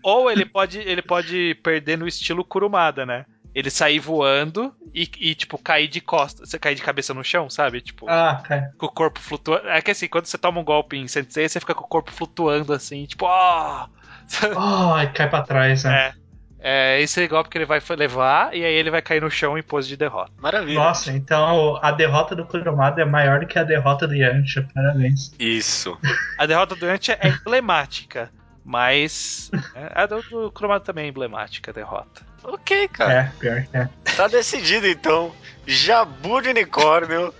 Ou 0.03 0.31
ele 0.31 0.45
pode, 0.45 0.79
ele 0.79 1.01
pode 1.03 1.57
perder 1.63 1.97
no 1.97 2.07
estilo 2.07 2.45
Kurumada, 2.45 3.07
né? 3.07 3.25
Ele 3.59 3.71
sair 3.71 3.99
voando 3.99 4.73
e, 4.95 5.11
e, 5.19 5.35
tipo, 5.35 5.59
cair 5.59 5.89
de 5.89 6.01
costas. 6.01 6.49
Você 6.49 6.61
cair 6.61 6.77
de 6.77 6.83
cabeça 6.83 7.13
no 7.13 7.25
chão, 7.25 7.51
sabe? 7.51 7.81
Tipo, 7.81 8.09
Ah, 8.09 8.41
cara. 8.47 8.73
com 8.79 8.87
o 8.87 8.93
corpo 8.93 9.19
flutuando. 9.19 9.67
É 9.69 9.83
que 9.83 9.91
assim, 9.91 10.07
quando 10.07 10.27
você 10.27 10.39
toma 10.39 10.61
um 10.61 10.65
golpe 10.65 10.97
em 10.97 11.09
Sensei, 11.09 11.49
você 11.49 11.59
fica 11.59 11.75
com 11.75 11.83
o 11.85 11.89
corpo 11.89 12.13
flutuando 12.13 12.73
assim, 12.73 13.05
tipo, 13.05 13.25
ó. 13.27 13.89
Ai, 14.95 15.13
cai 15.13 15.29
pra 15.29 15.43
trás, 15.43 15.83
né? 15.83 16.13
É. 16.15 16.29
É 16.61 17.01
esse 17.01 17.27
golpe 17.29 17.49
que 17.51 17.57
ele 17.59 17.65
vai 17.65 17.81
levar 17.97 18.55
e 18.55 18.65
aí 18.65 18.75
ele 18.75 18.91
vai 18.91 19.01
cair 19.01 19.23
no 19.23 19.31
chão 19.31 19.57
em 19.57 19.63
pose 19.63 19.89
de 19.89 19.97
derrota. 19.97 20.33
Maravilha. 20.39 20.79
Nossa, 20.79 21.13
então 21.13 21.77
a 21.83 21.93
derrota 21.93 22.35
do 22.37 22.45
Kurumada 22.45 23.01
é 23.01 23.05
maior 23.05 23.41
do 23.41 23.47
que 23.47 23.59
a 23.59 23.63
derrota 23.65 24.07
do 24.09 24.15
Yantia. 24.15 24.67
Parabéns. 24.75 25.33
Isso. 25.39 25.97
A 26.39 26.47
derrota 26.47 26.75
do 26.77 26.85
Yantia 26.87 27.17
é 27.21 27.29
emblemática, 27.29 28.31
mas 28.65 29.51
é, 29.75 29.93
a 29.95 30.07
do, 30.07 30.21
do 30.23 30.81
também 30.81 31.07
é 31.07 31.09
emblemática, 31.09 31.71
a 31.71 31.75
derrota. 31.75 32.27
Ok, 32.45 32.89
cara. 32.89 33.13
É, 33.13 33.33
pior 33.39 33.63
que 33.63 33.77
é. 33.77 33.89
Tá 34.17 34.29
decidido 34.29 34.87
então. 34.87 35.33
Jabu 35.67 36.41
de 36.41 36.51
Unicórnio. 36.51 37.35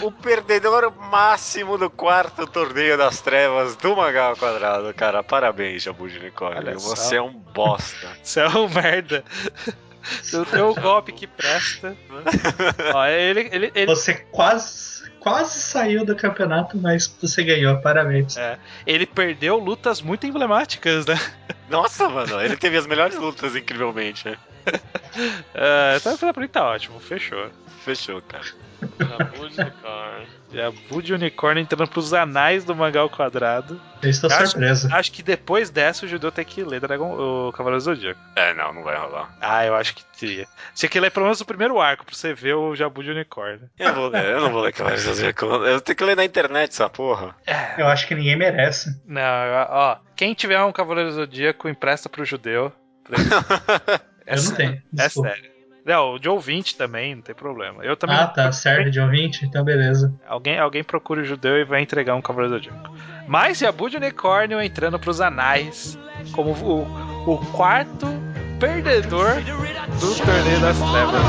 o 0.00 0.10
perdedor 0.10 0.92
máximo 1.10 1.76
do 1.76 1.90
quarto 1.90 2.46
torneio 2.46 2.96
das 2.96 3.20
trevas 3.20 3.76
do 3.76 3.94
Magal 3.96 4.36
Quadrado, 4.36 4.92
cara. 4.94 5.22
Parabéns, 5.22 5.82
Jabu 5.82 6.08
de 6.08 6.18
Unicórnio. 6.18 6.58
Olha 6.58 6.78
só. 6.78 6.96
Você 6.96 7.16
é 7.16 7.22
um 7.22 7.32
bosta. 7.32 8.08
Você 8.22 8.40
é 8.40 8.48
um 8.48 8.68
merda. 8.68 9.24
Não 10.32 10.44
tem 10.44 10.62
um 10.62 10.74
golpe 10.74 11.12
que 11.12 11.26
presta. 11.26 11.96
Ó, 12.94 13.06
ele, 13.06 13.48
ele, 13.52 13.72
ele, 13.74 13.86
Você 13.86 14.14
quase, 14.14 15.10
quase 15.18 15.60
saiu 15.60 16.04
do 16.04 16.14
campeonato, 16.14 16.76
mas 16.76 17.06
você 17.20 17.42
ganhou. 17.42 17.78
Parabéns. 17.78 18.36
É. 18.36 18.58
ele 18.86 19.06
perdeu 19.06 19.58
lutas 19.58 20.00
muito 20.00 20.26
emblemáticas, 20.26 21.06
né? 21.06 21.18
Nossa, 21.68 22.08
mano, 22.08 22.40
ele 22.40 22.56
teve 22.56 22.76
as 22.76 22.86
melhores 22.86 23.16
lutas, 23.16 23.54
incrivelmente. 23.56 24.28
né? 24.28 24.36
É, 25.54 25.98
tá, 26.00 26.14
pra 26.32 26.42
mim 26.42 26.48
tá 26.48 26.62
ótimo, 26.62 27.00
fechou. 27.00 27.48
Fechou, 27.84 28.20
cara. 28.20 28.44
Jabu 28.98 29.48
de 29.48 29.60
unicórnio. 29.60 30.26
Jabu 30.52 31.02
de 31.02 31.14
unicórnio 31.14 31.62
entrando 31.62 31.88
pros 31.88 32.12
anais 32.12 32.64
do 32.64 32.74
mangá 32.74 33.00
ao 33.00 33.10
quadrado. 33.10 33.80
Eu 34.02 34.10
estou 34.10 34.30
Acho- 34.30 34.48
surpreso. 34.48 34.88
Acho 34.94 35.10
que 35.12 35.22
depois 35.22 35.70
dessa 35.70 36.04
o 36.04 36.08
judeu 36.08 36.30
tem 36.30 36.44
que 36.44 36.62
ler 36.62 36.80
Dragon, 36.80 37.12
o 37.48 37.52
Cavaleiro 37.52 37.82
do 37.82 37.84
Zodíaco. 37.84 38.20
É, 38.36 38.52
não, 38.54 38.72
não 38.72 38.82
vai 38.82 38.96
rolar. 38.96 39.34
Ah, 39.40 39.64
eu 39.64 39.74
acho 39.74 39.94
que 39.94 40.04
teria. 40.18 40.46
Tinha 40.74 40.88
que 40.88 41.00
ler 41.00 41.10
pelo 41.10 41.24
menos 41.26 41.40
o 41.40 41.44
primeiro 41.46 41.80
arco 41.80 42.04
pra 42.04 42.14
você 42.14 42.32
ver 42.34 42.54
o 42.54 42.74
Jabu 42.76 43.02
de 43.02 43.10
unicórnio. 43.10 43.68
Eu, 43.78 43.94
vou 43.94 44.08
ler, 44.08 44.24
eu 44.26 44.40
não 44.40 44.50
vou 44.52 44.60
ler 44.62 44.72
Cavaleiros 44.72 45.04
do 45.06 45.14
Zodíaco. 45.14 45.46
Eu 45.46 45.80
tenho 45.80 45.96
que 45.96 46.04
ler 46.04 46.16
na 46.16 46.24
internet 46.24 46.70
essa 46.70 46.88
porra. 46.88 47.34
Eu 47.78 47.86
acho 47.88 48.06
que 48.06 48.14
ninguém 48.14 48.36
merece. 48.36 48.90
Não, 49.06 49.22
ó, 49.70 49.96
quem 50.14 50.34
tiver 50.34 50.62
um 50.62 50.72
Cavaleiro 50.72 51.10
do 51.10 51.16
Zodíaco, 51.16 51.68
empresta 51.68 52.08
pro 52.08 52.24
judeu. 52.24 52.72
É 54.28 54.32
eu 54.32 54.36
não 54.38 54.42
sério. 54.42 54.56
tenho. 54.56 54.72
É 54.72 54.82
Desculpa. 55.06 55.28
sério. 55.30 55.50
Não, 55.86 56.18
de 56.18 56.28
ouvinte 56.28 56.76
também, 56.76 57.14
não 57.14 57.22
tem 57.22 57.32
problema. 57.32 57.84
Eu 57.84 57.96
também. 57.96 58.16
Ah, 58.16 58.26
tá. 58.26 58.50
Serve 58.50 58.90
de 58.90 58.98
ouvinte? 58.98 59.46
Então, 59.46 59.64
beleza. 59.64 60.12
Alguém, 60.26 60.58
alguém 60.58 60.82
procura 60.82 61.22
o 61.22 61.24
judeu 61.24 61.56
e 61.56 61.64
vai 61.64 61.80
entregar 61.80 62.16
um 62.16 62.20
Cavaleiro 62.20 62.58
do 62.58 62.64
Zodíaco. 62.64 62.92
Mas 63.28 63.58
Jabu 63.58 63.88
de 63.88 63.96
Unicórnio 63.96 64.60
entrando 64.60 64.98
pros 64.98 65.20
anais 65.20 65.96
como 66.32 66.50
o, 66.50 67.34
o 67.34 67.38
quarto 67.52 68.08
perdedor 68.58 69.34
do 70.00 70.14
Torneio 70.16 70.60
das 70.60 70.76
Trevas. 70.76 71.22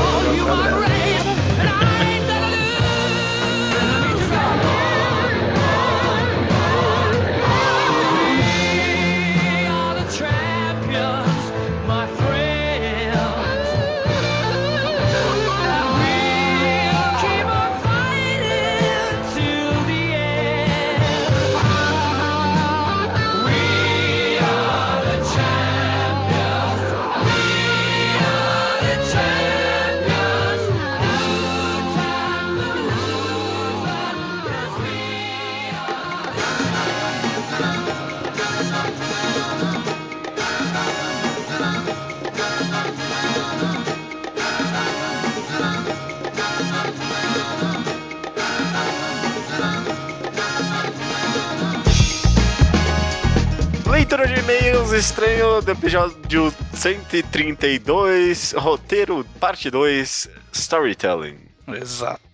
Leitura 54.10 54.26
de 54.26 54.40
e-mails 54.40 54.90
estranho 54.92 55.60
do 55.60 55.70
episódio 55.70 56.50
132, 56.72 58.54
roteiro, 58.56 59.22
parte 59.38 59.70
2, 59.70 60.30
storytelling. 60.50 61.36
Exato. 61.66 62.27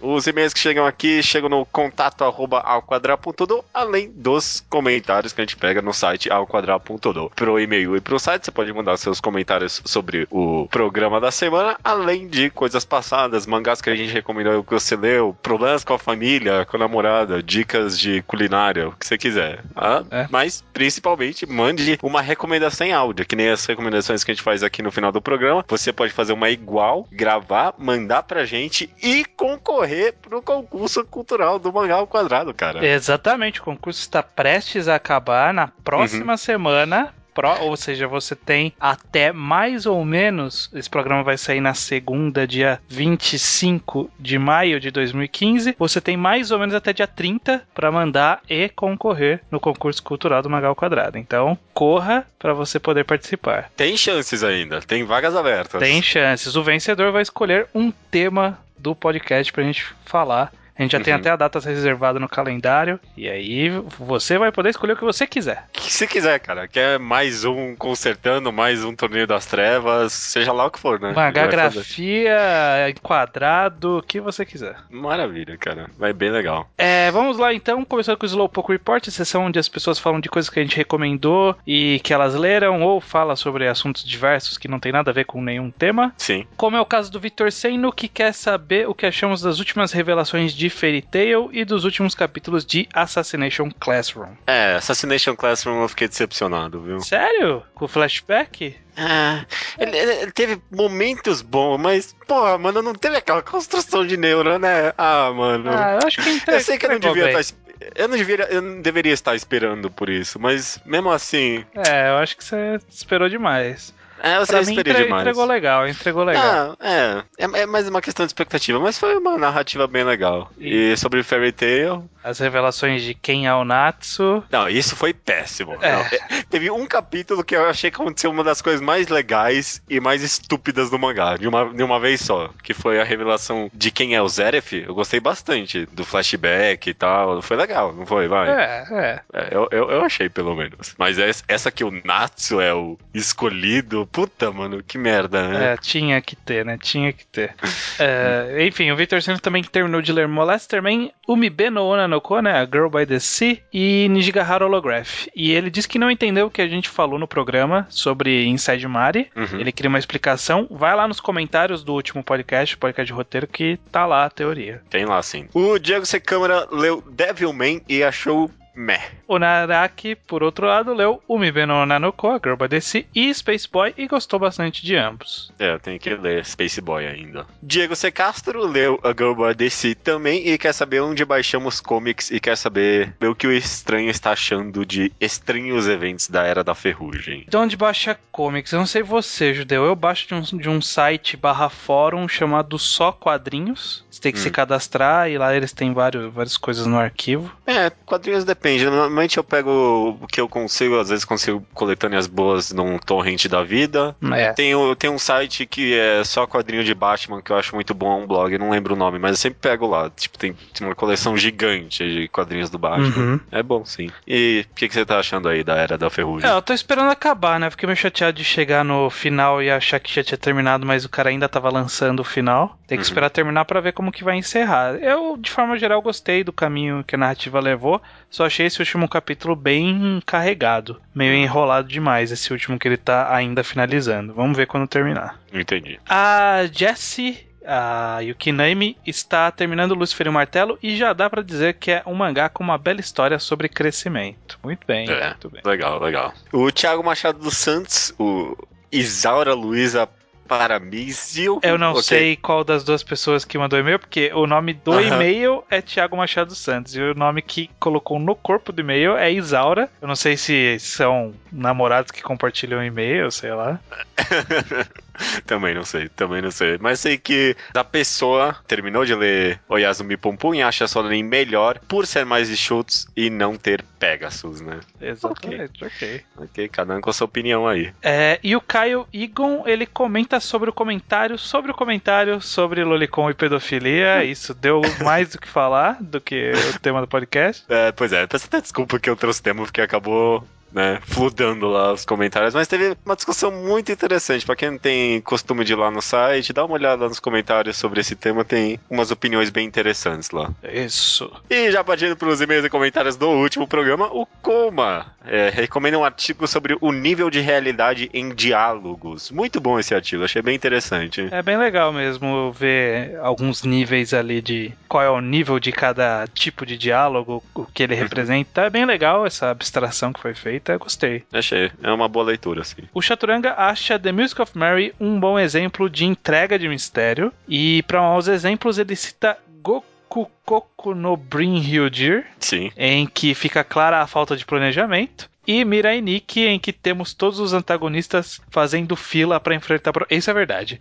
Os 0.00 0.26
e-mails 0.26 0.54
que 0.54 0.60
chegam 0.60 0.86
aqui 0.86 1.22
chegam 1.22 1.48
no 1.48 1.66
contato 1.66 2.24
arroba 2.24 2.60
alquadra.do, 2.60 3.64
além 3.74 4.10
dos 4.14 4.64
comentários 4.68 5.32
que 5.32 5.40
a 5.40 5.44
gente 5.44 5.56
pega 5.56 5.82
no 5.82 5.92
site 5.92 6.30
alquadra.do. 6.30 7.30
Pro 7.34 7.58
e-mail 7.58 7.96
e 7.96 8.00
pro 8.00 8.18
site, 8.18 8.44
você 8.44 8.50
pode 8.50 8.72
mandar 8.72 8.96
seus 8.96 9.20
comentários 9.20 9.82
sobre 9.84 10.26
o 10.30 10.68
programa 10.68 11.20
da 11.20 11.30
semana, 11.30 11.78
além 11.82 12.28
de 12.28 12.50
coisas 12.50 12.84
passadas, 12.84 13.46
mangás 13.46 13.80
que 13.80 13.90
a 13.90 13.96
gente 13.96 14.12
recomendou 14.12 14.62
que 14.62 14.72
você 14.72 14.94
leu, 14.94 15.36
problemas 15.42 15.82
com 15.84 15.94
a 15.94 15.98
família, 15.98 16.64
com 16.66 16.76
a 16.76 16.80
namorada, 16.80 17.42
dicas 17.42 17.98
de 17.98 18.22
culinária, 18.22 18.88
o 18.88 18.92
que 18.92 19.06
você 19.06 19.18
quiser. 19.18 19.62
tá? 19.74 20.04
É. 20.10 20.26
Mas, 20.30 20.62
principalmente, 20.72 21.46
mande 21.46 21.98
uma 22.02 22.20
recomendação 22.20 22.86
em 22.86 22.92
áudio, 22.92 23.26
que 23.26 23.36
nem 23.36 23.50
as 23.50 23.64
recomendações 23.66 24.22
que 24.22 24.30
a 24.30 24.34
gente 24.34 24.42
faz 24.42 24.62
aqui 24.62 24.82
no 24.82 24.92
final 24.92 25.10
do 25.10 25.20
programa. 25.20 25.64
Você 25.68 25.92
pode 25.92 26.12
fazer 26.12 26.32
uma 26.32 26.50
igual, 26.50 27.06
gravar, 27.10 27.74
mandar 27.78 28.22
pra 28.22 28.44
gente 28.44 28.90
e 29.02 29.24
concorrer 29.24 29.87
concorrer 29.88 30.14
pro 30.20 30.42
concurso 30.42 31.04
cultural 31.04 31.58
do 31.58 31.72
Mangá 31.72 31.96
ao 31.96 32.06
Quadrado, 32.06 32.52
cara. 32.52 32.84
Exatamente, 32.86 33.60
o 33.60 33.64
concurso 33.64 34.00
está 34.00 34.22
prestes 34.22 34.88
a 34.88 34.94
acabar 34.96 35.52
na 35.54 35.68
próxima 35.68 36.36
semana. 36.36 37.14
Pro- 37.34 37.60
ou 37.60 37.76
seja, 37.76 38.08
você 38.08 38.34
tem 38.34 38.72
até 38.80 39.30
mais 39.32 39.86
ou 39.86 40.04
menos. 40.04 40.68
Esse 40.74 40.90
programa 40.90 41.22
vai 41.22 41.38
sair 41.38 41.60
na 41.60 41.72
segunda, 41.72 42.44
dia 42.48 42.80
25 42.88 44.10
de 44.18 44.36
maio 44.40 44.80
de 44.80 44.90
2015. 44.90 45.76
Você 45.78 46.00
tem 46.00 46.16
mais 46.16 46.50
ou 46.50 46.58
menos 46.58 46.74
até 46.74 46.92
dia 46.92 47.06
30 47.06 47.62
para 47.72 47.92
mandar 47.92 48.40
e 48.50 48.68
concorrer 48.70 49.40
no 49.52 49.60
concurso 49.60 50.02
cultural 50.02 50.42
do 50.42 50.50
Magal 50.50 50.74
Quadrado. 50.74 51.16
Então, 51.16 51.56
corra 51.72 52.26
para 52.40 52.52
você 52.52 52.80
poder 52.80 53.04
participar. 53.04 53.70
Tem 53.76 53.96
chances 53.96 54.42
ainda, 54.42 54.80
tem 54.80 55.04
vagas 55.04 55.36
abertas. 55.36 55.80
Tem 55.80 56.02
chances. 56.02 56.56
O 56.56 56.62
vencedor 56.64 57.12
vai 57.12 57.22
escolher 57.22 57.68
um 57.72 57.92
tema 58.10 58.58
do 58.78 58.94
podcast 58.94 59.52
pra 59.52 59.64
gente 59.64 59.84
falar. 60.04 60.52
A 60.78 60.82
gente 60.82 60.92
já 60.92 61.00
tem 61.00 61.12
Uhum. 61.12 61.20
até 61.20 61.30
a 61.30 61.36
data 61.36 61.58
reservada 61.60 62.20
no 62.20 62.28
calendário. 62.28 63.00
E 63.16 63.28
aí 63.28 63.68
você 63.98 64.38
vai 64.38 64.52
poder 64.52 64.70
escolher 64.70 64.92
o 64.92 64.96
que 64.96 65.04
você 65.04 65.26
quiser. 65.26 65.64
Que 65.72 65.92
se 65.92 66.06
quiser, 66.06 66.38
cara. 66.38 66.68
Quer 66.68 66.98
mais 66.98 67.44
um 67.44 67.74
consertando, 67.74 68.52
mais 68.52 68.84
um 68.84 68.94
torneio 68.94 69.26
das 69.26 69.44
trevas, 69.46 70.12
seja 70.12 70.52
lá 70.52 70.66
o 70.66 70.70
que 70.70 70.78
for, 70.78 71.00
né? 71.00 71.12
Magagrafia, 71.14 72.90
enquadrado, 72.90 73.98
o 73.98 74.02
que 74.02 74.20
você 74.20 74.44
quiser. 74.44 74.76
Maravilha, 74.90 75.56
cara. 75.56 75.86
Vai 75.98 76.12
bem 76.12 76.30
legal. 76.30 76.68
É, 76.76 77.10
vamos 77.10 77.38
lá 77.38 77.52
então, 77.52 77.84
começando 77.84 78.16
com 78.16 78.24
o 78.24 78.28
Slowpoke 78.28 78.72
Report, 78.72 79.04
sessão 79.08 79.44
onde 79.46 79.58
as 79.58 79.68
pessoas 79.68 79.98
falam 79.98 80.20
de 80.20 80.28
coisas 80.28 80.48
que 80.50 80.58
a 80.60 80.62
gente 80.62 80.76
recomendou 80.76 81.56
e 81.66 82.00
que 82.04 82.12
elas 82.12 82.34
leram, 82.34 82.82
ou 82.82 83.00
fala 83.00 83.36
sobre 83.36 83.66
assuntos 83.66 84.04
diversos 84.04 84.58
que 84.58 84.68
não 84.68 84.78
tem 84.78 84.92
nada 84.92 85.10
a 85.10 85.14
ver 85.14 85.24
com 85.24 85.42
nenhum 85.42 85.70
tema. 85.70 86.12
Sim. 86.16 86.46
Como 86.56 86.76
é 86.76 86.80
o 86.80 86.86
caso 86.86 87.10
do 87.10 87.20
Victor 87.20 87.50
Seno, 87.50 87.92
que 87.92 88.08
quer 88.08 88.32
saber 88.32 88.88
o 88.88 88.94
que 88.94 89.06
achamos 89.06 89.40
das 89.40 89.58
últimas 89.58 89.92
revelações 89.92 90.52
de 90.52 90.67
Fairy 90.70 91.02
Tail 91.02 91.48
e 91.52 91.64
dos 91.64 91.84
últimos 91.84 92.14
capítulos 92.14 92.64
de 92.64 92.88
Assassination 92.92 93.70
Classroom. 93.78 94.32
É, 94.46 94.74
Assassination 94.76 95.34
Classroom 95.36 95.82
eu 95.82 95.88
fiquei 95.88 96.08
decepcionado, 96.08 96.80
viu? 96.82 97.00
Sério? 97.00 97.62
Com 97.74 97.84
o 97.84 97.88
flashback? 97.88 98.76
É, 98.96 99.44
ele, 99.78 99.96
ele- 99.96 100.32
teve 100.32 100.60
momentos 100.70 101.40
bons, 101.42 101.78
mas, 101.78 102.14
porra, 102.26 102.58
mano, 102.58 102.82
não 102.82 102.94
teve 102.94 103.16
aquela 103.16 103.42
construção 103.42 104.06
de 104.06 104.16
neuro, 104.16 104.58
né? 104.58 104.92
Ah, 104.98 105.30
mano. 105.32 105.70
Ah, 105.70 105.98
eu 106.00 106.06
acho 106.06 106.20
que 106.22 106.28
entre... 106.28 106.54
eu 106.56 106.60
sei 106.60 106.78
que 106.78 106.86
eu 106.86 106.90
não 106.90 106.98
devia 106.98 107.24
bem. 107.26 107.38
estar. 107.38 107.56
Eu 107.94 108.08
não, 108.08 108.16
deveria, 108.16 108.46
eu 108.50 108.60
não 108.60 108.80
deveria 108.82 109.12
estar 109.12 109.36
esperando 109.36 109.88
por 109.88 110.08
isso, 110.08 110.40
mas 110.40 110.80
mesmo 110.84 111.12
assim. 111.12 111.64
É, 111.76 112.08
eu 112.10 112.16
acho 112.16 112.36
que 112.36 112.42
você 112.42 112.80
esperou 112.90 113.28
demais. 113.28 113.94
É, 114.22 114.36
eu 114.38 114.46
Pra 114.46 114.62
mim, 114.62 114.72
entre- 114.78 114.94
demais. 115.04 115.22
entregou 115.22 115.44
legal, 115.44 115.88
entregou 115.88 116.24
legal. 116.24 116.76
Ah, 116.80 117.24
é, 117.38 117.44
é. 117.44 117.60
É 117.62 117.66
mais 117.66 117.88
uma 117.88 118.00
questão 118.00 118.24
de 118.26 118.30
expectativa, 118.30 118.78
mas 118.80 118.98
foi 118.98 119.16
uma 119.16 119.36
narrativa 119.38 119.86
bem 119.86 120.04
legal. 120.04 120.50
E 120.58 120.96
sobre 120.96 121.22
Fairy 121.22 121.52
Tail. 121.52 122.08
As 122.22 122.38
revelações 122.40 123.02
de 123.02 123.14
quem 123.14 123.46
é 123.46 123.54
o 123.54 123.64
Natsu. 123.64 124.42
Não, 124.50 124.68
isso 124.68 124.94
foi 124.96 125.14
péssimo. 125.14 125.76
É. 125.80 125.92
Não, 125.92 126.00
é, 126.00 126.42
teve 126.50 126.70
um 126.70 126.86
capítulo 126.86 127.42
que 127.42 127.56
eu 127.56 127.66
achei 127.68 127.90
que 127.90 128.00
aconteceu 128.00 128.30
uma 128.30 128.44
das 128.44 128.60
coisas 128.60 128.80
mais 128.82 129.08
legais 129.08 129.80
e 129.88 129.98
mais 130.00 130.22
estúpidas 130.22 130.90
do 130.90 130.98
mangá, 130.98 131.36
de 131.36 131.48
uma, 131.48 131.64
de 131.72 131.82
uma 131.82 131.98
vez 131.98 132.20
só. 132.20 132.50
Que 132.62 132.74
foi 132.74 133.00
a 133.00 133.04
revelação 133.04 133.70
de 133.72 133.90
quem 133.90 134.14
é 134.14 134.20
o 134.20 134.28
Zeref. 134.28 134.72
Eu 134.86 134.94
gostei 134.94 135.20
bastante 135.20 135.86
do 135.86 136.04
flashback 136.04 136.90
e 136.90 136.94
tal. 136.94 137.40
Foi 137.40 137.56
legal, 137.56 137.92
não 137.94 138.04
foi? 138.04 138.28
Vai. 138.28 138.48
É, 138.50 138.84
é. 138.90 139.20
É, 139.32 139.48
eu, 139.50 139.68
eu, 139.70 139.90
eu 139.90 140.04
achei, 140.04 140.28
pelo 140.28 140.54
menos. 140.54 140.94
Mas 140.98 141.16
es- 141.18 141.44
essa 141.48 141.70
que 141.70 141.84
o 141.84 141.90
Natsu 142.04 142.60
é 142.60 142.74
o 142.74 142.98
escolhido, 143.14 144.07
puta, 144.12 144.50
mano, 144.50 144.82
que 144.82 144.98
merda, 144.98 145.48
né? 145.48 145.72
É, 145.72 145.76
tinha 145.76 146.20
que 146.20 146.34
ter, 146.34 146.64
né? 146.64 146.78
Tinha 146.80 147.12
que 147.12 147.26
ter. 147.26 147.54
É, 148.00 148.64
enfim, 148.64 148.92
o 148.92 148.96
Victor 148.96 149.20
Santos 149.20 149.40
também 149.40 149.60
terminou 149.60 150.00
de 150.00 150.12
ler 150.12 150.28
Molester 150.28 150.80
Man, 150.80 151.10
Umibe 151.26 151.68
no 151.68 151.82
Ona 151.82 152.06
no 152.06 152.20
Ko, 152.20 152.40
né? 152.40 152.52
A 152.52 152.64
Girl 152.64 152.88
by 152.88 153.04
the 153.04 153.18
Sea, 153.18 153.58
e 153.72 154.06
Nijigahara 154.08 154.64
Holograph. 154.64 155.26
E 155.34 155.50
ele 155.50 155.68
disse 155.68 155.88
que 155.88 155.98
não 155.98 156.08
entendeu 156.08 156.46
o 156.46 156.50
que 156.50 156.62
a 156.62 156.68
gente 156.68 156.88
falou 156.88 157.18
no 157.18 157.26
programa 157.26 157.88
sobre 157.90 158.46
Inside 158.46 158.86
Mari. 158.86 159.28
Uhum. 159.34 159.58
Ele 159.58 159.72
queria 159.72 159.88
uma 159.88 159.98
explicação. 159.98 160.68
Vai 160.70 160.94
lá 160.94 161.08
nos 161.08 161.18
comentários 161.18 161.82
do 161.82 161.92
último 161.92 162.22
podcast, 162.22 162.76
o 162.76 162.78
podcast 162.78 163.06
de 163.06 163.12
roteiro, 163.12 163.48
que 163.48 163.80
tá 163.90 164.06
lá 164.06 164.26
a 164.26 164.30
teoria. 164.30 164.80
Tem 164.88 165.04
lá, 165.04 165.20
sim. 165.20 165.48
O 165.52 165.76
Diego 165.76 166.06
C. 166.06 166.20
Câmara 166.20 166.68
leu 166.70 167.02
Devilman 167.10 167.82
e 167.88 168.04
achou 168.04 168.48
meh. 168.78 169.00
O 169.26 169.38
Naraki, 169.38 170.14
por 170.14 170.42
outro 170.42 170.66
lado, 170.66 170.94
leu 170.94 171.22
Umibe 171.28 171.66
no 171.66 171.74
Ona 171.82 171.98
no 171.98 172.12
Ko, 172.12 172.28
a 172.30 172.40
Girl 172.42 172.56
by 172.56 172.68
the 172.68 172.80
Sea, 172.80 173.04
e 173.14 173.32
Space 173.34 173.68
Boy, 173.70 173.92
e 173.98 174.06
gostou 174.06 174.38
bastante 174.38 174.84
de 174.86 174.94
ambos. 174.96 175.52
É, 175.58 175.72
eu 175.74 175.80
tenho 175.80 175.98
que 175.98 176.14
ler 176.14 176.44
Space 176.44 176.80
Boy 176.80 177.06
ainda. 177.06 177.44
Diego 177.62 177.96
C. 177.96 178.10
Castro 178.10 178.64
leu 178.66 179.00
a 179.02 179.08
Girl 179.08 179.34
by 179.34 179.54
the 179.54 179.68
Sea 179.68 179.94
também 179.96 180.46
e 180.48 180.56
quer 180.56 180.72
saber 180.72 181.00
onde 181.00 181.24
baixamos 181.24 181.80
comics 181.80 182.30
e 182.30 182.38
quer 182.38 182.56
saber 182.56 183.12
o 183.20 183.34
que 183.34 183.46
o 183.46 183.52
estranho 183.52 184.08
está 184.10 184.30
achando 184.32 184.86
de 184.86 185.12
estranhos 185.20 185.88
eventos 185.88 186.28
da 186.28 186.44
Era 186.44 186.62
da 186.62 186.74
Ferrugem. 186.74 187.44
De 187.48 187.56
onde 187.56 187.76
baixa 187.76 188.16
comics? 188.30 188.72
Eu 188.72 188.78
não 188.78 188.86
sei 188.86 189.02
você, 189.02 189.52
Judeu. 189.52 189.84
Eu 189.84 189.96
baixo 189.96 190.28
de 190.28 190.34
um, 190.34 190.58
de 190.58 190.68
um 190.68 190.80
site 190.80 191.36
barra 191.36 191.68
fórum 191.68 192.28
chamado 192.28 192.78
Só 192.78 193.10
Quadrinhos. 193.10 194.04
Você 194.10 194.20
tem 194.20 194.32
que 194.32 194.38
se 194.38 194.48
Hum. 194.48 194.52
cadastrar 194.52 195.28
e 195.28 195.36
lá 195.36 195.54
eles 195.54 195.72
têm 195.72 195.92
vários, 195.92 196.32
várias 196.32 196.56
coisas 196.56 196.86
no 196.86 196.98
arquivo. 196.98 197.52
É, 197.66 197.90
quadrinhos 197.90 198.44
depende. 198.44 198.67
Normalmente 198.76 199.38
eu 199.38 199.44
pego 199.44 200.18
o 200.20 200.26
que 200.26 200.40
eu 200.40 200.48
consigo, 200.48 200.98
às 200.98 201.08
vezes 201.08 201.24
consigo 201.24 201.64
coletâneas 201.74 202.26
boas 202.26 202.72
num 202.72 202.98
torrent 202.98 203.46
da 203.46 203.62
vida. 203.62 204.14
É. 204.32 204.52
Tem, 204.52 204.74
o- 204.74 204.94
tem 204.94 205.08
um 205.10 205.18
site 205.18 205.64
que 205.66 205.94
é 205.98 206.22
só 206.24 206.46
quadrinho 206.46 206.84
de 206.84 206.94
Batman 206.94 207.40
que 207.40 207.50
eu 207.52 207.56
acho 207.56 207.74
muito 207.74 207.94
bom, 207.94 208.12
é 208.20 208.22
um 208.24 208.26
blog, 208.26 208.58
não 208.58 208.70
lembro 208.70 208.94
o 208.94 208.96
nome, 208.98 209.18
mas 209.18 209.30
eu 209.32 209.36
sempre 209.36 209.58
pego 209.60 209.86
lá. 209.86 210.10
Tipo, 210.10 210.38
tem, 210.38 210.52
tem 210.74 210.86
uma 210.86 210.94
coleção 210.94 211.36
gigante 211.36 211.98
de 212.08 212.28
quadrinhos 212.28 212.70
do 212.70 212.78
Batman. 212.78 213.16
Uhum. 213.16 213.40
É 213.50 213.62
bom, 213.62 213.84
sim. 213.84 214.10
E 214.26 214.66
o 214.70 214.74
que, 214.74 214.88
que 214.88 214.94
você 214.94 215.04
tá 215.04 215.18
achando 215.18 215.48
aí 215.48 215.62
da 215.64 215.76
Era 215.76 215.96
da 215.96 216.10
Ferrugem? 216.10 216.48
É, 216.48 216.52
eu 216.52 216.62
tô 216.62 216.72
esperando 216.72 217.10
acabar, 217.10 217.58
né? 217.60 217.70
Fiquei 217.70 217.86
meio 217.86 217.96
chateado 217.96 218.36
de 218.36 218.44
chegar 218.44 218.84
no 218.84 219.08
final 219.10 219.62
e 219.62 219.70
achar 219.70 219.98
que 220.00 220.12
já 220.14 220.22
tinha 220.24 220.38
terminado, 220.38 220.84
mas 220.84 221.04
o 221.04 221.08
cara 221.08 221.30
ainda 221.30 221.48
tava 221.48 221.70
lançando 221.70 222.20
o 222.20 222.24
final. 222.24 222.76
Tem 222.86 222.96
que 222.98 223.02
Uhum. 223.02 223.08
esperar 223.08 223.30
terminar 223.30 223.64
pra 223.64 223.80
ver 223.80 223.92
como 223.92 224.10
que 224.12 224.24
vai 224.24 224.36
encerrar. 224.36 224.94
Eu, 224.96 225.36
de 225.38 225.50
forma 225.50 225.78
geral, 225.78 226.00
gostei 226.02 226.42
do 226.42 226.52
caminho 226.52 227.04
que 227.06 227.14
a 227.14 227.18
narrativa 227.18 227.60
levou. 227.60 228.00
Só 228.30 228.46
achei 228.46 228.57
esse 228.66 228.80
último 228.80 229.08
capítulo 229.08 229.54
bem 229.56 230.20
carregado. 230.26 231.00
Meio 231.14 231.34
enrolado 231.34 231.88
demais, 231.88 232.30
esse 232.32 232.52
último 232.52 232.78
que 232.78 232.86
ele 232.88 232.96
tá 232.96 233.34
ainda 233.34 233.62
finalizando. 233.64 234.34
Vamos 234.34 234.56
ver 234.56 234.66
quando 234.66 234.86
terminar. 234.88 235.38
Entendi. 235.52 235.98
A 236.08 236.62
Jessie, 236.72 237.46
a 237.66 238.20
Yukinami, 238.20 238.96
está 239.06 239.50
terminando 239.50 239.94
Lucifer 239.94 240.26
e 240.26 240.30
o 240.30 240.32
Martelo 240.32 240.78
e 240.82 240.96
já 240.96 241.12
dá 241.12 241.28
pra 241.28 241.42
dizer 241.42 241.74
que 241.74 241.90
é 241.90 242.02
um 242.06 242.14
mangá 242.14 242.48
com 242.48 242.64
uma 242.64 242.78
bela 242.78 243.00
história 243.00 243.38
sobre 243.38 243.68
crescimento. 243.68 244.58
Muito 244.62 244.86
bem, 244.86 245.08
É. 245.10 245.28
muito 245.28 245.50
bem. 245.50 245.60
Legal, 245.64 246.00
legal. 246.00 246.32
O 246.52 246.70
Thiago 246.72 247.04
Machado 247.04 247.38
dos 247.38 247.56
Santos, 247.56 248.14
o 248.18 248.56
Isaura 248.90 249.52
Luiza 249.54 250.08
Paramizio. 250.48 251.60
Eu 251.62 251.76
não 251.76 251.90
Ok. 251.92 252.02
sei 252.02 252.36
qual 252.36 252.64
das 252.64 252.82
duas 252.82 253.02
pessoas 253.02 253.44
que 253.44 253.58
mandou 253.58 253.78
e-mail, 253.78 253.98
porque 253.98 254.32
o 254.34 254.46
nome 254.46 254.72
do 254.72 254.98
e-mail 255.00 255.62
é 255.70 255.82
Thiago 255.82 256.16
Machado 256.16 256.54
Santos 256.54 256.96
e 256.96 257.00
o 257.00 257.14
nome 257.14 257.42
que 257.42 257.70
colocou 257.78 258.18
no 258.18 258.34
corpo 258.34 258.72
do 258.72 258.80
e-mail 258.80 259.16
é 259.16 259.30
Isaura. 259.30 259.88
Eu 260.00 260.08
não 260.08 260.16
sei 260.16 260.36
se 260.36 260.78
são 260.80 261.34
namorados 261.52 262.10
que 262.10 262.22
compartilham 262.22 262.82
e-mail, 262.82 263.30
sei 263.30 263.52
lá. 263.52 263.78
também 265.46 265.74
não 265.74 265.84
sei, 265.84 266.08
também 266.08 266.42
não 266.42 266.50
sei. 266.50 266.78
Mas 266.80 267.00
sei 267.00 267.18
que 267.18 267.56
a 267.74 267.84
pessoa 267.84 268.56
terminou 268.66 269.04
de 269.04 269.14
ler 269.14 269.60
Oyasumi 269.68 270.16
Pum 270.16 270.36
Pum 270.36 270.54
e 270.54 270.62
acha 270.62 270.86
Sonorin 270.86 271.22
melhor 271.22 271.78
por 271.88 272.06
ser 272.06 272.24
mais 272.24 272.50
enxutos 272.50 273.06
e 273.16 273.30
não 273.30 273.56
ter 273.56 273.84
Pegasus, 273.98 274.60
né? 274.60 274.80
Exatamente, 275.00 275.84
ok. 275.84 276.22
Ok, 276.36 276.68
cada 276.68 276.96
um 276.96 277.00
com 277.00 277.10
a 277.10 277.12
sua 277.12 277.24
opinião 277.24 277.66
aí. 277.66 277.92
É, 278.02 278.38
e 278.42 278.54
o 278.54 278.60
Caio 278.60 279.06
Igon, 279.12 279.64
ele 279.66 279.86
comenta 279.86 280.38
sobre 280.40 280.70
o 280.70 280.72
comentário, 280.72 281.36
sobre 281.36 281.70
o 281.72 281.74
comentário 281.74 282.40
sobre 282.40 282.84
Lolicon 282.84 283.30
e 283.30 283.34
pedofilia. 283.34 284.22
Isso 284.24 284.54
deu 284.54 284.80
mais 285.02 285.30
do 285.30 285.40
que 285.40 285.48
falar 285.48 285.98
do 286.00 286.20
que 286.20 286.52
o 286.52 286.78
tema 286.80 287.00
do 287.00 287.08
podcast. 287.08 287.64
É, 287.68 287.92
pois 287.92 288.12
é, 288.12 288.26
peço 288.26 288.46
até 288.46 288.60
desculpa 288.60 288.98
que 288.98 289.10
eu 289.10 289.16
trouxe 289.16 289.42
tema 289.42 289.62
porque 289.62 289.80
acabou. 289.80 290.46
Né, 290.70 290.98
fludando 291.02 291.66
lá 291.66 291.92
os 291.92 292.04
comentários, 292.04 292.54
mas 292.54 292.68
teve 292.68 292.94
uma 293.04 293.16
discussão 293.16 293.50
muito 293.50 293.90
interessante. 293.90 294.44
Pra 294.44 294.54
quem 294.54 294.72
não 294.72 294.78
tem 294.78 295.20
costume 295.22 295.64
de 295.64 295.72
ir 295.72 295.76
lá 295.76 295.90
no 295.90 296.02
site, 296.02 296.52
dá 296.52 296.64
uma 296.64 296.74
olhada 296.74 297.08
nos 297.08 297.18
comentários 297.18 297.76
sobre 297.76 298.00
esse 298.00 298.14
tema, 298.14 298.44
tem 298.44 298.78
umas 298.90 299.10
opiniões 299.10 299.50
bem 299.50 299.66
interessantes 299.66 300.30
lá. 300.30 300.52
Isso. 300.62 301.30
E 301.48 301.70
já 301.70 301.82
partindo 301.82 302.16
para 302.16 302.28
os 302.28 302.40
e-mails 302.40 302.64
e 302.64 302.70
comentários 302.70 303.16
do 303.16 303.28
último 303.28 303.66
programa, 303.66 304.08
o 304.12 304.26
Coma 304.42 305.06
é, 305.24 305.50
recomenda 305.50 305.98
um 305.98 306.04
artigo 306.04 306.46
sobre 306.46 306.76
o 306.80 306.92
nível 306.92 307.30
de 307.30 307.40
realidade 307.40 308.10
em 308.12 308.34
diálogos. 308.34 309.30
Muito 309.30 309.60
bom 309.60 309.78
esse 309.78 309.94
artigo, 309.94 310.24
achei 310.24 310.42
bem 310.42 310.54
interessante. 310.54 311.28
É 311.30 311.42
bem 311.42 311.56
legal 311.56 311.92
mesmo 311.92 312.52
ver 312.52 313.18
alguns 313.20 313.62
níveis 313.62 314.14
ali 314.14 314.40
de 314.40 314.72
qual 314.88 315.02
é 315.02 315.10
o 315.10 315.20
nível 315.20 315.58
de 315.60 315.70
cada 315.72 316.26
tipo 316.32 316.64
de 316.64 316.76
diálogo, 316.76 317.42
o 317.54 317.64
que 317.66 317.82
ele 317.82 317.94
representa. 317.94 318.62
É 318.62 318.70
bem 318.70 318.84
legal 318.84 319.26
essa 319.26 319.50
abstração 319.50 320.12
que 320.12 320.20
foi 320.20 320.34
feita, 320.34 320.57
eu 320.66 320.78
gostei. 320.78 321.24
Achei, 321.32 321.70
é 321.82 321.92
uma 321.92 322.08
boa 322.08 322.26
leitura, 322.26 322.62
assim. 322.62 322.82
O 322.92 323.02
Chaturanga 323.02 323.54
acha 323.56 323.98
The 323.98 324.12
Music 324.12 324.40
of 324.40 324.56
Mary 324.56 324.94
um 325.00 325.18
bom 325.18 325.38
exemplo 325.38 325.88
de 325.88 326.04
entrega 326.04 326.58
de 326.58 326.68
mistério. 326.68 327.32
E 327.48 327.82
para 327.84 328.16
os 328.16 328.28
exemplos, 328.28 328.78
ele 328.78 328.96
cita 328.96 329.38
Goku 329.62 330.30
Koku 330.44 330.94
no 330.94 331.16
Brin 331.16 331.58
Hyudir, 331.58 332.26
Sim. 332.40 332.70
em 332.76 333.06
que 333.06 333.34
fica 333.34 333.62
clara 333.62 334.00
a 334.00 334.06
falta 334.06 334.36
de 334.36 334.46
planejamento. 334.46 335.28
E 335.50 335.64
Mirai 335.64 336.02
Nikki, 336.02 336.44
em 336.46 336.58
que 336.58 336.74
temos 336.74 337.14
todos 337.14 337.40
os 337.40 337.54
antagonistas 337.54 338.38
fazendo 338.50 338.94
fila 338.94 339.40
pra 339.40 339.54
enfrentar. 339.54 339.94
pro- 339.94 340.06
Isso 340.10 340.30
é 340.30 340.34
verdade. 340.34 340.78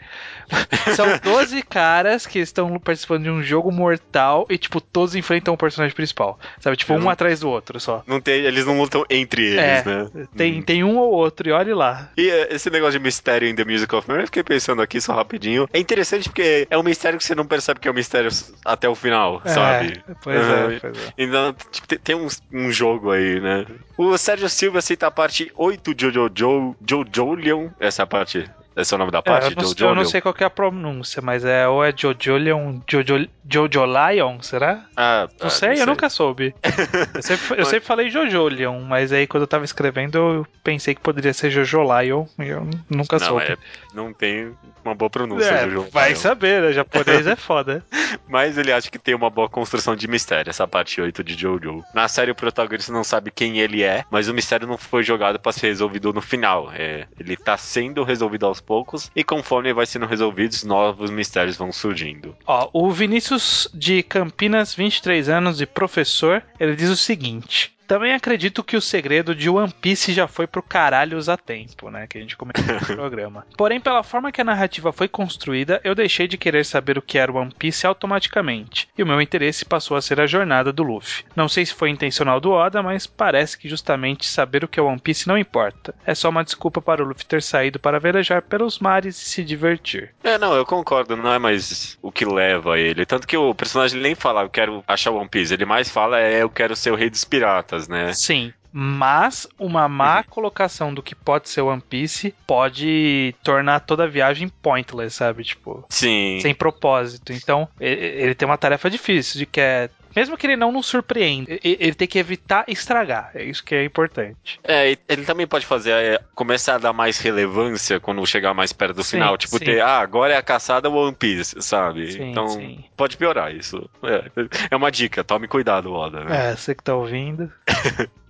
São 0.94 1.08
12 1.24 1.64
caras 1.64 2.26
que 2.28 2.40
estão 2.40 2.78
participando 2.78 3.24
de 3.24 3.30
um 3.30 3.42
jogo 3.42 3.72
mortal 3.72 4.46
e, 4.50 4.58
tipo, 4.58 4.82
todos 4.82 5.16
enfrentam 5.16 5.54
o 5.54 5.58
personagem 5.58 5.96
principal. 5.96 6.38
Sabe? 6.60 6.76
Tipo, 6.76 6.96
um 6.96 7.10
atrás 7.10 7.40
do 7.40 7.50
outro 7.50 7.80
só. 7.80 8.04
Não 8.06 8.20
tem, 8.20 8.42
eles 8.44 8.66
não 8.66 8.78
lutam 8.80 9.06
entre 9.10 9.46
eles, 9.46 9.58
É, 9.58 9.84
né? 9.86 10.28
Tem, 10.36 10.62
tem 10.62 10.84
um 10.84 10.98
ou 10.98 11.14
outro, 11.14 11.48
e 11.48 11.52
olhe 11.54 11.74
lá. 11.74 12.12
E 12.18 12.30
eh, 12.30 12.50
esse 12.52 12.70
negócio 12.70 13.00
de 13.00 13.04
mistério 13.06 13.48
em 13.48 13.56
The 13.56 13.64
Music 13.64 13.96
of 13.96 14.06
Mary, 14.10 14.24
eu 14.24 14.28
fiquei 14.28 14.44
pensando 14.44 14.82
aqui 14.82 15.00
só 15.00 15.14
rapidinho. 15.14 15.66
É 15.72 15.80
interessante 15.80 16.28
porque 16.28 16.68
é 16.70 16.78
um 16.78 16.84
mistério 16.84 17.18
que 17.18 17.24
você 17.24 17.34
não 17.36 17.46
percebe 17.46 17.80
que 17.80 17.88
é 17.88 17.92
um 17.92 17.94
mistério 17.96 18.30
até 18.66 18.90
o 18.90 18.96
final, 18.96 19.42
sabe? 19.46 20.04
É, 20.10 20.14
pois 20.22 20.38
Uhum. 20.46 20.72
é, 20.72 20.80
pois 20.82 20.98
é. 20.98 21.14
Então, 21.18 21.56
tipo, 21.72 21.88
tem- 21.88 22.00
tem 22.00 22.16
um, 22.16 22.28
um 22.52 22.70
jogo 22.70 23.12
aí, 23.12 23.40
né? 23.40 23.66
O 23.98 24.18
Sérgio 24.18 24.50
Silva 24.58 24.82
cita 24.82 25.06
a 25.06 25.12
parte 25.12 25.52
8 25.56 25.94
de 25.94 26.10
Jojo 26.10 26.76
Jojolion. 26.82 27.70
Essa 27.80 28.02
é 28.02 28.06
a 28.06 28.08
parte. 28.08 28.50
Esse 28.78 28.94
é 28.94 28.96
o 28.96 29.00
nome 29.00 29.12
da 29.12 29.20
É, 29.20 29.22
parte? 29.24 29.46
eu, 29.46 29.56
não, 29.56 29.64
eu 29.64 29.68
Jojolion. 29.70 29.96
não 29.96 30.06
sei 30.06 30.22
qual 30.22 30.34
que 30.34 30.44
é 30.44 30.48
a 30.48 30.50
pronúncia, 30.52 31.22
mas 31.22 31.44
é 31.44 31.68
ou 31.68 31.84
é 31.84 31.92
Jojolion, 31.96 32.80
Jojo, 32.88 33.28
Jojo 33.50 33.86
Lion, 33.86 34.40
será? 34.42 34.86
Ah, 34.96 35.28
Não 35.40 35.48
ah, 35.48 35.50
sei, 35.50 35.82
eu 35.82 35.86
nunca 35.88 36.10
soube. 36.10 36.54
Eu 37.16 37.22
sempre, 37.24 37.54
eu 37.54 37.58
Mas- 37.58 37.68
sempre 37.70 37.86
falei 37.86 38.10
Jojolion, 38.10 38.80
mas 38.82 39.12
aí 39.12 39.26
quando 39.26 39.44
eu 39.44 39.48
tava 39.48 39.66
escrevendo 39.66 40.18
eu 40.18 40.48
pensei 40.64 40.94
que 40.94 41.02
poderia 41.02 41.34
ser 41.34 41.50
Jojo 41.50 41.82
Lion 41.84 42.26
e 42.40 42.48
eu 42.50 42.68
nunca 42.90 43.18
Não, 43.18 43.28
soube. 43.28 43.44
é, 43.46 43.58
não 43.94 44.14
tem 44.14 44.54
uma 44.86 44.94
boa 44.94 45.10
pronúncia, 45.10 45.50
É, 45.50 45.70
Jojo. 45.70 45.90
vai 45.92 46.10
Lion. 46.10 46.18
saber, 46.18 46.62
né? 46.62 46.72
Japonês 46.74 47.26
é 47.26 47.36
foda. 47.36 47.84
Mas 48.28 48.58
ele 48.58 48.72
acha 48.72 48.90
que 48.92 49.00
tem 49.00 49.16
uma 49.16 49.30
boa 49.30 49.50
construção 49.50 49.96
de 49.96 50.08
mistério, 50.08 50.50
essa 50.50 50.68
parte 50.68 51.00
8 51.02 51.24
de 51.24 51.34
Jojo. 51.40 51.84
Na 51.94 52.08
série, 52.08 52.32
o 52.32 52.36
protagonista 52.36 52.92
não 52.92 53.04
sabe 53.04 53.32
quem 53.32 53.60
ele 53.60 53.84
é, 53.84 54.04
mas 54.12 54.28
o 54.28 54.34
mistério 54.34 54.68
não 54.68 54.78
foi 54.78 55.02
jogado 55.04 55.40
pra 55.40 55.52
ser 55.52 55.68
resolvido 55.68 56.12
no 56.14 56.22
final. 56.22 56.70
É, 56.74 57.08
ele 57.20 57.36
tá 57.38 57.58
sendo 57.58 58.04
resolvido 58.04 58.46
aos 58.46 58.60
poucos, 58.68 59.10
e 59.16 59.24
conforme 59.24 59.74
vai 59.74 59.86
sendo 59.86 60.06
resolvido, 60.06 60.54
novos 60.66 61.10
mistérios 61.10 61.56
vão 61.56 61.72
surgindo. 61.72 62.36
Ó, 62.46 62.70
o 62.74 62.92
Vinícius 62.92 63.70
de 63.74 64.04
Campinas, 64.04 64.76
23 64.76 65.30
anos 65.30 65.62
e 65.62 65.66
professor, 65.66 66.44
ele 66.60 66.76
diz 66.76 66.90
o 66.90 66.98
seguinte. 66.98 67.77
Também 67.88 68.14
acredito 68.14 68.64
que 68.64 68.76
o 68.76 68.82
segredo 68.82 69.34
de 69.34 69.50
One 69.50 69.74
Piece 69.82 70.12
já 70.12 70.28
foi 70.28 70.46
pro 70.46 70.62
caralho 70.62 71.18
há 71.28 71.38
tempo, 71.38 71.90
né? 71.90 72.06
Que 72.06 72.18
a 72.18 72.22
gente 72.22 72.36
comentou 72.36 72.64
no 72.66 72.80
programa. 72.86 73.46
Porém, 73.58 73.80
pela 73.80 74.04
forma 74.04 74.32
que 74.32 74.42
a 74.42 74.44
narrativa 74.44 74.92
foi 74.92 75.08
construída, 75.08 75.80
eu 75.84 75.96
deixei 75.96 76.28
de 76.28 76.38
querer 76.38 76.66
saber 76.66 76.98
o 76.98 77.02
que 77.02 77.18
era 77.18 77.32
One 77.32 77.54
Piece 77.58 77.88
automaticamente. 77.88 78.90
E 78.98 79.04
o 79.04 79.08
meu 79.08 79.22
interesse 79.22 79.64
passou 79.66 79.96
a 79.96 80.02
ser 80.02 80.20
a 80.20 80.28
jornada 80.28 80.72
do 80.74 80.84
Luffy. 80.84 81.24
Não 81.36 81.48
sei 81.48 81.66
se 81.66 81.74
foi 81.74 81.90
intencional 81.90 82.40
do 82.40 82.52
Oda, 82.52 82.84
mas 82.84 83.08
parece 83.08 83.58
que 83.58 83.70
justamente 83.70 84.26
saber 84.26 84.64
o 84.64 84.68
que 84.68 84.80
é 84.80 84.84
One 84.84 85.00
Piece 85.00 85.28
não 85.28 85.38
importa. 85.38 85.96
É 86.06 86.14
só 86.14 86.30
uma 86.30 86.44
desculpa 86.44 86.82
para 86.82 87.04
o 87.04 87.08
Luffy 87.08 87.26
ter 87.26 87.42
saído 87.42 87.80
para 87.80 88.00
velejar 88.00 88.42
pelos 88.42 88.80
mares 88.80 89.18
e 89.22 89.26
se 89.26 89.44
divertir. 89.44 90.14
É, 90.24 90.38
não, 90.38 90.54
eu 90.54 90.66
concordo, 90.66 91.16
não 91.16 91.34
é 91.34 91.40
mais 91.40 91.98
o 92.02 92.12
que 92.12 92.26
leva 92.26 92.80
ele. 92.80 93.06
Tanto 93.06 93.28
que 93.28 93.38
o 93.38 93.56
personagem 93.56 94.02
nem 94.02 94.16
fala, 94.16 94.42
eu 94.42 94.50
quero 94.50 94.84
achar 94.88 95.12
One 95.12 95.30
Piece, 95.30 95.54
ele 95.54 95.66
mais 95.66 95.90
fala, 95.90 96.20
é, 96.20 96.42
eu 96.42 96.50
quero 96.50 96.76
ser 96.76 96.92
o 96.92 96.96
rei 96.96 97.10
dos 97.10 97.24
piratas, 97.24 97.77
né? 97.86 98.14
Sim. 98.14 98.54
Mas 98.72 99.48
uma 99.58 99.90
má 99.90 100.22
colocação 100.22 100.94
do 100.94 101.02
que 101.02 101.16
pode 101.16 101.50
ser 101.50 101.62
One 101.62 101.82
Piece 101.82 102.36
pode 102.46 103.34
tornar 103.44 103.80
toda 103.80 104.04
a 104.04 104.08
viagem 104.08 104.50
pointless, 104.50 105.16
sabe? 105.16 105.44
Tipo, 105.44 105.84
Sim. 105.90 106.38
sem 106.42 106.54
propósito. 106.54 107.34
Então, 107.34 107.68
ele 107.80 108.36
tem 108.36 108.48
uma 108.48 108.58
tarefa 108.58 108.88
difícil 108.88 109.40
de 109.40 109.46
que 109.48 109.60
é. 109.60 109.90
Mesmo 110.18 110.36
que 110.36 110.48
ele 110.48 110.56
não 110.58 110.72
nos 110.72 110.88
surpreenda, 110.88 111.60
ele 111.64 111.94
tem 111.94 112.08
que 112.08 112.18
evitar 112.18 112.66
estragar. 112.68 113.30
É 113.36 113.44
isso 113.44 113.64
que 113.64 113.76
é 113.76 113.86
importante. 113.86 114.60
É, 114.64 114.98
ele 115.08 115.24
também 115.24 115.46
pode 115.46 115.64
fazer, 115.64 115.92
é, 115.92 116.20
começar 116.34 116.74
a 116.74 116.78
dar 116.80 116.92
mais 116.92 117.20
relevância 117.20 118.00
quando 118.00 118.26
chegar 118.26 118.52
mais 118.52 118.74
perto 118.74 118.96
do 118.96 119.04
Sim, 119.04 119.18
final. 119.18 119.38
Tipo, 119.38 119.60
sim. 119.60 119.66
ter, 119.66 119.80
ah, 119.80 120.00
agora 120.00 120.34
é 120.34 120.38
a 120.38 120.42
caçada 120.42 120.90
One 120.90 121.16
Piece, 121.16 121.62
sabe? 121.62 122.14
Sim, 122.14 122.32
então, 122.32 122.48
pode 122.96 123.16
piorar 123.16 123.54
isso. 123.56 123.88
É, 124.02 124.24
é 124.72 124.76
uma 124.76 124.92
dica, 124.92 125.24
tome 125.24 125.48
cuidado, 125.48 125.94
Oda. 125.94 126.24
Né? 126.24 126.50
É, 126.50 126.56
você 126.56 126.74
que 126.74 126.84
tá 126.84 126.96
ouvindo. 126.96 127.52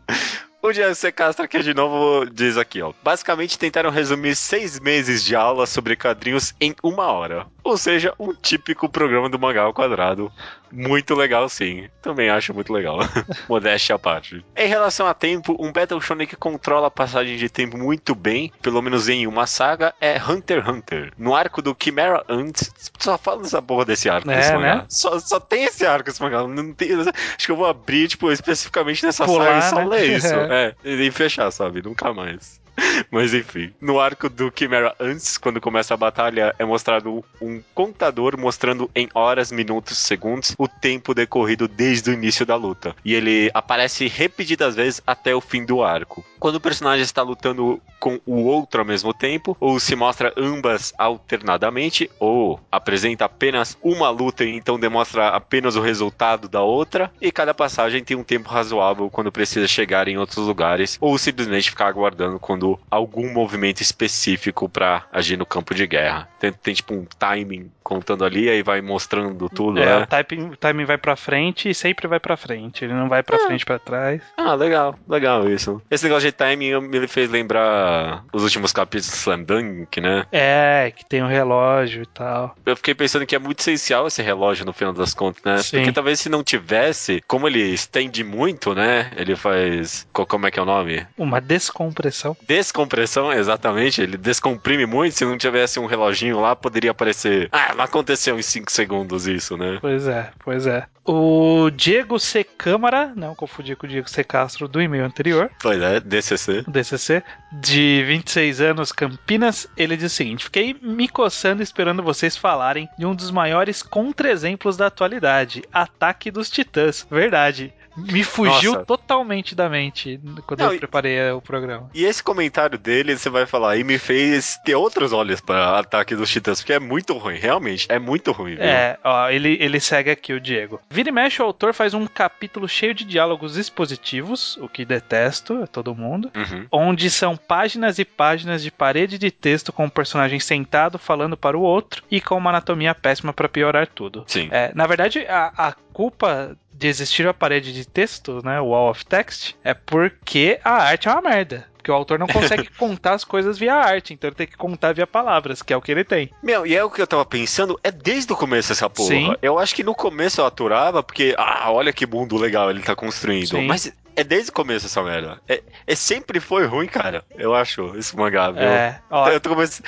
O 0.59 0.95
C. 0.95 1.11
Castro 1.13 1.45
aqui 1.45 1.59
de 1.59 1.73
novo 1.73 2.25
diz 2.25 2.57
aqui, 2.57 2.81
ó. 2.81 2.91
Basicamente 3.01 3.57
tentaram 3.57 3.89
resumir 3.89 4.35
seis 4.35 4.79
meses 4.79 5.23
de 5.23 5.35
aula 5.35 5.65
sobre 5.65 5.95
quadrinhos 5.95 6.53
em 6.59 6.75
uma 6.83 7.05
hora. 7.05 7.45
Ou 7.63 7.77
seja, 7.77 8.13
um 8.19 8.33
típico 8.33 8.89
programa 8.89 9.29
do 9.29 9.39
Mangá 9.39 9.61
ao 9.61 9.73
Quadrado. 9.73 10.29
Muito 10.71 11.15
legal, 11.15 11.47
sim. 11.49 11.87
Também 12.01 12.29
acho 12.29 12.53
muito 12.53 12.71
legal. 12.71 12.99
Modéstia 13.47 13.95
à 13.95 13.99
parte. 13.99 14.43
Em 14.55 14.67
relação 14.67 15.07
a 15.07 15.13
tempo, 15.13 15.55
um 15.59 15.71
Battle 15.71 16.01
Shonen 16.01 16.27
que 16.27 16.35
controla 16.35 16.87
a 16.87 16.91
passagem 16.91 17.37
de 17.37 17.49
tempo 17.49 17.77
muito 17.77 18.13
bem, 18.13 18.51
pelo 18.61 18.81
menos 18.81 19.09
em 19.09 19.27
uma 19.27 19.47
saga, 19.47 19.93
é 19.99 20.21
Hunter 20.21 20.59
x 20.59 20.69
Hunter. 20.69 21.13
No 21.17 21.35
arco 21.35 21.61
do 21.61 21.75
Chimera 21.79 22.23
Ant, 22.29 22.61
só 22.99 23.17
fala 23.17 23.41
dessa 23.41 23.61
porra 23.61 23.85
desse 23.85 24.09
arco 24.09 24.29
É, 24.29 24.37
desse 24.37 24.57
né? 24.57 24.85
Só, 24.89 25.19
só 25.19 25.39
tem 25.39 25.65
esse 25.65 25.85
arco 25.85 26.09
esse 26.09 26.21
mangá. 26.21 26.45
Não 26.47 26.73
tem, 26.73 26.89
acho 26.93 27.45
que 27.45 27.51
eu 27.51 27.55
vou 27.55 27.65
abrir, 27.65 28.07
tipo, 28.07 28.31
especificamente 28.31 29.05
nessa 29.05 29.25
Pular, 29.25 29.61
saga 29.61 29.65
e 29.65 29.69
só 29.69 29.75
né? 29.77 29.85
ler 29.85 30.17
isso. 30.17 30.27
É, 30.49 30.73
e 30.83 31.11
fechar, 31.11 31.51
sabe? 31.51 31.81
Nunca 31.81 32.13
mais. 32.13 32.59
Mas 33.11 33.33
enfim, 33.33 33.73
no 33.81 33.99
arco 33.99 34.29
do 34.29 34.51
Chimera 34.53 34.95
antes, 34.99 35.37
quando 35.37 35.61
começa 35.61 35.93
a 35.93 35.97
batalha, 35.97 36.53
é 36.57 36.65
mostrado 36.65 37.23
um 37.41 37.61
contador 37.73 38.37
mostrando 38.37 38.89
em 38.95 39.09
horas, 39.13 39.51
minutos, 39.51 39.97
segundos 39.97 40.55
o 40.57 40.67
tempo 40.67 41.13
decorrido 41.13 41.67
desde 41.67 42.09
o 42.09 42.13
início 42.13 42.45
da 42.45 42.55
luta. 42.55 42.95
E 43.03 43.13
ele 43.13 43.49
aparece 43.53 44.07
repetidas 44.07 44.75
vezes 44.75 45.01
até 45.05 45.35
o 45.35 45.41
fim 45.41 45.65
do 45.65 45.83
arco. 45.83 46.25
Quando 46.39 46.55
o 46.55 46.61
personagem 46.61 47.03
está 47.03 47.21
lutando 47.21 47.81
com 47.99 48.19
o 48.25 48.43
outro 48.43 48.81
ao 48.81 48.85
mesmo 48.85 49.13
tempo, 49.13 49.57
ou 49.59 49.79
se 49.79 49.95
mostra 49.95 50.33
ambas 50.37 50.93
alternadamente, 50.97 52.09
ou 52.19 52.59
apresenta 52.71 53.25
apenas 53.25 53.77
uma 53.81 54.09
luta 54.09 54.43
e 54.43 54.55
então 54.55 54.79
demonstra 54.79 55.29
apenas 55.29 55.75
o 55.75 55.81
resultado 55.81 56.47
da 56.47 56.61
outra, 56.61 57.11
e 57.19 57.31
cada 57.31 57.53
passagem 57.53 58.03
tem 58.03 58.15
um 58.15 58.23
tempo 58.23 58.49
razoável 58.49 59.09
quando 59.09 59.31
precisa 59.31 59.67
chegar 59.67 60.07
em 60.07 60.17
outros 60.17 60.45
lugares, 60.45 60.97
ou 61.01 61.17
simplesmente 61.17 61.69
ficar 61.69 61.87
aguardando 61.87 62.39
quando 62.39 62.66
algum 62.89 63.31
movimento 63.33 63.81
específico 63.81 64.67
para 64.69 65.03
agir 65.11 65.37
no 65.37 65.45
campo 65.45 65.73
de 65.75 65.85
guerra. 65.87 66.27
Tem, 66.39 66.51
tem 66.51 66.73
tipo 66.73 66.93
um 66.93 67.05
timing 67.19 67.71
contando 67.83 68.25
ali, 68.25 68.49
aí 68.49 68.61
vai 68.61 68.81
mostrando 68.81 69.47
tudo, 69.49 69.79
É, 69.79 69.85
né? 69.85 69.97
o 70.03 70.07
timing, 70.07 70.49
o 70.49 70.57
timing 70.57 70.83
vai 70.85 70.97
pra 70.97 71.15
frente 71.15 71.69
e 71.69 71.73
sempre 71.73 72.05
vai 72.07 72.19
pra 72.19 72.35
frente. 72.35 72.83
Ele 72.83 72.93
não 72.93 73.07
vai 73.07 73.23
pra 73.23 73.39
frente 73.39 73.61
e 73.61 73.65
pra 73.65 73.79
trás. 73.79 74.21
Ah, 74.35 74.53
legal, 74.55 74.95
legal 75.07 75.49
isso. 75.49 75.81
Esse 75.89 76.03
negócio 76.03 76.27
de 76.29 76.33
timing 76.35 76.81
me 76.81 77.07
fez 77.07 77.29
lembrar 77.29 78.23
os 78.33 78.43
últimos 78.43 78.73
capítulos 78.73 79.07
de 79.07 79.17
Slam 79.17 79.43
Dunk, 79.43 80.01
né? 80.01 80.25
É, 80.31 80.91
que 80.95 81.05
tem 81.05 81.23
o 81.23 81.27
relógio 81.27 82.03
e 82.03 82.05
tal. 82.07 82.55
Eu 82.65 82.75
fiquei 82.75 82.93
pensando 82.93 83.25
que 83.25 83.35
é 83.35 83.39
muito 83.39 83.59
essencial 83.61 84.05
esse 84.07 84.21
relógio 84.21 84.65
no 84.65 84.73
final 84.73 84.91
das 84.93 85.13
contas, 85.13 85.41
né? 85.43 85.57
Sim. 85.59 85.77
Porque 85.77 85.91
talvez 85.93 86.19
se 86.19 86.27
não 86.29 86.43
tivesse, 86.43 87.23
como 87.27 87.47
ele 87.47 87.61
estende 87.61 88.21
muito, 88.23 88.75
né? 88.75 89.11
Ele 89.15 89.35
faz. 89.35 90.05
co- 90.11 90.25
Como 90.25 90.45
é 90.45 90.51
que 90.51 90.59
é 90.59 90.61
o 90.61 90.65
nome? 90.65 91.05
Uma 91.17 91.39
descompressão. 91.39 92.35
Descompressão, 92.57 93.31
exatamente. 93.31 94.01
Ele 94.01 94.17
descomprime 94.17 94.87
muito. 94.87 95.15
Se 95.15 95.23
não 95.23 95.37
tivesse 95.37 95.79
um 95.79 95.85
reloginho 95.85 96.39
lá, 96.39 96.55
poderia 96.55 96.89
aparecer. 96.89 97.49
Ah, 97.51 97.75
não 97.75 97.83
aconteceu 97.83 98.39
em 98.39 98.41
5 98.41 98.71
segundos 98.71 99.27
isso, 99.27 99.55
né? 99.55 99.77
Pois 99.79 100.07
é, 100.07 100.31
pois 100.43 100.65
é. 100.65 100.87
O 101.05 101.69
Diego 101.69 102.19
C. 102.19 102.43
Câmara, 102.43 103.13
não 103.15 103.35
confundir 103.35 103.77
com 103.77 103.85
o 103.85 103.89
Diego 103.89 104.09
C. 104.09 104.23
Castro 104.23 104.67
do 104.67 104.81
e-mail 104.81 105.05
anterior, 105.05 105.49
Pois 105.61 105.79
é, 105.79 105.99
DCC. 105.99 106.63
DCC, 106.67 107.23
de 107.51 108.03
26 108.05 108.59
anos, 108.59 108.91
Campinas, 108.91 109.67
ele 109.77 109.95
diz 109.95 110.11
o 110.11 110.15
seguinte: 110.15 110.45
Fiquei 110.45 110.75
me 110.81 111.07
coçando 111.07 111.61
esperando 111.61 112.01
vocês 112.03 112.35
falarem 112.35 112.89
de 112.97 113.05
um 113.05 113.15
dos 113.15 113.29
maiores 113.29 113.83
contra-exemplos 113.83 114.75
da 114.75 114.87
atualidade, 114.87 115.63
Ataque 115.71 116.31
dos 116.31 116.49
Titãs. 116.49 117.05
Verdade. 117.09 117.71
Me 117.97 118.23
fugiu 118.23 118.73
Nossa. 118.73 118.85
totalmente 118.85 119.55
da 119.55 119.67
mente 119.67 120.19
quando 120.45 120.59
Não, 120.59 120.73
eu 120.73 120.79
preparei 120.79 121.31
o 121.31 121.41
programa. 121.41 121.89
E 121.93 122.05
esse 122.05 122.21
comentário 122.21 122.77
dele, 122.77 123.17
você 123.17 123.29
vai 123.29 123.45
falar, 123.45 123.77
e 123.77 123.83
me 123.83 123.97
fez 123.97 124.57
ter 124.63 124.75
outros 124.75 125.11
olhos 125.11 125.41
para 125.41 125.79
ataque 125.79 126.15
dos 126.15 126.29
titãs, 126.29 126.59
porque 126.59 126.73
é 126.73 126.79
muito 126.79 127.17
ruim, 127.17 127.37
realmente, 127.37 127.87
é 127.89 127.97
muito 127.97 128.31
ruim, 128.31 128.55
viu? 128.55 128.63
É, 128.63 128.97
ó, 129.03 129.29
ele, 129.29 129.57
ele 129.59 129.79
segue 129.79 130.11
aqui 130.11 130.33
o 130.33 130.39
Diego. 130.39 130.79
Vira 130.89 131.09
e 131.09 131.11
mexe, 131.11 131.41
o 131.41 131.45
autor 131.45 131.73
faz 131.73 131.93
um 131.93 132.05
capítulo 132.05 132.67
cheio 132.67 132.93
de 132.93 133.03
diálogos 133.03 133.57
expositivos, 133.57 134.57
o 134.57 134.69
que 134.69 134.85
detesto, 134.85 135.63
é 135.63 135.67
todo 135.67 135.95
mundo. 135.95 136.31
Uhum. 136.35 136.67
Onde 136.71 137.09
são 137.09 137.35
páginas 137.35 137.97
e 137.99 138.05
páginas 138.05 138.61
de 138.61 138.71
parede 138.71 139.17
de 139.17 139.31
texto 139.31 139.73
com 139.73 139.85
o 139.85 139.91
personagem 139.91 140.39
sentado 140.39 140.99
falando 140.99 141.35
para 141.35 141.57
o 141.57 141.61
outro 141.61 142.03
e 142.11 142.21
com 142.21 142.37
uma 142.37 142.49
anatomia 142.51 142.93
péssima 142.93 143.33
para 143.33 143.49
piorar 143.49 143.87
tudo. 143.87 144.23
Sim. 144.27 144.49
É, 144.51 144.71
na 144.75 144.85
verdade, 144.85 145.25
a, 145.27 145.51
a 145.57 145.73
culpa 145.93 146.55
de 146.77 146.87
existir 146.87 147.27
a 147.27 147.33
parede 147.33 147.73
de 147.73 147.85
texto, 147.85 148.39
né, 148.43 148.61
o 148.61 148.67
wall 148.67 148.91
of 148.91 149.05
text, 149.05 149.55
é 149.63 149.73
porque 149.73 150.59
a 150.63 150.73
arte 150.73 151.07
é 151.07 151.11
uma 151.11 151.21
merda. 151.21 151.65
Porque 151.75 151.89
o 151.89 151.93
autor 151.93 152.19
não 152.19 152.27
consegue 152.27 152.69
contar 152.77 153.13
as 153.13 153.23
coisas 153.23 153.57
via 153.57 153.73
arte, 153.73 154.13
então 154.13 154.27
ele 154.27 154.35
tem 154.35 154.45
que 154.45 154.57
contar 154.57 154.93
via 154.93 155.07
palavras, 155.07 155.61
que 155.61 155.73
é 155.73 155.77
o 155.77 155.81
que 155.81 155.91
ele 155.91 156.03
tem. 156.03 156.29
Meu, 156.43 156.67
e 156.67 156.75
é 156.75 156.83
o 156.83 156.89
que 156.89 157.01
eu 157.01 157.07
tava 157.07 157.25
pensando, 157.25 157.79
é 157.83 157.89
desde 157.89 158.31
o 158.31 158.35
começo 158.35 158.71
essa 158.71 158.89
porra. 158.89 159.09
Sim. 159.09 159.35
Eu 159.41 159.57
acho 159.57 159.73
que 159.73 159.83
no 159.83 159.95
começo 159.95 160.41
eu 160.41 160.45
aturava, 160.45 161.01
porque, 161.01 161.33
ah, 161.37 161.71
olha 161.71 161.91
que 161.91 162.05
mundo 162.05 162.37
legal 162.37 162.69
ele 162.69 162.81
tá 162.81 162.95
construindo. 162.95 163.47
Sim. 163.47 163.65
Mas 163.65 163.91
é 164.17 164.23
desde 164.23 164.49
o 164.49 164.53
começo 164.53 164.87
essa 164.87 165.03
merda. 165.03 165.39
É, 165.47 165.61
é 165.85 165.95
sempre 165.95 166.39
foi 166.39 166.65
ruim, 166.65 166.87
cara. 166.87 167.23
Eu 167.37 167.53
acho, 167.53 167.95
esse 167.95 168.17
mangá, 168.17 168.49
viu? 168.49 168.63
É, 168.63 168.99
ó, 169.11 169.29
Eu 169.29 169.39
tô 169.39 169.49
começando, 169.49 169.85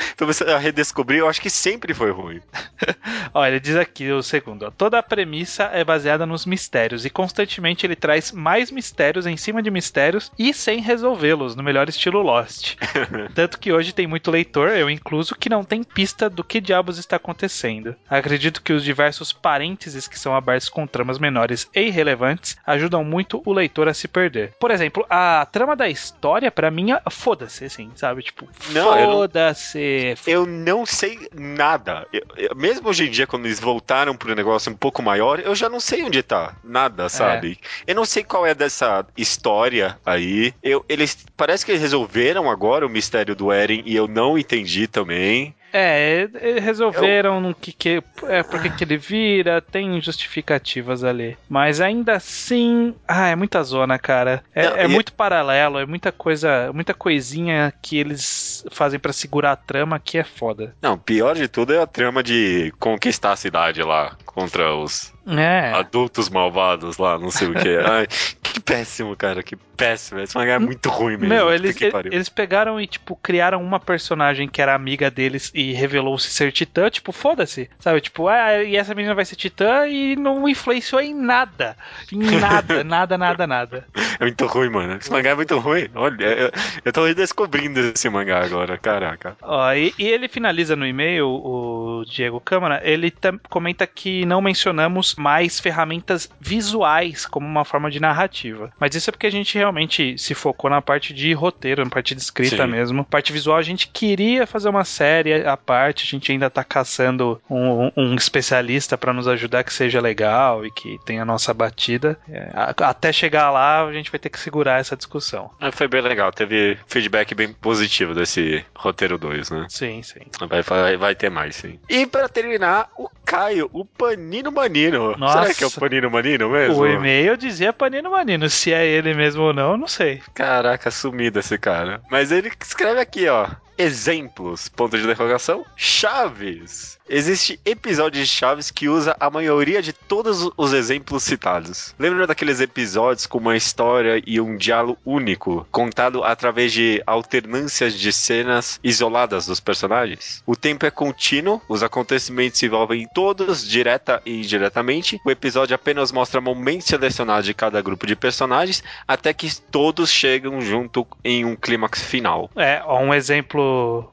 a 0.54 0.58
redescobrir, 0.60 1.18
eu 1.18 1.28
acho 1.28 1.42
que 1.42 1.50
sempre 1.50 1.96
foi 1.96 2.12
ruim. 2.12 2.40
Ó, 3.34 3.46
ele 3.46 3.60
diz 3.60 3.76
aqui 3.76 4.12
o 4.12 4.22
segundo: 4.22 4.66
ó, 4.66 4.72
toda 4.72 4.98
a 4.98 5.04
premissa 5.04 5.64
é 5.74 5.84
baseada 5.84 6.26
nos 6.26 6.46
mistérios 6.46 7.06
e 7.06 7.10
constantemente 7.10 7.86
ele 7.86 7.96
traz 7.96 8.32
mais 8.32 8.72
mistérios 8.72 9.26
em 9.26 9.38
cima 9.38 9.62
de 9.62 9.70
mistérios 9.70 10.32
e 10.38 10.54
sem 10.54 10.80
resolvê-los, 10.80 11.56
no 11.56 11.64
melhor 11.64 11.88
estilo 11.88 12.22
Lost. 12.22 12.76
Tanto 13.34 13.60
que 13.60 13.72
hoje 13.72 13.94
tem 13.94 14.08
muito 14.08 14.32
leitor, 14.32 14.70
eu 14.70 14.90
incluso, 14.90 15.36
que 15.36 15.50
não 15.50 15.64
tem 15.64 15.84
pista 15.84 16.30
do 16.30 16.44
que 16.44 16.62
diabos 16.62 16.98
está 16.98 17.16
acontecendo. 17.16 17.96
Acredito 18.10 18.62
que 18.62 18.74
os 18.74 18.84
diversos 18.84 19.32
parênteses 19.32 20.08
que 20.08 20.20
são 20.20 20.36
abertos 20.36 20.70
com 20.70 20.88
tramas 20.88 21.20
menores 21.20 21.70
e 21.74 21.82
irrelevantes 21.82 22.58
ajudam 22.66 23.04
muito 23.04 23.42
o 23.46 23.54
leitor 23.54 23.88
a 23.88 23.94
se 23.94 24.08
perder. 24.20 24.54
Por 24.60 24.72
exemplo, 24.72 25.06
a 25.10 25.48
trama 25.52 25.76
da 25.76 25.88
história, 25.90 26.52
pra 26.52 26.70
mim, 26.70 26.92
é- 26.92 27.02
foda-se, 27.10 27.66
assim, 27.66 27.90
sabe? 27.96 28.22
Tipo, 28.24 28.48
Não, 28.72 28.98
eu 28.98 29.12
foda-se. 29.12 30.16
Eu 30.28 30.46
não 30.46 30.86
sei 30.86 31.28
nada. 31.34 32.06
Eu- 32.12 32.26
eu- 32.38 32.56
mesmo 32.56 32.90
hoje 32.90 33.08
em 33.08 33.12
dia, 33.12 33.26
quando 33.28 33.46
eles 33.46 33.60
voltaram 33.60 34.16
pro 34.16 34.36
negócio 34.36 34.72
um 34.72 34.76
pouco 34.76 35.02
maior, 35.02 35.40
eu 35.40 35.56
já 35.56 35.70
não 35.70 35.80
sei 35.80 36.04
onde 36.04 36.22
tá. 36.22 36.56
Nada, 36.64 37.08
sabe? 37.10 37.58
Eu 37.88 37.96
não 37.96 38.06
sei 38.06 38.24
qual 38.24 38.46
é 38.46 38.54
dessa 38.54 39.06
história 39.18 39.98
aí. 40.06 40.54
Eu, 40.62 40.84
eles 40.90 41.26
parece 41.38 41.66
que 41.66 41.72
eles 41.72 41.82
resolveram 41.82 42.50
agora 42.50 42.86
o 42.86 42.90
mistério 42.90 43.36
do 43.36 43.52
Eren 43.52 43.82
e 43.86 43.96
eu 43.96 44.08
não 44.08 44.38
entendi 44.38 44.88
também. 44.88 45.54
É, 45.74 46.28
resolveram 46.60 47.40
no 47.42 47.54
que, 47.54 47.72
que 47.72 48.04
é 48.24 48.44
porque 48.44 48.70
que 48.70 48.84
ele 48.84 48.98
vira, 48.98 49.62
tem 49.62 50.00
justificativas 50.02 51.04
ali. 51.04 51.38
Mas 51.48 51.82
ainda 51.82 52.16
assim, 52.16 52.96
ah, 53.08 53.28
é 53.28 53.36
muita 53.36 53.62
zona, 53.64 53.98
cara. 54.00 54.44
É, 54.54 54.70
Não, 54.70 54.78
é 54.78 54.88
muito 54.88 55.14
paralelo, 55.14 55.80
é 55.80 55.86
muita 55.86 56.12
coisa, 56.12 56.72
muita 56.74 56.94
coisinha 56.94 57.74
que 57.82 57.98
eles 57.98 58.66
fazem 58.72 59.00
pra 59.00 59.14
segurar 59.14 59.52
a 59.52 59.56
trama 59.56 60.00
que 60.00 60.18
é 60.18 60.24
foda. 60.24 60.76
Não, 60.82 60.98
pior 60.98 61.36
de 61.36 61.48
tudo 61.48 61.74
é 61.74 61.80
a 61.80 61.88
trama 61.88 62.24
de 62.24 62.74
conquistar 62.80 63.32
a 63.32 63.36
cidade 63.36 63.82
lá 63.82 64.16
contra 64.26 64.76
os 64.76 65.14
É. 65.38 65.72
adultos 65.74 66.30
malvados 66.30 66.98
lá, 66.98 67.18
não 67.18 67.30
sei 67.30 67.50
o 67.50 67.54
que. 67.54 67.78
Ai, 67.86 68.08
que 68.42 68.60
péssimo, 68.60 69.16
cara, 69.16 69.44
que 69.44 69.56
péssimo. 69.56 70.20
Esse 70.20 70.36
mangá 70.36 70.54
é 70.54 70.60
muito 70.60 70.90
ruim 70.90 71.18
mesmo. 71.18 71.28
Meu, 71.28 71.54
eles, 71.54 71.76
eles 72.12 72.30
pegaram 72.30 72.80
e, 72.82 72.88
tipo, 72.88 73.16
criaram 73.16 73.64
uma 73.64 73.80
personagem 73.80 74.48
que 74.48 74.62
era 74.62 74.76
amiga 74.76 75.10
deles 75.10 75.52
e 75.54 75.72
revelou-se 75.72 76.30
ser 76.30 76.52
titã, 76.52 76.90
tipo, 76.90 77.12
foda-se, 77.12 77.70
sabe? 77.80 78.02
Tipo, 78.02 78.28
ah, 78.28 78.64
e 78.64 78.76
essa 78.76 78.94
menina 78.94 79.16
vai 79.16 79.24
ser 79.24 79.36
titã 79.36 79.88
e 79.88 80.16
não 80.16 80.48
influenciou 80.50 81.02
em 81.02 81.14
nada. 81.14 81.78
Em 82.12 82.20
nada, 82.40 82.84
nada, 82.84 83.18
nada, 83.18 83.48
nada. 83.48 83.86
É 84.20 84.26
muito 84.26 84.46
ruim, 84.48 84.70
mano. 84.70 84.98
Esse 85.00 85.12
mangá 85.12 85.30
é 85.30 85.36
muito 85.36 85.58
ruim. 85.60 85.88
Olha, 85.96 86.26
eu, 86.26 86.52
eu 86.84 86.92
tô 86.92 87.06
redescobrindo 87.06 87.80
esse 87.80 88.10
mangá 88.10 88.44
agora, 88.44 88.78
caraca. 88.78 89.38
Ó, 89.42 89.72
e, 89.74 89.94
e 89.98 90.08
ele 90.08 90.28
finaliza 90.28 90.76
no 90.76 90.86
e-mail, 90.86 91.28
o 91.28 92.04
Diego 92.06 92.40
Câmara, 92.40 92.82
ele 92.84 93.14
comenta 93.50 93.88
que 93.88 94.26
não 94.26 94.42
mencionamos 94.42 95.16
mais 95.20 95.60
ferramentas 95.60 96.30
visuais 96.40 97.26
como 97.26 97.46
uma 97.46 97.66
forma 97.66 97.92
de 97.92 98.00
narrativa. 98.00 98.72
Mas 98.80 98.96
isso 98.96 99.10
é 99.10 99.12
porque 99.12 99.28
a 99.28 99.32
gente 99.32 99.58
realmente 99.58 100.18
se 100.18 100.34
focou 100.34 100.70
na 100.70 100.82
parte 100.82 101.14
de 101.14 101.34
roteiro, 101.34 101.84
na 101.84 101.90
parte 101.90 102.16
de 102.16 102.22
escrita 102.22 102.66
Sim. 102.66 102.72
mesmo. 102.72 103.06
Parte 103.06 103.34
visual 103.34 103.58
a 103.58 103.62
gente 103.62 103.88
queria 103.88 104.48
fazer 104.48 104.70
uma 104.70 104.86
série 104.86 105.46
à 105.46 105.58
parte, 105.58 106.06
a 106.06 106.08
gente 106.08 106.32
ainda 106.32 106.50
tá 106.50 106.64
caçando 106.64 107.42
um, 107.50 107.92
um 107.96 108.16
especialista 108.16 108.98
para 108.98 109.14
nos 109.14 109.28
ajudar 109.28 109.64
que 109.64 109.74
seja 109.74 110.00
legal 110.00 110.66
e 110.66 110.72
que 110.72 110.98
tenha 111.06 111.24
a 111.24 111.26
nossa 111.26 111.54
batida. 111.54 112.18
É, 112.30 112.50
até 112.54 113.12
chegar 113.12 113.52
lá, 113.52 113.86
a 113.86 113.94
gente 113.94 114.12
vai 114.12 114.20
ter 114.20 114.30
que 114.30 114.40
segurar 114.40 114.80
essa 114.80 114.96
discussão. 114.96 115.52
Mas 115.60 115.76
Foi 115.76 115.88
bem 115.88 116.02
legal, 116.02 116.32
teve 116.32 116.78
feedback 116.88 117.36
bem 117.36 117.52
positivo 117.54 118.14
desse 118.14 118.64
roteiro 118.76 119.18
2, 119.18 119.50
né? 119.50 119.66
Sim, 119.70 120.02
sim. 120.02 120.22
Vai, 120.48 120.62
vai, 120.62 120.98
vai 120.98 121.16
ter 121.16 121.30
mais, 121.30 121.56
sim. 121.56 121.80
E 121.90 122.06
pra 122.06 122.30
terminar, 122.30 122.90
o 122.98 123.10
Caio, 123.26 123.70
o 123.74 123.84
Panino 123.84 124.52
Manino. 124.52 125.09
Nossa. 125.18 125.42
Será 125.42 125.54
que 125.54 125.64
é 125.64 125.68
o 125.68 125.72
Panino 125.72 126.10
Manino 126.10 126.50
mesmo? 126.50 126.78
O 126.78 126.88
e-mail 126.88 127.38
dizia 127.38 127.74
Panino 127.74 128.12
Manino. 128.12 128.50
Se 128.50 128.74
é 128.74 128.86
ele 128.86 129.14
mesmo 129.14 129.44
ou 129.44 129.54
não, 129.54 129.72
eu 129.72 129.78
não 129.78 129.88
sei. 129.88 130.22
Caraca, 130.34 130.92
sumido 130.92 131.40
esse 131.40 131.58
cara. 131.58 132.02
Mas 132.10 132.32
ele 132.32 132.52
escreve 132.62 133.00
aqui, 133.00 133.28
ó. 133.28 133.48
Exemplos, 133.82 134.68
ponto 134.68 134.98
de 134.98 135.06
interrogação, 135.06 135.66
Chaves. 135.78 137.00
Existe 137.08 137.60
episódio 137.66 138.22
de 138.22 138.28
Chaves 138.28 138.70
que 138.70 138.90
usa 138.90 139.16
a 139.18 139.30
maioria 139.30 139.82
de 139.82 139.94
todos 139.94 140.52
os 140.58 140.74
exemplos 140.74 141.24
citados. 141.24 141.96
Lembra 141.98 142.28
daqueles 142.28 142.60
episódios 142.60 143.26
com 143.26 143.38
uma 143.38 143.56
história 143.56 144.22
e 144.28 144.40
um 144.42 144.58
diálogo 144.58 145.00
único, 145.06 145.66
contado 145.72 146.26
através 146.26 146.74
de 146.74 147.02
alternâncias 147.08 147.94
de 147.94 148.12
cenas 148.12 148.82
isoladas 148.84 149.46
dos 149.46 149.62
personagens? 149.62 150.44
O 150.46 150.58
tempo 150.58 150.86
é 150.86 150.92
contínuo, 150.92 151.62
os 151.70 151.82
acontecimentos 151.82 152.60
se 152.60 152.66
envolvem 152.66 153.08
todos, 153.16 153.66
direta 153.66 154.22
e 154.26 154.42
indiretamente. 154.42 155.22
O 155.26 155.32
episódio 155.32 155.74
apenas 155.74 156.12
mostra 156.12 156.42
momentos 156.42 156.88
selecionados 156.88 157.46
de 157.46 157.54
cada 157.54 157.82
grupo 157.82 158.06
de 158.06 158.16
personagens, 158.16 158.84
até 159.08 159.34
que 159.34 159.50
todos 159.72 160.12
chegam 160.12 160.60
junto 160.62 161.08
em 161.24 161.46
um 161.46 161.56
clímax 161.56 162.04
final. 162.04 162.52
É, 162.58 162.84
um 162.86 163.14
exemplo 163.14 163.69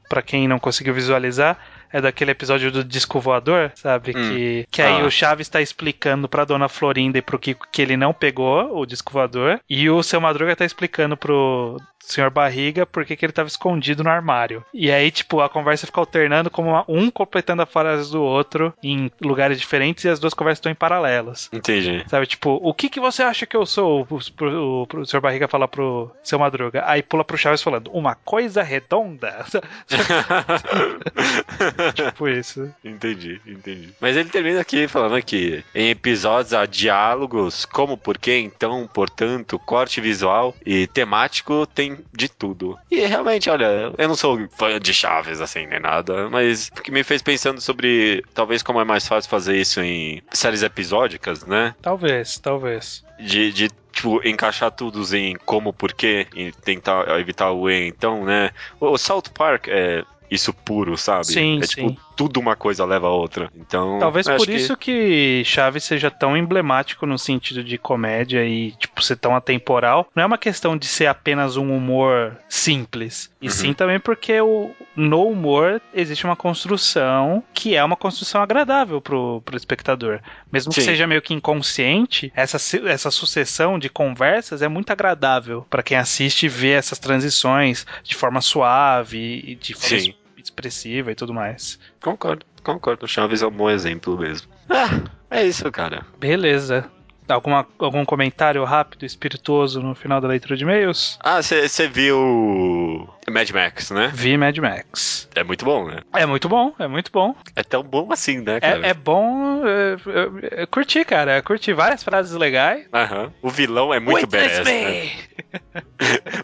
pra 0.09 0.21
quem 0.21 0.47
não 0.47 0.59
conseguiu 0.59 0.93
visualizar 0.93 1.57
é 1.91 2.01
daquele 2.01 2.31
episódio 2.31 2.71
do 2.71 2.83
disco 2.83 3.19
voador, 3.19 3.71
sabe? 3.75 4.11
Hum. 4.15 4.29
Que, 4.35 4.67
que 4.71 4.81
aí 4.81 5.01
Ah. 5.01 5.05
o 5.05 5.11
Chaves 5.11 5.49
tá 5.49 5.61
explicando 5.61 6.27
pra 6.29 6.45
dona 6.45 6.67
Florinda 6.69 7.17
e 7.17 7.21
pro 7.21 7.39
Kiko 7.39 7.67
que 7.71 7.81
ele 7.81 7.95
não 7.97 8.13
pegou 8.13 8.77
o 8.77 8.85
disco 8.85 9.11
voador. 9.13 9.59
E 9.69 9.89
o 9.89 10.01
seu 10.03 10.19
Madruga 10.21 10.55
tá 10.55 10.65
explicando 10.65 11.15
pro 11.17 11.77
senhor 11.99 12.29
Barriga 12.29 12.85
por 12.85 13.03
que 13.03 13.17
ele 13.21 13.33
tava 13.33 13.49
escondido 13.49 14.01
no 14.01 14.09
armário. 14.09 14.63
E 14.73 14.89
aí, 14.89 15.11
tipo, 15.11 15.41
a 15.41 15.49
conversa 15.49 15.85
fica 15.85 15.99
alternando 15.99 16.49
como 16.49 16.69
uma- 16.69 16.85
um 16.87 17.11
completando 17.11 17.61
a 17.63 17.65
frase 17.65 18.09
do 18.11 18.21
outro 18.21 18.73
em 18.81 19.11
lugares 19.21 19.59
diferentes 19.59 20.05
e 20.05 20.09
as 20.09 20.17
duas 20.19 20.33
conversas 20.33 20.59
estão 20.59 20.71
em 20.71 20.75
paralelos. 20.75 21.49
Entendi. 21.51 22.05
Sabe, 22.07 22.25
tipo, 22.25 22.59
o 22.63 22.73
que 22.73 22.87
que 22.87 22.99
você 23.01 23.23
acha 23.23 23.45
que 23.45 23.57
eu 23.57 23.65
sou? 23.65 24.07
O, 24.09 24.19
pro- 24.33 24.81
o, 24.83 24.87
pro 24.87 25.05
Sr. 25.05 25.19
Barriga 25.19 25.49
fala 25.49 25.67
pro 25.67 26.09
seu 26.23 26.39
Madruga. 26.39 26.83
Aí 26.87 27.03
pula 27.03 27.25
pro 27.25 27.37
Chaves 27.37 27.61
falando, 27.61 27.91
uma 27.91 28.15
coisa 28.15 28.63
redonda? 28.63 29.45
tipo 31.93 32.27
isso. 32.27 32.73
entendi, 32.83 33.41
entendi. 33.45 33.89
Mas 33.99 34.15
ele 34.15 34.29
termina 34.29 34.61
aqui 34.61 34.87
falando 34.87 35.21
que 35.23 35.63
em 35.73 35.89
episódios 35.89 36.53
há 36.53 36.65
diálogos, 36.65 37.65
como, 37.65 37.97
porquê, 37.97 38.37
então, 38.37 38.87
portanto, 38.91 39.59
corte 39.59 40.01
visual 40.01 40.55
e 40.65 40.87
temático 40.87 41.65
tem 41.67 41.97
de 42.13 42.29
tudo. 42.29 42.77
E 42.89 42.99
realmente, 43.05 43.49
olha, 43.49 43.91
eu 43.97 44.07
não 44.07 44.15
sou 44.15 44.47
fã 44.57 44.79
de 44.79 44.93
Chaves 44.93 45.41
assim, 45.41 45.65
nem 45.65 45.79
nada, 45.79 46.29
mas 46.29 46.69
o 46.77 46.81
que 46.81 46.91
me 46.91 47.03
fez 47.03 47.21
pensando 47.21 47.61
sobre 47.61 48.23
talvez 48.33 48.63
como 48.63 48.81
é 48.81 48.83
mais 48.83 49.07
fácil 49.07 49.29
fazer 49.29 49.57
isso 49.57 49.81
em 49.81 50.21
séries 50.31 50.63
episódicas, 50.63 51.45
né? 51.45 51.75
Talvez, 51.81 52.37
talvez. 52.39 53.03
de, 53.19 53.51
de 53.51 53.69
tipo, 53.91 54.21
encaixar 54.27 54.71
todos 54.71 55.13
em 55.13 55.35
como, 55.45 55.73
porquê, 55.73 56.27
e 56.35 56.51
tentar 56.51 57.19
evitar 57.19 57.51
o 57.51 57.69
E, 57.69 57.87
então, 57.87 58.23
né? 58.23 58.51
O 58.79 58.87
o 58.87 58.97
South 58.97 59.29
Park 59.33 59.67
é 59.67 60.03
isso 60.29 60.53
puro, 60.53 60.97
sabe? 60.97 61.27
Sim, 61.27 61.59
é 61.59 61.65
sim. 61.65 61.97
Tudo 62.17 62.39
uma 62.39 62.55
coisa 62.55 62.83
leva 62.83 63.07
a 63.07 63.11
outra. 63.11 63.49
Então. 63.55 63.99
Talvez 63.99 64.27
por 64.27 64.45
que- 64.45 64.53
isso 64.55 64.75
que 64.75 65.43
Chaves 65.45 65.83
seja 65.85 66.09
tão 66.11 66.35
emblemático 66.35 67.05
no 67.05 67.17
sentido 67.17 67.63
de 67.63 67.77
comédia 67.77 68.43
e, 68.43 68.71
tipo, 68.71 69.01
ser 69.01 69.15
tão 69.17 69.35
atemporal. 69.35 70.07
Não 70.15 70.23
é 70.23 70.25
uma 70.25 70.37
questão 70.37 70.75
de 70.75 70.87
ser 70.87 71.05
apenas 71.05 71.55
um 71.55 71.71
humor 71.77 72.35
simples. 72.49 73.29
E 73.39 73.45
Uhum. 73.45 73.51
sim 73.51 73.73
também 73.73 73.99
porque 73.99 74.41
o, 74.41 74.71
no 74.95 75.27
humor 75.27 75.79
existe 75.93 76.25
uma 76.25 76.35
construção 76.35 77.43
que 77.53 77.75
é 77.75 77.83
uma 77.83 77.95
construção 77.95 78.41
agradável 78.41 78.99
pro, 78.99 79.41
pro 79.45 79.55
espectador. 79.55 80.19
Mesmo 80.51 80.73
que 80.73 80.81
Sim. 80.81 80.87
seja 80.87 81.05
meio 81.05 81.21
que 81.21 81.33
inconsciente, 81.35 82.31
essa, 82.35 82.57
essa 82.87 83.11
sucessão 83.11 83.77
de 83.77 83.89
conversas 83.89 84.61
é 84.63 84.67
muito 84.67 84.89
agradável 84.91 85.65
para 85.69 85.83
quem 85.83 85.97
assiste 85.97 86.47
e 86.47 86.49
vê 86.49 86.71
essas 86.71 86.97
transições 86.97 87.85
de 88.03 88.15
forma 88.15 88.41
suave 88.41 89.43
e 89.45 89.55
de 89.55 89.73
forma 89.75 89.99
Sim. 89.99 90.15
Expressiva 90.57 91.11
e 91.11 91.15
tudo 91.15 91.33
mais. 91.33 91.79
Concordo, 92.01 92.45
concordo. 92.63 93.05
O 93.05 93.07
Chaves 93.07 93.41
é 93.41 93.47
um 93.47 93.51
bom 93.51 93.69
exemplo 93.69 94.17
mesmo. 94.17 94.47
Ah, 94.67 95.03
é 95.29 95.45
isso, 95.45 95.71
cara. 95.71 96.05
Beleza. 96.19 96.89
Alguma, 97.27 97.67
algum 97.79 98.05
comentário 98.05 98.63
rápido, 98.63 99.05
espirituoso 99.05 99.81
no 99.81 99.93
final 99.93 100.21
da 100.21 100.27
leitura 100.27 100.55
de 100.55 100.63
e-mails? 100.63 101.17
Ah, 101.23 101.41
você 101.41 101.87
viu 101.87 103.09
Mad 103.29 103.49
Max, 103.51 103.91
né? 103.91 104.11
Vi 104.13 104.37
Mad 104.37 104.57
Max. 104.57 105.27
É 105.35 105.43
muito 105.43 105.65
bom, 105.65 105.87
né? 105.87 105.99
É 106.13 106.25
muito 106.25 106.47
bom, 106.47 106.73
é 106.79 106.87
muito 106.87 107.11
bom. 107.11 107.35
É 107.55 107.63
tão 107.63 107.83
bom 107.83 108.11
assim, 108.11 108.39
né, 108.39 108.59
cara? 108.59 108.85
É, 108.87 108.89
é 108.91 108.93
bom. 108.93 109.61
é, 109.67 110.57
é, 110.59 110.61
é, 110.63 110.65
curti, 110.65 111.03
cara. 111.03 111.41
Curti 111.41 111.73
várias 111.73 112.03
frases 112.03 112.35
legais. 112.35 112.85
Aham. 112.93 113.31
O 113.41 113.49
vilão 113.49 113.93
é 113.93 113.99
muito 113.99 114.25
badass, 114.27 114.65
né? 114.65 115.11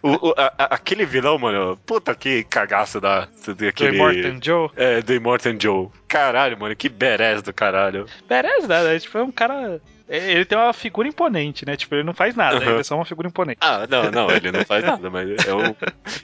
O- 0.02 0.30
o- 0.30 0.34
a- 0.38 0.54
aquele 0.76 1.06
vilão, 1.06 1.38
mano, 1.38 1.78
puta 1.86 2.14
que 2.16 2.44
cagaço 2.44 3.00
da, 3.00 3.28
Do 3.46 3.54
daquele... 3.56 3.96
Immortan 3.96 4.40
Joe. 4.42 4.70
É, 4.76 5.02
do 5.02 5.14
Immortan 5.14 5.56
Joe. 5.60 5.88
Caralho, 6.08 6.60
mano, 6.60 6.76
que 6.76 6.90
badass 6.90 7.42
do 7.42 7.54
caralho. 7.54 8.06
Perez, 8.28 8.68
né? 8.68 9.00
Tipo, 9.00 9.18
é 9.20 9.24
um 9.24 9.32
cara. 9.32 9.80
É- 10.08 10.32
Ele 10.34 10.46
tem 10.46 10.58
uma 10.58 10.74
figura 10.74 11.08
imponente, 11.08 11.66
né? 11.66 11.76
Tipo, 11.76 11.96
ele 11.96 12.04
não 12.04 12.14
faz 12.14 12.36
nada, 12.36 12.64
ele 12.64 12.80
é 12.80 12.84
só 12.84 12.96
uma 12.96 13.06
figura 13.06 13.28
imponente. 13.28 13.60
Ah, 13.62 13.86
não, 13.90 14.10
não, 14.12 14.30
ele 14.32 14.52
não 14.52 14.64
faz 14.66 14.84
nada, 14.86 15.10
mas 15.10 15.30
é 15.46 15.54
o, 15.54 15.76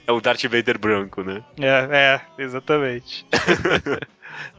é 0.06 0.12
o 0.12 0.20
Darth 0.20 0.42
Vader 0.44 0.78
branco, 0.78 1.22
né? 1.22 1.42
É, 1.60 2.20
é, 2.38 2.42
exatamente. 2.42 3.26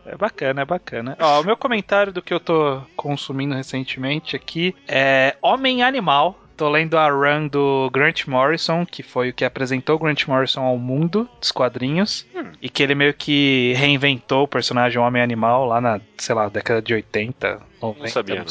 É 0.06 0.16
bacana, 0.16 0.62
é 0.62 0.66
bacana. 0.66 1.18
Ó, 1.20 1.42
o 1.42 1.44
meu 1.44 1.56
comentário 1.56 2.12
do 2.12 2.22
que 2.22 2.34
eu 2.34 2.40
tô 2.40 2.82
consumindo 2.96 3.56
recentemente 3.56 4.36
aqui 4.36 4.76
é 4.88 5.36
Homem 5.42 5.82
Animal. 5.84 6.38
Tô 6.58 6.70
lendo 6.70 6.98
a 6.98 7.10
run 7.10 7.48
do 7.48 7.90
Grant 7.92 8.28
Morrison, 8.28 8.86
que 8.86 9.02
foi 9.02 9.30
o 9.30 9.34
que 9.34 9.44
apresentou 9.44 9.96
o 9.96 10.00
Grant 10.00 10.28
Morrison 10.28 10.62
ao 10.62 10.78
mundo 10.78 11.28
dos 11.40 11.52
quadrinhos. 11.52 12.28
E 12.62 12.70
que 12.70 12.84
ele 12.84 12.94
meio 12.94 13.14
que 13.14 13.74
reinventou 13.76 14.44
o 14.44 14.48
personagem 14.48 15.00
Homem 15.00 15.22
Animal 15.24 15.66
lá 15.66 15.82
na, 15.82 16.00
sei 16.18 16.36
lá, 16.36 16.48
década 16.50 16.82
de 16.82 16.94
80, 16.94 17.60
90, 17.82 18.08
sabia, 18.10 18.36
não 18.36 18.42
não. 18.44 18.50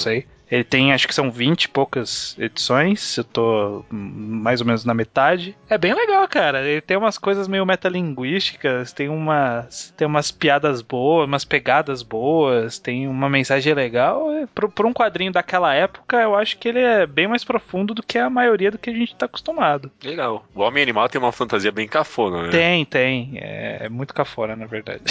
Ele 0.51 0.65
tem, 0.65 0.93
acho 0.93 1.07
que 1.07 1.15
são 1.15 1.31
20 1.31 1.65
e 1.65 1.69
poucas 1.69 2.35
edições, 2.39 3.17
eu 3.17 3.23
tô 3.25 3.85
mais 3.91 4.61
ou 4.61 4.67
menos 4.67 4.85
na 4.85 4.93
metade. 4.93 5.57
É 5.69 5.79
bem 5.79 5.95
legal, 5.95 6.27
cara. 6.27 6.61
Ele 6.67 6.81
tem 6.81 6.97
umas 6.97 7.17
coisas 7.17 7.47
meio 7.47 7.65
metalinguísticas, 7.65 8.93
tem 8.93 9.09
umas, 9.09 9.95
tem 9.97 10.07
umas 10.07 10.31
piadas 10.31 10.83
boas, 10.83 11.27
umas 11.27 11.45
pegadas 11.45 12.03
boas, 12.03 12.79
tem 12.79 13.07
uma 13.07 13.29
mensagem 13.29 13.73
legal. 13.75 14.27
Por, 14.75 14.87
um 14.87 14.93
quadrinho 14.93 15.33
daquela 15.33 15.73
época, 15.75 16.17
eu 16.17 16.35
acho 16.35 16.59
que 16.59 16.69
ele 16.69 16.81
é 16.81 17.07
bem 17.07 17.29
mais 17.29 17.45
profundo 17.45 17.95
do 17.95 18.03
que 18.03 18.19
a 18.19 18.29
maioria 18.29 18.71
do 18.71 18.79
que 18.79 18.91
a 18.91 18.95
gente 18.95 19.15
tá 19.15 19.27
acostumado. 19.27 19.91
Legal. 20.03 20.45
O 20.55 20.63
Homem 20.63 20.83
Animal 20.83 21.09
tem 21.09 21.21
uma 21.21 21.31
fantasia 21.33 21.71
bem 21.71 21.87
cafona, 21.87 22.43
né? 22.45 22.49
Tem, 22.51 22.85
tem. 22.85 23.33
É, 23.37 23.87
é 23.87 23.89
muito 23.89 24.13
cafona, 24.13 24.57
na 24.57 24.67
verdade. 24.67 25.03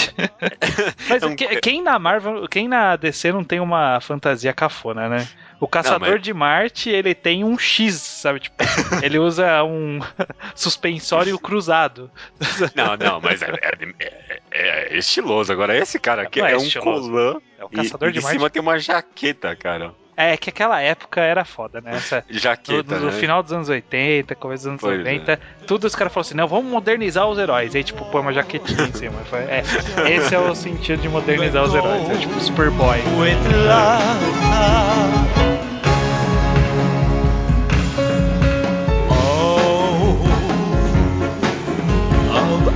Mas 1.09 1.23
É 1.23 1.25
um- 1.25 1.35
que- 1.35 1.47
quem 1.61 1.81
na 1.81 1.97
Marvel, 1.97 2.47
quem 2.49 2.67
na 2.67 2.95
DC 2.95 3.31
não 3.31 3.43
tem 3.43 3.59
uma 3.59 3.99
fantasia 4.01 4.51
cafona, 4.53 5.07
né? 5.07 5.28
O 5.59 5.67
Caçador 5.67 6.11
mas- 6.13 6.21
de 6.21 6.33
Marte, 6.33 6.89
ele 6.89 7.13
tem 7.13 7.43
um 7.43 7.57
X, 7.59 7.95
sabe? 7.95 8.39
Tipo, 8.39 8.55
ele 9.03 9.19
usa 9.19 9.61
um 9.63 9.99
suspensório 10.55 11.37
cruzado. 11.37 12.09
Não, 12.75 12.95
não, 12.95 13.19
mas 13.21 13.41
é, 13.41 13.47
é- 13.61 13.93
é- 13.99 14.39
é 14.51 14.97
estiloso. 14.97 15.51
Agora, 15.51 15.77
esse 15.77 15.99
cara 15.99 16.21
aqui 16.23 16.39
Não 16.39 16.47
é, 16.47 16.53
é 16.53 16.57
um 16.57 16.61
estiloso. 16.63 17.09
colã. 17.09 17.41
É 17.57 17.65
o 17.65 17.69
Caçador 17.69 18.09
e 18.09 18.13
de 18.13 18.21
Marte. 18.21 18.37
cima 18.37 18.49
tem 18.49 18.61
uma 18.61 18.79
jaqueta, 18.79 19.53
cara. 19.55 19.93
É 20.21 20.35
que 20.35 20.49
aquela 20.49 20.81
época 20.81 21.21
era 21.21 21.45
foda, 21.45 21.79
né? 21.79 21.91
Essa, 21.95 22.25
no, 22.29 22.33
Jaqueta, 22.37 22.99
no 22.99 23.05
né? 23.05 23.11
final 23.13 23.41
dos 23.41 23.53
anos 23.53 23.69
80, 23.69 24.35
começo 24.35 24.63
dos 24.63 24.67
anos 24.67 24.81
Pois 24.81 24.97
90, 24.97 25.39
tudo 25.65 25.87
os 25.87 25.95
caras 25.95 26.11
falaram 26.11 26.27
assim: 26.27 26.35
não, 26.35 26.45
vamos 26.45 26.69
modernizar 26.69 27.25
os 27.25 27.37
heróis. 27.39 27.73
Aí, 27.73 27.83
tipo, 27.85 28.03
põe 28.11 28.19
uma 28.21 28.33
jaquetinha 28.33 28.83
em 28.87 28.91
cima. 28.91 29.17
Foi- 29.29 29.39
É, 29.39 29.63
esse 30.11 30.35
é 30.35 30.39
o 30.39 30.53
sentido 30.53 31.01
de 31.01 31.07
modernizar 31.07 31.63
os 31.63 31.73
heróis. 31.73 32.09
É 32.09 32.15
tipo 32.17 32.37
Superboy. 32.41 32.99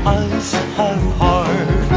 us 0.06 0.54
have 0.78 1.02
heart. 1.20 1.90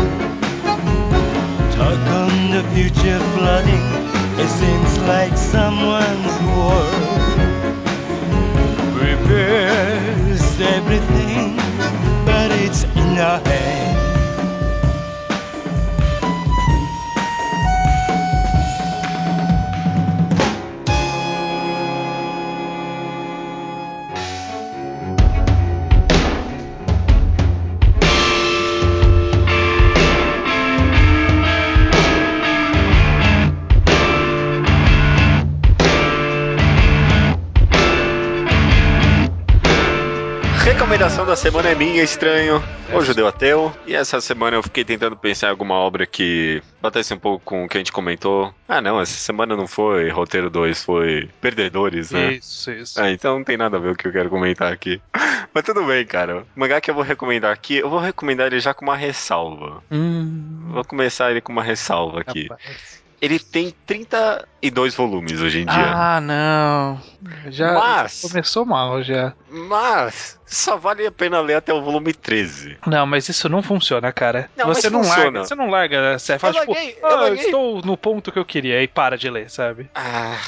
Talk 1.75 1.99
on 2.21 2.51
the 2.51 2.63
future 2.75 3.19
flooding. 3.35 4.16
It 4.39 4.49
seems 4.49 4.99
like 5.01 5.37
someone's 5.37 6.37
war. 6.43 6.85
Prepares 8.99 10.61
everything, 10.61 11.57
but 12.27 12.51
it's 12.51 12.85
in 12.85 13.19
our 13.19 13.41
hands. 13.41 13.76
Recomendação 40.97 41.27
da 41.27 41.37
semana 41.37 41.69
é 41.69 41.75
minha, 41.75 42.03
estranho. 42.03 42.65
O 42.91 43.03
Judeu 43.03 43.27
Ateu. 43.27 43.71
E 43.87 43.95
essa 43.95 44.19
semana 44.19 44.57
eu 44.57 44.63
fiquei 44.63 44.83
tentando 44.83 45.15
pensar 45.15 45.49
em 45.49 45.51
alguma 45.51 45.75
obra 45.75 46.07
que 46.07 46.63
batesse 46.81 47.13
um 47.13 47.19
pouco 47.19 47.45
com 47.45 47.67
o 47.67 47.69
que 47.69 47.77
a 47.77 47.81
gente 47.81 47.93
comentou. 47.93 48.55
Ah, 48.67 48.81
não, 48.81 48.99
essa 48.99 49.13
semana 49.13 49.55
não 49.55 49.67
foi 49.67 50.09
Roteiro 50.09 50.49
2, 50.49 50.83
foi 50.83 51.29
Perdedores, 51.39 52.13
né? 52.13 52.33
Isso, 52.37 52.71
isso. 52.71 52.99
Ah, 52.99 53.11
então 53.11 53.37
não 53.37 53.45
tem 53.45 53.59
nada 53.59 53.77
a 53.77 53.81
ver 53.81 53.91
o 53.91 53.95
que 53.95 54.09
eu 54.09 54.13
quero 54.13 54.31
comentar 54.31 54.73
aqui. 54.73 54.99
Mas 55.53 55.65
tudo 55.65 55.85
bem, 55.85 56.07
cara. 56.07 56.47
O 56.57 56.61
mangá 56.61 56.81
que 56.81 56.91
eu 56.91 56.95
vou 56.95 57.05
recomendar 57.05 57.53
aqui, 57.53 57.77
eu 57.77 57.91
vou 57.91 57.99
recomendar 57.99 58.47
ele 58.47 58.59
já 58.59 58.73
com 58.73 58.87
uma 58.87 58.97
ressalva. 58.97 59.83
Hum, 59.91 60.71
Vou 60.71 60.83
começar 60.83 61.31
ele 61.31 61.43
com 61.43 61.53
uma 61.53 61.63
ressalva 61.63 62.23
aqui. 62.23 62.45
rapaz. 62.49 62.96
Ele 63.21 63.39
tem 63.39 63.75
32 63.87 64.95
volumes 64.95 65.41
hoje 65.41 65.61
em 65.61 65.67
dia. 65.67 65.75
Ah, 65.75 66.21
não. 66.21 67.01
Já 67.49 67.73
Mas- 67.73 68.21
começou 68.21 68.65
mal 68.67 69.03
já. 69.03 69.33
Mas 69.51 70.39
só 70.45 70.77
vale 70.77 71.07
a 71.07 71.11
pena 71.11 71.41
ler 71.41 71.55
até 71.55 71.73
o 71.73 71.83
volume 71.83 72.13
13. 72.13 72.77
Não, 72.87 73.07
mas 73.07 73.29
isso 73.29 73.49
não 73.49 73.63
funciona, 73.63 74.13
cara. 74.13 74.51
Não, 74.57 74.67
você 74.67 74.89
mas 74.89 74.93
não 74.93 75.03
funciona. 75.03 75.25
larga, 75.25 75.45
você 75.45 75.55
não 75.55 75.71
larga, 75.71 76.19
você 76.19 76.39
fala 76.39 76.55
Eu 76.57 76.61
tipo, 76.61 76.73
larguei, 76.73 76.99
eu 77.03 77.09
ah, 77.09 77.35
estou 77.35 77.83
no 77.83 77.97
ponto 77.97 78.31
que 78.31 78.39
eu 78.39 78.45
queria 78.45 78.83
e 78.83 78.89
para 78.89 79.17
de 79.17 79.31
ler, 79.31 79.49
sabe? 79.51 79.91
Ah, 79.95 80.39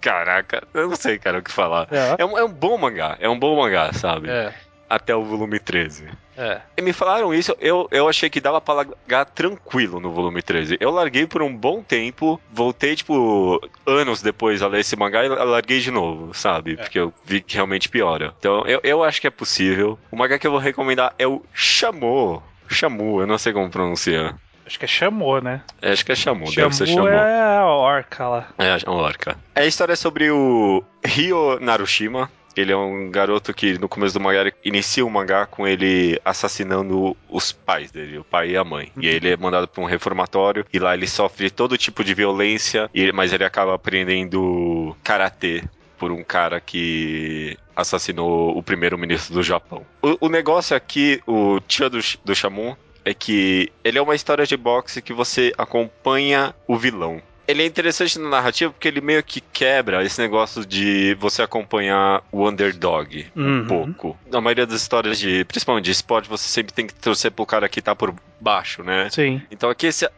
caraca. 0.00 0.62
Eu 0.72 0.88
não 0.88 0.96
sei, 0.96 1.18
cara, 1.18 1.38
o 1.38 1.42
que 1.42 1.50
falar. 1.52 1.88
É. 1.90 2.16
É 2.18 2.24
um, 2.24 2.38
é 2.38 2.44
um 2.44 2.52
bom 2.52 2.78
mangá, 2.78 3.16
é 3.20 3.28
um 3.28 3.38
bom 3.38 3.56
mangá, 3.60 3.92
sabe? 3.92 4.28
É. 4.30 4.54
Até 4.88 5.14
o 5.14 5.24
volume 5.24 5.58
13. 5.58 6.08
É. 6.36 6.60
E 6.76 6.82
me 6.82 6.92
falaram 6.92 7.34
isso, 7.34 7.54
eu, 7.60 7.88
eu 7.90 8.08
achei 8.08 8.30
que 8.30 8.40
dava 8.40 8.60
pra 8.60 8.74
largar 8.74 9.24
tranquilo 9.26 10.00
no 10.00 10.10
volume 10.10 10.42
13. 10.42 10.78
Eu 10.80 10.90
larguei 10.90 11.26
por 11.26 11.42
um 11.42 11.54
bom 11.54 11.82
tempo, 11.82 12.40
voltei, 12.52 12.96
tipo, 12.96 13.60
anos 13.86 14.22
depois 14.22 14.62
a 14.62 14.68
ler 14.68 14.80
esse 14.80 14.96
mangá 14.96 15.24
e 15.24 15.28
larguei 15.28 15.80
de 15.80 15.90
novo, 15.90 16.32
sabe? 16.34 16.76
Porque 16.76 16.98
eu 16.98 17.12
vi 17.24 17.40
que 17.40 17.54
realmente 17.54 17.88
piora. 17.88 18.34
Então, 18.38 18.64
eu, 18.66 18.80
eu 18.82 19.04
acho 19.04 19.20
que 19.20 19.26
é 19.26 19.30
possível. 19.30 19.98
O 20.10 20.16
mangá 20.16 20.38
que 20.38 20.46
eu 20.46 20.50
vou 20.50 20.60
recomendar 20.60 21.14
é 21.18 21.26
o 21.26 21.42
Shamu. 21.52 22.42
Shamu, 22.68 23.20
eu 23.20 23.26
não 23.26 23.38
sei 23.38 23.52
como 23.52 23.70
pronunciar. 23.70 24.36
Acho 24.64 24.78
que 24.78 24.84
é 24.84 24.88
chamou, 24.88 25.42
né? 25.42 25.62
É, 25.80 25.92
Acho 25.92 26.06
que 26.06 26.12
é 26.12 26.14
Shamu, 26.14 26.44
deve 26.54 26.74
ser 26.74 26.86
Chamou 26.86 27.08
é 27.08 27.58
a 27.58 27.66
orca 27.66 28.28
lá. 28.28 28.48
É, 28.58 28.78
a 28.86 28.90
orca. 28.90 29.36
A 29.54 29.64
história 29.64 29.92
é 29.92 29.96
sobre 29.96 30.30
o 30.30 30.82
Ryo 31.04 31.58
Narushima. 31.60 32.30
Ele 32.56 32.72
é 32.72 32.76
um 32.76 33.10
garoto 33.10 33.52
que 33.54 33.78
no 33.78 33.88
começo 33.88 34.14
do 34.14 34.20
mangá 34.20 34.50
inicia 34.64 35.04
o 35.04 35.10
mangá 35.10 35.46
com 35.46 35.66
ele 35.66 36.20
assassinando 36.24 37.16
os 37.28 37.52
pais 37.52 37.90
dele, 37.90 38.18
o 38.18 38.24
pai 38.24 38.50
e 38.50 38.56
a 38.56 38.64
mãe. 38.64 38.92
E 39.00 39.06
ele 39.06 39.30
é 39.30 39.36
mandado 39.36 39.68
para 39.68 39.82
um 39.82 39.86
reformatório 39.86 40.64
e 40.72 40.78
lá 40.78 40.94
ele 40.94 41.06
sofre 41.06 41.50
todo 41.50 41.78
tipo 41.78 42.04
de 42.04 42.14
violência, 42.14 42.90
mas 43.14 43.32
ele 43.32 43.44
acaba 43.44 43.74
aprendendo 43.74 44.96
karatê 45.02 45.62
por 45.98 46.10
um 46.10 46.24
cara 46.24 46.60
que 46.60 47.56
assassinou 47.76 48.56
o 48.58 48.62
primeiro-ministro 48.62 49.34
do 49.34 49.42
Japão. 49.42 49.86
O, 50.02 50.26
o 50.26 50.28
negócio 50.28 50.76
aqui, 50.76 51.22
o 51.26 51.60
tio 51.60 51.88
do, 51.88 52.00
do 52.24 52.34
Shamun, 52.34 52.74
é 53.04 53.14
que 53.14 53.70
ele 53.84 53.98
é 53.98 54.02
uma 54.02 54.14
história 54.14 54.46
de 54.46 54.56
boxe 54.56 55.02
que 55.02 55.12
você 55.12 55.52
acompanha 55.56 56.54
o 56.66 56.76
vilão. 56.76 57.22
Ele 57.46 57.62
é 57.62 57.66
interessante 57.66 58.18
na 58.18 58.28
narrativa 58.28 58.72
porque 58.72 58.88
ele 58.88 59.00
meio 59.00 59.22
que 59.22 59.40
quebra 59.40 60.04
esse 60.04 60.20
negócio 60.20 60.64
de 60.64 61.14
você 61.16 61.42
acompanhar 61.42 62.22
o 62.32 62.48
underdog 62.48 63.26
um 63.36 63.42
Uhum. 63.60 63.66
pouco. 63.66 64.18
Na 64.30 64.40
maioria 64.40 64.66
das 64.66 64.80
histórias 64.80 65.18
de, 65.18 65.44
principalmente 65.44 65.84
de 65.86 65.90
esporte, 65.90 66.28
você 66.28 66.48
sempre 66.48 66.72
tem 66.72 66.86
que 66.86 66.94
torcer 66.94 67.30
pro 67.30 67.44
cara 67.46 67.68
que 67.68 67.82
tá 67.82 67.94
por 67.94 68.14
baixo, 68.40 68.82
né? 68.82 69.10
Sim. 69.10 69.42
Então 69.50 69.68
aqui 69.70 69.86
esse- 69.86 70.08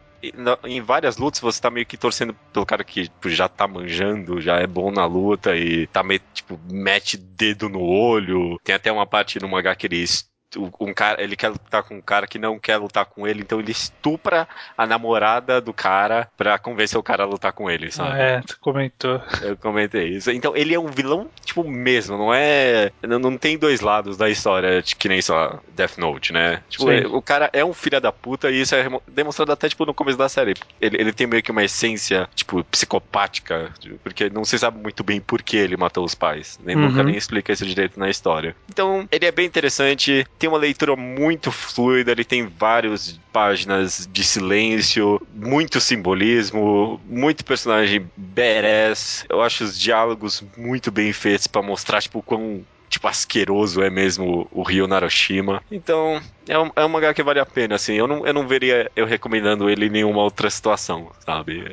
em 0.63 0.81
várias 0.81 1.17
lutas 1.17 1.39
você 1.39 1.61
tá 1.61 1.69
meio 1.69 1.85
que 1.85 1.97
torcendo 1.97 2.35
pelo 2.51 2.65
cara 2.65 2.83
que 2.83 3.03
tipo, 3.03 3.29
já 3.29 3.47
tá 3.47 3.67
manjando, 3.67 4.41
já 4.41 4.57
é 4.57 4.65
bom 4.65 4.91
na 4.91 5.05
luta 5.05 5.55
e 5.55 5.85
tá 5.87 6.01
meio, 6.03 6.21
tipo, 6.33 6.59
mete 6.71 7.15
dedo 7.17 7.69
no 7.69 7.81
olho. 7.81 8.57
Tem 8.63 8.73
até 8.73 8.91
uma 8.91 9.05
parte 9.05 9.39
no 9.39 9.47
mangá 9.47 9.75
que 9.75 9.85
ele 9.87 9.97
um 10.79 10.93
cara, 10.93 11.21
ele 11.21 11.35
quer 11.35 11.49
lutar 11.49 11.83
com 11.83 11.95
um 11.95 12.01
cara 12.01 12.27
que 12.27 12.37
não 12.39 12.57
quer 12.59 12.77
lutar 12.77 13.05
com 13.05 13.27
ele, 13.27 13.41
então 13.41 13.59
ele 13.59 13.71
estupra 13.71 14.47
a 14.77 14.85
namorada 14.85 15.59
do 15.61 15.73
cara 15.73 16.27
pra 16.37 16.57
convencer 16.57 16.97
o 16.97 17.03
cara 17.03 17.23
a 17.23 17.27
lutar 17.27 17.51
com 17.53 17.69
ele, 17.69 17.91
sabe? 17.91 18.19
É, 18.19 18.41
tu 18.41 18.57
comentou. 18.59 19.21
Eu 19.41 19.57
comentei 19.57 20.07
isso. 20.09 20.31
Então 20.31 20.55
ele 20.55 20.73
é 20.73 20.79
um 20.79 20.87
vilão, 20.87 21.29
tipo, 21.43 21.63
mesmo, 21.63 22.17
não 22.17 22.33
é. 22.33 22.91
Não, 23.01 23.19
não 23.19 23.37
tem 23.37 23.57
dois 23.57 23.81
lados 23.81 24.17
da 24.17 24.29
história, 24.29 24.81
que 24.81 25.09
nem 25.09 25.21
só 25.21 25.59
Death 25.75 25.97
Note, 25.97 26.31
né? 26.33 26.61
Tipo, 26.69 26.89
é- 26.91 27.05
o 27.07 27.21
cara 27.21 27.49
é 27.53 27.63
um 27.63 27.73
filho 27.73 27.99
da 27.99 28.11
puta 28.11 28.49
e 28.51 28.61
isso 28.61 28.75
é 28.75 28.85
demonstrado 29.07 29.51
até, 29.51 29.67
tipo, 29.69 29.85
no 29.85 29.93
começo 29.93 30.17
da 30.17 30.29
série. 30.29 30.53
Ele, 30.81 30.97
ele 30.99 31.13
tem 31.13 31.27
meio 31.27 31.41
que 31.43 31.51
uma 31.51 31.63
essência, 31.63 32.27
tipo, 32.35 32.63
psicopática, 32.65 33.71
porque 34.03 34.29
não 34.29 34.45
se 34.45 34.57
sabe 34.57 34.79
muito 34.79 35.03
bem 35.03 35.19
por 35.19 35.41
que 35.41 35.57
ele 35.57 35.77
matou 35.77 36.03
os 36.03 36.15
pais. 36.15 36.59
Nem, 36.63 36.75
Uhum. 36.75 36.89
Nunca 36.89 37.03
nem 37.03 37.15
explica 37.15 37.51
isso 37.53 37.65
direito 37.65 37.99
na 37.99 38.09
história. 38.09 38.55
Então, 38.69 39.07
ele 39.11 39.25
é 39.25 39.31
bem 39.31 39.45
interessante, 39.45 40.25
tem 40.37 40.44
uma 40.47 40.57
leitura 40.57 40.95
muito 40.95 41.51
fluida, 41.51 42.11
ele 42.11 42.23
tem 42.23 42.47
várias 42.47 43.19
páginas 43.31 44.07
de 44.11 44.23
silêncio, 44.23 45.21
muito 45.33 45.79
simbolismo, 45.79 46.99
muito 47.07 47.43
personagem 47.43 48.09
badass. 48.15 49.25
Eu 49.29 49.41
acho 49.41 49.63
os 49.63 49.79
diálogos 49.79 50.43
muito 50.57 50.91
bem 50.91 51.11
feitos 51.13 51.47
pra 51.47 51.61
mostrar, 51.61 52.01
tipo, 52.01 52.21
quão 52.21 52.63
tipo, 52.89 53.07
asqueroso 53.07 53.81
é 53.81 53.89
mesmo 53.89 54.47
o 54.51 54.63
Rio 54.63 54.87
Naroshima. 54.87 55.61
Então, 55.71 56.21
é 56.47 56.57
um, 56.57 56.69
é 56.75 56.85
um 56.85 56.89
mangá 56.89 57.13
que 57.13 57.23
vale 57.23 57.39
a 57.39 57.45
pena, 57.45 57.75
assim. 57.75 57.93
Eu 57.93 58.07
não, 58.07 58.25
eu 58.25 58.33
não 58.33 58.47
veria 58.47 58.89
eu 58.95 59.05
recomendando 59.05 59.69
ele 59.69 59.87
em 59.87 59.89
nenhuma 59.89 60.21
outra 60.21 60.49
situação, 60.49 61.11
sabe? 61.25 61.63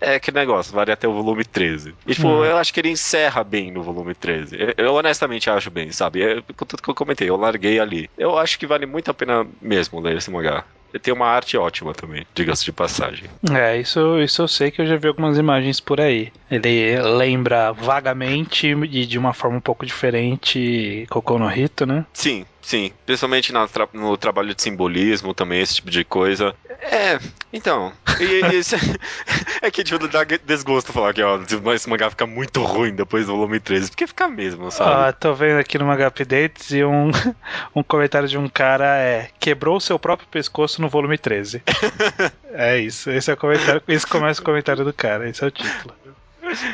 É, 0.00 0.12
é 0.12 0.14
aquele 0.16 0.38
negócio, 0.38 0.72
vale 0.74 0.92
até 0.92 1.08
o 1.08 1.12
volume 1.12 1.44
13. 1.44 1.94
E, 2.06 2.14
tipo, 2.14 2.28
Hum. 2.28 2.44
eu 2.44 2.56
acho 2.56 2.72
que 2.72 2.80
ele 2.80 2.90
encerra 2.90 3.42
bem 3.42 3.70
no 3.70 3.82
volume 3.82 4.14
13. 4.14 4.56
Eu, 4.76 4.86
eu 4.86 4.94
honestamente 4.94 5.48
acho 5.50 5.70
bem, 5.70 5.90
sabe? 5.90 6.22
É, 6.22 6.42
com 6.56 6.64
tudo 6.66 6.82
que 6.82 6.88
eu 6.90 6.94
comentei, 6.94 7.28
eu 7.28 7.36
larguei 7.36 7.78
ali. 7.80 8.08
Eu 8.16 8.36
acho 8.38 8.58
que 8.58 8.66
vale 8.66 8.86
muito 8.86 9.10
a 9.10 9.14
pena 9.14 9.46
mesmo 9.60 10.00
ler 10.00 10.16
esse 10.16 10.30
mangá. 10.30 10.64
Ele 10.92 11.00
tem 11.00 11.12
uma 11.12 11.26
arte 11.26 11.56
ótima 11.56 11.92
também, 11.92 12.26
diga-se 12.34 12.64
de 12.64 12.72
passagem. 12.72 13.24
É, 13.50 13.76
isso, 13.78 14.18
isso 14.20 14.42
eu 14.42 14.48
sei 14.48 14.70
que 14.70 14.80
eu 14.80 14.86
já 14.86 14.96
vi 14.96 15.08
algumas 15.08 15.36
imagens 15.38 15.80
por 15.80 16.00
aí. 16.00 16.32
Ele 16.50 17.00
lembra 17.02 17.72
vagamente 17.72 18.68
e 18.68 19.06
de 19.06 19.18
uma 19.18 19.34
forma 19.34 19.58
um 19.58 19.60
pouco 19.60 19.84
diferente 19.84 21.06
Cocô 21.10 21.38
no 21.38 21.50
Hito, 21.50 21.84
né? 21.86 22.06
Sim, 22.12 22.44
sim. 22.68 22.92
Principalmente 23.06 23.52
tra- 23.72 23.88
no 23.94 24.16
trabalho 24.16 24.54
de 24.54 24.62
simbolismo 24.62 25.32
também, 25.32 25.60
esse 25.60 25.76
tipo 25.76 25.90
de 25.90 26.04
coisa. 26.04 26.54
É, 26.80 27.18
então. 27.52 27.92
E, 28.20 28.56
esse- 28.56 28.76
é 29.62 29.70
que 29.70 29.82
tipo, 29.82 30.06
dá 30.06 30.24
desgosto 30.24 30.92
falar 30.92 31.14
que 31.14 31.22
ó, 31.22 31.40
esse 31.74 31.88
mangá 31.88 32.10
fica 32.10 32.26
muito 32.26 32.62
ruim 32.62 32.94
depois 32.94 33.26
do 33.26 33.32
volume 33.32 33.58
13. 33.58 33.90
Porque 33.90 34.06
fica 34.06 34.28
mesmo, 34.28 34.70
sabe? 34.70 35.08
Ah, 35.08 35.12
tô 35.12 35.34
vendo 35.34 35.58
aqui 35.58 35.78
no 35.78 35.86
Manga 35.86 36.06
Updates 36.08 36.70
e 36.70 36.84
um, 36.84 37.10
um 37.74 37.82
comentário 37.82 38.28
de 38.28 38.36
um 38.36 38.48
cara 38.48 38.98
é 38.98 39.30
quebrou 39.40 39.76
o 39.76 39.80
seu 39.80 39.98
próprio 39.98 40.28
pescoço 40.28 40.80
no 40.82 40.88
volume 40.88 41.16
13. 41.16 41.62
é 42.52 42.78
isso, 42.78 43.10
esse 43.10 43.30
é 43.30 43.34
o 43.34 43.36
comentário. 43.36 43.82
Esse 43.88 44.06
começa 44.06 44.40
o 44.40 44.44
comentário 44.44 44.84
do 44.84 44.92
cara, 44.92 45.28
esse 45.28 45.42
é 45.42 45.46
o 45.46 45.50
título. 45.50 45.94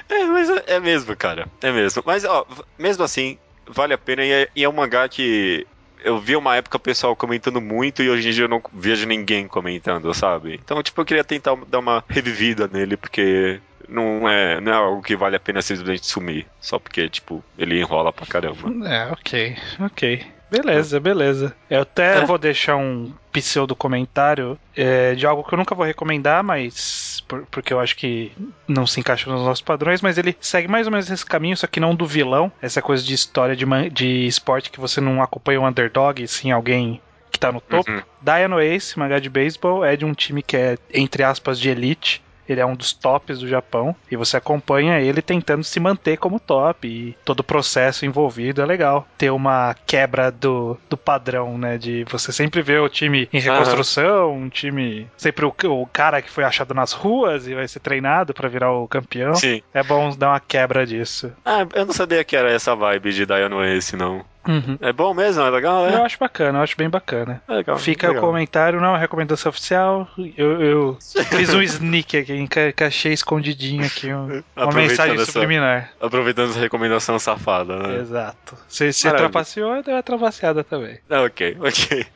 É, 0.09 0.25
mas 0.27 0.51
é, 0.51 0.65
é 0.66 0.81
mesmo, 0.81 1.16
cara. 1.16 1.49
É 1.62 1.73
mesmo. 1.73 2.03
Mas, 2.07 2.25
ó, 2.25 2.47
mesmo 2.79 3.03
assim, 3.03 3.39
vale 3.66 3.93
a 3.95 3.99
pena. 3.99 4.25
E 4.25 4.31
é, 4.31 4.49
e 4.55 4.62
é 4.65 4.69
um 4.69 4.73
mangá 4.73 5.09
que 5.09 5.66
eu 6.05 6.20
vi 6.20 6.36
uma 6.36 6.55
época 6.55 6.76
o 6.76 6.81
pessoal 6.81 7.16
comentando 7.16 7.60
muito 7.60 8.02
e 8.02 8.10
hoje 8.10 8.28
em 8.28 8.32
dia 8.32 8.44
eu 8.44 8.48
não 8.48 8.62
vejo 8.72 9.06
ninguém 9.06 9.48
comentando, 9.48 10.12
sabe? 10.14 10.60
Então, 10.62 10.82
tipo, 10.82 11.01
eu 11.01 11.05
queria 11.05 11.24
tentar 11.24 11.56
dar 11.66 11.78
uma 11.78 12.05
revivida 12.06 12.68
nele, 12.68 12.97
porque 12.97 13.60
não 13.89 14.28
é, 14.28 14.60
não 14.60 14.72
é 14.72 14.76
algo 14.76 15.02
que 15.02 15.16
vale 15.16 15.36
a 15.36 15.40
pena 15.40 15.62
simplesmente 15.62 16.06
sumir. 16.06 16.47
Só 16.60 16.78
porque, 16.78 17.09
tipo, 17.09 17.43
ele 17.59 17.81
enrola 17.81 18.12
pra 18.12 18.26
caramba. 18.26 18.89
É, 18.89 19.10
ok, 19.10 19.56
ok. 19.81 20.26
Beleza, 20.62 21.01
beleza. 21.01 21.55
Eu 21.68 21.82
até 21.82 22.18
É. 22.18 22.24
vou 22.24 22.39
deixar 22.39 22.76
um 22.76 23.12
pseudo 23.32 23.74
comentário 23.74 24.59
é, 24.76 25.14
de 25.14 25.26
algo 25.26 25.43
que 25.43 25.52
eu 25.52 25.59
nunca 25.59 25.74
vou 25.74 25.85
recomendar, 25.85 26.43
mas 26.43 27.22
por- 27.26 27.44
porque 27.51 27.72
eu 27.72 27.81
acho 27.81 27.97
que 27.97 28.31
não 28.68 28.86
se 28.86 29.01
encaixa 29.01 29.28
nos 29.31 29.43
nossos 29.44 29.60
padrões, 29.62 30.01
mas 30.01 30.16
ele 30.18 30.36
segue 30.40 30.68
mais 30.68 30.86
ou 30.86 30.90
menos 30.93 31.10
esse 31.10 31.26
caminho, 31.26 31.56
só 31.56 31.66
que 31.66 31.81
não 31.81 31.94
do 31.94 32.06
vilão, 32.06 32.51
essa 32.62 32.81
coisa 32.81 33.02
de 33.02 33.12
história 33.14 33.56
de, 33.56 33.66
man- 33.66 33.89
de 33.89 34.26
esporte 34.26 34.70
que 34.70 34.81
você 34.81 35.01
não 35.01 35.22
acompanha 35.22 35.60
o 35.60 35.66
underdog, 35.66 36.26
sim 36.28 36.51
alguém 36.52 37.01
que 37.31 37.39
tá 37.40 37.51
no 37.51 37.60
topo. 37.60 37.90
Uhum. 37.90 38.01
Dino 38.22 38.60
Ace, 38.60 38.97
mangá 38.98 39.18
de 39.18 39.28
beisebol, 39.28 39.85
é 39.85 39.97
de 39.97 40.05
um 40.05 40.14
time 40.14 40.40
que 40.40 40.56
é, 40.56 40.78
entre 40.93 41.24
aspas, 41.24 41.59
de 41.59 41.68
elite. 41.68 42.22
Ele 42.49 42.61
é 42.61 42.66
um 42.66 42.75
dos 42.75 42.93
tops 42.93 43.39
do 43.39 43.49
Japão 43.49 43.95
e 44.11 44.16
você 44.16 44.37
acompanha 44.37 45.01
ele 45.01 45.23
tentando 45.23 45.65
se 45.65 45.81
manter 45.81 46.16
como 46.16 46.41
top 46.41 46.87
e 46.87 47.16
todo 47.25 47.41
o 47.41 47.45
processo 47.45 48.05
envolvido 48.05 48.62
é 48.62 48.66
legal. 48.66 49.07
Ter 49.16 49.31
uma 49.31 49.75
quebra 49.87 50.31
do, 50.31 50.77
do 50.89 50.97
padrão, 50.97 51.57
né? 51.59 51.79
De 51.79 52.05
você 52.11 52.33
sempre 52.33 52.62
ver 52.62 52.81
o 52.81 52.89
time 52.89 53.29
em 53.33 53.41
reconstrução, 53.41 54.35
um 54.35 54.49
time. 54.49 55.09
Sempre 55.16 55.45
o, 55.45 55.55
o 55.71 55.87
cara 55.87 56.23
que 56.23 56.31
foi 56.31 56.45
achado 56.45 56.75
nas 56.75 56.93
ruas 56.93 57.47
e 57.47 57.55
vai 57.55 57.66
ser 57.66 57.81
treinado 57.81 58.35
pra 58.35 58.49
virar 58.49 58.73
o 58.73 58.89
campeão. 58.89 59.35
Sim. 59.35 59.62
É 59.73 59.83
bom 59.83 60.15
dar 60.16 60.31
uma 60.31 60.41
quebra 60.41 60.87
disso. 60.87 61.33
Ah, 61.45 61.66
eu 61.75 61.87
não 61.87 61.93
sabia 61.93 62.25
que 62.25 62.37
era 62.37 62.51
essa 62.51 62.75
vibe 62.75 63.12
de 63.12 63.27
Diano 63.27 63.65
Ace, 63.65 63.97
não. 63.97 64.25
Uhum. 64.47 64.79
É 64.81 64.93
bom 64.93 65.15
mesmo? 65.15 65.43
É 65.43 65.51
legal? 65.51 65.87
Eu 65.87 65.99
É, 65.99 66.03
acho 66.05 66.19
bacana, 66.19 66.59
eu 66.59 66.62
acho 66.62 66.77
bem 66.77 66.89
bacana. 66.91 67.43
é 67.49 67.53
legal. 67.55 67.79
Fica 67.79 68.09
legal. 68.09 68.23
o 68.23 68.27
comentário, 68.27 68.81
não 68.81 68.89
é 68.89 68.91
uma 68.91 68.99
recomendação 68.99 69.51
oficial. 69.51 70.09
Eu, 70.37 70.61
eu 70.62 70.99
fiz 71.31 71.53
um 71.55 71.62
sneak 71.62 72.16
aqui, 72.16 72.35
enca- 72.35 72.69
encaixei 72.69 73.12
escondidinho 73.12 73.85
aqui, 73.87 74.12
um- 74.12 74.43
uma 74.57 74.73
mensagem 74.73 75.15
essa- 75.15 75.33
subliminar. 75.33 75.91
Aproveitando 76.01 76.51
essa 76.51 76.61
recomendação 76.61 77.19
safada, 77.19 77.77
né? 77.79 77.97
Exato. 78.01 78.57
Se, 78.69 78.93
se 78.93 79.11
trapaceou, 79.11 79.83
deu 79.83 79.95
uma 79.95 80.03
trapaceada 80.03 80.62
também. 80.65 80.99
Ah, 81.11 81.23
Ok, 81.23 81.57
ok. 81.61 82.07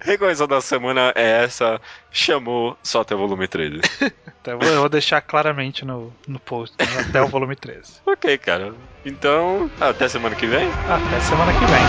Recomendação 0.00 0.46
da 0.46 0.60
semana 0.60 1.12
é 1.14 1.44
essa. 1.44 1.80
Chamou 2.10 2.76
só 2.82 3.00
até 3.00 3.14
o 3.14 3.18
volume 3.18 3.48
13. 3.48 3.80
Então, 4.46 4.60
eu 4.60 4.78
vou 4.78 4.88
deixar 4.88 5.20
claramente 5.20 5.84
no, 5.84 6.12
no 6.24 6.38
post, 6.38 6.76
né? 6.78 6.86
até 7.00 7.20
o 7.20 7.26
volume 7.26 7.56
13. 7.56 7.94
ok, 8.06 8.38
cara. 8.38 8.72
Então, 9.04 9.68
até 9.80 10.08
semana 10.08 10.36
que 10.36 10.46
vem. 10.46 10.68
Até 10.88 11.18
semana 11.18 11.52
que 11.52 11.66
vem. 11.66 11.82